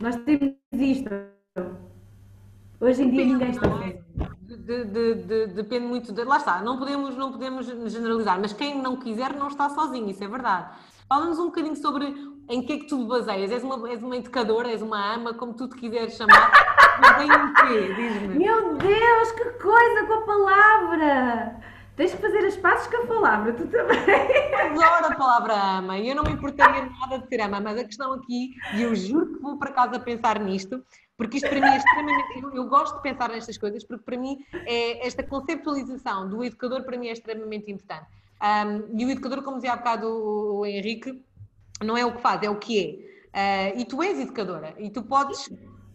Nós 0.00 0.16
temos 0.16 0.54
isto. 0.72 1.10
Hoje 2.80 3.02
em 3.02 3.10
dia 3.10 3.26
ninguém 3.26 3.50
está 3.50 3.66
é? 3.66 3.70
sozinho. 3.70 4.02
De, 4.48 5.14
de, 5.14 5.46
depende 5.48 5.86
muito 5.86 6.10
de. 6.10 6.24
Lá 6.24 6.38
está, 6.38 6.62
não 6.62 6.78
podemos, 6.78 7.16
não 7.16 7.32
podemos 7.32 7.66
generalizar, 7.66 8.40
mas 8.40 8.54
quem 8.54 8.80
não 8.80 8.96
quiser 8.96 9.34
não 9.34 9.48
está 9.48 9.68
sozinho, 9.68 10.08
isso 10.08 10.24
é 10.24 10.28
verdade. 10.28 10.74
Fala-nos 11.06 11.38
um 11.38 11.46
bocadinho 11.46 11.76
sobre 11.76 12.31
em 12.48 12.62
que 12.62 12.72
é 12.72 12.78
que 12.78 12.86
tu 12.86 13.06
baseias? 13.06 13.50
És 13.50 13.62
uma, 13.62 13.88
és 13.90 14.02
uma 14.02 14.16
educadora, 14.16 14.70
és 14.70 14.82
uma 14.82 15.14
ama, 15.14 15.34
como 15.34 15.54
tu 15.54 15.68
te 15.68 15.76
quiseres 15.76 16.16
chamar? 16.16 16.50
Mas 17.00 17.22
em 17.22 17.30
o 17.30 17.54
quê? 17.54 17.94
Diz-me. 17.94 18.38
Meu 18.38 18.76
Deus, 18.76 19.32
que 19.32 19.44
coisa 19.62 20.06
com 20.06 20.14
a 20.14 20.22
palavra! 20.22 21.62
Tens 21.96 22.14
que 22.14 22.22
fazer 22.22 22.44
as 22.46 22.56
pazes 22.56 22.86
com 22.86 23.02
a 23.02 23.06
palavra, 23.06 23.52
tu 23.52 23.66
também. 23.66 23.98
Adoro 24.54 25.12
a 25.12 25.14
palavra 25.14 25.78
ama 25.78 25.98
e 25.98 26.08
eu 26.08 26.16
não 26.16 26.24
me 26.24 26.32
importaria 26.32 26.88
nada 27.00 27.18
de 27.18 27.28
ser 27.28 27.40
ama, 27.42 27.60
mas 27.60 27.78
a 27.78 27.84
questão 27.84 28.14
aqui, 28.14 28.54
e 28.74 28.82
eu 28.82 28.94
juro 28.94 29.34
que 29.34 29.42
vou 29.42 29.58
para 29.58 29.72
casa 29.72 30.00
pensar 30.00 30.40
nisto, 30.40 30.82
porque 31.16 31.36
isto 31.36 31.48
para 31.48 31.60
mim 31.60 31.66
é 31.66 31.76
extremamente. 31.76 32.42
Eu, 32.42 32.54
eu, 32.54 32.66
gosto 32.66 32.96
de 32.96 33.02
pensar 33.02 33.28
nestas 33.28 33.58
coisas, 33.58 33.84
porque 33.84 34.04
para 34.04 34.16
mim 34.16 34.38
é 34.66 35.06
esta 35.06 35.22
conceptualização 35.22 36.28
do 36.28 36.42
educador 36.42 36.82
para 36.82 36.96
mim 36.96 37.08
é 37.08 37.12
extremamente 37.12 37.70
importante. 37.70 38.06
Um, 38.42 38.98
e 38.98 39.04
o 39.04 39.10
educador, 39.10 39.42
como 39.42 39.56
dizia 39.56 39.74
há 39.74 39.76
bocado 39.76 40.08
o, 40.08 40.60
o 40.60 40.66
Henrique, 40.66 41.22
não 41.84 41.96
é 41.96 42.04
o 42.04 42.14
que 42.14 42.20
faz, 42.20 42.42
é 42.42 42.50
o 42.50 42.58
que 42.58 43.06
é. 43.32 43.74
Uh, 43.74 43.80
e 43.80 43.84
tu 43.84 44.02
és 44.02 44.18
educadora 44.20 44.74
e 44.78 44.90
tu 44.90 45.02
podes, 45.02 45.50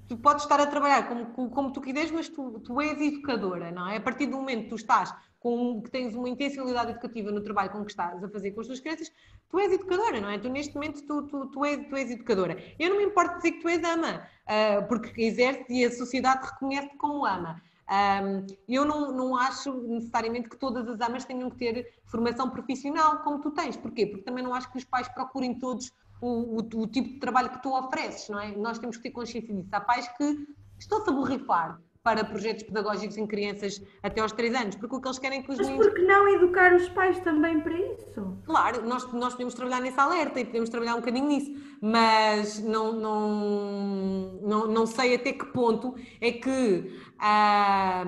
tu 0.08 0.18
podes 0.18 0.44
estar 0.44 0.60
a 0.60 0.66
trabalhar 0.66 1.08
como, 1.08 1.50
como 1.50 1.72
tu 1.72 1.82
quiseres, 1.82 2.12
mas 2.12 2.30
tu, 2.30 2.60
tu 2.62 2.82
és 2.82 3.00
educadora, 3.00 3.72
não 3.72 3.88
é? 3.88 3.98
A 3.98 4.02
partir 4.02 4.26
do 4.26 4.38
momento 4.38 4.64
que 4.64 4.70
tu 4.70 4.76
estás 4.76 5.14
com 5.40 5.82
que 5.82 5.92
tens 5.92 6.16
uma 6.16 6.28
intencionalidade 6.28 6.92
educativa 6.92 7.32
no 7.32 7.42
trabalho 7.42 7.70
com 7.70 7.86
que 7.86 7.92
estás 7.92 8.24
a 8.24 8.28
fazer 8.28 8.52
com 8.52 8.62
as 8.62 8.68
tuas 8.68 8.80
crianças, 8.80 9.12
tu 9.50 9.60
és 9.60 9.72
educadora, 9.72 10.20
não 10.20 10.30
é? 10.30 10.40
Tu 10.40 10.50
neste 10.50 10.74
momento 10.74 11.06
tu, 11.06 11.24
tu, 11.28 11.48
tu, 11.48 11.64
és, 11.64 11.88
tu 11.88 11.96
és 11.96 12.12
educadora. 12.12 12.58
Eu 12.80 12.90
não 12.90 12.98
me 12.98 13.04
importo 13.04 13.38
dizer 13.38 13.52
que 13.52 13.62
tu 13.62 13.70
és 13.70 13.84
ama, 13.84 14.28
uh, 14.48 14.88
porque 14.88 15.22
exerce 15.22 15.66
e 15.70 15.86
a 15.86 15.92
sociedade 15.92 16.46
reconhece-te 16.46 16.98
como 16.98 17.26
ama. 17.26 17.62
Um, 17.90 18.46
eu 18.68 18.84
não, 18.84 19.12
não 19.12 19.38
acho 19.38 19.72
necessariamente 19.74 20.50
que 20.50 20.58
todas 20.58 20.88
as 20.90 21.00
amas 21.00 21.24
tenham 21.24 21.50
que 21.50 21.58
ter 21.58 21.94
formação 22.06 22.50
profissional 22.50 23.20
como 23.20 23.40
tu 23.40 23.52
tens. 23.52 23.78
Porquê? 23.78 24.06
Porque 24.06 24.24
também 24.24 24.44
não 24.44 24.54
acho 24.54 24.70
que 24.72 24.78
os 24.78 24.84
pais 24.84 25.08
procurem 25.08 25.58
todos 25.58 25.92
o, 26.22 26.60
o, 26.60 26.82
o 26.82 26.88
tipo 26.88 27.10
de 27.10 27.20
trabalho 27.20 27.50
que 27.50 27.62
tu 27.62 27.74
ofereces, 27.74 28.28
não 28.30 28.40
é? 28.40 28.56
Nós 28.58 28.78
temos 28.78 28.98
que 28.98 29.04
ter 29.04 29.12
consciência 29.12 29.54
disso. 29.54 29.70
Há 29.72 29.80
pais 29.80 30.08
que 30.18 30.48
estão-se 30.78 31.10
a 31.10 31.14
borrifar 31.14 31.82
para 32.08 32.24
projetos 32.24 32.64
pedagógicos 32.64 33.18
em 33.18 33.28
crianças 33.28 33.84
até 34.02 34.22
aos 34.22 34.32
3 34.32 34.56
anos, 34.56 34.76
porque 34.78 34.96
o 34.96 35.02
que 35.02 35.10
eles 35.10 35.20
querem 35.20 35.40
é 35.40 35.42
que 35.42 35.52
os 35.52 35.58
Mas 35.58 35.76
por 35.76 35.94
que 35.94 36.02
não 36.04 36.26
educar 36.30 36.74
os 36.74 36.88
pais 36.88 37.20
também 37.20 37.60
para 37.60 37.78
isso? 37.78 38.38
Claro, 38.46 38.88
nós, 38.88 39.12
nós 39.12 39.34
podemos 39.34 39.54
trabalhar 39.54 39.82
nesse 39.82 40.00
alerta 40.00 40.40
e 40.40 40.46
podemos 40.46 40.70
trabalhar 40.70 40.96
um 40.96 41.00
bocadinho 41.02 41.28
nisso, 41.28 41.52
mas 41.82 42.60
não, 42.60 42.94
não, 42.94 44.40
não, 44.42 44.68
não 44.68 44.86
sei 44.86 45.16
até 45.16 45.34
que 45.34 45.48
ponto 45.48 45.96
é 46.22 46.32
que. 46.32 46.98
Ah, 47.20 48.06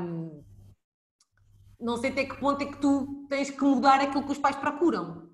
não 1.77 1.97
sei 1.97 2.11
até 2.11 2.23
que 2.23 2.37
ponto 2.39 2.61
é 2.61 2.67
que 2.67 2.77
tu 2.77 3.25
tens 3.27 3.49
que 3.49 3.61
mudar 3.61 3.99
aquilo 3.99 4.23
que 4.23 4.31
os 4.31 4.37
pais 4.37 4.55
procuram. 4.55 5.27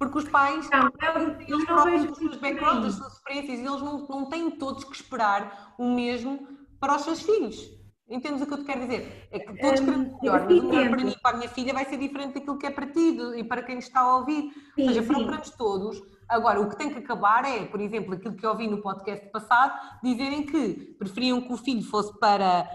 Porque 0.00 0.18
os 0.18 0.28
pais 0.28 0.68
não, 0.68 0.90
eu, 1.00 1.40
eles 1.42 1.64
próprios 1.64 2.10
os 2.10 2.18
seus 2.18 2.36
backgrounds, 2.38 2.86
as 2.86 2.94
suas 2.96 3.12
experiências, 3.12 3.60
e 3.60 3.64
eles 3.64 3.82
não, 3.82 3.98
não 4.08 4.28
têm 4.28 4.50
todos 4.50 4.82
que 4.82 4.96
esperar 4.96 5.76
o 5.78 5.94
mesmo 5.94 6.48
para 6.80 6.96
os 6.96 7.02
seus 7.02 7.22
filhos. 7.22 7.83
Entendes 8.14 8.42
o 8.42 8.46
que 8.46 8.52
eu 8.52 8.58
te 8.58 8.64
quero 8.64 8.80
dizer? 8.82 9.28
É 9.32 9.40
que 9.40 9.60
todos 9.60 9.80
queremos 9.80 10.12
um, 10.12 10.20
melhor, 10.20 10.46
mas 10.48 10.58
o 10.58 10.68
melhor 10.68 10.88
para 10.88 11.04
mim 11.04 11.10
e 11.10 11.18
para 11.18 11.30
a 11.34 11.36
minha 11.36 11.48
filha 11.48 11.74
vai 11.74 11.84
ser 11.84 11.96
diferente 11.96 12.34
daquilo 12.34 12.56
que 12.56 12.66
é 12.66 12.70
para 12.70 12.86
ti 12.86 13.18
e 13.36 13.42
para 13.42 13.62
quem 13.64 13.78
está 13.78 14.00
a 14.00 14.16
ouvir. 14.18 14.52
Sim, 14.76 14.82
Ou 14.82 14.88
seja, 14.88 15.02
procuramos 15.02 15.50
todos. 15.50 16.00
Agora, 16.28 16.60
o 16.60 16.68
que 16.68 16.76
tem 16.76 16.90
que 16.90 16.98
acabar 17.00 17.44
é, 17.44 17.64
por 17.64 17.80
exemplo, 17.80 18.14
aquilo 18.14 18.36
que 18.36 18.46
eu 18.46 18.50
ouvi 18.50 18.68
no 18.68 18.80
podcast 18.80 19.28
passado, 19.30 19.72
dizerem 20.02 20.46
que 20.46 20.94
preferiam 20.96 21.40
que 21.40 21.52
o 21.52 21.56
filho 21.56 21.82
fosse 21.82 22.16
para 22.20 22.68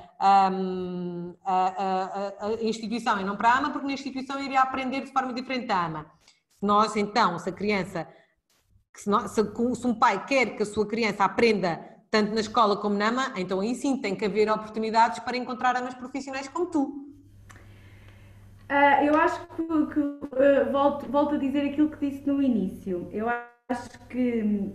um, 0.52 1.34
a, 1.46 1.68
a, 1.68 2.46
a, 2.48 2.54
instituição 2.64 3.20
e 3.20 3.24
não 3.24 3.38
para 3.38 3.52
a 3.52 3.58
AMA, 3.60 3.70
porque 3.72 3.88
na 3.88 3.94
instituição 3.94 4.44
iria 4.44 4.62
aprender 4.62 5.06
de 5.06 5.12
forma 5.14 5.34
diferente 5.34 5.68
da 5.68 5.86
AMA. 5.86 6.06
Se 6.60 6.66
nós, 6.66 6.96
então, 6.98 7.40
se 7.40 7.50
a 7.50 7.54
criança, 7.54 8.08
se, 8.94 9.10
nós, 9.10 9.32
se, 9.32 9.42
se 9.42 9.88
um 9.88 9.96
pai 9.96 10.26
quer 10.26 10.58
que 10.58 10.64
a 10.64 10.66
sua 10.66 10.86
criança 10.86 11.24
aprenda 11.24 11.99
tanto 12.12 12.34
na 12.34 12.40
escola 12.40 12.78
como 12.78 12.96
na 12.96 13.08
AMA, 13.08 13.34
então 13.38 13.60
aí 13.60 13.76
sim 13.76 13.98
tem 13.98 14.16
que 14.16 14.26
haver 14.26 14.50
oportunidades 14.50 15.20
para 15.20 15.38
encontrar 15.38 15.76
amas 15.76 15.94
profissionais 15.94 16.48
como 16.48 16.66
tu. 16.68 17.10
Uh, 18.70 19.04
eu 19.04 19.16
acho 19.16 19.48
que, 19.48 19.64
que 19.94 20.00
uh, 20.00 20.72
volto, 20.72 21.06
volto 21.12 21.36
a 21.36 21.38
dizer 21.38 21.72
aquilo 21.72 21.90
que 21.90 22.10
disse 22.10 22.28
no 22.28 22.42
início. 22.42 23.10
Eu 23.12 23.28
acho 23.28 24.00
que 24.10 24.72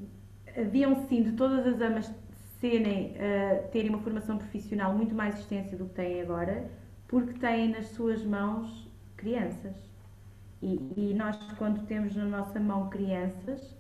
haviam 0.57 1.07
sim 1.09 1.23
de 1.23 1.33
todas 1.33 1.67
as 1.67 1.81
amas 1.81 2.13
serem, 2.61 3.13
uh, 3.13 3.69
terem 3.71 3.91
uma 3.91 4.01
formação 4.01 4.39
profissional 4.39 4.95
muito 4.95 5.15
mais 5.15 5.39
extensa 5.39 5.77
do 5.77 5.87
que 5.87 5.95
têm 5.95 6.21
agora, 6.21 6.69
porque 7.07 7.39
têm 7.39 7.69
nas 7.69 7.87
suas 7.89 8.25
mãos 8.25 8.89
crianças. 9.17 9.77
E, 10.61 10.81
e 10.97 11.15
nós, 11.15 11.37
quando 11.59 11.87
temos 11.87 12.17
na 12.17 12.25
nossa 12.25 12.59
mão 12.59 12.89
crianças, 12.89 13.77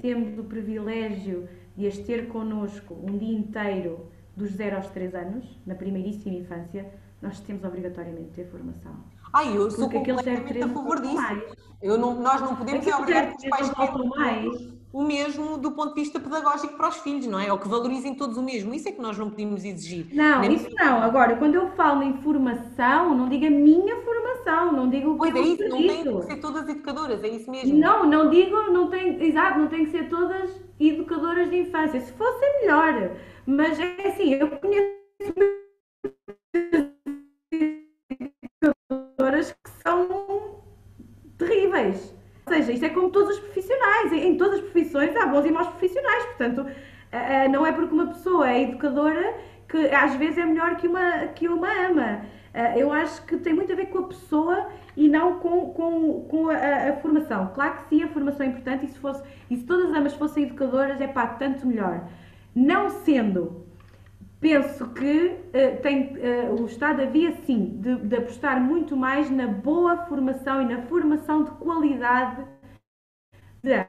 temos 0.00 0.38
o 0.38 0.44
privilégio 0.44 1.48
de 1.76 1.86
as 1.86 1.98
ter 1.98 2.28
connosco 2.28 2.94
um 2.94 3.18
dia 3.18 3.38
inteiro 3.38 4.10
dos 4.36 4.52
0 4.52 4.76
aos 4.76 4.86
3 4.88 5.14
anos, 5.14 5.58
na 5.66 5.74
primeiríssima 5.74 6.36
infância, 6.36 6.90
nós 7.20 7.40
temos 7.40 7.64
obrigatoriamente 7.64 8.30
de 8.30 8.34
ter 8.34 8.46
formação. 8.46 8.94
Ai, 9.32 9.56
eu 9.56 9.70
sou 9.70 9.88
Porque 9.88 10.10
completamente 10.10 10.62
a 10.62 10.68
favor 10.68 11.00
disso. 11.00 11.56
Eu 11.82 11.98
não, 11.98 12.20
nós 12.20 12.40
não 12.40 12.56
podemos 12.56 12.86
obrigar 12.86 13.34
os 13.34 13.44
pais 13.48 13.70
a 13.70 13.98
mais. 14.04 14.74
O 14.94 15.02
mesmo 15.02 15.58
do 15.58 15.72
ponto 15.72 15.92
de 15.92 16.02
vista 16.02 16.20
pedagógico 16.20 16.76
para 16.76 16.88
os 16.88 16.98
filhos, 16.98 17.26
não 17.26 17.40
é? 17.40 17.50
Ou 17.50 17.58
que 17.58 17.66
valorizem 17.66 18.14
todos 18.14 18.36
o 18.36 18.42
mesmo. 18.42 18.72
Isso 18.72 18.88
é 18.88 18.92
que 18.92 19.02
nós 19.02 19.18
não 19.18 19.28
podemos 19.28 19.64
exigir. 19.64 20.06
Não, 20.14 20.40
Nem 20.40 20.54
isso 20.54 20.68
não. 20.72 21.02
Agora, 21.02 21.34
quando 21.34 21.56
eu 21.56 21.68
falo 21.72 22.04
em 22.04 22.14
formação, 22.18 23.12
não 23.12 23.28
digo 23.28 23.44
a 23.44 23.50
minha 23.50 23.96
formação, 24.02 24.72
não 24.72 24.88
digo 24.88 25.10
o 25.10 25.12
que 25.14 25.32
Pois 25.32 25.34
é 25.34 25.40
isso, 25.40 25.68
não 25.68 25.78
tem 25.78 26.04
que 26.04 26.22
ser 26.26 26.36
todas 26.36 26.68
educadoras, 26.68 27.24
é 27.24 27.28
isso 27.28 27.50
mesmo. 27.50 27.76
Não, 27.76 28.06
não 28.06 28.30
digo, 28.30 28.54
não 28.70 28.88
tem, 28.88 29.20
exato, 29.20 29.58
não 29.58 29.66
tem 29.66 29.84
que 29.84 29.90
ser 29.90 30.08
todas 30.08 30.48
educadoras 30.78 31.50
de 31.50 31.56
infância. 31.56 32.00
Se 32.00 32.12
fosse 32.12 32.40
melhor. 32.60 33.16
Mas 33.46 33.80
é 33.80 34.06
assim, 34.06 34.34
eu 34.34 34.48
conheço 34.48 34.94
que 39.64 39.70
são 39.82 40.62
terríveis. 41.36 42.14
Ou 42.46 42.52
seja, 42.52 42.72
isto 42.72 42.84
é 42.84 42.90
como 42.90 43.10
todos 43.10 43.36
os 43.36 43.40
profissionais. 43.40 44.12
Em 44.12 44.36
todas 44.36 44.56
as 44.56 44.60
profissões 44.60 45.16
há 45.16 45.26
bons 45.26 45.46
e 45.46 45.50
maus 45.50 45.68
profissionais. 45.68 46.24
Portanto, 46.26 46.66
não 47.50 47.66
é 47.66 47.72
porque 47.72 47.94
uma 47.94 48.08
pessoa 48.08 48.50
é 48.50 48.62
educadora 48.62 49.34
que 49.68 49.88
às 49.88 50.14
vezes 50.14 50.38
é 50.38 50.44
melhor 50.44 50.76
que 50.76 50.86
uma, 50.86 51.28
que 51.28 51.48
uma 51.48 51.68
ama. 51.68 52.22
Uh, 52.54 52.78
eu 52.78 52.92
acho 52.92 53.24
que 53.26 53.36
tem 53.38 53.52
muito 53.52 53.72
a 53.72 53.74
ver 53.74 53.86
com 53.86 53.98
a 53.98 54.06
pessoa 54.06 54.68
e 54.96 55.08
não 55.08 55.40
com, 55.40 55.72
com, 55.72 56.20
com 56.28 56.48
a, 56.48 56.90
a, 56.90 56.92
formação. 56.98 57.50
Claro 57.52 57.78
que 57.78 57.88
sim, 57.88 58.04
a 58.04 58.08
formação 58.08 58.46
é 58.46 58.48
importante 58.48 58.86
e 58.86 58.88
se, 58.88 58.98
fosse, 59.00 59.24
e 59.50 59.56
se 59.56 59.64
todas 59.64 59.90
as 59.90 59.96
amas 59.96 60.14
fossem 60.14 60.44
educadoras, 60.44 61.00
é 61.00 61.08
pá, 61.08 61.26
tanto 61.26 61.66
melhor. 61.66 62.08
Não 62.54 62.90
sendo, 62.90 63.63
penso 64.44 64.90
que 64.90 65.28
uh, 65.28 65.80
tem, 65.80 66.18
uh, 66.18 66.62
o 66.62 66.66
Estado 66.66 67.00
havia 67.00 67.34
sim 67.46 67.80
de, 67.80 67.96
de, 67.96 68.16
apostar 68.16 68.60
muito 68.60 68.94
mais 68.94 69.30
na 69.30 69.46
boa 69.46 70.04
formação 70.06 70.60
e 70.60 70.66
na 70.66 70.82
formação 70.82 71.44
de 71.44 71.50
qualidade 71.52 72.46
de. 73.62 73.86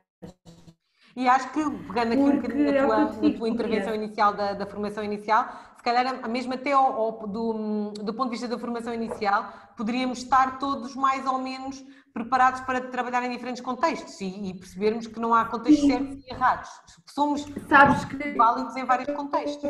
E 1.14 1.28
acho 1.28 1.52
que, 1.52 1.62
pegando 1.88 2.14
aqui 2.14 2.22
um 2.22 2.36
bocadinho 2.38 2.72
na 2.72 2.86
tua, 2.86 3.30
na 3.30 3.38
tua 3.38 3.50
intervenção 3.50 3.96
inicial 3.96 4.34
da, 4.34 4.54
da 4.54 4.66
formação 4.66 5.04
inicial, 5.04 5.46
calhar, 5.86 6.28
mesmo 6.28 6.54
até 6.54 6.74
ao, 6.74 7.00
ao, 7.00 7.28
do, 7.28 7.92
do 7.92 8.14
ponto 8.14 8.26
de 8.26 8.32
vista 8.32 8.48
da 8.48 8.58
formação 8.58 8.94
inicial, 8.94 9.54
poderíamos 9.78 10.18
estar 10.18 10.58
todos 10.58 10.96
mais 10.96 11.26
ou 11.26 11.38
menos 11.38 11.86
preparados 12.12 12.62
para 12.62 12.82
trabalhar 12.82 13.24
em 13.24 13.30
diferentes 13.30 13.62
contextos 13.62 14.20
e, 14.20 14.50
e 14.50 14.54
percebermos 14.54 15.06
que 15.06 15.20
não 15.20 15.34
há 15.34 15.46
contextos 15.46 15.86
Sim. 15.86 15.92
certos 15.92 16.26
e 16.26 16.34
errados. 16.34 16.70
Somos 17.08 17.46
Sabes 17.70 18.06
que 18.06 18.32
válidos 18.34 18.76
em 18.76 18.86
vários 18.86 19.16
contextos. 19.16 19.70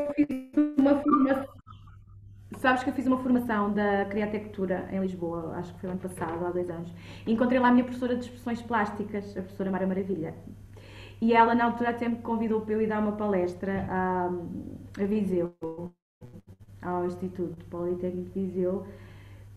Uma 0.77 0.95
formação, 1.01 1.45
sabes 2.59 2.83
que 2.83 2.89
eu 2.91 2.93
fiz 2.93 3.07
uma 3.07 3.17
formação 3.17 3.73
da 3.73 4.05
Criatectura 4.05 4.87
em 4.91 4.99
Lisboa, 5.01 5.55
acho 5.57 5.73
que 5.73 5.81
foi 5.81 5.89
ano 5.89 5.99
passado, 5.99 6.45
há 6.45 6.51
dois 6.51 6.69
anos. 6.69 6.93
Encontrei 7.27 7.59
lá 7.59 7.69
a 7.69 7.71
minha 7.71 7.83
professora 7.83 8.15
de 8.15 8.23
expressões 8.23 8.61
plásticas, 8.61 9.35
a 9.35 9.41
professora 9.41 9.71
Mara 9.71 9.85
Maravilha. 9.85 10.35
E 11.21 11.33
ela, 11.33 11.55
na 11.55 11.65
altura, 11.65 11.89
até 11.89 12.07
me 12.07 12.17
convidou 12.17 12.61
para 12.61 12.73
eu 12.73 12.81
ir 12.81 12.87
dar 12.87 12.99
uma 12.99 13.13
palestra 13.13 13.87
a, 13.89 14.29
a 15.01 15.05
Viseu 15.05 15.55
ao 16.85 17.05
Instituto 17.05 17.65
Politécnico 17.65 18.29
de 18.31 18.45
Viseu 18.45 18.85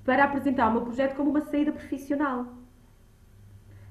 para 0.05 0.24
apresentar 0.24 0.68
o 0.68 0.72
meu 0.72 0.83
projeto 0.83 1.14
como 1.16 1.31
uma 1.31 1.43
saída 1.43 1.70
profissional. 1.70 2.47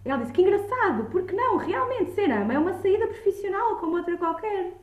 Ela 0.04 0.18
disse 0.18 0.34
que 0.34 0.42
engraçado, 0.42 1.06
porque 1.12 1.36
não, 1.36 1.58
realmente 1.58 2.12
ser 2.12 2.32
ama 2.32 2.54
é 2.54 2.60
uma 2.60 2.74
saída 2.76 3.08
profissional 3.08 3.76
como 3.78 3.98
outra 3.98 4.18
qualquer. 4.18 4.74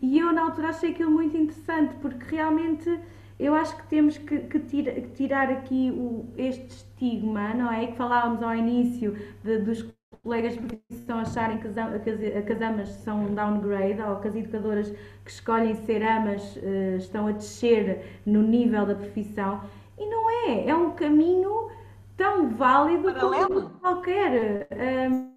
E 0.00 0.18
eu 0.18 0.32
na 0.32 0.42
altura 0.44 0.68
achei 0.68 0.92
aquilo 0.92 1.10
muito 1.10 1.36
interessante, 1.36 1.94
porque 2.00 2.34
realmente 2.36 2.98
eu 3.38 3.54
acho 3.54 3.76
que 3.76 3.86
temos 3.88 4.16
que, 4.18 4.38
que, 4.38 4.58
tira, 4.60 4.92
que 4.92 5.10
tirar 5.10 5.50
aqui 5.50 5.90
o, 5.90 6.32
este 6.36 6.68
estigma, 6.68 7.52
não 7.54 7.72
é? 7.72 7.88
Que 7.88 7.96
falávamos 7.96 8.42
ao 8.42 8.54
início 8.54 9.16
de, 9.42 9.58
dos 9.58 9.82
colegas 10.22 10.54
de 10.54 10.60
profissão 10.60 11.18
acharem 11.18 11.58
que 11.58 11.66
as, 11.66 12.62
amas 12.62 12.88
são 12.88 13.34
downgrade 13.34 14.00
ou 14.02 14.16
que 14.16 14.28
as 14.28 14.36
educadoras 14.36 14.90
que 15.24 15.30
escolhem 15.30 15.74
ser 15.74 16.02
amas 16.02 16.56
uh, 16.56 16.96
estão 16.96 17.26
a 17.26 17.32
descer 17.32 18.20
no 18.24 18.40
nível 18.40 18.86
da 18.86 18.94
profissão. 18.94 19.60
E 19.98 20.06
não 20.06 20.30
é, 20.30 20.68
é 20.68 20.74
um 20.74 20.92
caminho 20.92 21.70
tão 22.16 22.50
válido 22.50 23.12
como 23.14 23.70
qualquer. 23.80 24.68
Uh, 24.70 25.32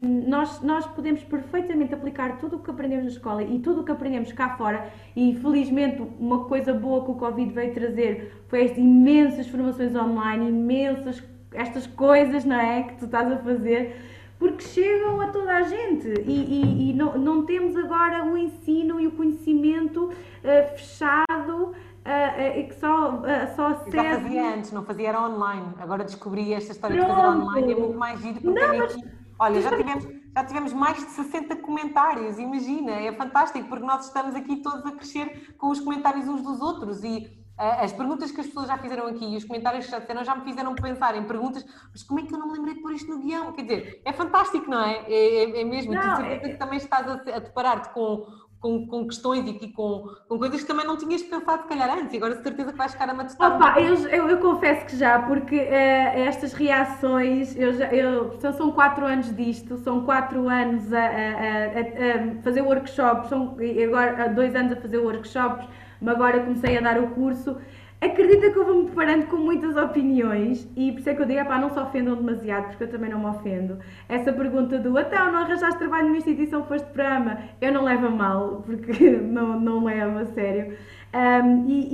nós, 0.00 0.62
nós 0.62 0.86
podemos 0.86 1.22
perfeitamente 1.24 1.92
aplicar 1.92 2.38
tudo 2.38 2.56
o 2.56 2.58
que 2.60 2.70
aprendemos 2.70 3.04
na 3.04 3.10
escola 3.10 3.42
e 3.42 3.58
tudo 3.58 3.80
o 3.80 3.84
que 3.84 3.90
aprendemos 3.90 4.32
cá 4.32 4.56
fora, 4.56 4.88
e 5.16 5.34
felizmente 5.34 6.00
uma 6.18 6.44
coisa 6.44 6.72
boa 6.72 7.04
que 7.04 7.10
o 7.10 7.14
Covid 7.14 7.52
veio 7.52 7.74
trazer 7.74 8.44
foi 8.48 8.66
as 8.66 8.78
imensas 8.78 9.48
formações 9.48 9.94
online, 9.94 10.48
imensas 10.48 11.20
estas 11.52 11.86
coisas, 11.86 12.44
não 12.44 12.56
é? 12.56 12.84
Que 12.84 12.96
tu 12.98 13.04
estás 13.06 13.30
a 13.32 13.38
fazer 13.38 13.96
porque 14.38 14.62
chegam 14.64 15.20
a 15.20 15.28
toda 15.28 15.52
a 15.52 15.62
gente 15.62 16.08
e, 16.26 16.32
e, 16.32 16.90
e 16.90 16.92
não, 16.92 17.16
não, 17.16 17.46
temos 17.46 17.76
agora 17.76 18.24
o 18.24 18.36
ensino 18.36 19.00
e 19.00 19.06
o 19.06 19.12
conhecimento 19.12 20.06
uh, 20.06 20.76
fechado 20.76 21.54
uh, 21.54 21.70
uh, 21.70 22.68
que 22.68 22.74
só, 22.74 23.14
uh, 23.14 23.56
só 23.56 23.68
acede... 23.68 23.96
Já 23.96 24.20
fazia 24.20 24.54
antes, 24.54 24.72
não 24.72 24.84
fazia 24.84 25.08
era 25.08 25.22
online. 25.22 25.74
Agora 25.78 26.04
descobri 26.04 26.52
esta 26.52 26.72
história 26.72 26.96
Pronto. 26.96 27.14
de 27.14 27.22
fazer 27.22 27.36
online 27.36 27.72
é 27.72 27.76
muito 27.76 27.98
mais 27.98 28.20
giro 28.20 28.40
porque 28.40 28.60
não, 28.60 28.78
mas... 28.78 28.92
aqui... 28.92 29.04
Olha, 29.38 29.60
já 29.60 29.76
tivemos, 29.76 30.06
já 30.36 30.44
tivemos 30.44 30.72
mais 30.72 30.96
de 30.96 31.10
60 31.10 31.56
comentários, 31.56 32.38
imagina, 32.38 32.92
é 32.92 33.12
fantástico, 33.12 33.68
porque 33.68 33.84
nós 33.84 34.06
estamos 34.06 34.34
aqui 34.36 34.56
todos 34.58 34.86
a 34.86 34.92
crescer 34.92 35.54
com 35.58 35.70
os 35.70 35.80
comentários 35.80 36.28
uns 36.28 36.40
dos 36.40 36.60
outros 36.60 37.02
e 37.02 37.43
as 37.56 37.92
perguntas 37.92 38.32
que 38.32 38.40
as 38.40 38.46
pessoas 38.48 38.66
já 38.66 38.76
fizeram 38.78 39.06
aqui 39.06 39.24
e 39.24 39.36
os 39.36 39.44
comentários 39.44 39.84
que 39.84 39.90
já 39.90 39.98
disseram 40.00 40.24
já 40.24 40.34
me 40.34 40.42
fizeram 40.42 40.74
pensar 40.74 41.16
em 41.16 41.24
perguntas, 41.24 41.64
mas 41.90 42.02
como 42.02 42.20
é 42.20 42.24
que 42.24 42.34
eu 42.34 42.38
não 42.38 42.48
me 42.48 42.54
lembrei 42.54 42.74
de 42.74 42.80
pôr 42.80 42.92
isto 42.92 43.08
no 43.08 43.20
guião? 43.20 43.52
Quer 43.52 43.62
dizer, 43.62 44.02
é 44.04 44.12
fantástico, 44.12 44.68
não 44.68 44.82
é? 44.84 45.04
É, 45.06 45.44
é, 45.44 45.60
é 45.60 45.64
mesmo. 45.64 45.94
Não, 45.94 46.16
tu 46.16 46.22
é... 46.22 46.38
que 46.38 46.54
também 46.54 46.78
estás 46.78 47.06
a, 47.06 47.12
a 47.12 47.38
deparar-te 47.38 47.90
com, 47.90 48.26
com, 48.58 48.86
com, 48.88 49.06
questões 49.06 49.46
e 49.46 49.68
com, 49.68 50.04
com 50.28 50.38
coisas 50.38 50.62
que 50.62 50.66
também 50.66 50.84
não 50.84 50.96
tinhas 50.96 51.22
pensado, 51.22 51.62
se 51.62 51.68
calhar, 51.68 51.96
antes, 51.96 52.12
e 52.12 52.16
agora 52.16 52.34
de 52.34 52.42
certeza 52.42 52.72
que 52.72 52.78
vais 52.78 52.90
ficar 52.90 53.08
a 53.08 53.14
matutar. 53.14 53.54
Opa, 53.54 53.80
eu, 53.80 53.94
eu, 54.08 54.30
eu, 54.30 54.38
confesso 54.38 54.86
que 54.86 54.96
já, 54.96 55.22
porque 55.22 55.56
uh, 55.56 56.18
estas 56.26 56.54
reações, 56.54 57.54
eu 57.56 57.72
já, 57.72 57.86
eu, 57.92 58.36
são 58.56 58.72
quatro 58.72 59.06
anos 59.06 59.34
disto, 59.36 59.78
são 59.78 60.04
quatro 60.04 60.48
anos 60.48 60.92
a, 60.92 60.98
a, 60.98 61.02
a, 61.02 62.38
a 62.38 62.42
fazer 62.42 62.62
workshops, 62.62 63.28
são 63.28 63.56
agora 63.84 64.28
dois 64.30 64.56
anos 64.56 64.72
a 64.72 64.76
fazer 64.76 64.98
workshops 64.98 65.68
agora 66.10 66.40
comecei 66.40 66.76
a 66.78 66.80
dar 66.80 67.00
o 67.00 67.08
curso. 67.08 67.56
Acredita 68.00 68.50
que 68.50 68.58
eu 68.58 68.66
vou-me 68.66 68.84
preparando 68.86 69.26
com 69.26 69.38
muitas 69.38 69.76
opiniões 69.76 70.68
e 70.76 70.92
por 70.92 70.98
isso 70.98 71.08
é 71.08 71.14
que 71.14 71.22
eu 71.22 71.26
digo, 71.26 71.44
pá, 71.46 71.58
não 71.58 71.70
se 71.70 71.78
ofendam 71.78 72.16
demasiado, 72.16 72.68
porque 72.68 72.84
eu 72.84 72.90
também 72.90 73.08
não 73.08 73.18
me 73.18 73.26
ofendo. 73.26 73.78
Essa 74.08 74.30
pergunta 74.32 74.78
do, 74.78 74.98
então, 74.98 75.32
não 75.32 75.38
arranjaste 75.38 75.78
trabalho 75.78 76.08
numa 76.08 76.18
instituição, 76.18 76.64
foste 76.64 76.86
para 76.90 77.16
AMA, 77.16 77.38
eu 77.62 77.72
não 77.72 77.82
levo 77.82 78.06
a 78.06 78.10
mal, 78.10 78.62
porque 78.66 78.92
não, 79.22 79.58
não 79.58 79.84
levo 79.84 80.18
a 80.18 80.26
sério. 80.26 80.76
Um, 81.14 81.64
e, 81.66 81.88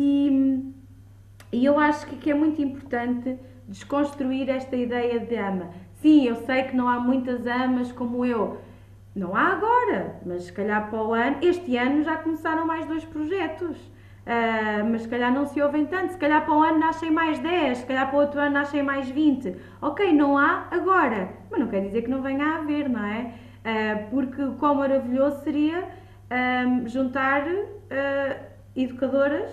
e, 1.53 1.59
e, 1.59 1.65
eu 1.65 1.79
acho 1.79 2.07
que, 2.07 2.17
que 2.17 2.31
é 2.31 2.35
muito 2.35 2.61
importante 2.61 3.39
desconstruir 3.69 4.49
esta 4.49 4.75
ideia 4.75 5.21
de 5.21 5.37
AMA. 5.37 5.71
Sim, 6.03 6.27
eu 6.27 6.35
sei 6.35 6.65
que 6.65 6.75
não 6.75 6.89
há 6.89 6.99
muitas 6.99 7.47
AMAs 7.47 7.93
como 7.93 8.25
eu, 8.25 8.59
não 9.15 9.37
há 9.37 9.49
agora, 9.49 10.17
mas 10.27 10.45
se 10.45 10.53
calhar 10.53 10.89
para 10.89 11.03
o 11.03 11.13
ano, 11.13 11.37
este 11.43 11.77
ano 11.77 12.03
já 12.03 12.17
começaram 12.17 12.67
mais 12.67 12.87
dois 12.87 13.05
projetos. 13.05 13.77
Uh, 14.31 14.89
mas 14.89 15.03
se 15.03 15.09
calhar 15.09 15.35
não 15.35 15.45
se 15.45 15.61
ouvem 15.61 15.87
tanto, 15.87 16.13
se 16.13 16.19
calhar 16.19 16.45
para 16.45 16.55
um 16.55 16.63
ano 16.63 16.79
nascem 16.79 17.11
mais 17.11 17.41
10, 17.41 17.79
se 17.79 17.85
calhar 17.85 18.09
para 18.09 18.17
outro 18.17 18.39
ano 18.39 18.53
nascem 18.53 18.81
mais 18.81 19.09
20. 19.09 19.57
Ok, 19.83 20.13
não 20.13 20.39
há 20.39 20.69
agora, 20.71 21.31
mas 21.51 21.59
não 21.59 21.67
quer 21.67 21.81
dizer 21.81 22.03
que 22.03 22.09
não 22.09 22.23
venha 22.23 22.45
a 22.45 22.57
haver, 22.59 22.89
não 22.89 23.05
é? 23.05 23.35
Uh, 23.65 24.11
porque 24.11 24.41
quão 24.61 24.77
maravilhoso 24.77 25.43
seria 25.43 25.83
um, 26.31 26.87
juntar 26.87 27.45
uh, 27.45 28.41
educadoras 28.77 29.51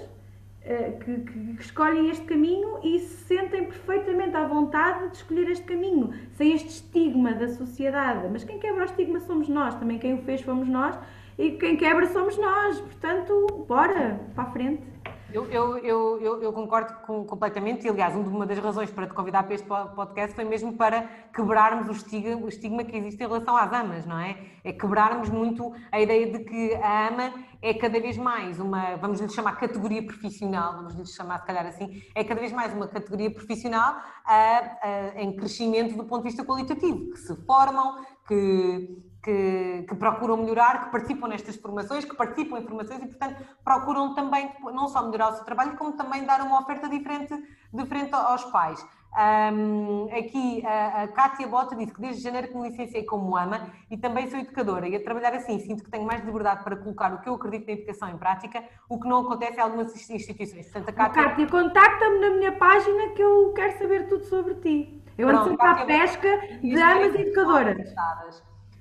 que, 1.04 1.22
que, 1.22 1.54
que, 1.56 1.62
escolhem 1.62 2.10
este 2.10 2.26
caminho 2.26 2.80
e 2.84 3.00
se 3.00 3.24
sentem 3.24 3.64
perfeitamente 3.64 4.36
à 4.36 4.46
vontade 4.46 5.12
de 5.12 5.16
escolher 5.16 5.50
este 5.50 5.64
caminho, 5.64 6.14
sem 6.34 6.52
este 6.52 6.68
estigma 6.68 7.32
da 7.32 7.48
sociedade. 7.48 8.28
Mas 8.30 8.44
quem 8.44 8.60
quebra 8.60 8.82
o 8.82 8.86
estigma 8.86 9.22
somos 9.22 9.48
nós, 9.48 9.76
também 9.76 9.98
quem 9.98 10.16
o 10.16 10.18
fez 10.24 10.42
fomos 10.42 10.68
nós 10.68 11.00
e 11.38 11.52
quem 11.52 11.78
quebra 11.78 12.08
somos 12.08 12.38
nós. 12.38 12.80
Portanto, 12.80 13.66
bora 13.68 14.20
para 14.34 14.44
a 14.44 14.52
frente. 14.52 14.98
Eu, 15.34 15.46
eu, 15.48 15.78
eu, 15.84 16.42
eu, 16.42 16.54
concordo 16.54 16.94
com, 17.06 17.26
completamente 17.26 17.86
e, 17.86 17.90
aliás, 17.90 18.16
uma 18.16 18.46
das 18.46 18.58
razões 18.60 18.90
para 18.90 19.06
te 19.06 19.14
convidar 19.14 19.44
para 19.44 19.56
este 19.56 19.68
podcast 19.68 20.34
foi 20.34 20.46
mesmo 20.46 20.78
para 20.78 21.02
quebrarmos 21.36 21.90
o 21.90 21.92
estigma, 21.92 22.38
o 22.38 22.48
estigma 22.48 22.84
que 22.86 22.96
existe 22.96 23.22
em 23.22 23.28
relação 23.28 23.58
às 23.58 23.72
amas, 23.74 24.06
não 24.06 24.18
é? 24.18 24.38
É 24.64 24.72
quebrarmos 24.72 25.30
muito 25.30 25.74
a 25.92 26.00
ideia 26.00 26.32
de 26.32 26.46
que 26.46 26.74
a 26.76 27.10
ama 27.10 27.34
é 27.62 27.74
cada 27.74 28.00
vez 28.00 28.18
mais 28.18 28.58
uma, 28.58 28.96
vamos 28.96 29.20
lhe 29.20 29.28
chamar 29.28 29.58
categoria 29.58 30.02
profissional, 30.02 30.78
vamos 30.78 30.96
lhe 30.96 31.06
chamar 31.06 31.40
se 31.40 31.46
calhar 31.46 31.66
assim, 31.66 32.02
é 32.16 32.24
cada 32.24 32.40
vez 32.40 32.54
mais 32.54 32.74
uma 32.74 32.88
categoria 32.88 33.30
profissional 33.30 33.98
a, 34.24 34.78
a, 34.82 35.22
em 35.22 35.36
crescimento 35.36 35.98
do 35.98 36.06
ponto 36.06 36.24
de 36.24 36.30
vista 36.30 36.46
qualitativo, 36.46 37.12
que 37.12 37.20
se 37.20 37.36
formam, 37.46 37.98
que 38.26 38.98
que, 39.28 39.84
que, 39.90 39.96
procuram 39.96 40.38
melhorar, 40.38 40.86
que 40.86 40.92
participam 40.92 41.28
nestas 41.28 41.58
formações, 41.58 42.06
que 42.06 42.16
participam 42.16 42.60
em 42.60 42.64
formações 42.64 43.04
e, 43.04 43.08
portanto, 43.08 43.44
procuram 43.62 44.16
também 44.16 44.50
não 44.74 44.88
só 44.88 45.04
melhorar 45.04 45.32
o 45.32 45.36
seu 45.36 45.44
trabalho, 45.44 45.76
como 45.76 45.98
também 45.98 46.24
dar 46.24 46.40
uma 46.40 46.62
oferta 46.62 46.88
diferente, 46.88 47.34
diferente 47.74 48.16
aos 48.16 48.46
pais. 48.46 48.82
Um, 49.18 50.06
aqui 50.18 50.66
a, 50.66 51.04
a 51.04 51.08
Kátia 51.10 51.48
Bota 51.48 51.76
disse 51.76 51.94
que 51.94 52.00
desde 52.00 52.22
janeiro 52.22 52.48
que 52.48 52.56
me 52.56 52.70
licenciei 52.70 53.04
como 53.04 53.36
AMA 53.36 53.70
e 53.90 53.98
também 53.98 54.30
sou 54.30 54.40
educadora 54.40 54.88
e 54.88 54.96
a 54.96 55.04
trabalhar 55.04 55.34
assim 55.34 55.60
sinto 55.60 55.84
que 55.84 55.90
tenho 55.90 56.06
mais 56.06 56.24
liberdade 56.24 56.64
para 56.64 56.76
colocar 56.76 57.14
o 57.14 57.22
que 57.22 57.28
eu 57.28 57.34
acredito 57.34 57.68
na 57.68 57.74
educação 57.74 58.10
em 58.10 58.18
prática, 58.18 58.64
o 58.88 59.00
que 59.00 59.08
não 59.10 59.22
acontece 59.22 59.58
em 59.58 59.62
algumas 59.62 59.94
instituições. 60.10 60.72
Portanto, 60.72 60.90
a 60.90 60.94
Kátia, 60.94 61.24
Kátia 61.24 61.48
contacta-me 61.48 62.20
na 62.20 62.30
minha 62.30 62.52
página 62.54 63.10
que 63.10 63.22
eu 63.22 63.52
quero 63.54 63.78
saber 63.78 64.08
tudo 64.08 64.24
sobre 64.26 64.56
ti. 64.56 65.04
Eu 65.18 65.28
ando 65.30 65.50
sempre 65.50 65.68
à 65.68 65.86
pesca 65.86 66.38
de 66.62 66.80
AMAs 66.80 67.16
e 67.16 67.22
educadoras. 67.22 67.94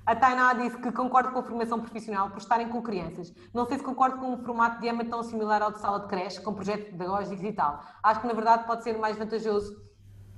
A 0.06 0.14
Tainá 0.14 0.52
disse 0.52 0.78
que 0.78 0.92
concorda 0.92 1.32
com 1.32 1.40
a 1.40 1.42
formação 1.42 1.80
profissional 1.80 2.30
por 2.30 2.38
estarem 2.38 2.68
com 2.68 2.80
crianças. 2.80 3.34
Não 3.52 3.66
sei 3.66 3.78
se 3.78 3.82
concordo 3.82 4.18
com 4.18 4.34
um 4.34 4.38
formato 4.38 4.80
de 4.80 4.86
EMA 4.86 5.04
tão 5.04 5.20
similar 5.24 5.60
ao 5.60 5.72
de 5.72 5.80
sala 5.80 5.98
de 5.98 6.06
creche, 6.06 6.40
com 6.40 6.54
projeto 6.54 6.92
pedagógico 6.92 7.44
e 7.44 7.52
tal. 7.52 7.82
Acho 8.04 8.20
que, 8.20 8.26
na 8.28 8.32
verdade, 8.32 8.66
pode 8.66 8.84
ser 8.84 8.96
mais 8.98 9.18
vantajoso 9.18 9.74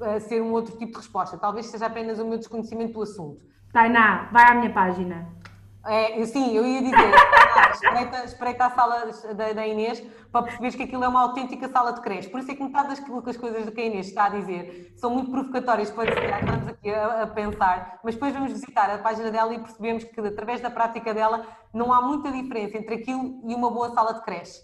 uh, 0.00 0.18
ser 0.20 0.40
um 0.40 0.52
outro 0.52 0.74
tipo 0.78 0.92
de 0.92 0.96
resposta. 0.96 1.36
Talvez 1.36 1.66
seja 1.66 1.84
apenas 1.84 2.18
o 2.18 2.24
meu 2.24 2.38
desconhecimento 2.38 2.94
do 2.94 3.02
assunto. 3.02 3.42
Tainá, 3.70 4.30
vai 4.32 4.50
à 4.50 4.54
minha 4.54 4.72
página. 4.72 5.37
É, 5.86 6.24
sim, 6.26 6.54
eu 6.54 6.66
ia 6.66 6.82
dizer, 6.82 6.96
ah, 6.96 7.70
espreita, 7.70 8.24
espreita 8.24 8.66
a 8.66 8.70
sala 8.70 9.06
da, 9.34 9.52
da, 9.52 9.66
Inês 9.66 10.02
para 10.30 10.42
perceberes 10.42 10.74
que 10.74 10.82
aquilo 10.82 11.04
é 11.04 11.08
uma 11.08 11.22
autêntica 11.22 11.68
sala 11.68 11.92
de 11.92 12.00
creche. 12.00 12.28
Por 12.28 12.40
isso 12.40 12.50
é 12.50 12.54
que 12.54 12.62
metade 12.62 12.88
das, 12.88 13.24
das 13.24 13.36
coisas 13.36 13.70
que 13.70 13.80
a 13.80 13.84
Inês 13.84 14.08
está 14.08 14.26
a 14.26 14.28
dizer 14.28 14.92
são 14.96 15.10
muito 15.10 15.30
provocatórias 15.30 15.90
para 15.90 16.12
que 16.12 16.20
estamos 16.20 16.68
aqui 16.68 16.90
a, 16.90 17.22
a, 17.22 17.26
pensar, 17.28 18.00
mas 18.02 18.14
depois 18.14 18.34
vamos 18.34 18.52
visitar 18.52 18.90
a 18.90 18.98
página 18.98 19.30
dela 19.30 19.54
e 19.54 19.58
percebemos 19.60 20.04
que 20.04 20.20
através 20.20 20.60
da 20.60 20.70
prática 20.70 21.14
dela 21.14 21.46
não 21.72 21.92
há 21.92 22.02
muita 22.02 22.30
diferença 22.32 22.76
entre 22.76 22.96
aquilo 22.96 23.40
e 23.46 23.54
uma 23.54 23.70
boa 23.70 23.90
sala 23.94 24.14
de 24.14 24.22
creche. 24.22 24.60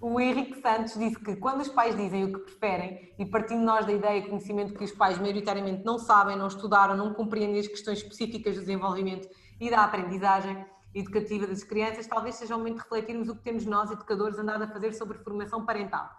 O 0.00 0.20
Henrique 0.20 0.60
Santos 0.60 0.94
disse 0.94 1.18
que 1.18 1.36
quando 1.36 1.60
os 1.60 1.68
pais 1.68 1.96
dizem 1.96 2.24
o 2.24 2.32
que 2.32 2.38
preferem, 2.38 3.12
e 3.18 3.26
partindo 3.26 3.62
nós 3.62 3.84
da 3.84 3.92
ideia 3.92 4.18
e 4.18 4.28
conhecimento 4.28 4.74
que 4.74 4.84
os 4.84 4.92
pais 4.92 5.18
maioritariamente 5.18 5.84
não 5.84 5.98
sabem, 5.98 6.36
não 6.36 6.46
estudaram, 6.46 6.96
não 6.96 7.12
compreendem 7.12 7.58
as 7.58 7.66
questões 7.66 7.98
específicas 7.98 8.54
do 8.54 8.60
desenvolvimento 8.60 9.28
e 9.60 9.70
da 9.70 9.84
aprendizagem 9.84 10.64
educativa 10.94 11.46
das 11.46 11.62
crianças, 11.62 12.06
talvez 12.06 12.36
seja 12.36 12.54
o 12.54 12.58
momento 12.58 12.76
de 12.76 12.82
refletirmos 12.82 13.28
o 13.28 13.36
que 13.36 13.42
temos 13.42 13.66
nós, 13.66 13.90
educadores, 13.90 14.38
andado 14.38 14.62
a 14.62 14.68
fazer 14.68 14.92
sobre 14.94 15.18
formação 15.18 15.64
parental. 15.64 16.10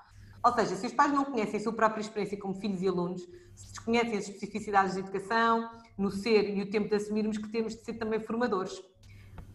Ou 0.44 0.54
seja, 0.54 0.76
se 0.76 0.86
os 0.88 0.94
pais 0.94 1.12
não 1.12 1.26
conhecem 1.26 1.60
a 1.60 1.64
sua 1.64 1.74
própria 1.74 2.02
experiência 2.02 2.40
como 2.40 2.54
filhos 2.54 2.82
e 2.82 2.88
alunos, 2.88 3.28
se 3.56 3.70
desconhecem 3.72 4.18
as 4.18 4.30
especificidades 4.30 4.94
da 4.94 5.02
educação, 5.02 5.70
no 5.98 6.10
ser 6.10 6.56
e 6.56 6.62
o 6.62 6.70
tempo 6.70 6.88
de 6.88 6.96
assumirmos 6.96 7.38
que 7.38 7.50
temos 7.50 7.76
de 7.76 7.84
ser 7.84 7.96
também 7.96 8.22
formadores. 8.22 8.82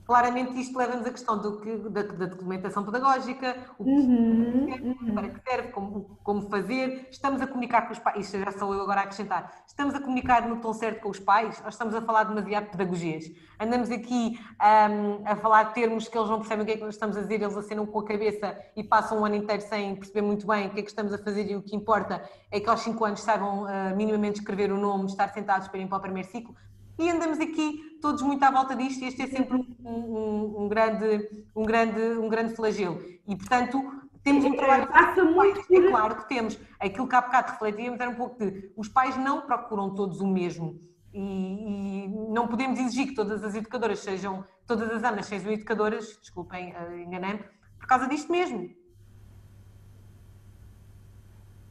Claramente 0.05 0.61
isto 0.61 0.77
leva-nos 0.77 1.07
à 1.07 1.11
questão 1.11 1.41
do 1.41 1.61
que, 1.61 1.77
da, 1.89 2.03
da, 2.03 2.27
documentação 2.27 2.85
pedagógica, 2.85 3.57
o 3.79 3.85
que, 3.85 3.91
uhum, 3.91 4.97
uhum. 5.01 5.15
para 5.15 5.29
que 5.31 5.41
serve, 5.43 5.69
como, 5.69 6.19
como, 6.23 6.43
fazer, 6.51 7.09
estamos 7.11 7.41
a 7.41 7.47
comunicar 7.47 7.87
com 7.87 7.93
os 7.95 7.99
pais, 7.99 8.27
isto 8.27 8.39
já 8.39 8.53
sou 8.53 8.75
eu 8.75 8.83
agora 8.83 9.01
a 9.01 9.05
acrescentar, 9.05 9.65
estamos 9.67 9.95
a 9.95 10.01
comunicar 10.01 10.47
no 10.47 10.61
tom 10.61 10.75
certo 10.75 11.01
com 11.01 11.09
os 11.09 11.19
pais 11.19 11.59
ou 11.63 11.71
estamos 11.71 11.95
a 11.95 12.03
falar 12.03 12.25
demasiado 12.25 12.65
de 12.65 12.71
pedagogias? 12.73 13.25
Andamos 13.59 13.91
aqui 13.91 14.39
um, 14.61 15.27
a 15.27 15.37
falar 15.37 15.65
de 15.65 15.75
termos 15.75 16.07
que 16.07 16.19
eles 16.19 16.29
não 16.29 16.39
percebem 16.39 16.65
o 16.65 16.67
que 16.67 16.73
é 16.73 16.77
que 16.77 16.85
nós 16.85 16.95
estamos 16.95 17.17
a 17.17 17.23
dizer, 17.23 17.41
eles 17.41 17.57
acenam 17.57 17.87
com 17.87 18.01
a 18.01 18.05
cabeça 18.05 18.59
e 18.77 18.85
passam 18.85 19.21
um 19.21 19.25
ano 19.25 19.37
inteiro 19.37 19.63
sem 19.63 19.97
perceber 19.97 20.21
muito 20.21 20.47
bem 20.47 20.67
o 20.67 20.71
que 20.71 20.81
é 20.81 20.83
que 20.83 20.91
estamos 20.91 21.15
a 21.15 21.19
fazer 21.19 21.51
e 21.51 21.57
o 21.57 21.63
que 21.63 21.75
importa 21.75 22.23
é 22.51 22.61
que 22.61 22.69
aos 22.69 22.81
5 22.81 23.03
anos 23.07 23.21
saibam 23.23 23.63
uh, 23.63 23.97
minimamente 23.97 24.41
escrever 24.41 24.71
o 24.71 24.77
nome, 24.77 25.07
estar 25.07 25.33
sentados 25.33 25.69
para 25.69 25.79
ir 25.79 25.89
para 25.89 25.97
o 25.97 26.01
primeiro 26.03 26.29
ciclo 26.29 26.55
e 26.99 27.11
andamos 27.11 27.41
aqui 27.41 27.99
todos 28.01 28.23
muito 28.23 28.43
à 28.43 28.51
volta 28.51 28.77
disto 28.77 29.03
e 29.03 29.09
este 29.09 29.23
é 29.23 29.27
sempre 29.27 29.57
um, 29.57 29.89
um, 29.89 30.65
um 30.65 30.69
grande, 30.69 31.47
um, 31.55 31.63
grande, 31.65 32.01
um 32.01 32.29
grande 32.29 32.55
flagelo. 32.55 33.03
E, 33.27 33.35
portanto, 33.35 33.83
temos 34.23 34.45
um 34.45 34.55
trabalho... 34.57 34.87
Passa 34.89 35.25
muito 35.25 35.61
É 35.73 35.91
claro 35.91 36.17
que 36.17 36.29
temos. 36.29 36.59
Aquilo 36.79 37.09
que 37.09 37.15
há 37.15 37.21
bocado 37.21 37.53
refletíamos 37.53 38.01
era 38.01 38.11
um 38.11 38.15
pouco 38.15 38.39
de... 38.39 38.73
Os 38.77 38.89
pais 38.89 39.17
não 39.17 39.43
procuram 39.43 39.95
todos 39.95 40.21
o 40.21 40.27
mesmo. 40.27 40.79
E, 41.13 41.21
e, 41.21 42.09
não 42.33 42.49
podemos 42.49 42.79
exigir 42.79 43.09
que 43.09 43.15
todas 43.15 43.43
as 43.43 43.55
educadoras 43.55 44.01
sejam, 44.01 44.45
todas 44.67 44.91
as 44.91 45.03
amas 45.05 45.27
sejam 45.27 45.53
educadoras, 45.53 46.19
desculpem, 46.21 46.75
uh, 46.75 46.99
enganei-me, 46.99 47.45
por 47.79 47.87
causa 47.87 48.09
disto 48.09 48.31
mesmo. 48.33 48.71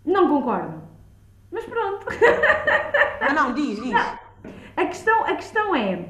Não 0.05 0.29
concordo. 0.29 0.83
Mas 1.51 1.65
pronto. 1.65 2.07
Não, 3.21 3.33
não, 3.33 3.53
diz, 3.53 3.81
diz. 3.81 3.91
Não. 3.91 4.22
A 4.75 4.85
questão, 4.85 5.23
a 5.25 5.35
questão 5.35 5.75
é. 5.75 6.09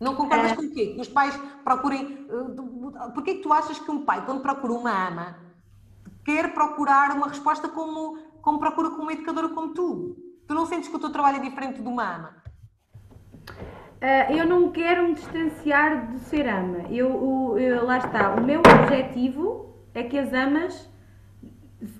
Não 0.00 0.16
concordas 0.16 0.52
é... 0.52 0.56
com 0.56 0.62
o 0.62 0.72
quê? 0.72 0.94
Que 0.94 1.00
os 1.00 1.08
pais 1.08 1.38
procurem. 1.62 2.26
Eh, 2.28 3.08
porquê 3.14 3.34
que 3.36 3.42
tu 3.42 3.52
achas 3.52 3.78
que 3.78 3.90
um 3.90 4.04
pai, 4.04 4.24
quando 4.26 4.40
procura 4.40 4.72
uma 4.72 5.08
ama, 5.08 5.36
quer 6.24 6.52
procurar 6.52 7.12
uma 7.16 7.28
resposta 7.28 7.68
como, 7.68 8.18
como 8.40 8.58
procura 8.58 8.90
com 8.90 9.02
uma 9.02 9.12
educadora 9.12 9.48
como 9.48 9.72
tu? 9.72 10.16
Tu 10.46 10.54
não 10.54 10.66
sentes 10.66 10.88
que 10.88 10.96
o 10.96 10.98
teu 10.98 11.10
trabalho 11.10 11.36
é 11.36 11.40
diferente 11.40 11.80
de 11.80 11.88
uma 11.88 12.16
ama? 12.16 12.42
Uh, 14.02 14.32
eu 14.32 14.44
não 14.44 14.72
quero 14.72 15.06
me 15.06 15.14
distanciar 15.14 16.10
de 16.10 16.18
ser 16.18 16.48
ama. 16.48 16.78
Eu, 16.90 17.56
eu, 17.56 17.84
lá 17.86 17.98
está. 17.98 18.34
O 18.34 18.42
meu 18.42 18.60
objetivo 18.60 19.76
é 19.94 20.02
que 20.02 20.18
as 20.18 20.32
amas 20.32 20.90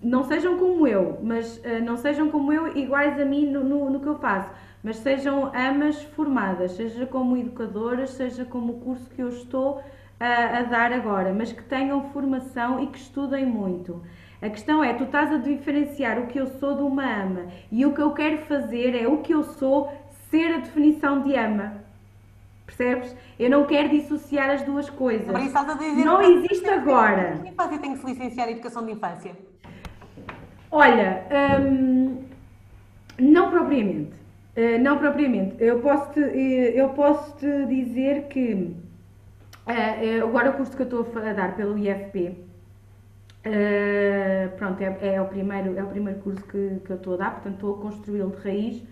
não 0.03 0.24
sejam 0.24 0.59
como 0.59 0.86
eu, 0.89 1.20
mas 1.23 1.59
uh, 1.59 1.85
não 1.85 1.97
sejam 1.97 2.28
como 2.31 2.53
eu 2.53 2.77
iguais 2.77 3.20
a 3.20 3.24
mim 3.24 3.47
no, 3.47 3.62
no, 3.62 3.90
no 3.90 4.01
que 4.01 4.09
eu 4.09 4.19
faço 4.19 4.51
mas 4.82 4.96
sejam 4.96 5.52
amas 5.54 6.02
formadas, 6.02 6.72
seja 6.72 7.06
como 7.06 7.36
educadoras, 7.36 8.10
seja 8.10 8.44
como 8.44 8.72
o 8.72 8.80
curso 8.80 9.09
que 9.10 9.22
eu 9.22 9.28
estou 9.28 9.82
a, 10.18 10.59
a, 10.59 10.62
dar 10.62 10.92
agora, 10.92 11.32
mas 11.32 11.52
que 11.52 11.62
tenham 11.62 12.10
formação 12.10 12.82
e 12.82 12.88
que 12.88 12.98
estudem 12.98 13.46
muito. 13.46 14.02
A 14.40 14.50
questão 14.50 14.82
é, 14.82 14.92
tu 14.92 15.04
estás 15.04 15.32
a 15.32 15.36
diferenciar 15.36 16.18
o 16.18 16.26
que 16.26 16.38
eu 16.38 16.46
sou 16.46 16.76
de 16.76 16.82
uma 16.82 17.04
ama 17.04 17.46
e 17.70 17.86
o 17.86 17.94
que 17.94 18.00
eu 18.00 18.10
quero 18.12 18.38
fazer 18.38 19.00
é 19.00 19.06
o 19.06 19.18
que 19.18 19.32
eu 19.32 19.44
sou 19.44 19.92
ser 20.30 20.54
a 20.54 20.59
definição 20.59 21.22
de 21.22 21.36
ama. 21.36 21.80
Percebes? 22.66 23.14
Eu 23.38 23.50
não 23.50 23.66
quero 23.66 23.90
dissociar 23.90 24.50
as 24.50 24.62
duas 24.62 24.88
coisas. 24.88 25.26
Mas 25.26 25.46
estás 25.46 25.68
a 25.68 25.74
dizer 25.74 26.04
não 26.04 26.22
existe 26.22 26.68
agora. 26.68 27.38
Que 27.42 27.50
infância 27.50 27.78
tem 27.78 27.92
que 27.92 27.98
se 27.98 28.06
licenciar 28.06 28.48
em 28.48 28.52
Educação 28.52 28.84
de 28.84 28.92
Infância? 28.92 29.32
Olha, 30.70 31.26
hum, 31.60 32.24
não 33.18 33.50
propriamente. 33.50 34.22
Uh, 34.55 34.79
não 34.83 34.99
propriamente. 34.99 35.57
Eu 35.59 35.81
posso-te 35.81 36.20
eh, 36.20 36.79
eu 36.79 36.91
posso 36.91 37.37
-te 37.39 37.66
dizer 37.66 38.24
que 38.29 38.77
uh, 39.66 40.24
agora 40.24 40.51
o 40.51 40.53
curso 40.55 40.77
que 40.77 40.83
eu 40.83 41.01
estou 41.01 41.23
a 41.23 41.33
dar 41.33 41.57
pelo 41.57 41.79
IFP, 41.79 42.37
pronto, 44.59 44.81
é, 44.83 45.15
é, 45.15 45.23
o 45.23 45.27
primeiro, 45.27 45.77
é 45.79 45.83
o 45.83 45.87
primeiro 45.87 46.20
curso 46.20 46.43
que, 46.45 46.81
que 46.85 46.91
eu 46.91 46.97
estou 46.97 47.15
a 47.15 47.16
dar, 47.16 47.31
portanto 47.33 47.55
estou 47.55 47.74
a 47.77 47.79
construí-lo 47.79 48.31
de 48.31 48.43
raiz. 48.43 48.83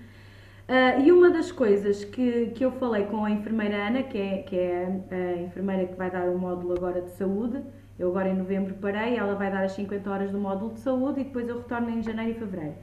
e 1.04 1.12
uma 1.12 1.30
das 1.30 1.52
coisas 1.52 2.04
que, 2.04 2.46
que 2.54 2.64
eu 2.64 2.72
falei 2.72 3.04
com 3.04 3.24
a 3.24 3.30
enfermeira 3.30 3.86
Ana, 3.86 4.02
que 4.02 4.18
é, 4.18 4.38
que 4.38 4.56
é 4.56 4.86
a 5.10 5.42
enfermeira 5.42 5.86
que 5.86 5.94
vai 5.94 6.10
dar 6.10 6.24
o 6.24 6.38
módulo 6.38 6.72
agora 6.72 7.02
de 7.02 7.10
saúde, 7.10 7.62
eu 7.98 8.08
agora 8.08 8.30
em 8.30 8.34
novembro 8.34 8.74
parei, 8.80 9.16
ela 9.16 9.34
vai 9.34 9.50
dar 9.52 9.62
as 9.62 9.72
50 9.72 10.10
horas 10.10 10.30
do 10.32 10.38
módulo 10.38 10.72
de 10.72 10.80
saúde 10.80 11.20
e 11.20 11.24
depois 11.24 11.46
eu 11.48 11.58
retorno 11.58 11.90
em 11.90 12.02
janeiro 12.02 12.30
e 12.32 12.34
fevereiro. 12.34 12.74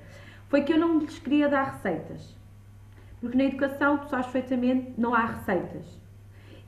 Foi 0.47 0.61
que 0.61 0.71
eu 0.73 0.77
não 0.77 0.99
lhes 0.99 1.17
queria 1.17 1.49
dar 1.49 1.71
receitas 1.71 2.37
porque 3.19 3.37
na 3.37 3.45
educação, 3.45 3.97
tu 3.97 4.09
sabes 4.09 4.27
perfeitamente, 4.27 4.93
não 4.97 5.13
há 5.13 5.25
receitas. 5.25 5.99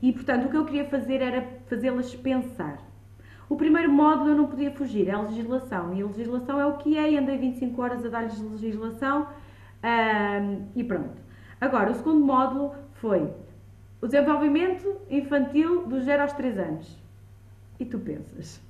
E, 0.02 0.12
portanto, 0.12 0.46
o 0.46 0.48
que 0.50 0.56
eu 0.56 0.64
queria 0.64 0.84
fazer 0.86 1.20
era 1.20 1.46
fazê-las 1.66 2.14
pensar. 2.14 2.78
O 3.48 3.56
primeiro 3.56 3.90
módulo 3.92 4.30
eu 4.30 4.36
não 4.36 4.46
podia 4.46 4.70
fugir, 4.70 5.08
é 5.08 5.12
a 5.12 5.20
legislação. 5.20 5.92
E 5.94 6.02
a 6.02 6.06
legislação 6.06 6.60
é 6.60 6.66
o 6.66 6.76
que 6.78 6.96
é, 6.96 7.10
e 7.10 7.18
andei 7.18 7.36
25 7.36 7.82
horas 7.82 8.04
a 8.04 8.08
dar-lhes 8.08 8.40
legislação 8.40 9.28
e 10.74 10.84
pronto. 10.84 11.20
Agora, 11.60 11.90
o 11.90 11.94
segundo 11.94 12.24
módulo 12.24 12.74
foi 12.94 13.30
o 14.00 14.06
desenvolvimento 14.06 14.96
infantil 15.10 15.86
dos 15.86 16.04
0 16.04 16.22
aos 16.22 16.32
3 16.32 16.58
anos. 16.58 16.98
E 17.78 17.84
tu 17.84 17.98
pensas, 17.98 18.60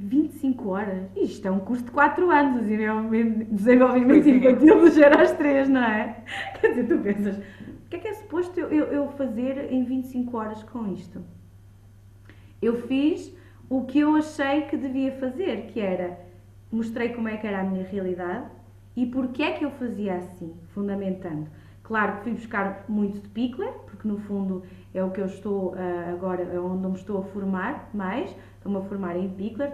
25 0.00 0.68
horas. 0.68 1.02
Isto 1.16 1.48
é 1.48 1.50
um 1.50 1.60
curso 1.60 1.84
de 1.84 1.90
4 1.90 2.30
anos, 2.30 2.66
desenvolvimento 2.66 4.26
é. 4.26 4.30
infantil 4.30 4.80
do 4.80 4.88
0 4.88 5.20
às 5.20 5.32
3, 5.32 5.68
não 5.68 5.82
é? 5.82 6.24
Quer 6.60 6.68
dizer, 6.68 6.88
tu 6.88 6.98
pensas, 6.98 7.36
o 7.36 7.88
que 7.90 7.96
é 7.96 7.98
que 7.98 8.08
é 8.08 8.14
suposto 8.14 8.58
eu, 8.58 8.68
eu, 8.68 8.84
eu 8.86 9.08
fazer 9.12 9.72
em 9.72 9.84
25 9.84 10.36
horas 10.36 10.62
com 10.62 10.92
isto? 10.92 11.22
Eu 12.60 12.86
fiz 12.86 13.34
o 13.68 13.84
que 13.84 14.00
eu 14.00 14.16
achei 14.16 14.62
que 14.62 14.76
devia 14.76 15.12
fazer, 15.12 15.66
que 15.66 15.80
era 15.80 16.18
mostrei 16.70 17.10
como 17.10 17.28
é 17.28 17.36
que 17.36 17.46
era 17.46 17.60
a 17.60 17.64
minha 17.64 17.84
realidade 17.84 18.46
e 18.96 19.06
porque 19.06 19.42
é 19.42 19.52
que 19.52 19.64
eu 19.64 19.70
fazia 19.72 20.16
assim, 20.16 20.54
fundamentando. 20.74 21.48
Claro 21.82 22.18
que 22.18 22.22
fui 22.22 22.32
buscar 22.32 22.84
muito 22.88 23.20
de 23.20 23.28
Pickler, 23.28 23.72
porque 23.86 24.06
no 24.06 24.18
fundo 24.18 24.62
é 24.92 25.04
o 25.04 25.10
que 25.10 25.20
eu 25.20 25.26
estou 25.26 25.72
uh, 25.72 26.10
agora, 26.12 26.42
é 26.42 26.58
onde 26.58 26.86
me 26.86 26.96
estou 26.96 27.18
a 27.18 27.22
formar 27.22 27.90
mais, 27.94 28.34
estou-me 28.56 28.78
a 28.78 28.82
formar 28.82 29.16
em 29.16 29.28
Pickler, 29.28 29.72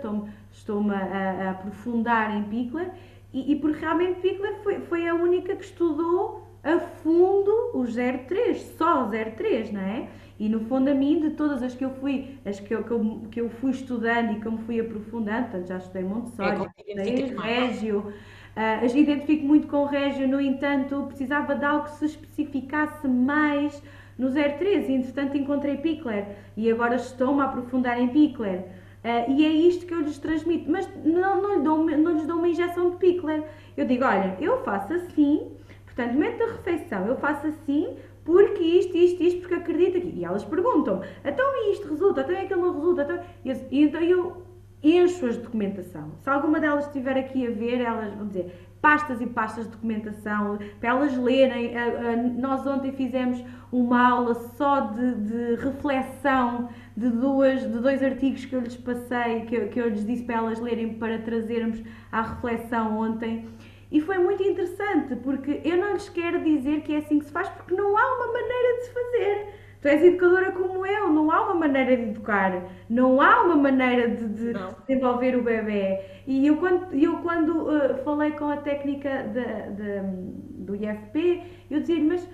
estou-me 0.52 0.94
a, 0.94 0.98
a, 0.98 1.50
aprofundar 1.50 2.36
em 2.36 2.44
Pickler. 2.44 2.90
E, 3.32 3.52
e 3.52 3.56
porque 3.56 3.80
realmente 3.80 4.20
Pickler 4.20 4.62
foi, 4.62 4.80
foi 4.80 5.08
a 5.08 5.14
única 5.14 5.56
que 5.56 5.64
estudou 5.64 6.46
a 6.62 6.80
fundo 6.80 7.70
o 7.74 7.84
03, 7.84 8.74
só 8.76 9.06
o 9.06 9.10
03, 9.10 9.72
não 9.72 9.80
é? 9.80 10.08
E 10.38 10.48
no 10.48 10.60
fundo 10.60 10.90
a 10.90 10.94
mim, 10.94 11.20
de 11.20 11.30
todas 11.30 11.62
as 11.62 11.74
que 11.74 11.84
eu 11.84 11.90
fui, 11.94 12.38
as 12.44 12.60
que 12.60 12.74
eu, 12.74 12.84
que 12.84 12.90
eu, 12.90 13.20
que 13.30 13.40
eu 13.40 13.48
fui 13.48 13.70
estudando 13.70 14.32
e 14.32 14.40
que 14.40 14.46
eu 14.46 14.52
me 14.52 14.58
fui 14.58 14.78
aprofundando, 14.78 15.48
portanto 15.48 15.68
já 15.68 15.78
estudei 15.78 16.02
Montessori, 16.02 16.68
é, 16.86 16.92
estudei 16.92 17.36
Régio, 17.36 17.98
uh, 17.98 18.84
as 18.84 18.94
identifico 18.94 19.46
muito 19.46 19.66
com 19.66 19.78
o 19.78 19.86
Régio, 19.86 20.28
no 20.28 20.38
entanto 20.40 21.04
precisava 21.06 21.54
de 21.54 21.64
algo 21.64 21.84
que 21.84 21.92
se 21.92 22.04
especificasse 22.04 23.08
mais 23.08 23.82
no 24.18 24.30
03 24.30 24.88
e 24.88 24.92
entretanto 24.92 25.36
encontrei 25.36 25.76
Pickler 25.76 26.26
e 26.56 26.70
agora 26.70 26.96
estou-me 26.96 27.40
a 27.40 27.44
aprofundar 27.44 28.00
em 28.00 28.08
Pickler. 28.08 28.64
Uh, 29.04 29.30
e 29.30 29.46
é 29.46 29.48
isto 29.48 29.86
que 29.86 29.94
eu 29.94 30.00
lhes 30.00 30.18
transmito, 30.18 30.70
mas 30.70 30.88
não, 31.04 31.40
não, 31.40 31.56
lhe 31.56 31.62
dou, 31.62 31.84
não 31.84 32.12
lhes 32.14 32.26
dou 32.26 32.38
uma 32.38 32.48
injeção 32.48 32.90
de 32.90 32.96
Pickler. 32.96 33.44
Eu 33.76 33.86
digo, 33.86 34.04
olha, 34.04 34.36
eu 34.40 34.62
faço 34.64 34.92
assim, 34.94 35.52
portanto, 35.84 36.14
momento 36.14 36.38
da 36.38 36.46
refeição, 36.46 37.06
eu 37.06 37.16
faço 37.16 37.46
assim, 37.46 37.96
porque 38.24 38.62
isto, 38.62 38.96
isto, 38.96 39.22
isto, 39.22 39.40
porque 39.40 39.54
acredito 39.54 39.98
aqui. 39.98 40.12
E 40.16 40.24
elas 40.24 40.44
perguntam, 40.44 41.02
então 41.24 41.70
isto 41.70 41.88
resulta, 41.88 42.22
então 42.22 42.36
aquilo 42.36 42.62
não 42.62 42.74
resulta, 42.74 43.02
então... 43.02 43.20
E, 43.70 43.82
então 43.82 44.00
eu 44.00 44.42
encho-as 44.82 45.36
de 45.36 45.42
documentação. 45.42 46.12
Se 46.20 46.28
alguma 46.28 46.60
delas 46.60 46.86
estiver 46.86 47.16
aqui 47.16 47.46
a 47.46 47.50
ver, 47.50 47.80
elas 47.80 48.12
vão 48.14 48.26
dizer 48.26 48.65
pastas 48.86 49.20
e 49.20 49.26
pastas 49.26 49.64
de 49.64 49.72
documentação 49.72 50.60
para 50.78 50.90
elas 50.90 51.16
lerem. 51.16 51.72
Nós 52.38 52.64
ontem 52.64 52.92
fizemos 52.92 53.42
uma 53.72 54.10
aula 54.10 54.32
só 54.56 54.80
de, 54.80 55.14
de 55.16 55.54
reflexão 55.56 56.68
de, 56.96 57.10
duas, 57.10 57.62
de 57.62 57.80
dois 57.80 58.00
artigos 58.00 58.44
que 58.44 58.54
eu 58.54 58.60
lhes 58.60 58.76
passei, 58.76 59.40
que 59.46 59.56
eu, 59.56 59.68
que 59.70 59.80
eu 59.80 59.88
lhes 59.88 60.06
disse 60.06 60.22
para 60.22 60.36
elas 60.36 60.60
lerem 60.60 60.94
para 60.94 61.18
trazermos 61.18 61.82
à 62.12 62.22
reflexão 62.22 62.96
ontem. 62.96 63.48
E 63.90 64.00
foi 64.00 64.18
muito 64.18 64.44
interessante, 64.44 65.16
porque 65.16 65.60
eu 65.64 65.76
não 65.78 65.94
lhes 65.94 66.08
quero 66.08 66.44
dizer 66.44 66.82
que 66.82 66.94
é 66.94 66.98
assim 66.98 67.18
que 67.18 67.24
se 67.24 67.32
faz, 67.32 67.48
porque 67.48 67.74
não 67.74 67.96
há 67.96 68.14
uma 68.14 68.32
maneira 68.32 68.78
de 68.78 68.84
se 68.84 68.94
fazer. 68.94 69.65
Tu 69.86 69.90
és 69.90 70.02
educadora 70.02 70.50
como 70.50 70.84
eu, 70.84 71.12
não 71.12 71.30
há 71.30 71.44
uma 71.44 71.54
maneira 71.54 71.96
de 71.96 72.10
educar, 72.10 72.60
não 72.90 73.20
há 73.20 73.42
uma 73.42 73.54
maneira 73.54 74.08
de, 74.08 74.26
de 74.26 74.52
desenvolver 74.84 75.36
o 75.36 75.44
bebê. 75.44 76.00
E 76.26 76.44
eu 76.44 76.56
quando, 76.56 76.92
eu, 76.92 77.18
quando 77.18 77.68
uh, 77.68 77.96
falei 78.02 78.32
com 78.32 78.48
a 78.48 78.56
técnica 78.56 79.22
de, 79.28 79.44
de, 79.76 80.64
do 80.64 80.74
IFP, 80.74 81.40
eu 81.70 81.78
dizia-lhe, 81.78 82.02
mas 82.02 82.28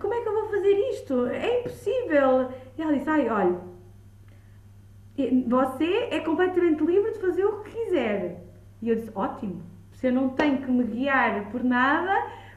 como 0.00 0.14
é 0.14 0.22
que 0.22 0.28
eu 0.28 0.32
vou 0.32 0.48
fazer 0.48 0.72
isto? 0.92 1.26
É 1.26 1.60
impossível. 1.60 2.50
E 2.78 2.80
ela 2.80 2.94
disse, 2.94 3.10
ai, 3.10 3.28
olha, 3.28 3.60
você 5.46 6.08
é 6.10 6.20
completamente 6.20 6.82
livre 6.82 7.12
de 7.12 7.18
fazer 7.18 7.44
o 7.44 7.64
que 7.64 7.70
quiser. 7.70 8.46
E 8.80 8.88
eu 8.88 8.96
disse, 8.96 9.12
ótimo, 9.14 9.62
eu 10.02 10.12
não 10.12 10.30
tenho 10.30 10.62
que 10.62 10.70
me 10.70 10.84
guiar 10.84 11.50
por 11.50 11.62
nada, 11.62 12.14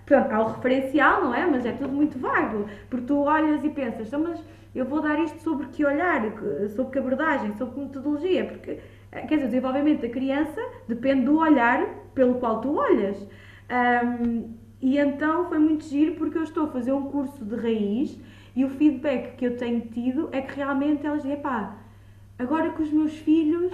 Pronto, 0.10 0.34
há 0.34 0.42
o 0.42 0.54
referencial, 0.54 1.24
não 1.24 1.36
é? 1.36 1.46
Mas 1.46 1.64
é 1.68 1.72
tudo 1.72 1.94
muito 1.94 2.18
vago, 2.18 2.68
porque 2.90 3.06
tu 3.06 3.20
olhas 3.20 3.64
e 3.64 3.70
pensas, 3.70 4.08
então, 4.08 4.20
mas 4.24 4.44
eu 4.74 4.84
vou 4.84 5.04
dar 5.04 5.20
isto 5.20 5.40
sobre 5.44 5.68
que 5.68 5.86
olhar, 5.86 6.20
sobre 6.76 6.92
que 6.92 6.98
abordagem, 6.98 7.54
sobre 7.54 7.76
que 7.76 7.80
metodologia, 7.82 8.46
porque, 8.46 8.80
eh, 9.12 9.22
quer 9.28 9.36
dizer, 9.36 9.44
o 9.44 9.50
desenvolvimento 9.50 10.02
da 10.02 10.10
criança 10.10 10.60
depende 10.88 11.26
do 11.26 11.38
olhar 11.38 11.86
pelo 12.16 12.40
qual 12.40 12.60
tu 12.60 12.76
olhas. 12.76 13.22
Um, 13.70 14.52
e 14.82 14.98
então 14.98 15.48
foi 15.48 15.60
muito 15.60 15.84
giro 15.84 16.16
porque 16.16 16.40
eu 16.40 16.44
estou 16.44 16.64
a 16.64 16.68
fazer 16.70 16.92
um 16.92 17.04
curso 17.04 17.46
de 17.46 17.56
raiz 17.56 18.20
e 18.56 18.66
o 18.66 18.70
feedback 18.70 19.36
que 19.36 19.46
eu 19.46 19.58
tenho 19.58 19.82
tido 19.82 20.28
é 20.32 20.42
que 20.42 20.56
realmente 20.56 21.06
elas 21.06 21.22
dizem, 21.22 21.38
pá, 21.38 21.76
agora 22.40 22.72
que 22.72 22.82
os 22.82 22.92
meus 22.92 23.14
filhos 23.14 23.74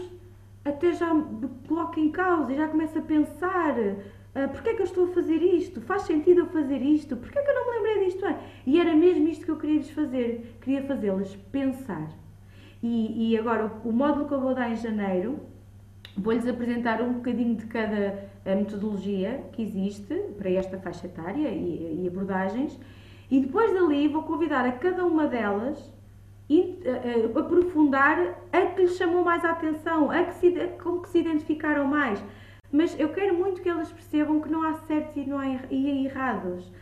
até 0.66 0.92
já 0.92 1.14
me 1.14 1.48
em 1.96 2.12
causa 2.12 2.52
e 2.52 2.58
já 2.58 2.68
começo 2.68 2.98
a 2.98 3.02
pensar 3.02 3.76
Uh, 4.36 4.50
Porquê 4.50 4.70
é 4.70 4.74
que 4.74 4.82
eu 4.82 4.86
estou 4.86 5.06
a 5.06 5.14
fazer 5.14 5.38
isto? 5.38 5.80
Faz 5.82 6.02
sentido 6.02 6.42
eu 6.42 6.48
fazer 6.48 6.82
isto? 6.82 7.16
Porquê 7.16 7.40
é 7.40 7.42
que 7.42 7.50
eu 7.50 7.56
não 7.56 7.72
me 7.72 7.78
lembrei 7.78 8.06
disto? 8.06 8.26
E 8.66 8.80
era 8.82 8.94
mesmo 8.94 9.28
isto 9.30 9.46
que 9.46 9.52
eu 9.52 9.56
queria 9.56 9.78
lhes 9.78 9.90
fazer. 9.90 10.58
Queria 10.62 10.84
fazê-las 10.84 11.34
pensar. 11.54 12.10
E, 12.84 13.32
e, 13.32 13.38
agora, 13.38 13.72
o, 13.84 13.92
módulo 13.92 14.28
que 14.28 14.34
eu 14.34 14.42
vou 14.42 14.54
dar 14.54 14.70
em 14.70 14.76
janeiro, 14.76 15.40
vou-lhes 16.18 16.46
apresentar 16.48 17.02
um 17.02 17.14
bocadinho 17.14 17.56
de 17.56 17.66
cada 17.66 18.30
ah, 18.46 18.56
metodologia 18.56 19.44
que 19.54 19.62
existe 19.62 20.14
para 20.38 20.50
esta 20.52 20.78
faixa 20.78 21.08
etária 21.08 21.48
e, 21.50 22.04
e 22.04 22.08
abordagens. 22.08 22.78
E 23.32 23.40
depois 23.40 23.74
dali 23.74 24.08
vou 24.08 24.24
convidar 24.24 24.66
a 24.66 24.74
cada 24.74 25.06
uma 25.06 25.28
delas 25.28 25.92
e, 26.50 26.80
uh, 26.86 27.34
uh, 27.34 27.40
aprofundar 27.40 28.20
a 28.52 28.62
que 28.68 28.82
lhes 28.82 28.98
chamou 28.98 29.24
mais 29.24 29.44
a 29.44 29.52
atenção, 29.52 30.12
a 30.12 30.24
que 30.26 30.36
se, 30.36 30.60
a, 30.60 30.68
com 30.68 31.00
que 31.00 31.10
se 31.10 31.20
identificaram 31.20 31.88
mais. 31.88 32.24
Mas 32.76 33.00
eu 33.00 33.10
quero 33.10 33.34
muito 33.34 33.62
que 33.62 33.70
elas 33.70 33.90
percebam 33.90 34.42
que 34.42 34.50
não 34.50 34.62
há 34.64 34.74
certos 34.74 35.16
e, 35.16 35.26
não 35.26 35.40
há 35.40 35.48
e 35.72 36.06
errados. 36.06 36.66
Uh, 36.66 36.74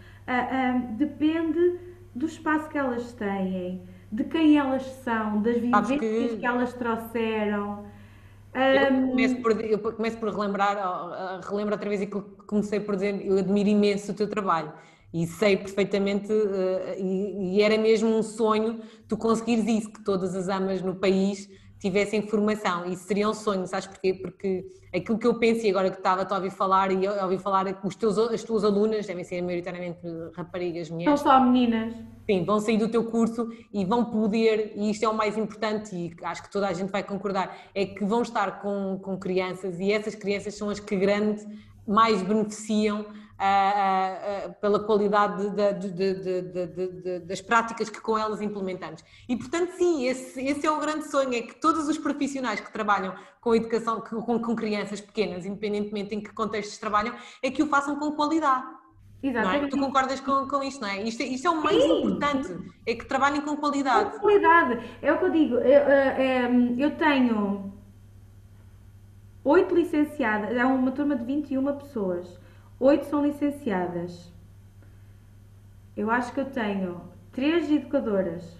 uh, 0.89 0.95
depende 0.97 1.79
do 2.15 2.25
espaço 2.25 2.67
que 2.69 2.77
elas 2.77 3.13
têm, 3.13 3.83
de 4.11 4.23
quem 4.23 4.57
elas 4.57 4.83
são, 5.03 5.41
das 5.41 5.55
vivências 5.55 5.99
que... 5.99 6.37
que... 6.37 6.45
elas 6.45 6.73
trouxeram. 6.73 7.85
Eu 8.55 9.09
começo, 9.09 9.35
por, 9.41 9.61
eu 9.61 9.79
começo 9.79 10.17
por 10.17 10.29
relembrar, 10.29 10.77
relembro 11.41 11.73
outra 11.73 11.89
vez 11.89 12.03
e 12.03 12.07
comecei 12.07 12.79
por 12.79 12.95
dizer, 12.95 13.25
eu 13.25 13.37
admiro 13.39 13.67
imenso 13.69 14.11
o 14.11 14.15
teu 14.15 14.29
trabalho 14.29 14.71
e 15.13 15.27
sei 15.27 15.57
perfeitamente, 15.57 16.31
uh, 16.31 16.99
e, 16.99 17.57
e, 17.57 17.61
era 17.61 17.77
mesmo 17.77 18.09
um 18.09 18.23
sonho 18.23 18.79
tu 19.07 19.15
conseguires 19.15 19.67
isso, 19.67 19.91
que 19.91 20.03
todas 20.03 20.35
as 20.35 20.49
amas 20.49 20.81
no 20.81 20.95
país 20.95 21.47
tivessem 21.83 22.21
formação. 22.21 22.85
Isso 22.85 23.03
seria 23.03 23.27
um 23.27 23.33
sonho, 23.33 23.67
sabes 23.67 23.87
porquê? 23.87 24.13
Porque 24.13 24.65
aquilo 24.95 25.19
que 25.19 25.27
eu 25.27 25.37
penso, 25.37 25.65
e 25.65 25.69
agora 25.69 25.91
que 25.91 25.97
estava 25.97 26.25
a 26.25 26.35
ouvir 26.35 26.49
falar, 26.49 26.89
e 26.93 27.03
eu 27.03 27.11
ouvi 27.23 27.37
falar 27.37 27.73
que 27.73 27.85
os 27.85 27.93
teus, 27.93 28.17
as 28.17 28.41
tuas 28.41 28.63
alunas 28.63 29.05
devem 29.05 29.25
ser 29.25 29.41
maioritariamente 29.41 29.99
raparigas, 30.33 30.89
mulheres. 30.89 31.19
São 31.19 31.31
só 31.31 31.43
meninas. 31.43 31.93
Sim, 32.25 32.45
vão 32.45 32.61
sair 32.61 32.77
do 32.77 32.87
teu 32.87 33.03
curso 33.03 33.49
e 33.73 33.83
vão 33.83 34.05
poder, 34.05 34.71
e 34.77 34.91
isto 34.91 35.03
é 35.03 35.09
o 35.09 35.13
mais 35.13 35.37
importante, 35.37 35.93
e 35.93 36.15
acho 36.23 36.41
que 36.41 36.49
toda 36.49 36.69
a 36.69 36.73
gente 36.73 36.89
vai 36.89 37.03
concordar, 37.03 37.53
é 37.75 37.85
que 37.85 38.05
vão 38.05 38.21
estar 38.21 38.61
com, 38.61 38.97
com 39.03 39.17
crianças 39.17 39.77
e 39.81 39.91
essas 39.91 40.15
crianças 40.15 40.55
são 40.55 40.69
as 40.69 40.79
que 40.79 40.95
grande 40.95 41.45
mais 41.85 42.21
beneficiam 42.21 43.05
pela 44.61 44.79
qualidade 44.79 45.49
de, 45.49 46.13
de, 46.13 46.41
de, 46.41 47.19
das 47.19 47.41
práticas 47.41 47.89
que 47.89 47.99
com 47.99 48.17
elas 48.17 48.41
implementamos. 48.41 49.03
E, 49.27 49.35
portanto, 49.35 49.71
sim, 49.71 50.05
esse, 50.05 50.39
esse, 50.41 50.65
é 50.65 50.71
o 50.71 50.79
grande 50.79 51.09
sonho, 51.09 51.33
é 51.33 51.41
que 51.41 51.55
todos 51.55 51.87
os 51.87 51.97
profissionais 51.97 52.59
que 52.59 52.71
trabalham 52.71 53.13
com 53.41 53.55
educação, 53.55 54.01
com, 54.01 54.39
com 54.39 54.55
crianças 54.55 55.01
pequenas, 55.01 55.45
independentemente 55.45 56.15
em 56.15 56.21
que 56.21 56.31
contextos 56.31 56.77
trabalham, 56.77 57.15
é 57.41 57.51
que 57.51 57.61
o 57.61 57.67
façam 57.67 57.97
com 57.97 58.11
qualidade. 58.11 58.65
É? 59.21 59.27
Exatamente. 59.27 59.65
É? 59.65 59.67
Tu 59.69 59.79
concordas 59.79 60.19
com, 60.19 60.47
com 60.47 60.63
isto, 60.63 60.81
não 60.81 60.87
é? 60.89 61.01
Isto, 61.01 61.23
isto 61.23 61.47
é 61.47 61.49
o 61.49 61.61
mais 61.61 61.81
Sim. 61.81 61.99
importante, 61.99 62.71
é 62.85 62.95
que 62.95 63.05
trabalhem 63.05 63.41
com 63.41 63.57
qualidade. 63.57 64.11
Com 64.11 64.19
qualidade, 64.19 64.97
é 65.01 65.11
o 65.11 65.17
que 65.17 65.25
eu 65.25 65.31
digo. 65.31 65.55
Eu, 65.55 65.81
eu, 65.81 66.77
eu 66.77 66.97
tenho 66.97 67.73
oito 69.43 69.75
licenciadas, 69.75 70.55
é 70.55 70.63
uma 70.65 70.91
turma 70.91 71.15
de 71.15 71.25
21 71.25 71.77
pessoas 71.77 72.42
oito 72.79 73.05
são 73.05 73.25
licenciadas. 73.25 74.31
Eu 75.95 76.09
acho 76.09 76.33
que 76.33 76.39
eu 76.39 76.45
tenho 76.45 77.01
três 77.31 77.71
educadoras 77.71 78.57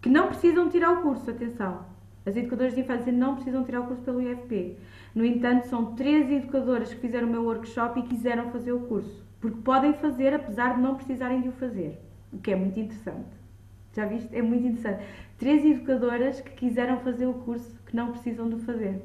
que 0.00 0.08
não 0.08 0.28
precisam 0.28 0.68
tirar 0.68 0.92
o 0.92 1.02
curso, 1.02 1.30
atenção. 1.30 1.84
As 2.24 2.36
educadoras 2.36 2.74
de 2.74 2.80
infância 2.80 3.12
não 3.12 3.34
precisam 3.34 3.64
tirar 3.64 3.80
o 3.80 3.86
curso 3.86 4.02
pelo 4.02 4.20
IFP. 4.20 4.76
No 5.14 5.24
entanto, 5.24 5.66
são 5.66 5.94
três 5.94 6.30
educadoras 6.30 6.92
que 6.92 7.00
fizeram 7.00 7.28
o 7.28 7.30
meu 7.30 7.44
workshop 7.44 7.98
e 8.00 8.02
quiseram 8.04 8.50
fazer 8.50 8.72
o 8.72 8.80
curso. 8.80 9.24
Porque 9.40 9.60
podem 9.62 9.94
fazer, 9.94 10.34
apesar 10.34 10.74
de 10.74 10.82
não 10.82 10.94
precisarem 10.94 11.40
de 11.40 11.48
o 11.48 11.52
fazer. 11.52 11.98
O 12.32 12.38
que 12.38 12.50
é 12.50 12.56
muito 12.56 12.78
interessante. 12.78 13.40
Já 13.94 14.06
viste? 14.06 14.28
É 14.36 14.42
muito 14.42 14.66
interessante. 14.66 15.04
Três 15.38 15.64
educadoras 15.64 16.40
que 16.40 16.50
quiseram 16.50 16.98
fazer 17.00 17.26
o 17.26 17.34
curso 17.34 17.80
que 17.86 17.96
não 17.96 18.12
precisam 18.12 18.48
de 18.48 18.56
o 18.56 18.58
fazer. 18.58 19.02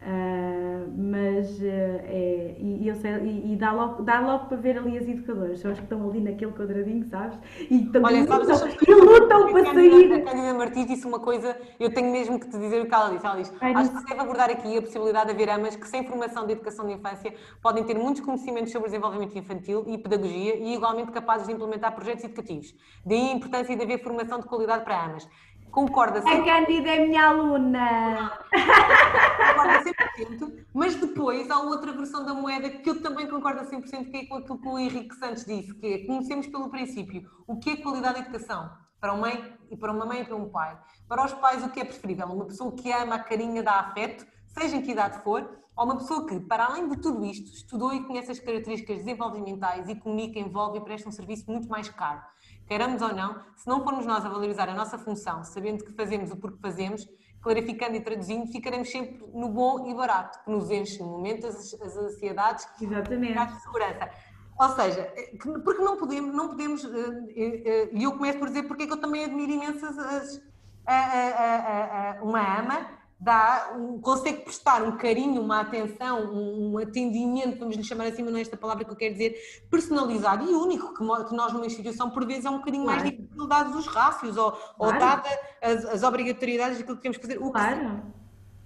Uh, 0.00 0.88
mas 0.96 1.58
uh, 1.58 1.64
é, 1.64 2.54
e, 2.56 2.86
eu 2.86 2.94
sei, 2.94 3.10
e, 3.16 3.52
e, 3.52 3.56
dá, 3.56 3.72
logo, 3.72 4.02
dá 4.04 4.20
logo 4.20 4.46
para 4.46 4.56
ver 4.56 4.78
ali 4.78 4.96
as 4.96 5.08
educadoras, 5.08 5.58
são 5.58 5.72
as 5.72 5.78
que 5.78 5.84
estão 5.84 6.08
ali 6.08 6.20
naquele 6.20 6.52
quadradinho, 6.52 7.04
sabes? 7.06 7.36
E, 7.68 7.82
estão, 7.82 8.02
Olha, 8.04 8.20
lutam, 8.20 8.44
sabes, 8.44 8.76
e 8.86 8.94
lutam 8.94 9.50
para 9.50 9.64
sair. 9.74 10.12
A 10.12 10.22
Cândida 10.22 10.54
Martins 10.54 10.86
disse 10.86 11.04
uma 11.04 11.18
coisa, 11.18 11.56
eu 11.80 11.92
tenho 11.92 12.12
mesmo 12.12 12.38
que 12.38 12.48
te 12.48 12.56
dizer 12.56 12.80
o 12.80 12.86
que 12.86 12.94
ela 12.94 13.10
disse. 13.10 13.26
Ela 13.26 13.36
diz: 13.36 13.52
Ai, 13.60 13.74
Acho 13.74 13.90
que 13.90 13.98
se 13.98 14.06
deve 14.06 14.20
abordar 14.20 14.50
aqui 14.50 14.78
a 14.78 14.82
possibilidade 14.82 15.26
de 15.26 15.32
haver 15.32 15.50
amas 15.50 15.74
que, 15.74 15.88
sem 15.88 16.06
formação 16.06 16.46
de 16.46 16.52
educação 16.52 16.86
de 16.86 16.92
infância, 16.92 17.34
podem 17.60 17.82
ter 17.82 17.98
muitos 17.98 18.22
conhecimentos 18.22 18.70
sobre 18.70 18.88
desenvolvimento 18.88 19.36
infantil 19.36 19.84
e 19.88 19.98
pedagogia 19.98 20.54
e 20.56 20.74
igualmente 20.74 21.10
capazes 21.10 21.48
de 21.48 21.54
implementar 21.54 21.92
projetos 21.92 22.22
educativos. 22.22 22.72
Daí 23.04 23.30
a 23.30 23.32
importância 23.32 23.76
de 23.76 23.82
haver 23.82 24.00
formação 24.00 24.38
de 24.38 24.46
qualidade 24.46 24.84
para 24.84 25.06
amas. 25.06 25.28
Concorda 25.70 26.22
sempre. 26.22 26.50
A 26.50 26.60
Cândida 26.60 26.88
é 26.90 27.06
minha 27.06 27.28
aluna. 27.28 28.38
Concorda 28.50 29.84
100%, 29.84 30.66
mas 30.74 30.94
depois 30.94 31.50
há 31.50 31.60
outra 31.60 31.92
versão 31.92 32.24
da 32.24 32.34
moeda 32.34 32.70
que 32.70 32.88
eu 32.88 33.02
também 33.02 33.28
concordo 33.28 33.60
a 33.60 33.64
100%, 33.64 34.10
que 34.10 34.16
é 34.16 34.26
com 34.26 34.36
aquilo 34.36 34.58
que 34.58 34.68
o 34.68 34.78
Henrique 34.78 35.14
Santos 35.16 35.44
disse, 35.44 35.74
que 35.74 35.86
é 35.86 36.06
conhecemos 36.06 36.46
pelo 36.46 36.68
princípio 36.68 37.28
o 37.46 37.58
que 37.58 37.70
é 37.70 37.76
qualidade 37.76 38.14
de 38.14 38.20
educação 38.22 38.70
para 39.00 39.12
uma 39.12 39.28
mãe 39.28 39.54
e 39.70 39.76
para 39.76 39.92
uma 39.92 40.04
mãe 40.04 40.22
e 40.22 40.24
para 40.24 40.36
um 40.36 40.48
pai. 40.48 40.78
Para 41.06 41.24
os 41.24 41.32
pais, 41.34 41.64
o 41.64 41.70
que 41.70 41.80
é 41.80 41.84
preferível? 41.84 42.26
Uma 42.26 42.46
pessoa 42.46 42.72
que 42.72 42.90
ama 42.90 43.16
a 43.16 43.18
carinha, 43.18 43.62
dá 43.62 43.74
afeto, 43.74 44.26
seja 44.46 44.76
em 44.76 44.82
que 44.82 44.90
idade 44.90 45.22
for, 45.22 45.48
ou 45.76 45.84
uma 45.84 45.96
pessoa 45.96 46.26
que, 46.26 46.40
para 46.40 46.64
além 46.64 46.88
de 46.88 46.96
tudo 46.96 47.24
isto, 47.24 47.52
estudou 47.52 47.94
e 47.94 48.02
conhece 48.02 48.32
as 48.32 48.40
características 48.40 48.98
desenvolvimentais 48.98 49.88
e 49.88 49.94
comunica, 49.94 50.38
envolve 50.38 50.78
e 50.78 50.80
presta 50.80 51.08
um 51.08 51.12
serviço 51.12 51.48
muito 51.48 51.68
mais 51.68 51.88
caro 51.88 52.20
queiramos 52.68 53.00
ou 53.00 53.14
não, 53.14 53.40
se 53.56 53.66
não 53.66 53.82
formos 53.82 54.04
nós 54.04 54.24
a 54.24 54.28
valorizar 54.28 54.68
a 54.68 54.74
nossa 54.74 54.98
função, 54.98 55.42
sabendo 55.42 55.84
que 55.84 55.92
fazemos 55.92 56.30
o 56.30 56.36
porquê 56.36 56.58
fazemos, 56.60 57.08
clarificando 57.40 57.96
e 57.96 58.00
traduzindo, 58.00 58.46
ficaremos 58.52 58.90
sempre 58.90 59.24
no 59.32 59.48
bom 59.48 59.88
e 59.88 59.94
barato, 59.94 60.38
que 60.44 60.50
nos 60.50 60.70
enche 60.70 60.98
no 61.00 61.06
momento 61.06 61.46
as, 61.46 61.74
as 61.74 61.96
ansiedades 61.96 62.68
Exatamente. 62.80 63.56
e 63.56 63.60
segurança. 63.60 64.10
Ou 64.58 64.68
seja, 64.70 65.12
porque 65.64 65.82
não 65.82 65.96
podemos, 65.96 66.34
não 66.34 66.48
podemos, 66.48 66.84
eh, 66.84 66.88
eh, 67.36 67.62
eh, 67.64 67.88
e 67.92 68.02
eu 68.02 68.12
começo 68.12 68.38
por 68.40 68.48
dizer 68.48 68.64
porque 68.64 68.82
é 68.82 68.86
que 68.88 68.92
eu 68.92 69.00
também 69.00 69.24
admiro 69.24 69.52
imensas 69.52 69.96
as, 69.96 70.42
a, 70.84 70.94
a, 70.94 72.18
a, 72.18 72.22
uma 72.24 72.58
ama 72.58 72.97
dá, 73.20 73.72
consegue 74.00 74.42
prestar 74.42 74.82
um 74.82 74.96
carinho, 74.96 75.40
uma 75.42 75.60
atenção, 75.60 76.32
um, 76.32 76.78
atendimento, 76.78 77.58
vamos 77.58 77.76
lhe 77.76 77.82
chamar 77.82 78.06
assim, 78.06 78.22
mas 78.22 78.30
não 78.30 78.38
é 78.38 78.42
esta 78.42 78.56
palavra 78.56 78.84
que 78.84 78.90
eu 78.90 78.96
quero 78.96 79.14
dizer, 79.14 79.36
personalizado 79.70 80.48
e 80.48 80.54
único, 80.54 80.94
que, 80.94 81.28
que 81.28 81.34
nós 81.34 81.52
numa 81.52 81.66
instituição 81.66 82.10
por 82.10 82.24
vezes 82.24 82.44
é 82.44 82.50
um 82.50 82.58
bocadinho 82.58 82.84
claro. 82.84 83.00
mais 83.00 83.10
difícil 83.10 83.46
dados 83.48 83.74
os 83.74 83.86
rácios 83.86 84.36
ou, 84.36 84.52
claro. 84.52 84.74
ou 84.78 84.92
dada 84.92 85.28
as, 85.60 85.84
as, 85.86 86.02
obrigatoriedades 86.04 86.78
daquilo 86.78 86.96
que 86.96 87.02
temos 87.02 87.18
que 87.18 87.26
fazer. 87.26 87.42
O 87.42 87.50
claro. 87.50 88.02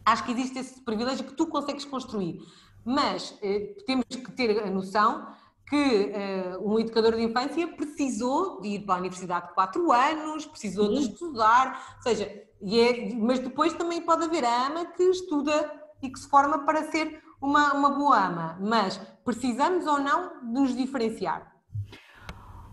acho 0.04 0.24
que 0.24 0.32
existe 0.32 0.58
esse 0.58 0.80
privilégio 0.80 1.24
que 1.24 1.32
tu 1.32 1.46
consegues 1.46 1.86
construir. 1.86 2.40
Mas 2.84 3.38
eh, 3.42 3.76
temos 3.86 4.04
que 4.04 4.32
ter 4.32 4.60
a 4.60 4.68
noção 4.68 5.28
que 5.72 6.12
uh, 6.12 6.70
um 6.70 6.78
educador 6.78 7.16
de 7.16 7.22
infância 7.22 7.66
precisou 7.66 8.60
de 8.60 8.68
ir 8.68 8.80
para 8.80 8.96
a 8.96 8.98
universidade 8.98 9.48
de 9.48 9.54
4 9.54 9.90
anos, 9.90 10.44
precisou 10.44 10.88
Sim. 10.88 10.92
de 10.92 11.00
estudar, 11.00 11.94
ou 11.96 12.02
seja, 12.02 12.24
é, 12.24 13.14
mas 13.14 13.38
depois 13.38 13.72
também 13.72 14.02
pode 14.02 14.22
haver 14.22 14.44
a 14.44 14.66
ama 14.66 14.84
que 14.84 15.02
estuda 15.02 15.72
e 16.02 16.10
que 16.10 16.18
se 16.18 16.28
forma 16.28 16.58
para 16.66 16.90
ser 16.90 17.22
uma, 17.40 17.72
uma 17.72 17.88
boa 17.88 18.22
ama. 18.22 18.58
Mas 18.60 18.98
precisamos 19.24 19.86
ou 19.86 19.98
não 19.98 20.40
de 20.40 20.60
nos 20.60 20.76
diferenciar? 20.76 21.50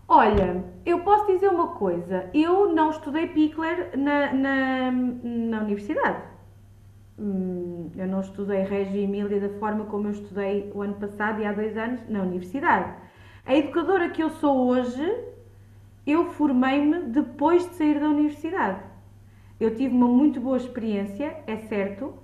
Olha, 0.06 0.62
eu 0.84 1.02
posso 1.02 1.26
dizer 1.26 1.48
uma 1.48 1.68
coisa, 1.68 2.28
eu 2.34 2.70
não 2.74 2.90
estudei 2.90 3.28
Pickler 3.28 3.98
na, 3.98 4.30
na, 4.34 4.90
na 4.90 5.60
universidade. 5.62 6.29
Hum, 7.22 7.90
eu 7.98 8.06
não 8.06 8.20
estudei 8.20 8.62
Régio 8.62 8.96
e 8.96 9.04
Emília 9.04 9.38
da 9.38 9.50
forma 9.58 9.84
como 9.84 10.06
eu 10.06 10.12
estudei 10.12 10.72
o 10.74 10.80
ano 10.80 10.94
passado 10.94 11.42
e 11.42 11.44
há 11.44 11.52
dois 11.52 11.76
anos 11.76 12.00
na 12.08 12.22
universidade. 12.22 12.94
A 13.44 13.54
educadora 13.54 14.08
que 14.08 14.22
eu 14.22 14.30
sou 14.30 14.68
hoje, 14.68 15.04
eu 16.06 16.30
formei-me 16.32 17.02
depois 17.02 17.68
de 17.68 17.74
sair 17.74 18.00
da 18.00 18.08
universidade. 18.08 18.80
Eu 19.60 19.76
tive 19.76 19.94
uma 19.94 20.08
muito 20.08 20.40
boa 20.40 20.56
experiência, 20.56 21.36
é 21.46 21.58
certo, 21.58 22.14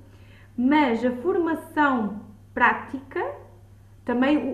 mas 0.56 1.05
a 1.05 1.10
formação 1.16 2.23
prática 2.55 3.23
também 4.02 4.52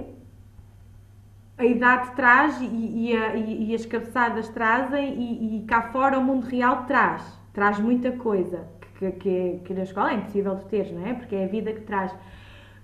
a 1.56 1.64
idade 1.64 2.16
traz 2.16 2.60
e, 2.60 2.64
e, 2.64 3.16
a, 3.16 3.36
e, 3.36 3.72
as 3.72 3.86
cabeçadas 3.86 4.48
trazem 4.48 5.14
e, 5.14 5.58
e 5.58 5.64
cá 5.66 5.92
fora 5.92 6.18
o 6.18 6.24
mundo 6.24 6.46
real 6.46 6.84
traz, 6.86 7.22
traz 7.52 7.78
muita 7.78 8.10
coisa 8.10 8.81
que, 9.10 9.10
que, 9.12 9.60
que 9.64 9.74
na 9.74 9.82
escola 9.82 10.12
é 10.12 10.14
impossível 10.14 10.54
de 10.54 10.64
ter, 10.66 10.92
não 10.92 11.06
é? 11.06 11.14
Porque 11.14 11.34
é 11.34 11.44
a 11.44 11.48
vida 11.48 11.72
que 11.72 11.80
traz. 11.80 12.14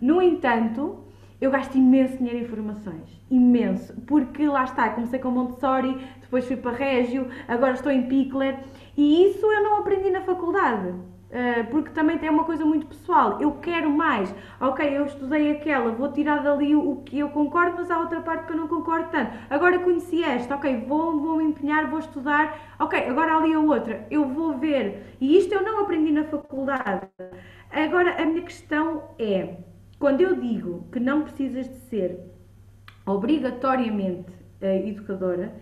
No 0.00 0.20
entanto, 0.20 1.04
eu 1.40 1.50
gasto 1.50 1.76
imenso 1.76 2.16
dinheiro 2.18 2.40
em 2.40 2.44
formações, 2.44 3.08
imenso, 3.30 3.94
porque 4.06 4.46
lá 4.48 4.64
está, 4.64 4.90
comecei 4.90 5.18
com 5.18 5.30
Montessori, 5.30 5.96
depois 6.20 6.44
fui 6.46 6.56
para 6.56 6.72
Régio, 6.72 7.28
agora 7.46 7.74
estou 7.74 7.92
em 7.92 8.08
Pickler 8.08 8.58
e 8.96 9.26
isso 9.26 9.46
eu 9.46 9.62
não 9.62 9.78
aprendi 9.78 10.10
na 10.10 10.22
faculdade. 10.22 10.92
Uh, 11.28 11.66
porque 11.70 11.90
também 11.90 12.16
tem 12.16 12.30
uma 12.30 12.44
coisa 12.44 12.64
muito 12.64 12.86
pessoal. 12.86 13.38
Eu 13.40 13.52
quero 13.52 13.90
mais. 13.90 14.34
Ok, 14.58 14.96
eu 14.96 15.04
estudei 15.04 15.52
aquela, 15.52 15.92
vou 15.92 16.10
tirar 16.10 16.42
dali 16.42 16.74
o, 16.74 16.96
que 17.04 17.18
eu 17.18 17.28
concordo, 17.28 17.76
mas 17.76 17.90
há 17.90 17.98
outra 17.98 18.22
parte 18.22 18.46
que 18.46 18.52
eu 18.52 18.56
não 18.56 18.66
concordo 18.66 19.10
tanto. 19.10 19.32
Agora 19.50 19.78
conheci 19.78 20.24
esta, 20.24 20.54
ok, 20.54 20.84
vou, 20.86 21.20
vou 21.20 21.36
me 21.36 21.44
empenhar, 21.44 21.88
vou 21.90 21.98
estudar. 21.98 22.76
Ok, 22.78 22.98
agora 23.06 23.36
ali 23.36 23.52
a 23.52 23.60
outra, 23.60 24.06
eu 24.10 24.26
vou 24.26 24.56
ver. 24.56 25.16
E 25.20 25.36
isto 25.36 25.52
eu 25.52 25.62
não 25.62 25.82
aprendi 25.82 26.12
na 26.12 26.24
faculdade. 26.24 27.06
Agora 27.70 28.22
a 28.22 28.24
minha 28.24 28.42
questão 28.42 29.10
é: 29.18 29.58
quando 29.98 30.22
eu 30.22 30.34
digo 30.34 30.88
que 30.90 30.98
não 30.98 31.22
precisas 31.24 31.68
de 31.68 31.76
ser 31.90 32.20
obrigatoriamente 33.04 34.30
uh, 34.62 34.88
educadora, 34.88 35.52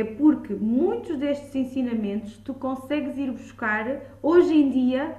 é 0.00 0.04
porque 0.04 0.54
muitos 0.54 1.16
destes 1.16 1.54
ensinamentos 1.54 2.36
tu 2.38 2.54
consegues 2.54 3.16
ir 3.18 3.30
buscar 3.30 4.00
hoje 4.22 4.54
em 4.54 4.70
dia 4.70 5.16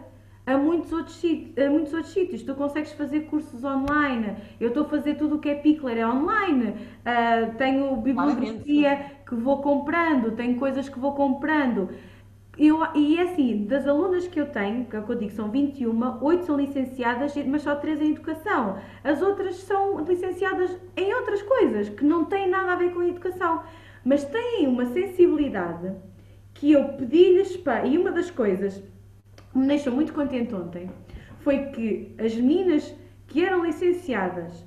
a 0.48 0.58
muitos 0.58 0.94
outros, 0.94 1.22
a 1.24 1.70
muitos 1.70 1.94
outros 1.94 2.14
sítios. 2.14 2.42
Tu 2.42 2.56
consegues 2.56 2.94
fazer 2.94 3.22
cursos 3.26 3.64
online. 3.66 4.38
Eu 4.60 4.70
estou 4.70 4.84
a 4.84 4.88
fazer 4.88 5.16
tudo 5.16 5.36
o 5.36 5.40
que 5.40 5.50
é 5.50 5.56
Pickler, 5.56 5.98
é 5.98 6.08
online. 6.08 6.70
Uh, 6.70 7.56
tenho 7.58 7.98
bibliografia 7.98 9.12
que 9.28 9.36
vou 9.36 9.62
comprando, 9.62 10.32
tenho 10.32 10.56
coisas 10.56 10.88
que 10.88 10.98
vou 10.98 11.14
comprando. 11.14 11.90
Eu, 12.58 12.80
e 12.96 13.18
é 13.18 13.24
assim, 13.24 13.66
das 13.66 13.86
alunas 13.86 14.28
que 14.28 14.40
eu 14.40 14.48
tenho, 14.48 14.86
que 14.86 14.96
é 14.96 15.00
o 15.00 15.04
que 15.04 15.12
eu 15.12 15.16
digo, 15.18 15.32
são 15.32 15.52
21, 15.52 16.24
8 16.24 16.46
são 16.46 16.58
licenciadas, 16.58 17.36
mas 17.46 17.62
só 17.62 17.76
3 17.76 18.02
em 18.02 18.12
educação. 18.12 18.78
As 19.04 19.22
outras 19.22 19.58
são 19.58 20.04
licenciadas 20.04 20.76
em 20.96 21.14
outras 21.14 21.44
coisas, 21.44 21.90
que 21.90 22.04
não 22.04 22.26
têm 22.26 22.50
nada 22.50 22.72
a 22.72 22.76
ver 22.76 22.94
com 22.94 23.02
a 23.02 23.08
educação 23.08 23.62
mas 24.08 24.24
têm 24.24 24.66
uma 24.68 24.86
sensibilidade 24.86 25.94
que 26.54 26.72
eu 26.72 26.86
pedi-lhes 26.94 27.58
para. 27.58 27.86
E 27.86 27.98
uma 27.98 28.10
das 28.10 28.32
coisas 28.32 28.82
que 29.52 29.58
me 29.58 29.68
deixou 29.68 29.92
muito 29.92 30.14
contente 30.14 30.56
ontem 30.56 30.90
foi 31.40 31.58
que 31.72 32.16
as 32.18 32.34
meninas 32.34 32.96
que 33.28 33.44
eram 33.44 33.66
licenciadas 33.66 34.64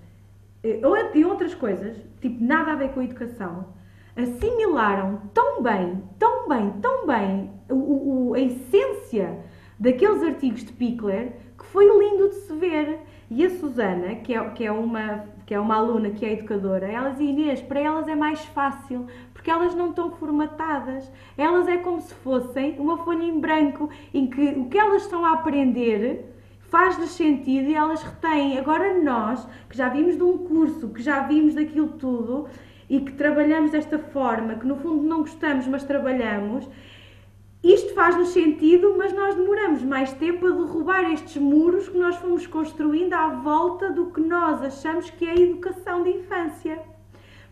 eh, 0.62 0.78
ou 0.84 0.94
em 0.94 1.24
outras 1.24 1.54
coisas, 1.54 1.96
tipo 2.20 2.44
nada 2.44 2.72
a 2.72 2.76
ver 2.76 2.90
com 2.90 3.00
a 3.00 3.04
educação, 3.04 3.72
assimilaram 4.14 5.22
tão 5.32 5.62
bem, 5.62 6.02
tão 6.18 6.46
bem, 6.46 6.72
tão 6.82 7.06
bem 7.06 7.50
o, 7.70 8.28
o, 8.28 8.34
a 8.34 8.40
essência 8.40 9.38
daqueles 9.78 10.22
artigos 10.22 10.66
de 10.66 10.72
Pickler 10.72 11.32
que 11.58 11.64
foi 11.64 11.86
lindo 11.86 12.28
de 12.28 12.34
se 12.34 12.52
ver. 12.56 12.98
E 13.30 13.46
a 13.46 13.48
Susana, 13.48 14.16
que 14.16 14.34
é, 14.34 14.50
que 14.50 14.66
é, 14.66 14.72
uma, 14.72 15.24
que 15.50 15.54
é 15.54 15.58
uma 15.58 15.74
aluna 15.74 16.10
que 16.10 16.24
é 16.24 16.34
educadora, 16.34 16.86
ela 16.86 17.10
dizia, 17.10 17.28
Inês, 17.28 17.60
para 17.60 17.80
elas 17.80 18.06
é 18.06 18.14
mais 18.14 18.38
fácil, 18.44 19.08
porque 19.34 19.50
elas 19.50 19.74
não 19.74 19.90
estão 19.90 20.08
formatadas. 20.12 21.10
Elas 21.36 21.66
é 21.66 21.76
como 21.78 22.00
se 22.00 22.14
fossem 22.14 22.78
uma 22.78 22.98
folha 22.98 23.24
em 23.24 23.40
branco, 23.40 23.90
em 24.14 24.28
que 24.28 24.50
o 24.50 24.66
que 24.66 24.78
elas 24.78 25.02
estão 25.02 25.26
a 25.26 25.32
aprender 25.32 26.24
faz-lhes 26.68 27.10
sentido 27.10 27.68
e 27.68 27.74
elas 27.74 28.00
retêm. 28.00 28.60
Agora 28.60 29.02
nós, 29.02 29.44
que 29.68 29.76
já 29.76 29.88
vimos 29.88 30.16
de 30.16 30.22
um 30.22 30.38
curso, 30.38 30.90
que 30.90 31.02
já 31.02 31.22
vimos 31.24 31.56
daquilo 31.56 31.88
tudo 31.88 32.46
e 32.88 33.00
que 33.00 33.10
trabalhamos 33.14 33.72
desta 33.72 33.98
forma, 33.98 34.54
que 34.54 34.64
no 34.64 34.76
fundo 34.76 35.02
não 35.02 35.22
gostamos, 35.22 35.66
mas 35.66 35.82
trabalhamos, 35.82 36.70
isto 37.62 37.92
faz-nos 37.94 38.28
sentido, 38.30 38.94
mas 38.96 39.12
nós 39.12 39.34
demoramos 39.34 39.82
mais 39.82 40.12
tempo 40.14 40.46
a 40.46 40.50
derrubar 40.50 41.12
estes 41.12 41.36
muros 41.36 41.88
que 41.88 41.98
nós 41.98 42.16
fomos 42.16 42.46
construindo 42.46 43.12
à 43.12 43.28
volta 43.28 43.90
do 43.90 44.06
que 44.06 44.20
nós 44.20 44.62
achamos 44.62 45.10
que 45.10 45.26
é 45.26 45.32
a 45.32 45.34
educação 45.34 46.02
de 46.02 46.10
infância. 46.10 46.82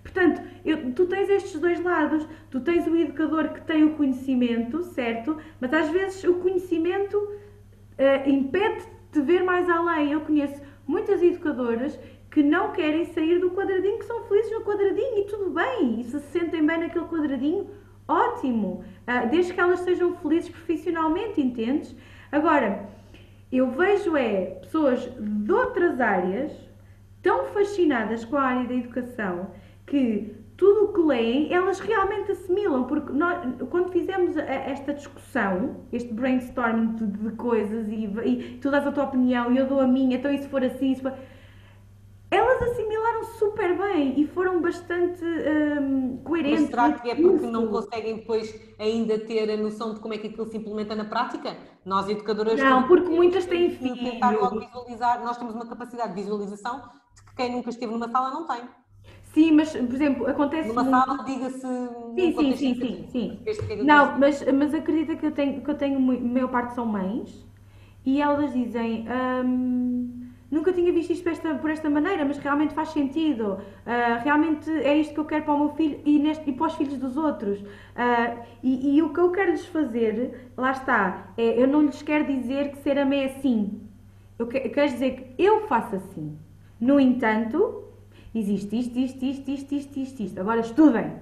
Portanto, 0.03 0.41
eu, 0.65 0.93
tu 0.95 1.07
tens 1.07 1.29
estes 1.29 1.61
dois 1.61 1.83
lados. 1.83 2.27
Tu 2.51 2.61
tens 2.61 2.87
o 2.87 2.97
educador 2.97 3.51
que 3.51 3.61
tem 3.61 3.85
o 3.85 3.95
conhecimento, 3.95 4.83
certo? 4.83 5.37
Mas 5.61 5.73
às 5.75 5.91
vezes 5.91 6.25
o 6.25 6.35
conhecimento 6.35 7.17
uh, 7.19 8.29
impede-te 8.29 8.89
de 9.13 9.21
ver 9.21 9.45
mais 9.45 9.69
além. 9.69 10.13
Eu 10.13 10.23
conheço 10.23 10.61
muitas 10.87 11.23
educadoras 11.23 11.99
que 12.31 12.43
não 12.43 12.73
querem 12.73 13.05
sair 13.07 13.39
do 13.39 13.51
quadradinho, 13.51 13.99
que 13.99 14.07
são 14.07 14.25
felizes 14.25 14.53
no 14.53 14.63
quadradinho 14.63 15.19
e 15.19 15.25
tudo 15.25 15.51
bem, 15.51 16.01
e 16.01 16.05
se 16.05 16.21
sentem 16.21 16.65
bem 16.65 16.79
naquele 16.79 17.07
quadradinho, 17.07 17.69
ótimo, 18.07 18.85
desde 19.31 19.55
que 19.55 19.61
elas 19.61 19.81
sejam 19.81 20.15
felizes 20.17 20.51
profissionalmente, 20.51 21.41
entendes? 21.41 21.95
Agora, 22.31 22.89
eu 23.51 23.71
vejo 23.71 24.17
é 24.17 24.57
pessoas 24.61 25.01
de 25.19 25.53
outras 25.53 26.01
áreas 26.01 26.53
tão 27.23 27.47
fascinadas 27.47 28.25
com 28.25 28.37
a 28.37 28.43
área 28.43 28.69
da 28.69 28.75
educação 28.75 29.51
que 29.87 30.37
tudo 30.59 30.87
o 30.87 30.93
que 30.93 31.01
leem 31.01 31.53
elas 31.53 31.79
realmente 31.81 32.33
assimilam, 32.33 32.85
porque 32.85 33.13
nós, 33.13 33.39
quando 33.71 33.91
fizemos 33.91 34.37
esta 34.37 34.93
discussão, 34.93 35.77
este 35.93 36.13
brainstorming 36.13 36.97
de, 36.97 37.31
coisas 37.37 37.89
e, 37.89 38.05
e, 38.25 38.59
tu 38.61 38.71
dás 38.71 38.87
a 38.87 38.93
tua 38.93 39.05
opinião 39.05 39.53
e 39.53 39.57
eu 39.57 39.67
dou 39.67 39.81
a 39.81 39.87
minha, 39.87 40.17
então 40.17 40.37
se 40.37 40.49
for 40.49 40.63
assim, 40.63 40.95
se 40.95 41.01
for 41.01 41.15
elas 42.31 42.63
assimilaram 42.63 43.25
super 43.25 43.79
bem 43.79 44.21
e 44.21 44.27
foram 44.27 44.61
bastante 44.61 45.25
um, 45.25 46.19
coerentes. 46.19 46.61
Mas 46.61 46.71
será 46.71 46.93
que 46.93 47.11
é 47.11 47.15
porque 47.15 47.47
não 47.47 47.69
conseguem 47.69 48.17
depois 48.17 48.55
ainda 48.79 49.19
ter 49.19 49.51
a 49.51 49.57
noção 49.57 49.95
de 49.95 50.01
como 50.01 50.13
é 50.13 50.19
que 50.19 50.27
aquilo 50.27 50.47
se 50.47 50.59
implementa 50.59 50.95
na 50.95 51.07
prática? 51.07 51.57
Nós, 51.87 52.09
educadoras... 52.09 52.61
Não, 52.61 52.87
porque 52.87 53.09
muitas 53.09 53.47
têm 53.47 53.71
filhos. 53.71 54.21
Nós 55.25 55.39
temos 55.39 55.55
uma 55.55 55.67
capacidade 55.67 56.15
de 56.15 56.21
visualização 56.21 56.83
de 57.15 57.23
que 57.23 57.35
quem 57.35 57.53
nunca 57.53 57.71
esteve 57.71 57.93
numa 57.93 58.11
sala 58.11 58.31
não 58.31 58.47
tem. 58.47 58.61
Sim, 59.33 59.53
mas, 59.53 59.73
por 59.73 59.95
exemplo, 59.95 60.27
acontece... 60.27 60.69
Numa 60.69 60.85
sala, 60.85 61.25
diga-se... 61.25 61.61
Sim, 61.61 62.33
sim, 62.37 62.57
sim, 62.57 63.09
sim, 63.11 63.41
sim. 63.45 63.83
Não, 63.85 64.19
mas, 64.19 64.45
mas 64.53 64.75
acredita 64.75 65.17
que 65.17 65.25
eu 65.25 65.33
tenho, 65.33 65.63
que 65.63 65.71
eu 65.71 65.77
tenho, 65.77 65.97
a 65.97 66.21
maior 66.21 66.51
parte 66.51 66.75
são 66.75 66.85
mães, 66.85 67.47
e 68.05 68.21
elas 68.21 68.53
dizem... 68.53 69.07
Nunca 70.51 70.73
tinha 70.73 70.91
visto 70.93 71.13
isto 71.13 71.23
por 71.23 71.33
esta, 71.33 71.55
por 71.57 71.71
esta 71.71 71.91
maneira, 71.91 72.25
mas 72.25 72.39
realmente 72.39 72.73
faz 72.73 72.89
sentido. 72.91 73.53
Uh, 73.53 74.23
realmente 74.25 74.71
é 74.71 74.97
isto 74.97 75.13
que 75.13 75.21
eu 75.21 75.27
quero 75.27 75.45
para 75.45 75.55
o 75.55 75.59
meu 75.59 75.75
filho 75.75 76.01
e, 76.07 76.19
neste, 76.19 76.49
e 76.49 76.53
para 76.55 76.69
os 76.69 76.75
filhos 76.75 76.97
dos 76.99 77.19
outros. 77.19 77.61
Uh, 77.61 78.43
e, 78.63 78.97
e, 78.97 79.03
o 79.03 79.13
que 79.13 79.21
eu 79.21 79.31
quero 79.31 79.51
lhes 79.51 79.67
fazer, 79.67 80.51
lá 80.57 80.73
está, 80.73 81.33
é, 81.37 81.63
eu 81.63 81.67
não 81.67 81.83
lhes 81.83 82.01
quero 82.01 82.25
dizer 82.25 82.71
que 82.71 82.79
ser 82.79 82.99
amé 82.99 83.25
é 83.25 83.27
assim. 83.27 83.79
Eu, 84.39 84.47
que, 84.47 84.57
eu 84.57 84.71
quero 84.71 84.91
dizer 84.91 85.35
que 85.37 85.43
eu 85.43 85.67
faço 85.67 85.97
assim. 85.97 86.39
No 86.81 86.99
entanto, 86.99 87.85
existe 88.35 88.79
isto, 88.79 88.99
isto, 88.99 89.25
isto, 89.25 89.51
isto, 89.51 89.75
isto, 89.75 90.01
isto, 90.01 90.23
isto. 90.23 90.41
Agora 90.41 90.61
estudem. 90.61 91.13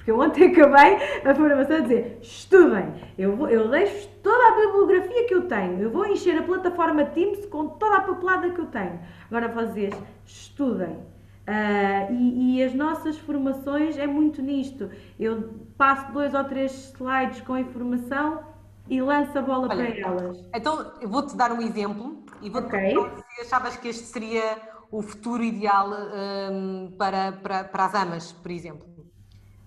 Porque 0.00 0.10
eu 0.10 0.18
ontem 0.18 0.50
acabei 0.50 0.96
a 1.24 1.34
formação 1.34 1.76
a 1.76 1.80
dizer: 1.80 2.18
estudem. 2.22 2.94
Eu, 3.18 3.36
vou, 3.36 3.48
eu 3.48 3.68
deixo 3.68 4.08
toda 4.22 4.48
a 4.48 4.66
bibliografia 4.66 5.26
que 5.26 5.34
eu 5.34 5.46
tenho. 5.46 5.78
Eu 5.78 5.90
vou 5.90 6.06
encher 6.06 6.38
a 6.38 6.42
plataforma 6.42 7.04
Teams 7.04 7.44
com 7.46 7.68
toda 7.68 7.96
a 7.96 8.00
papelada 8.00 8.50
que 8.50 8.60
eu 8.60 8.66
tenho. 8.66 8.98
Agora 9.30 9.48
vocês 9.48 9.94
estudem. 10.24 10.96
Uh, 11.40 12.12
e, 12.12 12.58
e, 12.58 12.62
as 12.62 12.72
nossas 12.74 13.18
formações 13.18 13.98
é 13.98 14.06
muito 14.06 14.40
nisto. 14.40 14.90
Eu 15.18 15.50
passo 15.76 16.12
dois 16.12 16.32
ou 16.32 16.44
três 16.44 16.92
slides 16.94 17.40
com 17.40 17.58
informação 17.58 18.44
e 18.88 19.02
lanço 19.02 19.36
a 19.36 19.42
bola 19.42 19.68
Olha, 19.68 19.92
para 19.92 19.98
elas. 19.98 20.44
Então, 20.54 20.92
eu 21.00 21.08
vou-te 21.08 21.36
dar 21.36 21.50
um 21.52 21.60
exemplo 21.60 22.24
e 22.40 22.48
vou 22.48 22.62
okay. 22.62 22.94
se 23.34 23.40
achavas 23.42 23.76
que 23.76 23.88
este 23.88 24.04
seria 24.04 24.56
o 24.90 25.02
futuro 25.02 25.42
ideal 25.42 25.90
um, 25.90 26.92
para, 26.96 27.32
para, 27.32 27.64
para 27.64 27.84
as 27.84 27.94
amas, 27.94 28.32
por 28.32 28.50
exemplo. 28.50 28.88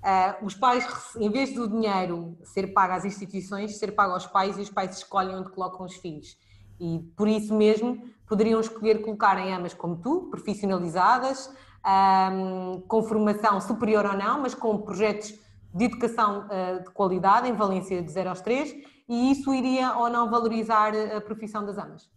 Uh, 0.03 0.45
os 0.45 0.53
pais, 0.53 0.85
em 1.17 1.29
vez 1.29 1.53
do 1.53 1.65
dinheiro 1.65 2.37
ser 2.43 2.73
pago 2.73 2.91
às 2.91 3.05
instituições, 3.05 3.77
ser 3.79 3.93
pago 3.93 4.11
aos 4.11 4.27
pais 4.27 4.57
e 4.57 4.61
os 4.61 4.69
pais 4.69 4.97
escolhem 4.97 5.33
onde 5.33 5.49
colocam 5.49 5.85
os 5.85 5.95
filhos. 5.95 6.37
E 6.77 6.99
por 7.15 7.25
isso 7.25 7.55
mesmo 7.55 8.03
poderiam 8.27 8.59
escolher 8.59 9.01
colocar 9.01 9.37
em 9.37 9.53
amas 9.53 9.73
como 9.73 9.95
tu, 9.95 10.27
profissionalizadas, 10.29 11.49
um, 12.33 12.81
com 12.81 13.01
formação 13.03 13.61
superior 13.61 14.05
ou 14.05 14.17
não, 14.17 14.41
mas 14.41 14.53
com 14.53 14.77
projetos 14.79 15.39
de 15.73 15.85
educação 15.85 16.47
uh, 16.47 16.83
de 16.83 16.89
qualidade 16.89 17.47
em 17.47 17.53
Valência 17.53 18.01
de 18.01 18.11
0 18.11 18.29
aos 18.29 18.41
3, 18.41 18.75
e 19.07 19.31
isso 19.31 19.53
iria 19.53 19.95
ou 19.95 20.09
não 20.09 20.29
valorizar 20.29 20.91
a 21.15 21.21
profissão 21.21 21.65
das 21.65 21.77
amas? 21.77 22.11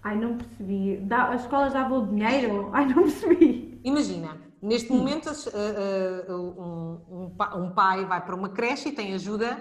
Ai, 0.00 0.16
não 0.16 0.38
percebi. 0.38 0.96
Da, 0.98 1.30
as 1.30 1.42
escolas 1.42 1.72
davam 1.72 2.06
dinheiro? 2.06 2.70
Ai, 2.72 2.86
não 2.86 3.02
percebi. 3.02 3.80
Imagina, 3.84 4.36
neste 4.62 4.88
Sim. 4.88 4.96
momento 4.98 5.26
uh, 5.28 6.32
uh, 6.32 7.02
um, 7.10 7.64
um, 7.64 7.70
pai 7.70 8.06
vai 8.06 8.24
para 8.24 8.34
uma 8.34 8.48
creche 8.48 8.90
e 8.90 8.92
tem 8.92 9.12
ajuda, 9.14 9.56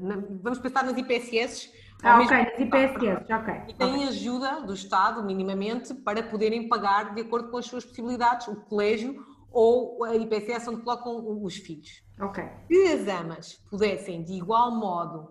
na, 0.00 0.16
vamos 0.42 0.58
pensar 0.58 0.82
nas 0.84 0.96
IPSS. 0.96 1.70
Ah, 2.02 2.20
ok, 2.20 2.36
nas 2.36 2.58
IPSS, 2.58 3.32
ok. 3.32 3.54
E 3.68 3.74
tem 3.74 3.94
okay. 3.94 4.08
ajuda 4.08 4.62
do 4.62 4.74
Estado, 4.74 5.22
minimamente, 5.22 5.94
para 5.94 6.22
poderem 6.22 6.68
pagar 6.68 7.14
de 7.14 7.20
acordo 7.20 7.50
com 7.50 7.58
as 7.58 7.66
suas 7.66 7.84
possibilidades, 7.84 8.48
o 8.48 8.56
colégio 8.56 9.24
ou 9.52 10.02
a 10.02 10.16
IPSS 10.16 10.68
onde 10.68 10.82
colocam 10.82 11.42
os 11.42 11.56
filhos. 11.56 12.02
Ok. 12.20 12.44
Se 12.66 12.92
as 12.92 13.08
amas 13.08 13.54
pudessem, 13.70 14.24
de 14.24 14.32
igual 14.32 14.72
modo, 14.72 15.28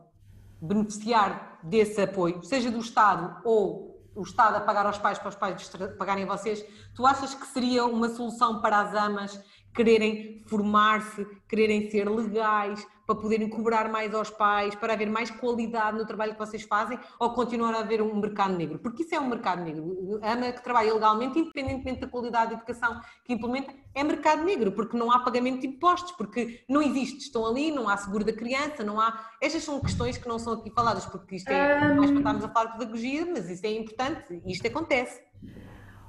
beneficiar 0.62 1.60
desse 1.62 2.02
apoio, 2.02 2.42
seja 2.44 2.72
do 2.72 2.80
Estado 2.80 3.42
ou 3.44 3.93
o 4.16 4.24
Estado 4.24 4.58
a 4.58 4.62
pagar 4.62 4.86
aos 4.86 4.98
pais 4.98 5.18
para 5.18 5.30
os 5.30 5.36
pais 5.36 5.70
pagarem 5.98 6.26
vocês, 6.26 6.64
tu 6.96 7.06
achas 7.06 7.34
que 7.34 7.46
seria 7.48 7.86
uma 7.86 8.10
solução 8.10 8.62
para 8.62 8.80
as 8.80 8.94
amas 8.94 9.44
quererem 9.74 10.44
formar-se, 10.46 11.26
quererem 11.50 11.90
ser 11.90 12.10
legais, 12.10 12.86
para 13.14 13.22
poderem 13.22 13.48
cobrar 13.48 13.90
mais 13.90 14.14
aos 14.14 14.30
pais, 14.30 14.74
para 14.76 14.94
haver 14.94 15.10
mais 15.10 15.30
qualidade 15.30 15.98
no 15.98 16.06
trabalho 16.06 16.34
que 16.34 16.40
vocês 16.40 16.64
fazem, 16.64 17.00
ou 17.20 17.34
continuar 17.34 17.74
a 17.76 17.80
haver 17.80 18.02
um 18.02 18.16
mercado 18.16 18.56
negro? 18.56 18.80
Porque 18.80 19.04
isso 19.04 19.14
é 19.14 19.20
um 19.20 19.28
mercado 19.28 19.64
negro. 19.64 20.20
A 20.22 20.34
AMA 20.34 20.52
que 20.52 20.64
trabalha 20.64 20.94
legalmente, 20.94 21.40
independentemente 21.40 22.02
da 22.02 22.08
qualidade 22.08 22.50
de 22.50 22.56
educação 22.56 23.00
que 23.24 23.34
implementa, 23.34 23.74
é 23.94 24.04
mercado 24.04 24.44
negro, 24.44 24.72
porque 24.72 24.98
não 24.98 25.12
há 25.12 25.20
pagamento 25.20 25.62
de 25.62 25.68
impostos, 25.68 26.12
porque 26.14 26.64
não 26.68 26.82
existe, 26.82 27.20
estão 27.20 27.46
ali, 27.46 27.72
não 27.72 27.88
há 27.88 27.96
seguro 27.98 28.24
da 28.24 28.34
criança, 28.34 28.84
não 28.84 29.00
há. 29.00 29.30
Estas 29.40 29.64
são 29.64 29.80
questões 29.80 30.18
que 30.18 30.28
não 30.28 30.40
são 30.40 30.54
aqui 30.54 30.72
faladas, 30.72 31.06
porque 31.06 31.36
isto 31.36 31.50
é. 31.50 31.92
Um... 31.92 31.98
Mais 31.98 32.10
para 32.10 32.20
estarmos 32.20 32.44
a 32.44 32.50
falar 32.50 32.72
de 32.72 32.78
pedagogia, 32.80 33.26
mas 33.26 33.50
isso 33.50 33.66
é 33.66 33.72
importante 33.72 34.42
e 34.46 34.52
isto 34.52 34.68
acontece. 34.68 35.22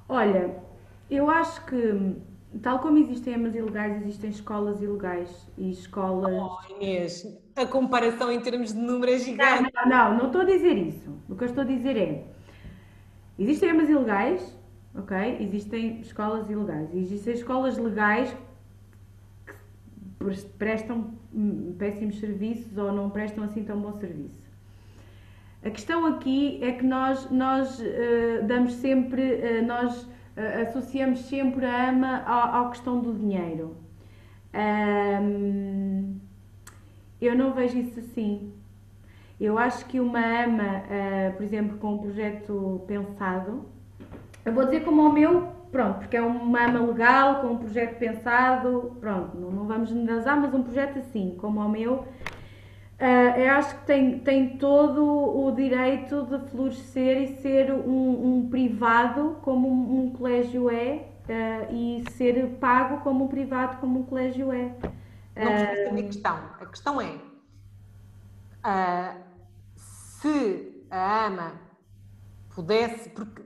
Olha, 0.09 0.63
eu 1.09 1.29
acho 1.29 1.65
que 1.65 2.15
Tal 2.61 2.79
como 2.79 2.97
existem 2.97 3.33
EMAs 3.33 3.55
ilegais, 3.55 4.01
existem 4.01 4.29
escolas 4.29 4.81
ilegais 4.81 5.47
e 5.57 5.71
escolas. 5.71 6.33
Oh, 6.33 6.73
Inês, 6.73 7.25
a 7.55 7.65
comparação 7.65 8.31
em 8.31 8.39
termos 8.39 8.73
de 8.73 8.79
número 8.79 9.11
é 9.11 9.17
gigante. 9.17 9.71
Não, 9.75 9.89
não, 9.89 10.17
não 10.17 10.25
estou 10.27 10.41
a 10.41 10.45
dizer 10.45 10.77
isso. 10.77 11.09
O 11.29 11.35
que 11.35 11.43
eu 11.43 11.47
estou 11.47 11.63
a 11.63 11.67
dizer 11.67 11.97
é: 11.97 12.25
existem 13.37 13.69
EMAs 13.69 13.89
ilegais, 13.89 14.57
ok? 14.95 15.37
Existem 15.39 15.99
escolas 16.01 16.49
ilegais. 16.49 16.93
Existem 16.93 17.33
escolas 17.33 17.77
legais 17.77 18.35
que 19.47 20.45
prestam 20.57 21.13
péssimos 21.77 22.19
serviços 22.19 22.77
ou 22.77 22.91
não 22.91 23.09
prestam 23.09 23.43
assim 23.43 23.63
tão 23.63 23.79
bom 23.79 23.93
serviço. 23.93 24.45
A 25.63 25.69
questão 25.71 26.05
aqui 26.05 26.59
é 26.63 26.73
que 26.73 26.85
nós, 26.85 27.29
nós 27.31 27.79
uh, 27.79 28.45
damos 28.45 28.73
sempre, 28.73 29.21
uh, 29.21 29.65
nós 29.65 30.07
associamos 30.67 31.21
sempre 31.21 31.65
a 31.65 31.89
ama 31.89 32.23
à, 32.25 32.61
à 32.61 32.69
questão 32.69 32.99
do 32.99 33.13
dinheiro. 33.13 33.75
Um, 34.53 36.17
eu 37.21 37.35
não 37.35 37.53
vejo 37.53 37.77
isso 37.77 37.99
assim. 37.99 38.51
Eu 39.39 39.57
acho 39.57 39.85
que 39.85 39.99
uma 39.99 40.19
ama, 40.19 40.63
uh, 40.63 41.33
por 41.35 41.43
exemplo, 41.43 41.77
com 41.77 41.95
um 41.95 41.97
projeto 41.97 42.81
pensado, 42.87 43.65
eu 44.45 44.53
vou 44.53 44.63
dizer 44.65 44.85
como 44.85 45.01
o 45.01 45.11
meu, 45.11 45.47
pronto, 45.71 45.99
porque 45.99 46.15
é 46.15 46.21
uma 46.21 46.65
ama 46.65 46.79
legal, 46.79 47.41
com 47.41 47.47
um 47.47 47.57
projeto 47.57 47.97
pensado, 47.97 48.95
pronto, 49.01 49.35
não, 49.35 49.51
não 49.51 49.65
vamos 49.65 49.89
generalizar, 49.89 50.39
mas 50.39 50.53
um 50.53 50.63
projeto 50.63 50.99
assim, 50.99 51.35
como 51.37 51.59
o 51.59 51.67
meu, 51.67 52.05
Uh, 52.99 53.37
eu 53.37 53.51
acho 53.51 53.77
que 53.79 53.85
tem, 53.85 54.19
tem 54.19 54.57
todo 54.57 55.03
o 55.03 55.51
direito 55.51 56.25
de 56.27 56.49
florescer 56.49 57.23
e 57.23 57.41
ser 57.41 57.73
um, 57.73 58.37
um 58.37 58.49
privado 58.49 59.37
como 59.41 59.67
um, 59.67 60.05
um 60.05 60.13
colégio 60.13 60.69
é 60.69 61.09
uh, 61.27 61.73
e 61.73 62.05
ser 62.11 62.57
pago 62.57 63.01
como 63.01 63.25
um 63.25 63.27
privado 63.27 63.77
como 63.79 63.99
um 63.99 64.03
colégio 64.03 64.49
é. 64.53 64.73
Não 65.35 65.47
percebeste 65.47 65.89
a 65.89 65.91
minha 65.91 66.05
questão. 66.05 66.39
A 66.61 66.65
questão 66.67 67.01
é 67.01 67.15
uh, 68.65 69.19
se 69.75 70.85
a 70.89 71.25
AMA 71.25 71.51
pudesse, 72.55 73.09
porque 73.09 73.41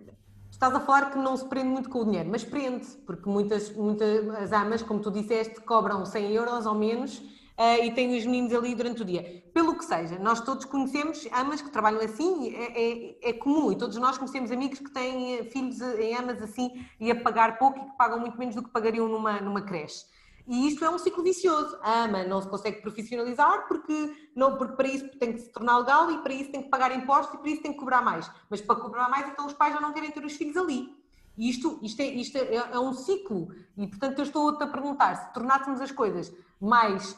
estás 0.52 0.76
a 0.76 0.80
falar 0.80 1.10
que 1.10 1.18
não 1.18 1.36
se 1.36 1.46
prende 1.46 1.70
muito 1.70 1.90
com 1.90 2.02
o 2.02 2.06
dinheiro, 2.06 2.30
mas 2.30 2.44
prende, 2.44 2.86
porque 3.08 3.28
muitas, 3.28 3.76
muitas 3.76 4.30
as 4.36 4.54
AMAs, 4.54 4.84
como 4.84 5.00
tu 5.00 5.10
disseste, 5.10 5.60
cobram 5.62 6.06
100 6.06 6.34
euros 6.34 6.68
ou 6.68 6.76
menos 6.76 7.39
uh, 7.60 7.84
e 7.84 7.91
tem 7.91 8.18
os 8.18 8.26
meninos 8.26 8.53
ali 8.53 8.73
durante 8.73 9.02
o 9.02 9.06
dia. 9.06 9.44
Pelo 9.53 9.77
que 9.77 9.84
seja, 9.84 10.18
nós 10.18 10.40
todos 10.40 10.64
conhecemos 10.64 11.27
amas 11.34 11.61
que 11.61 11.69
trabalham 11.69 11.99
assim, 11.99 12.56
é, 12.56 12.81
é, 12.81 13.30
é, 13.30 13.34
comum, 13.34 13.72
e 13.72 13.77
todos 13.77 13.98
nós 13.98 14.18
conhecemos 14.18 14.49
amigos 14.52 14.80
que 14.80 14.91
têm 14.91 15.40
eh, 15.40 15.44
filhos 15.44 15.81
em 15.81 16.15
amas 16.15 16.41
assim 16.41 16.86
e 16.99 17.11
a 17.11 17.15
pagar 17.15 17.60
pouco 17.60 17.80
e 17.80 17.84
que 17.84 17.98
pagam 17.98 18.19
muito 18.19 18.38
menos 18.38 18.56
do 18.56 18.64
que 18.64 18.69
pagariam 18.69 19.10
numa, 19.10 19.41
numa 19.41 19.61
creche. 19.61 20.06
E 20.48 20.68
isto 20.68 20.84
é 20.84 20.90
um 20.90 20.98
ciclo 20.98 21.22
vicioso. 21.22 21.77
A 21.84 22.06
AMA 22.06 22.23
não 22.23 22.41
se 22.41 22.48
consegue 22.48 22.81
profissionalizar 22.81 23.68
porque, 23.68 24.31
não, 24.36 24.57
porque 24.57 24.76
para 24.76 24.88
isso 24.88 25.07
tem 25.19 25.34
que 25.34 25.41
se 25.41 25.52
tornar 25.52 25.77
legal 25.77 26.10
e 26.10 26.18
para 26.23 26.34
isso 26.34 26.52
tem 26.52 26.64
que 26.64 26.69
pagar 26.69 26.91
impostos 26.91 27.36
e 27.36 27.38
para 27.38 27.52
isso 27.52 27.61
tem 27.61 27.72
que 27.72 27.77
cobrar 27.77 28.02
mais. 28.02 28.31
Mas 28.49 28.60
para 28.60 28.76
cobrar 28.77 29.10
mais, 29.10 29.30
então 29.30 29.45
os 29.45 29.53
pais 29.53 29.76
já 29.76 29.80
não 29.80 29.94
querem 29.94 30.10
ter 30.10 30.26
os 30.26 30.34
filhos 30.34 30.57
ali. 30.57 30.98
E 31.38 31.49
isto, 31.52 31.80
isto, 31.84 32.02
é, 32.02 32.06
isto 32.06 32.36
é, 32.36 32.56
é 32.56 32.80
um 32.80 32.94
ciclo. 32.94 33.49
E 33.77 33.86
portanto 33.86 34.18
eu 34.18 34.23
estou-te 34.23 34.64
a 34.64 34.68
perguntar, 34.68 35.15
se 35.15 35.34
tornássemos 35.34 35.81
as 35.81 35.91
coisas 35.91 36.34
mais 36.60 37.15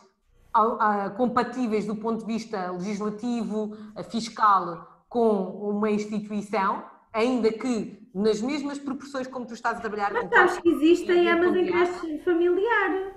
compatíveis 1.18 1.86
do 1.86 1.96
ponto 1.96 2.20
de 2.20 2.26
vista 2.26 2.72
legislativo, 2.72 3.76
fiscal, 4.10 5.04
com 5.08 5.70
uma 5.70 5.90
instituição, 5.90 6.84
ainda 7.14 7.52
que 7.52 8.10
nas 8.14 8.42
mesmas 8.42 8.78
proporções 8.80 9.28
como 9.28 9.46
tu 9.46 9.54
estás 9.54 9.78
a 9.78 9.82
trabalhar. 9.82 10.12
Mas 10.14 10.30
sabes 10.30 10.58
que 10.60 10.70
existem 10.70 11.30
amas 11.30 11.56
em 11.56 11.66
creche 11.66 12.20
familiar. 12.20 13.14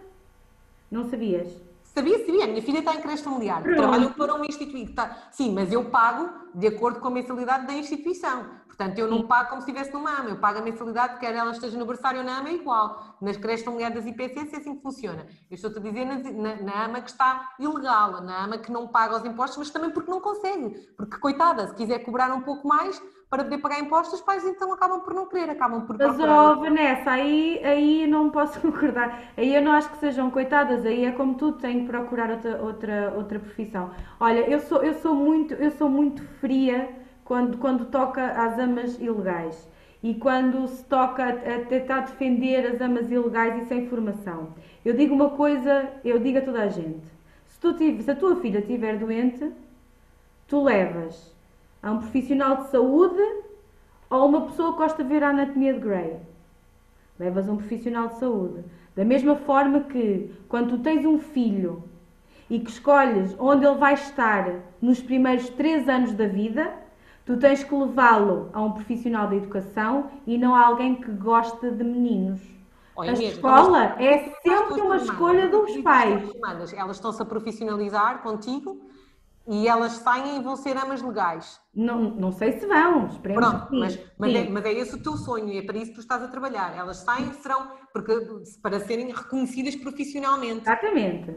Não 0.91 1.09
sabias? 1.11 1.49
Sabia, 1.95 2.19
sabia. 2.27 2.45
A 2.45 2.49
minha 2.49 2.63
filha 2.63 2.81
está 2.81 2.93
em 2.93 3.01
creche 3.01 3.23
familiar. 3.23 3.63
Pronto. 3.63 3.77
Trabalho 3.77 4.11
para 4.15 4.35
uma 4.35 4.47
instituição. 4.47 4.95
Tá. 4.95 5.29
Sim, 5.31 5.55
mas 5.55 5.73
eu 5.73 5.85
pago 5.91 6.29
de 6.53 6.67
acordo 6.67 6.99
com 6.99 7.07
a 7.07 7.11
mensalidade 7.11 7.67
da 7.69 7.73
instituição. 7.73 8.47
Portanto, 8.67 8.99
eu 8.99 9.09
não 9.09 9.29
pago 9.29 9.51
como 9.51 9.63
se 9.63 9.71
estivesse 9.71 9.95
numa 9.95 10.11
AMA, 10.11 10.31
eu 10.31 10.39
pago 10.39 10.59
a 10.59 10.63
mensalidade, 10.63 11.21
quer 11.21 11.33
ela 11.33 11.53
esteja 11.53 11.79
no 11.79 11.87
berçário 11.87 12.19
ou 12.19 12.27
na 12.27 12.39
AMA, 12.39 12.49
é 12.49 12.55
igual. 12.55 13.17
Nas 13.21 13.37
creches 13.37 13.65
familiares 13.65 13.95
das 13.95 14.07
IPCs 14.07 14.53
é 14.53 14.57
assim 14.57 14.75
que 14.75 14.83
funciona. 14.83 15.29
Eu 15.49 15.55
estou-te 15.55 15.79
a 15.79 15.81
dizer 15.81 16.05
na, 16.05 16.17
na, 16.17 16.63
na, 16.63 16.85
AMA 16.85 17.01
que 17.01 17.11
está 17.11 17.55
ilegal, 17.61 18.21
na 18.23 18.43
AMA 18.43 18.59
que 18.59 18.73
não 18.73 18.89
paga 18.89 19.17
os 19.17 19.25
impostos, 19.25 19.59
mas 19.59 19.71
também 19.71 19.91
porque 19.91 20.11
não 20.11 20.21
consegue. 20.21 20.71
Porque, 20.97 21.19
coitada, 21.19 21.69
se 21.69 21.75
quiser 21.77 22.01
cobrar 22.01 22.33
um 22.33 22.41
pouco 22.41 22.67
mais 22.67 23.01
para 23.35 23.43
poder 23.43 23.59
pagar 23.59 23.81
impostos, 23.81 24.21
os 24.21 24.25
pais 24.25 24.45
então 24.45 24.73
acabam 24.73 25.01
por 25.01 25.13
não 25.13 25.27
querer, 25.27 25.51
acabam 25.51 25.85
por 25.85 25.99
Mas, 25.99 26.21
oh, 26.21 26.61
Vanessa, 26.61 27.11
aí, 27.11 27.61
aí 27.65 28.07
não 28.07 28.31
posso 28.31 28.61
concordar. 28.63 29.25
Aí 29.37 29.53
eu 29.53 29.61
não 29.61 29.73
acho 29.73 29.91
que 29.91 29.97
sejam 29.97 30.31
coitadas, 30.31 30.87
aí 30.87 31.05
é 31.05 31.11
como 31.11 31.35
tu, 31.35 31.51
têm 31.51 31.81
que 31.81 31.87
procurar 31.87 32.31
outra, 32.31 32.63
outra, 32.63 33.13
outra 33.17 33.39
profissão. 33.41 33.91
Olha, 34.21 34.49
eu 34.49 34.61
sou, 34.61 34.85
eu 34.85 34.95
sou 34.95 35.17
muito, 35.17 35.53
eu 35.55 35.73
sou 35.73 35.89
muito 35.89 36.23
fria 36.41 36.89
quando, 37.25 37.59
quando 37.59 37.87
toca 37.87 38.25
às 38.25 38.57
amas 38.57 39.01
ilegais 39.01 39.69
e 40.01 40.15
quando 40.15 40.69
se 40.69 40.85
toca 40.85 41.29
a 41.29 41.65
tentar 41.65 42.03
defender 42.03 42.65
as 42.67 42.81
amas 42.81 43.11
ilegais 43.11 43.65
e 43.65 43.67
sem 43.67 43.89
formação. 43.89 44.51
Eu 44.85 44.95
digo 44.95 45.13
uma 45.13 45.31
coisa, 45.31 45.91
eu 46.05 46.21
digo 46.21 46.39
a 46.39 46.43
toda 46.43 46.63
a 46.63 46.69
gente: 46.69 47.05
se, 47.47 47.59
tu, 47.59 47.77
se 47.77 48.09
a 48.09 48.15
tua 48.15 48.37
filha 48.37 48.61
estiver 48.61 48.97
doente, 48.97 49.51
tu 50.47 50.63
levas 50.63 51.34
a 51.85 51.93
um 51.93 51.99
profissional 51.99 52.57
de 52.57 52.71
saúde 52.71 53.23
ou 54.09 54.23
a 54.23 54.25
uma 54.25 54.41
pessoa 54.47 54.73
que 54.73 54.79
gosta 54.79 55.03
de 55.03 55.09
ver 55.09 55.23
a 55.23 55.29
anatomia 55.29 55.75
de 55.75 55.81
Grey. 55.81 56.17
Levas 57.19 57.49
um 57.49 57.57
profissional 57.57 58.09
de 58.09 58.19
saúde. 58.19 58.65
Da 58.97 59.05
mesma 59.05 59.37
forma 59.37 59.81
que 59.81 60.33
quando 60.49 60.71
tu 60.71 60.79
tens 60.79 61.05
um 61.05 61.19
filho 61.19 61.85
e 62.49 62.59
que 62.59 62.71
escolhes 62.71 63.37
onde 63.39 63.67
ele 63.67 63.77
vai 63.77 63.95
estar 63.95 64.51
nos 64.81 65.01
primeiros 65.03 65.49
três 65.51 65.89
anos 65.89 66.15
da 66.15 66.27
vida, 66.27 66.73
Tu 67.27 67.39
tens 67.39 67.65
que 67.65 67.75
levá-lo 67.75 68.51
a 68.53 68.61
um 68.61 68.73
profissional 68.73 69.27
da 69.27 69.37
educação 69.37 70.11
e 70.27 70.37
não 70.37 70.55
a 70.55 70.67
alguém 70.67 70.97
que 70.97 71.11
gosta 71.11 71.71
de 71.71 71.83
meninos. 71.83 72.41
Olha, 72.95 73.13
a 73.13 73.17
mesmo, 73.17 73.29
escola 73.29 73.97
é 73.99 74.31
sempre 74.43 74.81
uma 74.83 74.97
escolha 74.97 75.49
dos 75.49 75.75
pais. 75.79 76.23
Elas 76.77 76.97
estão-se 76.97 77.23
a 77.23 77.25
profissionalizar 77.25 78.23
contigo 78.23 78.79
E 79.47 79.69
elas 79.69 79.93
saem 79.93 80.39
e 80.39 80.43
vão 80.43 80.57
ser 80.57 80.77
amas 80.77 81.03
legais. 81.03 81.61
Não, 81.75 82.11
não 82.11 82.33
sei 82.33 82.59
se 82.59 82.67
vão, 82.67 83.09
esperemos 83.09 83.47
Pronto, 83.47 83.67
que 83.69 83.79
mas, 83.79 84.01
mas, 84.19 84.35
é, 84.35 84.49
mas 84.49 84.65
é 84.65 84.73
esse 84.73 84.95
o 84.95 85.03
teu 85.03 85.17
sonho 85.19 85.49
e 85.51 85.59
é 85.59 85.63
para 85.63 85.77
isso 85.77 85.89
que 85.91 85.97
tu 85.97 86.01
estás 86.01 86.23
a 86.23 86.29
trabalhar. 86.29 86.75
Elas 86.77 86.99
saem 86.99 87.29
e 87.29 87.35
serão 87.35 87.69
porque, 87.93 88.13
para 88.63 88.81
serem 88.81 89.13
reconhecidas 89.13 89.77
profissionalmente. 89.77 90.63
Exatamente. 90.63 91.37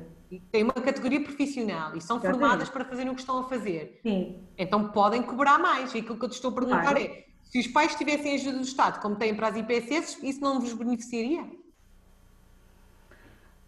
Têm 0.52 0.64
uma 0.64 0.74
categoria 0.74 1.22
profissional 1.22 1.96
e 1.96 2.02
são 2.02 2.18
Exatamente. 2.18 2.40
formadas 2.40 2.70
para 2.70 2.86
fazerem 2.86 3.12
o 3.12 3.16
que 3.16 3.22
estão 3.22 3.40
a 3.40 3.44
fazer. 3.44 4.00
Sim. 4.02 4.42
Então 4.58 4.90
podem 4.90 5.22
cobrar 5.22 5.58
mais. 5.58 5.94
E 5.94 6.00
aquilo 6.00 6.18
que 6.18 6.26
eu 6.26 6.30
te 6.30 6.34
estou 6.34 6.52
a 6.52 6.54
perguntar 6.54 6.82
Claro. 6.82 7.00
é: 7.00 7.26
se 7.44 7.60
os 7.60 7.68
pais 7.68 7.96
tivessem 7.96 8.36
ajuda 8.36 8.58
do 8.58 8.64
Estado, 8.64 9.02
como 9.02 9.16
têm 9.16 9.36
para 9.36 9.48
as 9.50 9.56
IPSS, 9.58 10.26
isso 10.26 10.42
não 10.42 10.60
vos 10.60 10.72
beneficiaria? 10.74 11.46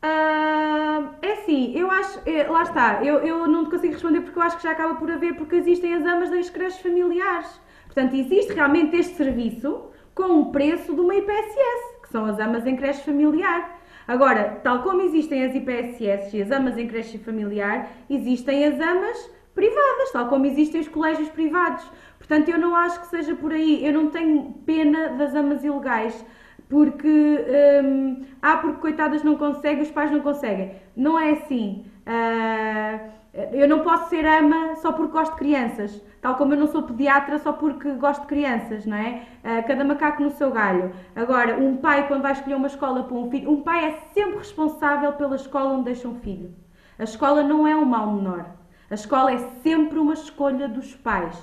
Ah, 0.01 1.11
é 1.21 1.33
assim, 1.33 1.73
eu 1.77 1.91
acho, 1.91 2.21
é, 2.25 2.43
lá 2.47 2.63
está, 2.63 3.03
eu, 3.03 3.17
eu 3.19 3.47
não 3.47 3.65
te 3.65 3.71
consigo 3.71 3.93
responder 3.93 4.21
porque 4.21 4.39
eu 4.39 4.43
acho 4.43 4.57
que 4.57 4.63
já 4.63 4.71
acaba 4.71 4.95
por 4.95 5.11
haver, 5.11 5.35
porque 5.35 5.55
existem 5.55 5.93
as 5.93 6.05
amas 6.05 6.29
das 6.29 6.49
creches 6.49 6.79
familiares. 6.79 7.59
Portanto, 7.85 8.15
existe 8.15 8.53
realmente 8.53 8.95
este 8.95 9.15
serviço 9.15 9.89
com 10.15 10.27
um 10.27 10.51
preço 10.51 10.93
de 10.93 11.01
uma 11.01 11.15
IPSS, 11.15 12.01
que 12.03 12.09
são 12.09 12.25
as 12.25 12.39
amas 12.39 12.65
em 12.65 12.75
creche 12.75 13.03
familiar. 13.03 13.77
Agora, 14.07 14.59
tal 14.63 14.83
como 14.83 15.01
existem 15.01 15.43
as 15.43 15.53
IPSS 15.53 16.35
e 16.37 16.41
as 16.41 16.51
amas 16.51 16.77
em 16.77 16.87
creche 16.87 17.17
familiar, 17.17 17.89
existem 18.09 18.65
as 18.65 18.79
amas 18.79 19.29
privadas, 19.53 20.11
tal 20.13 20.27
como 20.29 20.45
existem 20.45 20.81
os 20.81 20.87
colégios 20.87 21.29
privados. 21.29 21.83
Portanto, 22.17 22.49
eu 22.49 22.57
não 22.57 22.75
acho 22.75 23.01
que 23.01 23.07
seja 23.07 23.35
por 23.35 23.51
aí. 23.51 23.85
Eu 23.85 23.93
não 23.93 24.07
tenho 24.09 24.53
pena 24.65 25.09
das 25.09 25.35
amas 25.35 25.63
ilegais 25.63 26.25
porque 26.69 27.09
hum, 27.83 28.21
ah, 28.41 28.57
porque 28.57 28.79
coitadas 28.79 29.23
não 29.23 29.35
conseguem, 29.35 29.81
os 29.81 29.91
pais 29.91 30.11
não 30.11 30.21
conseguem. 30.21 30.71
Não 30.95 31.19
é 31.19 31.31
assim. 31.31 31.85
Ah, 32.05 32.99
eu 33.51 33.67
não 33.67 33.79
posso 33.81 34.09
ser 34.09 34.25
ama 34.25 34.75
só 34.77 34.91
porque 34.91 35.11
gosto 35.11 35.33
de 35.33 35.37
crianças, 35.37 36.01
tal 36.21 36.35
como 36.35 36.53
eu 36.53 36.57
não 36.57 36.67
sou 36.67 36.83
pediatra 36.83 37.37
só 37.39 37.53
porque 37.53 37.91
gosto 37.93 38.21
de 38.21 38.27
crianças, 38.27 38.85
não 38.85 38.97
é? 38.97 39.23
Ah, 39.43 39.63
cada 39.63 39.83
macaco 39.83 40.23
no 40.23 40.31
seu 40.31 40.51
galho. 40.51 40.91
Agora, 41.15 41.57
um 41.57 41.77
pai, 41.77 42.07
quando 42.07 42.21
vai 42.21 42.33
escolher 42.33 42.55
uma 42.55 42.67
escola 42.67 43.03
para 43.03 43.17
um 43.17 43.29
filho, 43.29 43.51
um 43.51 43.61
pai 43.61 43.85
é 43.85 43.91
sempre 44.13 44.37
responsável 44.37 45.13
pela 45.13 45.35
escola 45.35 45.73
onde 45.73 45.85
deixa 45.85 46.07
um 46.07 46.15
filho. 46.15 46.53
A 46.97 47.03
escola 47.03 47.43
não 47.43 47.67
é 47.67 47.75
um 47.75 47.85
mal 47.85 48.11
menor. 48.11 48.45
A 48.89 48.93
escola 48.93 49.31
é 49.31 49.37
sempre 49.63 49.99
uma 49.99 50.13
escolha 50.13 50.67
dos 50.67 50.95
pais. 50.95 51.35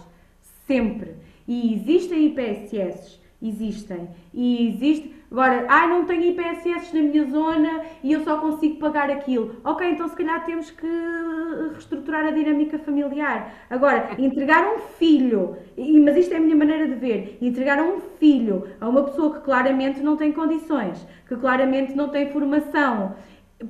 Sempre. 0.67 1.17
E 1.47 1.75
existem 1.75 2.27
IPSS, 2.27 3.21
existem. 3.41 4.11
E 4.35 4.69
existe. 4.69 5.16
Agora, 5.31 5.67
ah, 5.69 5.87
não 5.89 6.05
tenho 6.05 6.23
IPSS 6.23 6.95
na 6.95 7.03
minha 7.03 7.25
zona 7.25 7.83
e 8.03 8.13
eu 8.13 8.21
só 8.23 8.39
consigo 8.39 8.79
pagar 8.79 9.11
aquilo. 9.11 9.57
Ok, 9.65 9.89
então 9.91 10.09
se 10.09 10.15
calhar 10.17 10.45
temos 10.45 10.71
que 10.71 10.87
reestruturar 11.73 12.27
a 12.27 12.31
dinâmica 12.31 12.79
familiar. 12.79 13.53
Agora, 13.69 14.11
entregar 14.19 14.65
um 14.75 14.79
filho, 14.99 15.57
e- 15.77 15.99
mas 16.01 16.17
isto 16.17 16.33
é 16.33 16.37
a 16.37 16.41
minha 16.41 16.57
maneira 16.57 16.87
de 16.87 16.95
ver, 16.95 17.39
entregar 17.41 17.81
um 17.83 18.01
filho 18.19 18.65
a 18.81 18.89
uma 18.89 19.05
pessoa 19.05 19.35
que 19.35 19.41
claramente 19.41 20.01
não 20.01 20.17
tem 20.17 20.33
condições, 20.33 21.07
que 21.29 21.37
claramente 21.37 21.95
não 21.95 22.09
tem 22.09 22.31
formação, 22.31 23.15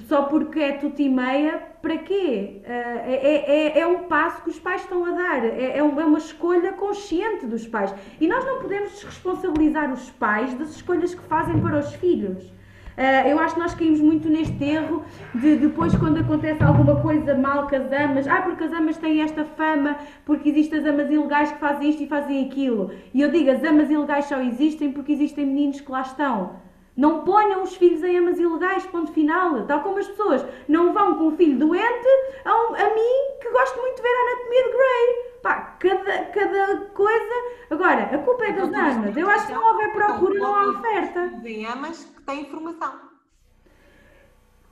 só 0.08 0.22
porque 0.22 0.58
é 0.58 0.72
tudo 0.72 1.00
e 1.00 1.08
meia, 1.08 1.62
para 1.80 1.98
quê? 1.98 2.60
Ah, 2.66 3.02
É, 3.06 3.76
é- 3.76 3.78
é 3.80 3.86
um 3.86 4.04
passo 4.04 4.42
que 4.42 4.50
os 4.50 4.58
pais 4.58 4.82
estão 4.82 5.04
a 5.04 5.10
dar, 5.12 5.44
é, 5.44 5.76
é 5.76 5.78
é 5.78 5.82
uma 5.82 6.18
escolha 6.18 6.72
consciente 6.72 7.46
dos 7.46 7.66
pais. 7.68 7.94
E 8.20 8.26
nós 8.26 8.44
não 8.44 8.58
podemos 8.60 8.90
desresponsabilizar 8.92 9.92
os 9.92 10.10
pais 10.10 10.52
das 10.54 10.70
escolhas 10.76 11.14
que 11.14 11.22
fazem 11.22 11.60
para 11.60 11.78
os 11.78 11.94
filhos. 11.94 12.52
Ah, 12.98 13.28
eu 13.28 13.38
acho 13.38 13.54
que 13.54 13.60
nós 13.60 13.74
caímos 13.74 14.00
muito 14.00 14.28
neste 14.28 14.64
erro 14.64 15.04
de 15.34 15.56
depois, 15.56 15.94
quando 15.94 16.18
acontece 16.18 16.62
alguma 16.64 17.00
coisa 17.02 17.34
mal 17.36 17.68
com 17.68 17.76
as 17.76 17.92
amas, 17.92 18.26
ah, 18.26 18.40
porque 18.42 18.64
as 18.64 18.72
amas 18.72 18.96
têm 18.96 19.20
esta 19.20 19.44
fama, 19.44 19.96
porque 20.24 20.48
existem 20.48 20.78
as 20.80 20.86
amas 20.86 21.08
ilegais 21.10 21.52
que 21.52 21.58
fazem 21.58 21.90
isto 21.90 22.02
e 22.02 22.06
fazem 22.08 22.44
aquilo. 22.46 22.90
E 23.14 23.20
eu 23.20 23.30
digo, 23.30 23.50
as 23.50 23.62
amas 23.62 23.88
ilegais 23.90 24.24
só 24.24 24.40
existem 24.40 24.90
porque 24.92 25.12
existem 25.12 25.46
meninos 25.46 25.80
que 25.80 25.90
lá 25.92 26.00
estão. 26.00 26.56
Não 26.96 27.24
ponham 27.24 27.62
os 27.62 27.76
filhos 27.76 28.02
em 28.02 28.16
amas 28.18 28.38
ilegais, 28.38 28.86
ponto 28.86 29.12
final. 29.12 29.66
Tal 29.66 29.80
como 29.82 29.98
as 29.98 30.08
pessoas 30.08 30.44
não 30.66 30.94
vão 30.94 31.14
com 31.18 31.24
um 31.24 31.36
filho 31.36 31.58
doente 31.58 32.08
a, 32.44 32.54
um- 32.54 32.74
a 32.74 32.94
mim, 32.94 33.38
que 33.40 33.50
gosto 33.50 33.78
muito 33.80 33.96
de 33.96 34.02
ver 34.02 34.08
a 34.08 34.20
anatomia 34.32 34.62
de 34.64 34.70
Grey. 34.70 35.26
Pá, 35.42 35.76
cada, 35.78 36.24
cada 36.26 36.76
coisa. 36.94 37.34
Agora, 37.70 38.02
a 38.04 38.18
culpa 38.18 38.44
é 38.46 38.52
das 38.52 38.70
amas. 38.72 39.16
Eu 39.16 39.28
acho 39.28 39.46
que 39.46 39.52
não 39.52 39.72
houver 39.72 39.92
procura, 39.92 40.34
não 40.38 40.54
há 40.54 40.68
oferta. 40.70 41.32
Em 41.44 41.66
amas 41.66 42.02
que 42.04 42.22
têm 42.22 42.46
formação. 42.46 42.94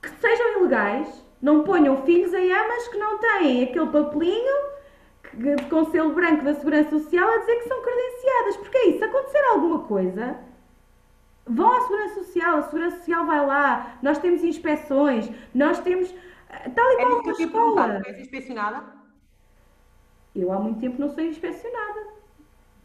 Que 0.01 0.09
sejam 0.19 0.59
ilegais, 0.59 1.23
não 1.41 1.63
ponham 1.63 1.97
filhos 2.03 2.33
em 2.33 2.51
amas 2.51 2.87
que 2.87 2.97
não 2.97 3.17
têm 3.19 3.63
aquele 3.63 3.87
papelinho 3.87 4.55
que- 5.23 5.69
com 5.69 5.85
selo 5.91 6.13
branco 6.13 6.43
da 6.43 6.53
Segurança 6.55 6.89
Social 6.89 7.29
a 7.29 7.37
dizer 7.37 7.55
que 7.57 7.67
são 7.69 7.81
credenciadas. 7.81 8.57
Porque 8.57 8.77
é 8.77 8.87
isso, 8.89 8.97
se 8.99 9.03
acontecer 9.05 9.43
alguma 9.51 9.79
coisa, 9.79 10.37
vão 11.47 11.71
à 11.71 11.81
Segurança 11.81 12.15
Social, 12.23 12.57
a 12.57 12.61
Segurança 12.63 12.97
Social 12.97 13.25
vai 13.25 13.45
lá, 13.45 13.97
nós 14.01 14.17
temos 14.19 14.43
inspeções, 14.43 15.29
nós 15.53 15.79
temos. 15.79 16.13
eh, 16.49 16.69
Tal 16.69 16.91
e 16.91 16.93
É 16.95 17.05
qual 17.05 17.21
que 17.21 17.29
uma 17.29 17.39
escola. 17.39 18.01
És 18.05 18.19
inspecionada? 18.19 18.83
Eu 20.35 20.51
há 20.51 20.59
muito 20.59 20.79
tempo 20.79 20.99
não 20.99 21.09
sou 21.09 21.23
inspecionada. 21.23 22.15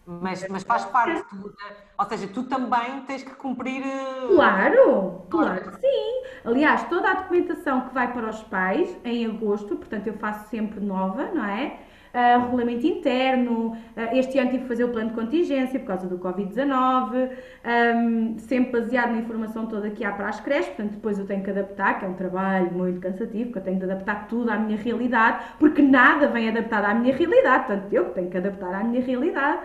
Mas, 0.07 0.47
mas 0.49 0.63
faz 0.65 0.85
parte, 0.87 1.23
tu, 1.29 1.53
ou 1.99 2.05
seja, 2.07 2.27
tu 2.29 2.43
também 2.45 3.03
tens 3.03 3.23
que 3.23 3.35
cumprir. 3.35 3.83
eh, 3.87 4.27
Claro, 4.35 5.23
claro 5.31 5.71
que 5.71 5.77
sim. 5.81 6.23
Aliás, 6.45 6.83
toda 6.89 7.11
a 7.11 7.15
documentação 7.15 7.83
que 7.83 7.95
vai 7.95 8.13
para 8.13 8.29
os 8.31 8.43
pais 8.45 8.97
em 9.05 9.27
agosto, 9.27 9.77
portanto 9.77 10.07
eu 10.07 10.15
faço 10.15 10.49
sempre 10.49 10.81
nova, 10.81 11.27
não 11.33 11.45
é? 11.45 11.81
Ah, 12.13 12.39
regulamento 12.39 12.85
interno, 12.87 13.77
ah, 13.97 14.17
este 14.17 14.37
ano 14.39 14.51
tive 14.51 14.63
que 14.65 14.69
fazer 14.69 14.83
o 14.85 14.89
plano 14.89 15.11
de 15.11 15.15
contingência 15.15 15.79
por 15.79 15.87
causa 15.87 16.09
do 16.09 16.19
Covid-19, 16.19 17.31
ahm, 17.65 18.37
sempre 18.39 18.81
baseado 18.81 19.13
na 19.13 19.19
informação 19.19 19.67
toda 19.67 19.91
que 19.91 20.05
há 20.05 20.11
para 20.11 20.29
as 20.29 20.41
creches, 20.41 20.67
portanto 20.67 20.93
depois 20.95 21.19
eu 21.21 21.27
tenho 21.27 21.45
que 21.45 21.51
adaptar, 21.51 22.01
que 22.01 22.05
é 22.05 22.09
um 22.09 22.15
trabalho 22.15 22.73
muito 22.73 23.01
cansativo, 23.01 23.45
porque 23.45 23.59
eu 23.61 23.63
tenho 23.63 23.79
de 23.79 23.85
adaptar 23.85 24.27
tudo 24.27 24.51
à 24.51 24.57
minha 24.59 24.77
realidade, 24.77 25.45
porque 25.61 25.81
nada 25.83 26.27
vem 26.27 26.49
adaptado 26.49 26.87
à 26.87 26.95
minha 26.95 27.15
realidade, 27.15 27.67
portanto 27.67 27.93
eu 27.93 28.07
que 28.07 28.15
tenho 28.15 28.31
que 28.31 28.39
adaptar 28.39 28.75
à 28.75 28.83
minha 28.83 29.03
realidade. 29.03 29.61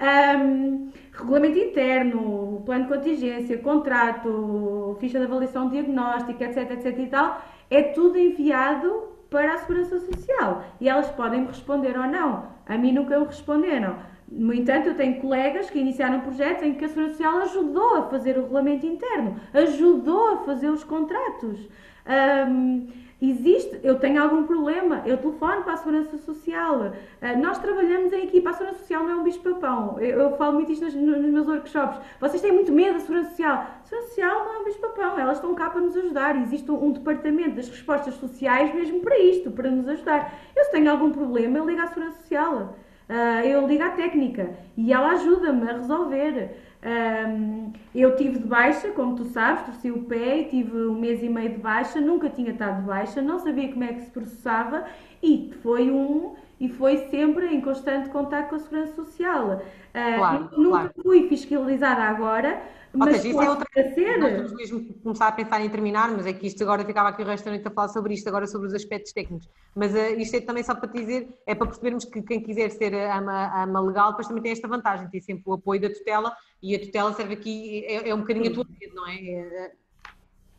Ahm, 0.00 0.90
regulamento 1.12 1.58
interno, 1.58 2.62
plano 2.66 2.84
de 2.86 2.88
contingência, 2.92 3.56
contrato, 3.58 4.96
ficha 4.98 5.20
de 5.20 5.26
avaliação 5.26 5.68
diagnóstica, 5.68 6.44
etc, 6.44 6.72
etc 6.72 6.98
e 6.98 7.06
tal, 7.06 7.40
é 7.70 7.82
tudo 7.82 8.18
enviado 8.18 9.13
para 9.34 9.54
a 9.54 9.58
Segurança 9.58 9.98
Social 9.98 10.64
e 10.80 10.88
elas 10.88 11.10
podem 11.10 11.40
me 11.40 11.48
responder 11.48 11.98
ou 11.98 12.06
não. 12.06 12.50
A 12.66 12.78
mim 12.78 12.92
nunca 12.92 13.18
me 13.18 13.26
responderam. 13.26 13.96
No 14.30 14.54
entanto, 14.54 14.90
eu 14.90 14.94
tenho 14.94 15.20
colegas 15.20 15.68
que 15.68 15.80
iniciaram 15.80 16.20
projetos 16.20 16.62
em 16.62 16.74
que 16.74 16.84
a 16.84 16.88
Segurança 16.88 17.14
Social 17.14 17.38
ajudou 17.38 17.96
a 17.96 18.02
fazer 18.02 18.38
o 18.38 18.42
regulamento 18.42 18.86
interno, 18.86 19.34
ajudou 19.52 20.34
a 20.34 20.36
fazer 20.44 20.68
os 20.68 20.84
contratos. 20.84 21.68
Ahm, 22.06 22.86
existe, 23.30 23.80
eu 23.82 23.98
tenho 23.98 24.22
algum 24.22 24.44
problema, 24.44 25.02
eu 25.06 25.18
telefono 25.18 25.62
para 25.62 25.74
a 25.74 25.76
Segurança 25.76 26.18
Social. 26.18 26.92
Ah, 27.20 27.36
nós 27.36 27.58
trabalhamos 27.58 28.12
em 28.12 28.24
equipa, 28.24 28.50
a 28.50 28.52
Segurança 28.52 28.80
Social 28.80 29.04
não 29.04 29.10
é 29.10 29.16
um 29.16 29.22
bicho-papão. 29.22 30.00
Eu, 30.00 30.20
eu 30.20 30.36
falo 30.36 30.54
muito 30.54 30.72
isto 30.72 30.84
nos, 30.84 30.94
nos 30.94 31.32
meus 31.32 31.46
workshops. 31.46 31.98
Vocês 32.20 32.42
têm 32.42 32.52
muito 32.52 32.72
medo 32.72 32.94
da 32.94 33.00
Segurança 33.00 33.30
Social. 33.30 33.54
A 33.54 33.84
Segurança 33.84 34.08
Social 34.08 34.44
não 34.44 34.54
é 34.54 34.58
um 34.58 34.64
bicho-papão, 34.64 35.18
elas 35.18 35.36
estão 35.36 35.54
cá 35.54 35.70
para 35.70 35.80
nos 35.80 35.96
ajudar. 35.96 36.36
Existe 36.42 36.70
um, 36.70 36.86
um 36.86 36.92
departamento 36.92 37.56
das 37.56 37.68
respostas 37.68 38.14
sociais 38.14 38.74
mesmo 38.74 39.00
para 39.00 39.18
isto, 39.18 39.50
para 39.50 39.70
nos 39.70 39.88
ajudar. 39.88 40.34
Eu 40.56 40.64
se 40.64 40.70
tenho 40.70 40.90
algum 40.90 41.10
problema, 41.10 41.58
eu 41.58 41.66
ligo 41.66 41.80
à 41.80 41.86
Segurança 41.86 42.18
Social. 42.18 42.76
Ah, 43.08 43.44
eu 43.44 43.66
ligo 43.66 43.82
à 43.82 43.90
técnica 43.90 44.50
e 44.76 44.92
ela 44.92 45.10
ajuda-me 45.10 45.68
a 45.68 45.74
resolver. 45.74 46.56
Ahm, 46.84 47.72
eu 47.94 48.14
tive 48.16 48.38
de 48.38 48.46
baixa, 48.46 48.90
como 48.92 49.16
tu 49.16 49.24
sabes, 49.24 49.64
torci 49.64 49.90
o 49.90 50.02
pé 50.04 50.40
e 50.40 50.44
tive 50.48 50.76
um 50.86 50.98
mês 51.00 51.22
e 51.22 51.28
meio 51.28 51.50
de 51.52 51.58
baixa, 51.58 52.00
nunca 52.00 52.28
tinha 52.28 52.50
estado 52.50 52.80
de 52.82 52.86
baixa, 52.86 53.22
não 53.22 53.38
sabia 53.38 53.70
como 53.72 53.84
é 53.84 53.94
que 53.94 54.02
se 54.02 54.10
processava 54.10 54.84
e 55.22 55.52
foi 55.62 55.90
um 55.90 56.34
e 56.60 56.68
foi 56.68 56.98
sempre 57.08 57.46
em 57.54 57.60
constante 57.60 58.08
contato 58.10 58.48
com 58.50 58.56
a 58.56 58.58
Segurança 58.58 58.94
Social. 58.94 59.62
Ah, 59.92 60.26
Claro, 60.28 60.48
nunca 60.56 60.88
claro. 60.88 60.94
fui 61.02 61.28
fiscalizada 61.28 62.02
agora, 62.02 62.62
mas 62.94 63.16
seja, 63.16 63.28
isso 63.28 63.42
é 63.42 63.50
outra 63.50 63.66
vir 63.74 63.80
a 63.80 63.94
ser. 63.94 64.18
Nós 64.18 64.32
temos 64.32 64.52
mesmo 64.52 64.94
começar 65.02 65.28
a 65.28 65.32
pensar 65.32 65.60
em 65.60 65.68
terminar, 65.68 66.10
mas 66.10 66.26
é 66.26 66.32
que 66.32 66.46
isto 66.46 66.62
agora 66.62 66.84
ficava 66.84 67.08
aqui 67.08 67.22
o 67.22 67.26
resto 67.26 67.44
da 67.44 67.50
noite 67.50 67.66
a 67.66 67.70
falar 67.70 67.88
sobre 67.88 68.14
isto, 68.14 68.28
agora 68.28 68.46
sobre 68.46 68.68
os 68.68 68.74
aspectos 68.74 69.12
técnicos. 69.12 69.48
Mas 69.74 69.94
eh, 69.94 70.12
isto 70.14 70.36
é 70.36 70.40
também 70.40 70.62
só 70.62 70.74
para 70.74 70.88
te 70.88 70.98
dizer, 70.98 71.28
é 71.46 71.54
para 71.54 71.66
percebermos 71.66 72.04
que 72.04 72.22
quem 72.22 72.40
quiser 72.40 72.70
ser 72.70 72.94
ama, 72.94 73.62
ama 73.62 73.80
legal, 73.80 74.10
depois 74.10 74.28
também 74.28 74.42
tem 74.42 74.52
esta 74.52 74.68
vantagem, 74.68 75.08
tem 75.08 75.20
sempre 75.20 75.42
o 75.46 75.54
apoio 75.54 75.80
da 75.80 75.90
tutela 75.90 76.34
e 76.62 76.74
a 76.74 76.78
tutela 76.78 77.12
serve 77.12 77.34
aqui, 77.34 77.84
é, 77.84 78.08
é 78.08 78.14
um 78.14 78.20
bocadinho 78.20 78.50
a 78.50 78.54
tua 78.54 78.66
rede, 78.80 78.94
não 78.94 79.08
é? 79.08 79.16
É, 79.16 79.72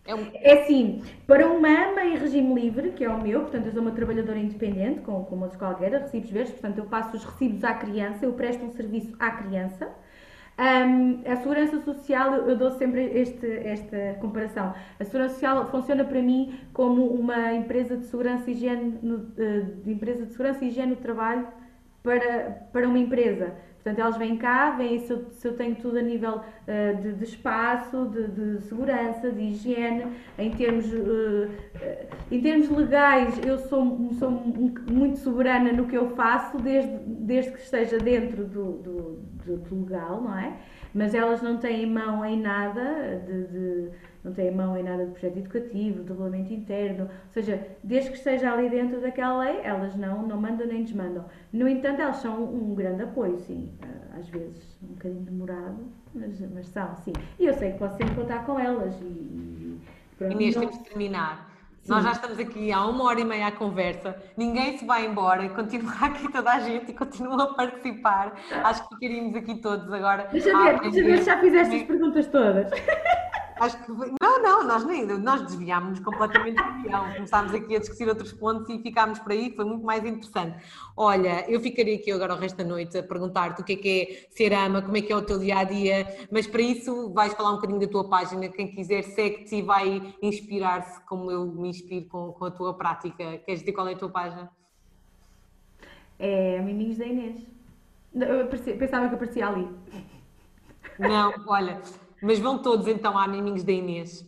é 0.07 0.16
um, 0.16 0.30
É 0.36 0.62
assim, 0.62 1.02
para 1.26 1.48
uma 1.48 1.68
ama 1.68 2.03
em 2.03 2.18
regime 2.18 2.53
livre, 2.53 2.91
que 2.91 3.03
é 3.03 3.10
o 3.10 3.22
meu, 3.22 3.41
portanto 3.41 3.66
eu 3.66 3.72
sou 3.72 3.82
uma 3.82 3.91
trabalhadora 3.91 4.38
independente, 4.38 5.02
com, 5.02 5.24
com 5.26 5.40
outros 5.40 5.57
qualquer, 5.57 5.91
recibos 5.91 6.30
verdes, 6.30 6.52
portanto 6.52 6.78
eu 6.78 6.86
faço 6.86 7.16
os 7.16 7.24
recibos 7.24 7.64
à 7.64 7.74
criança, 7.74 8.26
eu 8.26 8.34
presto 8.34 8.64
um 8.64 8.72
serviço 8.72 9.16
à 9.20 9.32
criança. 9.32 9.90
Um, 10.57 11.22
a 11.30 11.36
segurança 11.36 11.82
social, 11.82 12.34
eu 12.48 12.57
dou 12.57 12.72
sempre 12.72 13.03
este, 13.07 13.45
esta 13.45 14.18
comparação. 14.22 14.73
A 14.98 15.03
segurança 15.03 15.34
social 15.34 15.69
funciona 15.69 16.06
para 16.06 16.22
mim 16.22 16.57
como 16.72 17.07
uma 17.07 17.53
empresa 17.53 17.98
de 17.98 18.06
segurança 18.06 18.49
e 18.49 18.53
higiene, 18.53 18.98
eh, 19.38 19.61
de 19.84 19.91
empresa 19.91 20.26
de 20.26 20.32
segurança 20.32 20.64
e 20.64 20.69
higiene 20.69 20.91
no 20.91 20.95
trabalho 20.98 21.45
para, 22.02 22.68
para 22.72 22.88
uma 22.88 22.98
empresa. 22.98 23.53
Portanto, 23.86 23.99
elas 23.99 24.18
vêm 24.18 24.36
cá, 24.36 24.72
veem 24.72 24.98
se 24.98 25.14
eu, 25.14 25.26
se 25.30 25.48
eu 25.48 25.56
tenho 25.56 25.76
tudo 25.76 25.99
a 25.99 26.02
nível 26.02 26.38
uh, 26.38 27.02
de, 27.03 27.14
de, 27.14 27.24
espaço, 27.24 28.07
de, 28.07 28.28
de, 28.30 28.62
segurança, 28.64 29.32
de 29.32 29.40
higiene, 29.40 30.07
em 30.40 30.49
termos, 30.49 30.91
uh, 30.91 31.52
em 32.32 32.41
termos 32.41 32.68
legais, 32.68 33.40
eu 33.45 33.60
sou, 33.60 34.10
sou 34.18 34.32
muito 34.32 35.20
soberana 35.20 35.72
no 35.72 35.86
que 35.86 35.95
eu 35.95 36.10
faço, 36.16 36.57
desde, 36.57 36.98
desde 36.98 37.52
que 37.52 37.60
esteja 37.60 37.99
dentro 37.99 38.44
do, 38.44 38.72
do, 38.72 39.20
do, 39.45 39.57
do 39.57 39.84
legal, 39.84 40.20
não 40.20 40.36
é? 40.36 40.57
Mas 40.91 41.14
elas 41.14 41.44
não 41.44 41.57
têm 41.57 41.86
mão 41.86 42.26
em 42.26 42.41
nada 42.41 43.22
de 43.24 43.91
não 44.26 44.34
têm 44.34 44.52
mão 44.52 44.76
em 44.76 44.81
nada 44.81 45.06
de 45.06 45.11
projeto 45.11 45.38
educativo, 45.38 46.03
de 46.03 46.10
regulamento 46.10 46.52
interno, 46.52 47.03
ou 47.03 47.31
seja, 47.31 47.64
desde 47.84 48.10
que 48.10 48.18
esteja 48.18 48.52
ali 48.52 48.69
dentro 48.69 48.99
daquela 48.99 49.38
lei, 49.38 49.60
elas 49.64 49.95
não, 49.95 50.23
não 50.23 50.41
mandam 50.41 50.65
nem 50.65 50.84
desmandam. 50.84 51.26
No 51.53 51.68
entanto, 51.69 52.02
elas 52.02 52.18
são 52.18 52.43
um 52.43 52.73
grande 52.73 53.03
apoio, 53.03 53.39
sim, 53.41 53.72
eh, 53.84 54.19
às 54.19 54.27
vezes 54.27 54.77
um 54.81 54.93
bocadinho 54.93 55.22
demorado, 55.22 55.77
mas, 56.15 56.41
mas 56.52 56.68
são, 56.69 56.95
sim. 56.97 57.14
E 57.39 57.45
eu 57.45 57.53
sei 57.53 57.73
que 57.73 57.77
posso 57.77 57.97
sempre 57.97 58.15
contar 58.15 58.43
com 58.47 58.60
elas. 58.60 58.99
E, 58.99 59.06
e, 59.06 59.80
Inês, 60.31 60.56
temos 60.56 60.76
de 60.80 60.84
terminar. 60.85 61.52
Sim. 61.84 61.91
Nós 61.91 62.03
já 62.03 62.14
estamos 62.14 62.39
aqui 62.39 62.72
há 62.72 62.84
uma 62.84 63.03
hora 63.03 63.19
e 63.19 63.23
meia 63.23 63.45
à 63.45 63.52
conversa, 63.52 64.19
ninguém 64.35 64.76
se 64.76 64.85
vai 64.88 65.06
embora, 65.06 65.47
continua 65.49 65.93
aqui 66.02 66.31
toda 66.31 66.52
a 66.52 66.60
gente 66.61 66.89
e 66.89 66.95
continua 66.95 67.43
a 67.43 67.53
participar. 67.53 68.34
Acho 68.64 68.89
que 68.89 68.95
ficaríamos 68.95 69.35
aqui 69.35 69.61
todos 69.61 69.93
agora. 69.93 70.27
Deixa 70.31 70.52
ver, 70.64 70.80
deixa 70.80 71.03
ver 71.03 71.18
se 71.19 71.26
já 71.26 71.39
fizeste 71.39 71.76
as 71.76 71.84
perguntas 71.84 72.26
todas. 72.26 72.72
Acho 73.57 73.82
que 73.86 73.91
não, 74.22 74.44
não, 74.44 74.64
nós 74.68 74.84
nem 74.84 75.06
nós 75.06 75.41
desviámos 75.44 75.99
completamente 75.99 76.61
do 76.61 76.84
guião. 76.84 77.14
Começámos 77.14 77.53
aqui 77.53 77.76
a 77.76 77.80
discutir 77.80 78.07
outros 78.07 78.34
pontos 78.34 78.69
e 78.69 78.82
ficámos 78.82 79.18
por 79.19 79.32
aí, 79.32 79.53
foi 79.56 79.64
muito 79.64 79.86
mais 79.86 80.03
interessante. 80.03 80.61
Olha, 80.98 81.49
eu 81.49 81.60
ficaria 81.61 81.95
aqui 81.95 82.11
agora 82.11 82.34
o 82.36 82.38
resto 82.38 82.57
da 82.57 82.65
noite 82.65 82.98
a 82.98 83.03
perguntar-te 83.03 83.61
o 83.61 83.64
que 83.64 83.73
é 83.73 83.76
que 83.77 84.02
é 84.02 84.36
ser 84.36 84.53
ama, 84.53 84.82
como 84.82 84.98
é 84.98 85.02
que 85.02 85.11
é 85.11 85.15
o 85.15 85.22
teu 85.22 85.40
dia 85.40 85.60
a 85.60 85.64
dia, 85.64 86.27
mas 86.30 86.45
para 86.45 86.61
isso 86.61 87.14
vais 87.14 87.34
falar 87.34 87.52
um 87.52 87.56
bocadinho 87.56 87.80
da 87.80 87.88
tua 87.88 88.10
página. 88.10 88.49
Quem 88.49 88.68
quiser 88.68 89.03
segue-te 89.03 89.56
e 89.56 89.61
vai 89.61 90.14
inspirar-se 90.22 90.99
como 91.06 91.32
eu 91.32 91.45
me 91.45 91.69
inspiro 91.69 92.07
com, 92.07 92.34
com 92.34 92.45
a 92.45 92.52
tua 92.52 92.73
prática. 92.73 93.38
Queres 93.38 93.61
dizer 93.61 93.72
qual 93.72 93.88
é 93.88 93.94
a 93.94 93.98
tua 93.98 94.10
página? 94.10 94.52
É 96.19 96.60
Miminhos 96.60 96.98
da 96.98 97.06
Inês. 97.06 97.41
Eu 98.14 98.48
pensava 98.77 99.07
que 99.10 99.15
aparecia 99.15 99.48
ali. 99.48 99.69
Não, 100.98 101.34
olha, 101.48 101.82
mas 102.26 102.39
vão 102.39 102.57
todos 102.57 102.88
então 102.88 103.15
à 103.15 103.27
Miminhos 103.27 103.64
da 103.64 103.72
Inês, 103.72 104.27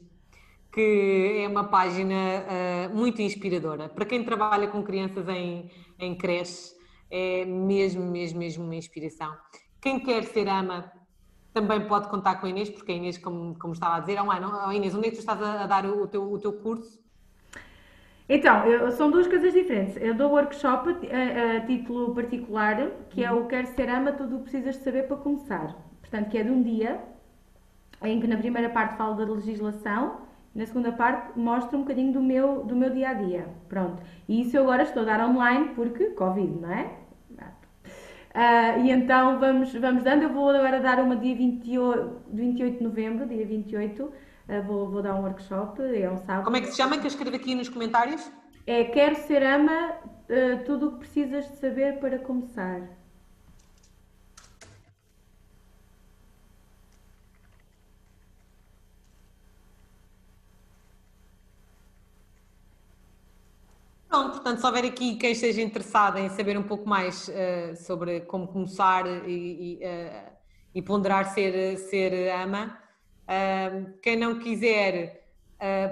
que 0.72 1.42
é 1.44 1.48
uma 1.48 1.64
página 1.64 2.14
uh, 2.14 2.96
muito 2.96 3.20
inspiradora. 3.24 3.90
Para 3.90 4.06
quem 4.06 4.24
trabalha 4.24 4.68
com 4.68 4.84
crianças 4.84 5.28
em, 5.28 5.72
em 5.98 6.16
creche, 6.16 6.76
é 7.10 7.44
mesmo, 7.44 8.04
mesmo, 8.04 8.38
mesmo 8.38 8.64
uma 8.64 8.76
inspiração. 8.76 9.36
Quem 9.82 10.00
quer 10.00 10.26
ser 10.26 10.48
ama 10.48 10.92
também 11.52 11.88
pode 11.88 12.08
contar 12.08 12.36
com 12.36 12.46
a 12.46 12.50
Inês, 12.50 12.70
porque 12.70 12.92
a 12.92 12.96
Inês, 12.96 13.18
como, 13.18 13.58
como 13.58 13.74
estava 13.74 13.96
a 13.96 14.00
dizer, 14.00 14.18
há 14.18 14.24
um 14.24 14.30
ano. 14.30 14.54
Oh, 14.68 14.72
Inês, 14.72 14.94
onde 14.94 15.08
é 15.08 15.10
que 15.10 15.16
tu 15.16 15.22
estás 15.22 15.42
a, 15.42 15.66
dar 15.66 15.84
o, 15.88 16.04
o, 16.04 16.08
teu, 16.08 16.32
o 16.32 16.38
teu 16.38 16.54
curso? 16.54 17.02
Então, 18.30 18.64
eu, 18.66 18.92
são 18.92 19.10
duas 19.10 19.26
coisas 19.26 19.52
diferentes. 19.54 19.98
Eu 20.00 20.14
dou 20.14 20.30
workshop 20.34 20.90
a, 20.90 21.58
a 21.58 21.66
título 21.66 22.14
particular, 22.14 22.92
que 23.10 23.24
é 23.24 23.32
o. 23.32 23.48
Quer 23.48 23.66
Ser 23.66 23.90
Ama, 23.90 24.12
tudo 24.12 24.36
o 24.36 24.38
que 24.40 24.52
precisas 24.52 24.78
de 24.78 24.84
saber 24.84 25.08
para 25.08 25.18
começar. 25.18 25.76
Portanto, 26.02 26.30
que 26.30 26.38
é 26.38 26.44
de 26.44 26.52
um 26.52 26.62
dia, 26.62 27.17
em 28.04 28.20
que 28.20 28.28
na 28.28 28.38
primeira 28.38 28.70
parte 28.70 28.96
falo 28.98 29.16
da 29.16 29.26
legislação 29.26 30.28
na 30.56 30.66
segunda 30.66 30.92
parte 30.92 31.38
mostro 31.38 31.78
um 31.78 31.82
bocadinho 31.82 32.12
do 32.12 32.22
meu, 32.22 32.64
do 32.64 32.76
meu 32.76 32.90
dia 32.90 33.10
a 33.10 33.14
dia. 33.14 33.48
Pronto. 33.70 34.02
E 34.28 34.42
isso 34.42 34.58
eu 34.58 34.64
agora 34.64 34.82
estou 34.82 35.04
a 35.04 35.06
dar 35.06 35.30
online 35.30 35.74
porque 35.76 36.06
Covid, 36.12 36.60
não 36.60 36.72
é? 36.72 36.98
Uh, 38.38 38.86
e 38.86 38.92
então 38.92 39.40
vamos, 39.40 39.74
vamos 39.74 40.04
dando. 40.04 40.24
Eu 40.24 40.30
vou 40.30 40.50
agora 40.50 40.80
dar 40.80 41.00
uma 41.00 41.16
dia 41.16 41.36
28, 41.36 42.22
28 42.32 42.78
de 42.78 42.84
novembro, 42.84 43.28
dia 43.28 43.46
28. 43.46 44.04
Uh, 44.04 44.14
ah, 44.48 44.62
vou, 44.62 44.90
vou 44.90 45.02
dar 45.02 45.16
um 45.16 45.24
workshop, 45.24 45.82
é 45.82 46.10
um 46.10 46.18
sábado. 46.18 46.46
Como 46.46 46.56
é 46.56 46.62
que 46.62 46.68
se 46.68 46.78
chama? 46.78 46.98
Que 46.98 47.06
eu 47.06 47.08
escrevo 47.08 47.36
aqui 47.36 47.56
nos 47.56 47.68
comentários. 47.68 48.32
É 48.68 48.84
Quero 48.84 49.16
Ser 49.16 49.44
Ama, 49.44 49.94
uh, 49.94 50.64
tudo 50.66 50.88
o 50.88 50.92
que 50.94 51.00
precisas 51.00 51.50
de 51.50 51.58
saber 51.58 52.00
para 52.00 52.20
começar. 52.20 52.82
Pronto, 64.08 64.32
portanto, 64.36 64.60
se 64.60 64.66
houver 64.66 64.86
aqui 64.86 65.16
quem 65.18 65.34
esteja 65.34 65.62
interessado 65.62 66.18
em 66.18 66.30
saber 66.30 66.58
um 66.58 66.64
pouco 66.64 66.88
mais 66.88 67.28
uh, 67.28 67.76
sobre 67.76 68.22
como 68.22 68.48
começar 68.48 69.06
e, 69.28 69.80
e, 69.82 69.86
uh, 69.86 70.32
e, 70.74 70.82
ponderar 70.82 71.26
ser, 71.34 71.78
ser 71.78 72.32
ama, 72.32 72.78
uh, 73.24 73.94
quem 74.02 74.16
não 74.18 74.40
quiser 74.40 75.26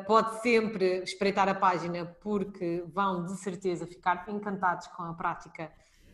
pode 0.06 0.44
sempre 0.44 1.02
espreitar 1.02 1.50
a 1.50 1.56
página 1.56 2.06
porque 2.22 2.84
vão 2.86 3.26
de 3.26 3.36
certeza 3.38 3.88
ficar 3.88 4.24
encantados 4.28 4.86
com 4.90 5.02
a 5.02 5.14
prática 5.16 5.72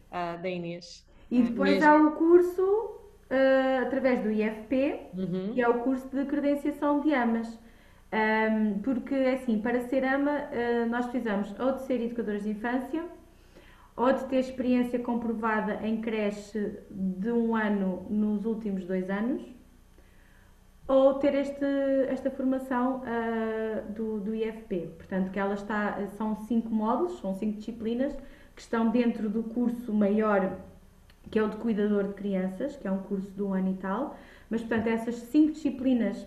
da 0.10 0.49
Inês. 0.49 1.06
E 1.30 1.41
depois 1.41 1.72
mesmo. 1.72 1.90
há 1.90 1.95
o 1.98 2.11
curso 2.14 2.98
através 3.86 4.23
do 4.23 4.32
IFP, 4.32 5.02
uhum. 5.14 5.52
que 5.53 5.61
é 5.61 5.68
o 5.68 5.80
curso 5.80 6.07
de 6.07 6.23
credenciação 6.28 7.02
de 7.02 7.14
amas. 7.14 7.60
Um, 8.14 8.80
porque, 8.80 9.16
assim, 9.16 9.60
para 9.60 9.80
ser 9.88 10.04
ama, 10.04 10.32
uh, 10.32 10.90
nós 10.90 11.06
precisamos 11.06 11.58
ou 11.58 11.74
de 11.74 11.84
ser 11.84 12.02
educadores 12.02 12.44
de 12.44 12.50
infância, 12.50 13.06
ou 13.96 14.12
de 14.12 14.26
ter 14.26 14.40
experiência 14.40 15.00
comprovada 15.00 15.86
em 15.86 16.02
creche 16.02 16.80
de 16.90 17.32
um 17.32 17.56
ano 17.56 18.06
nos 18.10 18.46
últimos 18.46 18.84
dois 18.86 19.10
anos, 19.10 19.42
ou 20.88 21.14
ter 21.16 21.36
este, 21.36 21.66
esta 22.10 22.30
formação 22.30 23.02
uh, 23.02 23.92
do, 23.94 24.20
do 24.20 24.36
IFP. 24.36 24.90
Portanto, 24.98 25.32
que 25.32 25.40
ela 25.40 25.54
está, 25.54 26.06
são 26.18 26.36
cinco 26.36 26.70
módulos, 26.70 27.20
são 27.20 27.34
cinco 27.34 27.60
disciplinas 27.60 28.14
que 28.54 28.62
estão 28.62 28.90
dentro 28.90 29.30
do 29.30 29.44
curso 29.44 29.94
maior, 29.94 30.58
que 31.30 31.40
é 31.40 31.44
o 31.44 31.48
de 31.48 31.56
cuidador 31.56 32.10
de 32.10 32.14
crianças, 32.16 32.76
que 32.76 32.86
é 32.86 32.92
um 32.92 33.04
curso 33.04 33.32
de 33.32 33.42
um 33.42 33.54
ano 33.54 33.72
e 33.72 33.76
tal. 33.76 34.18
Mas, 34.50 34.60
portanto, 34.60 34.88
essas 34.88 35.16
cinco 35.16 35.54
disciplinas 35.54 36.26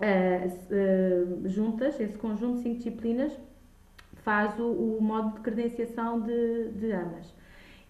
uh, 0.00 1.48
juntas, 1.48 1.98
esse 2.00 2.16
conjunto 2.16 2.56
de 2.56 2.62
cinco 2.62 2.76
disciplinas, 2.76 3.32
faz 4.22 4.58
o, 4.58 4.66
o 4.66 5.02
modo 5.02 5.34
de 5.34 5.40
credenciação 5.40 6.20
de, 6.20 6.70
de 6.72 6.92
AMAS. 6.92 7.34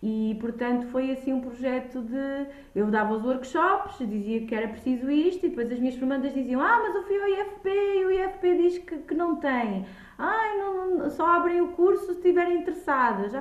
E, 0.01 0.37
portanto, 0.41 0.87
foi 0.89 1.11
assim 1.11 1.33
um 1.33 1.41
projeto 1.41 2.01
de. 2.03 2.47
Eu 2.75 2.87
dava 2.89 3.15
os 3.15 3.25
workshops, 3.25 3.99
dizia 3.99 4.47
que 4.47 4.55
era 4.55 4.69
preciso 4.69 5.11
isto, 5.11 5.45
e 5.45 5.49
depois 5.49 5.73
as 5.73 5.79
minhas 5.81 5.97
formandas 5.97 6.33
diziam: 6.33 6.61
Ah, 6.61 6.81
mas 6.81 6.95
eu 6.95 7.03
fui 7.03 7.21
ao 7.21 7.29
IFP 7.29 7.69
e 7.69 8.05
o 8.05 8.11
IFP 8.13 8.57
diz 8.57 8.79
que, 8.79 8.97
que 8.99 9.15
não 9.15 9.37
tem. 9.37 9.85
Ai, 10.17 10.59
não, 10.59 10.99
não, 10.99 11.11
só 11.11 11.27
abrem 11.27 11.61
o 11.61 11.69
curso 11.69 12.07
se 12.07 12.13
estiverem 12.13 12.61
interessadas. 12.61 13.33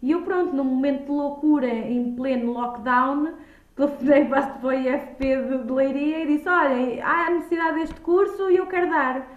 E 0.00 0.12
eu, 0.12 0.22
pronto, 0.22 0.54
num 0.54 0.64
momento 0.64 1.06
de 1.06 1.10
loucura, 1.10 1.66
em 1.66 2.14
pleno 2.14 2.52
lockdown, 2.52 3.32
telefonei 3.76 4.26
para 4.26 4.58
o 4.62 4.72
IFP 4.72 5.18
de, 5.18 5.64
de 5.64 5.72
Leiria 5.72 6.24
e 6.24 6.26
disse: 6.26 6.48
Olha, 6.48 7.06
há 7.06 7.30
necessidade 7.30 7.80
deste 7.80 8.00
curso 8.00 8.50
e 8.50 8.56
eu 8.56 8.66
quero 8.66 8.90
dar. 8.90 9.28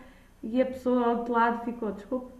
E 0.43 0.61
a 0.61 0.65
pessoa 0.65 1.05
ao 1.05 1.17
outro 1.17 1.33
lado 1.33 1.65
ficou: 1.65 1.91
Desculpe. 1.91 2.37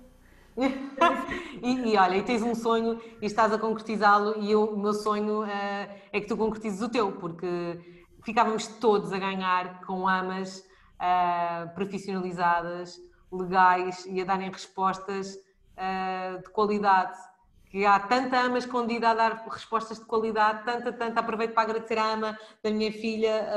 e, 1.61 1.91
e, 1.91 1.97
olha, 1.97 2.17
e 2.17 2.23
tens 2.23 2.41
um 2.41 2.55
sonho 2.55 2.99
e 3.21 3.25
estás 3.27 3.53
a 3.53 3.59
concretizá-lo, 3.59 4.39
e 4.39 4.51
eu, 4.51 4.63
o 4.63 4.79
meu 4.79 4.93
sonho 4.93 5.43
uh, 5.43 5.47
é 5.47 6.19
que 6.19 6.25
tu 6.25 6.35
concretizes 6.35 6.81
o 6.81 6.89
teu, 6.89 7.11
porque 7.11 7.79
ficávamos 8.23 8.65
todos 8.65 9.13
a 9.13 9.19
ganhar 9.19 9.81
com 9.85 10.07
amas 10.07 10.65
uh, 10.95 11.73
profissionalizadas, 11.75 12.99
legais 13.31 14.03
e 14.07 14.19
a 14.19 14.25
darem 14.25 14.49
respostas 14.49 15.35
uh, 15.35 16.41
de 16.41 16.49
qualidade 16.49 17.15
que 17.77 17.85
há 17.85 17.99
tanta 17.99 18.39
ama 18.39 18.57
escondida 18.57 19.11
a 19.11 19.13
dar 19.13 19.45
respostas 19.51 19.99
de 19.99 20.05
qualidade, 20.05 20.65
tanta, 20.65 20.91
tanta. 20.91 21.19
Aproveito 21.19 21.53
para 21.53 21.61
agradecer 21.61 21.99
à 21.99 22.11
ama 22.11 22.35
da 22.63 22.71
minha 22.71 22.91
filha, 22.91 23.47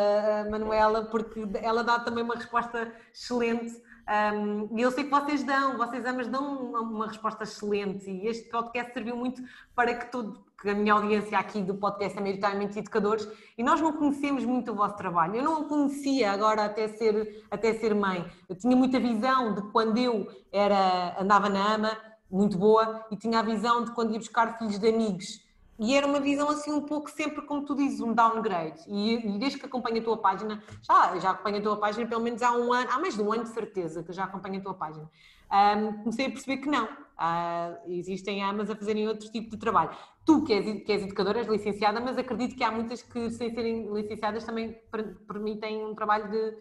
a 0.47 0.51
Manuela, 0.51 1.07
porque 1.07 1.49
ela 1.63 1.83
dá 1.83 1.99
também 2.01 2.23
uma 2.23 2.35
resposta 2.35 2.93
excelente. 3.15 3.83
Um, 4.11 4.77
e 4.77 4.83
eu 4.83 4.91
sei 4.91 5.05
que 5.05 5.11
vocês 5.11 5.43
dão, 5.43 5.79
vocês 5.79 6.05
amas 6.05 6.29
dão 6.29 6.69
uma, 6.69 6.81
uma, 6.81 7.07
resposta 7.07 7.45
excelente 7.45 8.11
e 8.11 8.27
este 8.27 8.51
podcast 8.51 8.93
serviu 8.93 9.17
muito 9.17 9.41
para 9.75 9.95
que 9.95 10.11
todo, 10.11 10.45
que 10.61 10.69
a 10.69 10.75
minha 10.75 10.93
audiência 10.93 11.39
aqui 11.39 11.63
do 11.63 11.77
podcast 11.77 12.19
é 12.19 12.21
maioritariamente 12.21 12.79
educadores 12.79 13.27
e 13.57 13.63
nós 13.63 13.81
não 13.81 13.93
conhecemos 13.95 14.45
muito 14.45 14.73
o 14.73 14.75
vosso 14.75 14.97
trabalho. 14.97 15.37
Eu 15.37 15.45
não 15.45 15.63
o 15.63 15.65
conhecia 15.65 16.33
agora 16.33 16.65
até 16.65 16.89
ser, 16.89 17.47
até 17.51 17.73
ser 17.73 17.95
mãe. 17.95 18.27
Eu 18.49 18.57
tinha 18.57 18.77
muita 18.77 19.01
visão 19.01 19.55
de 19.55 19.63
quando 19.71 19.97
eu 19.97 20.29
era, 20.53 21.17
andava 21.19 21.49
na 21.49 21.75
AMA, 21.75 22.10
muito 22.31 22.57
boa 22.57 23.05
e 23.11 23.17
tinha 23.17 23.41
a 23.41 23.43
visão 23.43 23.85
de 23.85 23.93
quando 23.93 24.13
ia 24.13 24.19
buscar 24.19 24.59
filhos 24.59 24.79
de 24.79 24.89
amigos 24.89 25.41
e 25.83 25.95
era 25.97 26.07
uma 26.07 26.21
visão 26.21 26.51
assim 26.51 26.71
um 26.71 26.83
pouco 26.83 27.11
sempre, 27.11 27.41
como 27.41 27.65
tu 27.65 27.75
dizes, 27.75 28.01
um 28.01 28.13
downgrade. 28.13 28.83
E, 28.87 29.15
e 29.15 29.39
desde 29.39 29.59
que 29.59 29.65
acompanho 29.65 30.03
a 30.03 30.05
tua 30.05 30.19
página, 30.19 30.63
já, 30.83 31.19
já 31.19 31.31
acompanho 31.31 31.57
a 31.57 31.63
tua 31.63 31.77
página 31.79 32.07
pelo 32.07 32.21
menos 32.21 32.43
há 32.43 32.53
um 32.53 32.71
ano, 32.71 32.91
há 32.93 32.99
mais 32.99 33.15
de 33.15 33.23
um 33.23 33.33
ano 33.33 33.45
de 33.45 33.49
certeza 33.49 34.03
que 34.03 34.13
já 34.13 34.25
acompanho 34.25 34.59
a 34.59 34.63
tua 34.63 34.75
página. 34.75 35.11
Um, 35.51 35.93
comecei 36.01 36.27
a 36.27 36.31
perceber 36.31 36.59
que 36.59 36.69
não. 36.69 36.85
Uh, 36.85 37.93
existem 37.93 38.43
amas 38.45 38.69
a 38.69 38.77
fazerem 38.77 39.09
outro 39.09 39.31
tipo 39.33 39.51
de 39.53 39.57
trabalho. 39.57 39.91
Tu, 40.27 40.45
que 40.45 40.53
és, 40.53 40.85
que 40.85 40.93
és 40.93 41.03
educadora, 41.03 41.39
és 41.39 41.49
licenciada, 41.49 41.99
mas 41.99 42.19
acredito 42.19 42.55
que 42.55 42.63
há 42.63 42.71
muitas 42.71 43.03
que, 43.03 43.31
sem 43.31 43.51
serem 43.55 43.91
licenciadas, 43.91 44.45
também 44.45 44.79
permitem 45.27 45.83
um 45.87 45.95
trabalho 45.95 46.31
de 46.31 46.59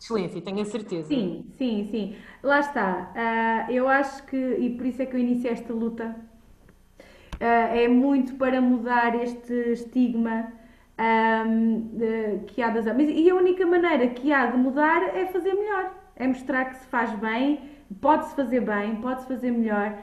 excelência, 0.00 0.40
tenho 0.40 0.62
a 0.62 0.64
certeza. 0.64 1.08
Sim, 1.08 1.44
sim, 1.58 1.88
sim. 1.90 2.16
Lá 2.42 2.60
está. 2.60 3.12
Uh, 3.14 3.72
eu 3.72 3.86
acho 3.86 4.24
que, 4.26 4.36
e 4.36 4.70
por 4.70 4.86
isso 4.86 5.02
é 5.02 5.06
que 5.06 5.14
eu 5.14 5.20
iniciei 5.20 5.52
esta 5.52 5.72
luta 5.72 6.16
uh, 7.40 7.76
é 7.76 7.86
muito 7.86 8.34
para 8.34 8.60
mudar 8.60 9.14
este 9.22 9.52
estigma 9.72 10.52
um, 11.46 12.44
que 12.46 12.62
há 12.62 12.70
das 12.70 12.86
amas. 12.86 13.08
E 13.08 13.28
a 13.28 13.34
única 13.34 13.66
maneira 13.66 14.08
que 14.08 14.32
há 14.32 14.46
de 14.46 14.56
mudar 14.56 15.16
é 15.16 15.26
fazer 15.26 15.54
melhor, 15.54 15.94
é 16.16 16.26
mostrar 16.26 16.64
que 16.66 16.76
se 16.76 16.86
faz 16.86 17.10
bem, 17.18 17.60
pode-se 18.00 18.34
fazer 18.34 18.60
bem, 18.60 18.96
pode-se 18.96 19.26
fazer 19.28 19.50
melhor. 19.50 19.98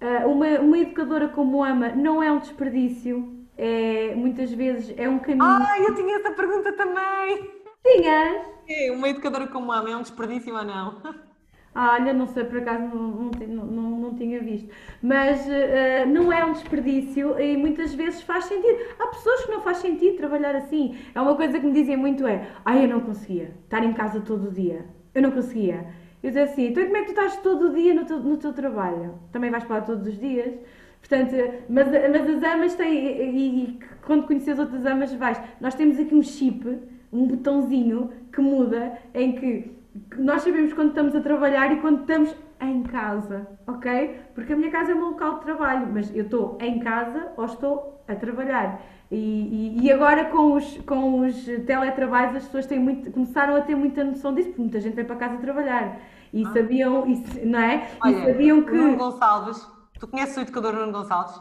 Uh, 0.00 0.28
uma, 0.28 0.46
uma 0.60 0.78
educadora 0.78 1.28
como 1.28 1.62
ama 1.62 1.90
não 1.90 2.22
é 2.22 2.32
um 2.32 2.38
desperdício, 2.38 3.38
é, 3.58 4.14
muitas 4.14 4.50
vezes 4.50 4.94
é 4.96 5.06
um 5.06 5.18
caminho. 5.18 5.44
Ah, 5.44 5.78
eu 5.78 5.94
tinha 5.94 6.16
essa 6.16 6.30
pergunta 6.32 6.72
também! 6.72 7.59
Tinhas? 7.82 8.46
É, 8.68 8.90
uma 8.92 9.08
educadora 9.08 9.46
como 9.48 9.72
ama 9.72 9.90
é 9.90 9.96
um 9.96 10.02
desperdício 10.02 10.54
ou 10.54 10.64
não? 10.64 11.02
Ah, 11.72 11.94
olha, 12.00 12.12
não 12.12 12.26
sei, 12.26 12.44
por 12.44 12.58
acaso 12.58 12.82
não, 12.82 13.30
não, 13.30 13.66
não, 13.66 13.90
não 14.00 14.14
tinha 14.16 14.40
visto. 14.40 14.68
Mas 15.00 15.46
uh, 15.46 16.06
não 16.08 16.32
é 16.32 16.44
um 16.44 16.52
desperdício 16.52 17.38
e 17.38 17.56
muitas 17.56 17.94
vezes 17.94 18.22
faz 18.22 18.46
sentido. 18.46 18.76
Há 18.98 19.06
pessoas 19.06 19.44
que 19.44 19.52
não 19.52 19.60
faz 19.62 19.76
sentido 19.78 20.16
trabalhar 20.16 20.56
assim. 20.56 20.98
É 21.14 21.20
uma 21.20 21.36
coisa 21.36 21.60
que 21.60 21.66
me 21.66 21.72
dizem 21.72 21.96
muito 21.96 22.26
é, 22.26 22.48
ah, 22.64 22.76
eu 22.76 22.88
não 22.88 23.00
conseguia 23.00 23.54
estar 23.64 23.84
em 23.84 23.92
casa 23.92 24.20
todo 24.20 24.48
o 24.48 24.50
dia. 24.50 24.84
Eu 25.14 25.22
não 25.22 25.30
conseguia. 25.30 25.86
Eu 26.22 26.30
dizia 26.30 26.44
assim, 26.44 26.66
então 26.66 26.84
como 26.84 26.96
é 26.96 27.00
que 27.00 27.06
tu 27.06 27.20
estás 27.20 27.36
todo 27.38 27.68
o 27.68 27.74
dia 27.74 27.94
no 27.94 28.04
teu, 28.04 28.18
no 28.18 28.36
teu 28.36 28.52
trabalho? 28.52 29.18
Também 29.32 29.50
vais 29.50 29.64
para 29.64 29.76
lá 29.76 29.82
todos 29.82 30.06
os 30.06 30.18
dias? 30.18 30.52
Portanto, 31.00 31.34
mas, 31.68 31.88
mas 31.88 32.28
as 32.28 32.42
amas 32.42 32.74
têm, 32.74 32.94
e, 32.94 33.22
e, 33.22 33.64
e 33.64 33.78
quando 34.04 34.26
conheces 34.26 34.58
outras 34.58 34.84
amas 34.84 35.12
vais, 35.14 35.40
nós 35.60 35.74
temos 35.74 35.98
aqui 35.98 36.14
um 36.14 36.22
chip, 36.22 36.78
um 37.12 37.26
botãozinho 37.26 38.10
que 38.32 38.40
muda 38.40 38.98
em 39.14 39.32
que 39.32 39.80
nós 40.16 40.42
sabemos 40.42 40.72
quando 40.72 40.90
estamos 40.90 41.14
a 41.14 41.20
trabalhar 41.20 41.72
e 41.72 41.80
quando 41.80 42.00
estamos 42.00 42.34
em 42.60 42.82
casa, 42.84 43.46
ok? 43.66 44.20
Porque 44.34 44.52
a 44.52 44.56
minha 44.56 44.70
casa 44.70 44.92
é 44.92 44.94
o 44.94 44.98
meu 44.98 45.10
local 45.10 45.36
de 45.36 45.40
trabalho, 45.42 45.88
mas 45.92 46.14
eu 46.14 46.24
estou 46.24 46.58
em 46.60 46.78
casa 46.78 47.32
ou 47.36 47.44
estou 47.44 48.02
a 48.06 48.14
trabalhar. 48.14 48.80
E, 49.10 49.16
e, 49.16 49.84
e, 49.84 49.92
agora 49.92 50.26
com 50.26 50.52
os, 50.52 50.78
com 50.82 51.20
os 51.26 51.44
teletrabalhos 51.66 52.36
as 52.36 52.44
pessoas 52.44 52.66
têm 52.66 52.78
muito, 52.78 53.10
começaram 53.10 53.56
a 53.56 53.60
ter 53.60 53.74
muita 53.74 54.04
noção 54.04 54.32
disso, 54.34 54.50
porque 54.50 54.62
muita 54.62 54.80
gente 54.80 54.94
vem 54.94 55.04
para 55.04 55.16
casa 55.16 55.38
trabalhar 55.38 55.98
e 56.32 56.44
ah. 56.44 56.52
sabiam, 56.52 57.08
e, 57.08 57.44
não 57.44 57.58
é? 57.58 57.88
Olha, 58.00 58.16
e 58.16 58.24
sabiam 58.26 58.62
que. 58.62 58.72
Nuno 58.72 58.96
Gonçalves, 58.96 59.66
tu 59.98 60.06
conheces 60.06 60.36
o 60.36 60.40
educador 60.42 60.74
Nuno 60.74 60.92
Gonçalves? 60.92 61.40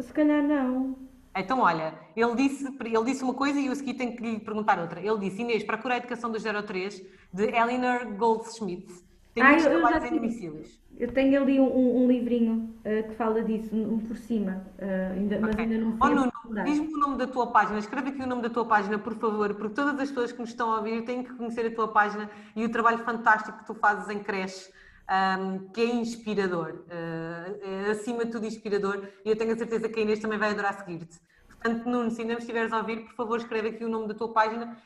Se 0.00 0.12
calhar 0.12 0.42
não. 0.42 1.03
Então, 1.36 1.60
olha, 1.60 1.94
ele 2.16 2.34
disse, 2.36 2.66
ele 2.66 3.04
disse 3.04 3.24
uma 3.24 3.34
coisa 3.34 3.58
e 3.58 3.66
eu 3.66 3.72
a 3.72 3.74
seguir 3.74 3.94
tenho 3.94 4.16
que 4.16 4.22
lhe 4.22 4.38
perguntar 4.38 4.78
outra. 4.78 5.00
Ele 5.00 5.18
disse, 5.18 5.42
Inês, 5.42 5.64
procura 5.64 5.94
a 5.94 5.96
educação 5.96 6.30
do 6.30 6.38
03 6.38 7.02
de 7.32 7.44
Eleanor 7.44 8.06
Goldschmidt. 8.16 8.86
Tem 9.34 9.42
ah, 9.42 9.48
muitos 9.48 9.66
trabalhos 9.66 10.04
em 10.04 10.14
domicílios. 10.14 10.84
Eu 10.96 11.12
tenho 11.12 11.42
ali 11.42 11.58
um, 11.58 12.04
um 12.04 12.06
livrinho 12.06 12.72
uh, 12.78 13.08
que 13.08 13.14
fala 13.16 13.42
disso, 13.42 13.74
um 13.74 13.98
por 13.98 14.16
cima, 14.16 14.64
uh, 14.78 15.12
ainda, 15.12 15.36
okay. 15.36 15.40
mas 15.40 15.58
ainda 15.58 15.78
não 15.78 15.96
oh, 16.00 16.08
Nuno, 16.08 16.32
diz-me 16.64 16.94
o 16.94 16.98
nome 16.98 17.18
da 17.18 17.26
tua 17.26 17.48
página, 17.48 17.80
escreve 17.80 18.10
aqui 18.10 18.22
o 18.22 18.26
nome 18.28 18.42
da 18.42 18.50
tua 18.50 18.64
página, 18.64 18.96
por 18.96 19.14
favor, 19.16 19.54
porque 19.54 19.74
todas 19.74 19.98
as 19.98 20.08
pessoas 20.08 20.30
que 20.30 20.38
nos 20.38 20.50
estão 20.50 20.72
a 20.72 20.76
ouvir 20.76 21.02
têm 21.02 21.24
que 21.24 21.32
conhecer 21.34 21.66
a 21.66 21.74
tua 21.74 21.88
página 21.88 22.30
e 22.54 22.64
o 22.64 22.68
trabalho 22.68 22.98
fantástico 22.98 23.58
que 23.58 23.66
tu 23.66 23.74
fazes 23.74 24.08
em 24.08 24.20
creche. 24.20 24.70
Um, 25.06 25.68
que 25.68 25.82
é 25.82 25.84
inspirador, 25.84 26.82
uh, 26.86 27.86
é 27.86 27.90
acima 27.90 28.24
de 28.24 28.30
tudo 28.30 28.46
inspirador, 28.46 29.06
e 29.22 29.28
eu 29.28 29.36
tenho 29.36 29.52
a 29.52 29.56
certeza 29.56 29.86
que 29.86 30.00
a 30.00 30.02
Inês 30.02 30.18
também 30.18 30.38
vai 30.38 30.50
adorar 30.50 30.72
seguir-te. 30.78 31.20
Portanto, 31.46 31.86
Nuno, 31.86 32.10
se 32.10 32.22
ainda 32.22 32.32
me 32.32 32.40
estiveres 32.40 32.72
a 32.72 32.78
ouvir, 32.78 33.04
por 33.04 33.14
favor, 33.14 33.38
escreve 33.38 33.68
aqui 33.68 33.84
o 33.84 33.88
nome 33.88 34.08
da 34.08 34.14
tua 34.14 34.32
página, 34.32 34.78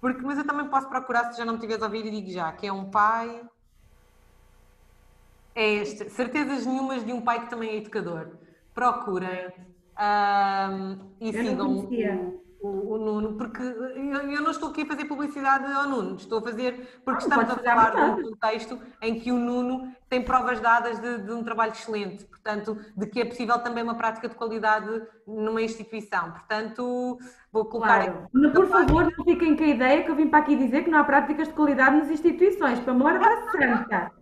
porque, 0.00 0.22
mas 0.22 0.38
eu 0.38 0.46
também 0.46 0.66
posso 0.68 0.88
procurar 0.88 1.30
se 1.30 1.38
já 1.38 1.44
não 1.44 1.52
me 1.52 1.58
estiveres 1.58 1.82
a 1.82 1.86
ouvir 1.86 2.04
e 2.06 2.10
digo 2.10 2.30
já, 2.30 2.50
que 2.52 2.66
é 2.66 2.72
um 2.72 2.90
pai. 2.90 3.42
É 5.54 5.74
este, 5.74 6.08
certezas 6.10 6.66
nenhumas 6.66 7.04
de 7.04 7.12
um 7.12 7.20
pai 7.20 7.44
que 7.44 7.50
também 7.50 7.70
é 7.70 7.76
educador. 7.76 8.32
Procurem 8.74 9.52
um, 9.98 11.10
e 11.20 11.32
sigam 11.32 12.41
o, 12.62 12.94
o, 12.94 12.98
Nuno, 12.98 13.32
porque 13.34 13.60
eu, 13.60 14.30
eu, 14.30 14.40
não 14.40 14.52
estou 14.52 14.70
aqui 14.70 14.82
a 14.82 14.86
fazer 14.86 15.04
publicidade 15.06 15.70
ao 15.72 15.88
Nuno, 15.88 16.14
estou 16.14 16.38
a 16.38 16.42
fazer 16.42 17.00
porque 17.04 17.24
estamos 17.24 17.50
a 17.50 17.56
falar 17.56 17.90
de 17.90 18.00
um 18.00 18.22
contexto 18.22 18.78
em 19.02 19.18
que 19.18 19.32
o 19.32 19.36
Nuno 19.36 19.92
tem 20.08 20.22
provas 20.22 20.60
dadas 20.60 21.00
de, 21.00 21.18
de, 21.18 21.32
um 21.32 21.42
trabalho 21.42 21.72
excelente, 21.72 22.24
portanto, 22.24 22.78
de 22.96 23.06
que 23.06 23.20
é 23.20 23.24
possível 23.24 23.58
também 23.58 23.82
uma 23.82 23.96
prática 23.96 24.28
de 24.28 24.36
qualidade 24.36 25.02
numa 25.26 25.60
instituição. 25.60 26.30
Portanto, 26.30 27.18
vou 27.50 27.64
colocar. 27.64 28.04
Claro. 28.04 28.28
Mas, 28.32 28.52
por 28.52 28.68
favor, 28.68 29.12
não 29.16 29.24
fiquem 29.24 29.56
com 29.56 29.64
a 29.64 29.66
ideia 29.66 30.04
que 30.04 30.10
eu 30.10 30.14
vim 30.14 30.28
para 30.28 30.38
aqui 30.38 30.54
dizer 30.54 30.84
que 30.84 30.90
não 30.90 31.00
há 31.00 31.04
práticas 31.04 31.48
de 31.48 31.54
qualidade 31.54 31.96
nas 31.96 32.10
instituições, 32.10 32.78
para 32.78 32.92
amor 32.92 33.18
da 33.18 33.50
santa. 33.50 34.12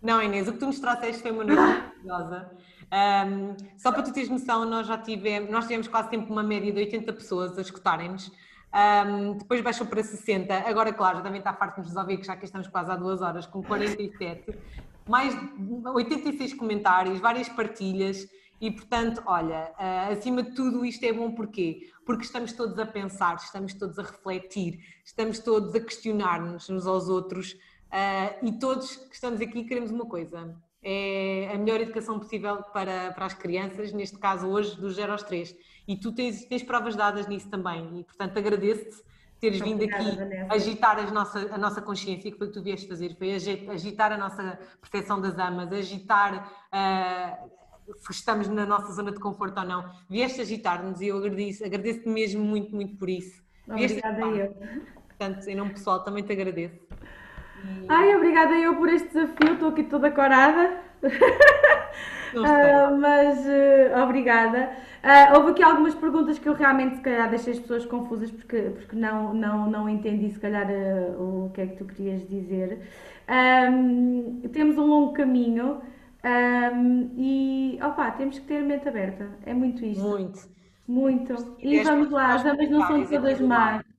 Não, 0.00 0.20
Inês, 0.20 0.48
o 0.48 0.52
que 0.52 0.58
tu 0.58 0.66
nos 0.66 0.80
trouxeste 0.80 1.20
foi 1.20 1.30
uma 1.30 1.44
noite 1.44 1.60
maravilhosa. 1.60 2.50
Um, 2.92 3.56
só 3.78 3.90
para 3.90 4.02
tu 4.02 4.12
teres 4.12 4.28
noção, 4.28 4.66
nós 4.66 4.86
já 4.86 4.98
tivemos, 4.98 5.50
nós 5.50 5.64
tivemos 5.64 5.88
quase 5.88 6.10
sempre 6.10 6.30
uma 6.30 6.42
média 6.42 6.70
de 6.70 6.78
80 6.78 7.12
pessoas 7.14 7.56
a 7.56 7.62
escutarem-nos. 7.62 8.30
Um, 8.74 9.38
depois 9.38 9.62
baixou 9.62 9.86
para 9.86 10.02
60. 10.02 10.54
Agora, 10.68 10.92
claro, 10.92 11.18
já 11.18 11.22
também 11.22 11.38
está 11.38 11.54
farto 11.54 11.80
de 11.80 11.88
nos 11.88 11.96
ouvir, 11.96 12.18
que 12.18 12.26
já 12.26 12.36
que 12.36 12.44
estamos 12.44 12.68
quase 12.68 12.90
há 12.90 12.96
duas 12.96 13.22
horas, 13.22 13.46
com 13.46 13.62
47. 13.62 14.58
Mais 15.08 15.34
86 15.94 16.54
comentários, 16.54 17.18
várias 17.18 17.48
partilhas. 17.48 18.28
E, 18.60 18.70
portanto, 18.70 19.22
olha, 19.26 19.72
uh, 19.72 20.12
acima 20.12 20.42
de 20.42 20.54
tudo 20.54 20.84
isto 20.84 21.02
é 21.04 21.12
bom 21.12 21.32
porquê? 21.32 21.90
Porque 22.06 22.24
estamos 22.24 22.52
todos 22.52 22.78
a 22.78 22.86
pensar, 22.86 23.34
estamos 23.36 23.74
todos 23.74 23.98
a 23.98 24.02
refletir, 24.02 24.78
estamos 25.04 25.40
todos 25.40 25.74
a 25.74 25.80
questionar-nos 25.80 26.70
uns 26.70 26.86
aos 26.86 27.08
outros 27.08 27.54
uh, 27.54 28.46
e 28.46 28.52
todos 28.60 28.94
que 28.94 29.14
estamos 29.14 29.40
aqui 29.40 29.64
queremos 29.64 29.90
uma 29.90 30.06
coisa, 30.06 30.56
é 30.82 31.50
a 31.54 31.58
melhor 31.58 31.80
educação 31.80 32.18
possível 32.18 32.62
para, 32.72 33.12
para 33.12 33.26
as 33.26 33.34
crianças, 33.34 33.92
neste 33.92 34.18
caso 34.18 34.48
hoje 34.48 34.78
dos 34.80 34.96
0 34.96 35.12
aos 35.12 35.22
3. 35.22 35.54
E 35.86 35.96
tu 35.96 36.12
tens, 36.12 36.44
tens 36.44 36.62
provas 36.62 36.96
dadas 36.96 37.26
nisso 37.26 37.48
também, 37.48 38.00
e 38.00 38.04
portanto 38.04 38.36
agradeço-te 38.36 39.02
teres 39.42 39.60
Muito 39.60 39.80
vindo 39.80 39.82
obrigada, 39.82 40.08
aqui 40.08 40.16
Vanessa. 40.16 40.54
agitar 40.54 40.98
a 41.00 41.10
nossa, 41.10 41.54
a 41.54 41.58
nossa 41.58 41.82
consciência, 41.82 42.30
que 42.30 42.38
foi 42.38 42.46
o 42.46 42.50
que 42.50 42.56
tu 42.56 42.62
vieste 42.62 42.86
fazer, 42.86 43.16
foi 43.16 43.32
agitar 43.34 44.12
a 44.12 44.16
nossa 44.16 44.56
percepção 44.80 45.20
das 45.20 45.36
amas, 45.36 45.72
agitar 45.72 46.48
uh, 46.72 47.50
se 47.96 48.12
estamos 48.12 48.46
na 48.46 48.64
nossa 48.64 48.92
zona 48.92 49.10
de 49.10 49.18
conforto 49.18 49.58
ou 49.58 49.66
não. 49.66 49.92
Vieste 50.08 50.40
agitar-nos 50.40 51.00
e 51.00 51.08
eu 51.08 51.16
agradeço, 51.18 51.64
agradeço-te 51.64 52.08
mesmo 52.08 52.44
muito, 52.44 52.72
muito 52.72 52.96
por 52.96 53.10
isso. 53.10 53.42
Obrigada 53.68 54.20
eu. 54.26 54.54
Portanto, 55.08 55.48
em 55.48 55.56
nome 55.56 55.72
pessoal, 55.72 56.04
também 56.04 56.22
te 56.22 56.32
agradeço. 56.32 56.80
Ai, 57.88 58.16
obrigada 58.16 58.54
eu 58.54 58.76
por 58.76 58.88
este 58.88 59.08
desafio, 59.08 59.54
estou 59.54 59.68
aqui 59.68 59.84
toda 59.84 60.10
corada. 60.10 60.78
uh, 61.02 62.98
mas 62.98 63.38
uh, 63.38 64.02
obrigada. 64.02 64.70
Uh, 65.02 65.36
houve 65.36 65.50
aqui 65.50 65.62
algumas 65.62 65.94
perguntas 65.94 66.38
que 66.38 66.48
eu 66.48 66.54
realmente 66.54 66.96
se 66.96 67.02
calhar 67.02 67.28
deixei 67.28 67.52
as 67.52 67.58
pessoas 67.58 67.84
confusas 67.84 68.30
porque, 68.30 68.70
porque 68.76 68.96
não, 68.96 69.34
não, 69.34 69.68
não 69.68 69.88
entendi 69.88 70.30
se 70.30 70.38
calhar 70.38 70.68
o 71.18 71.50
que 71.52 71.60
é 71.60 71.66
que 71.66 71.76
tu 71.76 71.84
querias 71.84 72.26
dizer. 72.28 72.80
Um, 73.28 74.42
temos 74.52 74.78
um 74.78 74.86
longo 74.86 75.12
caminho 75.12 75.80
um, 76.24 77.10
e 77.16 77.78
opa, 77.82 78.10
temos 78.12 78.38
que 78.38 78.46
ter 78.46 78.58
a 78.58 78.62
mente 78.62 78.88
aberta. 78.88 79.28
É 79.44 79.52
muito 79.52 79.84
isto. 79.84 80.02
Muito. 80.02 80.52
Muito. 80.86 81.56
E 81.58 81.82
vamos 81.82 82.10
lá, 82.10 82.34
as 82.34 82.42
damas 82.42 82.70
não 82.70 82.86
são 82.86 83.04
todas 83.04 83.40
más. 83.40 83.91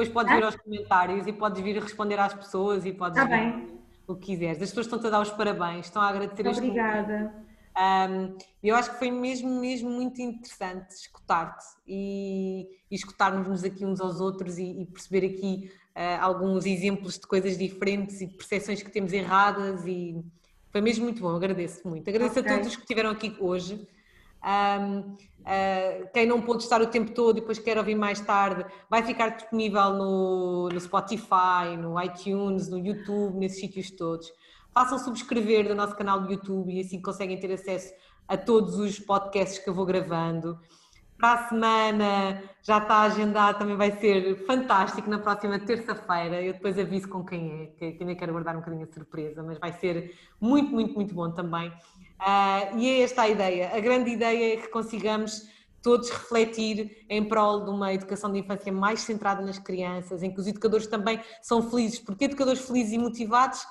Depois 0.00 0.08
podes 0.08 0.34
vir 0.34 0.44
aos 0.44 0.56
comentários 0.56 1.26
e 1.26 1.32
podes 1.32 1.62
vir 1.62 1.82
responder 1.82 2.18
às 2.18 2.32
pessoas 2.32 2.86
e 2.86 2.92
podes 2.92 3.16
tá 3.16 3.24
vir 3.24 3.36
bem. 3.36 3.80
o 4.06 4.14
que 4.14 4.32
quiseres. 4.32 4.62
As 4.62 4.70
pessoas 4.70 4.86
estão-te 4.86 5.06
a 5.08 5.10
dar 5.10 5.20
os 5.20 5.30
parabéns, 5.30 5.86
estão 5.86 6.00
a 6.00 6.08
agradecer 6.08 6.46
Obrigada. 6.48 7.34
Um, 7.76 8.36
eu 8.62 8.74
acho 8.76 8.92
que 8.92 8.98
foi 8.98 9.10
mesmo, 9.10 9.60
mesmo 9.60 9.90
muito 9.90 10.20
interessante 10.20 10.90
escutar-te 10.90 11.64
e, 11.86 12.66
e 12.90 12.94
escutarmos-nos 12.94 13.62
aqui 13.62 13.84
uns 13.84 14.00
aos 14.00 14.20
outros 14.20 14.58
e, 14.58 14.82
e 14.82 14.86
perceber 14.86 15.26
aqui 15.26 15.70
uh, 15.94 16.22
alguns 16.22 16.66
exemplos 16.66 17.18
de 17.18 17.26
coisas 17.26 17.56
diferentes 17.56 18.20
e 18.20 18.26
percepções 18.26 18.82
que 18.82 18.90
temos 18.90 19.12
erradas 19.12 19.86
e 19.86 20.24
foi 20.70 20.80
mesmo 20.80 21.04
muito 21.04 21.20
bom, 21.20 21.34
agradeço 21.36 21.86
muito. 21.86 22.08
Agradeço 22.08 22.40
okay. 22.40 22.52
a 22.52 22.56
todos 22.56 22.74
que 22.74 22.82
estiveram 22.82 23.10
aqui 23.10 23.36
hoje. 23.38 23.86
Um, 24.42 25.16
quem 26.12 26.26
não 26.26 26.40
pôde 26.40 26.62
estar 26.62 26.80
o 26.80 26.86
tempo 26.86 27.12
todo 27.12 27.38
e 27.38 27.40
depois 27.40 27.58
quer 27.58 27.78
ouvir 27.78 27.94
mais 27.94 28.20
tarde, 28.20 28.64
vai 28.88 29.02
ficar 29.02 29.30
disponível 29.30 29.92
no, 29.94 30.68
no 30.68 30.80
Spotify, 30.80 31.76
no 31.78 32.00
iTunes, 32.00 32.68
no 32.68 32.78
YouTube, 32.78 33.38
nesses 33.38 33.60
sítios 33.60 33.90
todos. 33.90 34.30
Façam 34.72 34.98
subscrever 34.98 35.66
do 35.66 35.74
nosso 35.74 35.96
canal 35.96 36.20
do 36.20 36.30
YouTube 36.30 36.72
e 36.72 36.80
assim 36.80 37.00
conseguem 37.00 37.38
ter 37.38 37.52
acesso 37.52 37.92
a 38.28 38.36
todos 38.36 38.78
os 38.78 38.98
podcasts 38.98 39.58
que 39.58 39.68
eu 39.68 39.74
vou 39.74 39.84
gravando. 39.84 40.58
Para 41.18 41.34
a 41.34 41.48
semana 41.48 42.42
já 42.62 42.78
está 42.78 43.02
agendado, 43.02 43.58
também 43.58 43.76
vai 43.76 43.90
ser 43.90 44.46
fantástico 44.46 45.10
na 45.10 45.18
próxima 45.18 45.58
terça-feira. 45.58 46.40
Eu 46.40 46.54
depois 46.54 46.78
aviso 46.78 47.08
com 47.08 47.24
quem 47.24 47.74
é, 47.78 47.90
que 47.90 48.02
ainda 48.02 48.14
quero 48.14 48.32
guardar 48.32 48.54
um 48.54 48.60
bocadinho 48.60 48.84
a 48.84 48.92
surpresa, 48.92 49.42
mas 49.42 49.58
vai 49.58 49.72
ser 49.72 50.16
muito, 50.40 50.70
muito, 50.72 50.94
muito 50.94 51.14
bom 51.14 51.30
também. 51.30 51.70
Uh, 52.20 52.78
e 52.78 52.88
é 52.88 53.02
esta 53.02 53.22
a 53.22 53.28
ideia. 53.28 53.70
A 53.74 53.80
grande 53.80 54.10
ideia 54.10 54.54
é 54.54 54.56
que 54.58 54.68
consigamos 54.68 55.48
todos 55.82 56.10
refletir 56.10 57.04
em 57.08 57.26
prol 57.26 57.64
de 57.64 57.70
uma 57.70 57.92
educação 57.92 58.30
de 58.30 58.38
infância 58.38 58.70
mais 58.70 59.00
centrada 59.00 59.40
nas 59.42 59.58
crianças, 59.58 60.22
em 60.22 60.30
que 60.30 60.38
os 60.38 60.46
educadores 60.46 60.86
também 60.86 61.20
são 61.40 61.62
felizes, 61.70 61.98
porque 61.98 62.26
educadores 62.26 62.60
felizes 62.60 62.92
e 62.92 62.98
motivados 62.98 63.66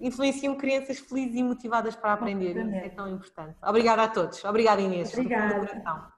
influenciam 0.00 0.56
crianças 0.56 0.98
felizes 0.98 1.36
e 1.36 1.42
motivadas 1.42 1.96
para 1.96 2.12
aprender. 2.12 2.56
Isso 2.56 2.74
é 2.74 2.88
tão 2.90 3.08
importante. 3.08 3.56
Obrigada 3.62 4.04
a 4.04 4.08
todos. 4.08 4.44
Obrigada, 4.44 4.80
Inês. 4.80 5.12
Obrigada. 5.12 6.12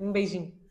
Um 0.00 0.10
beijinho. 0.10 0.63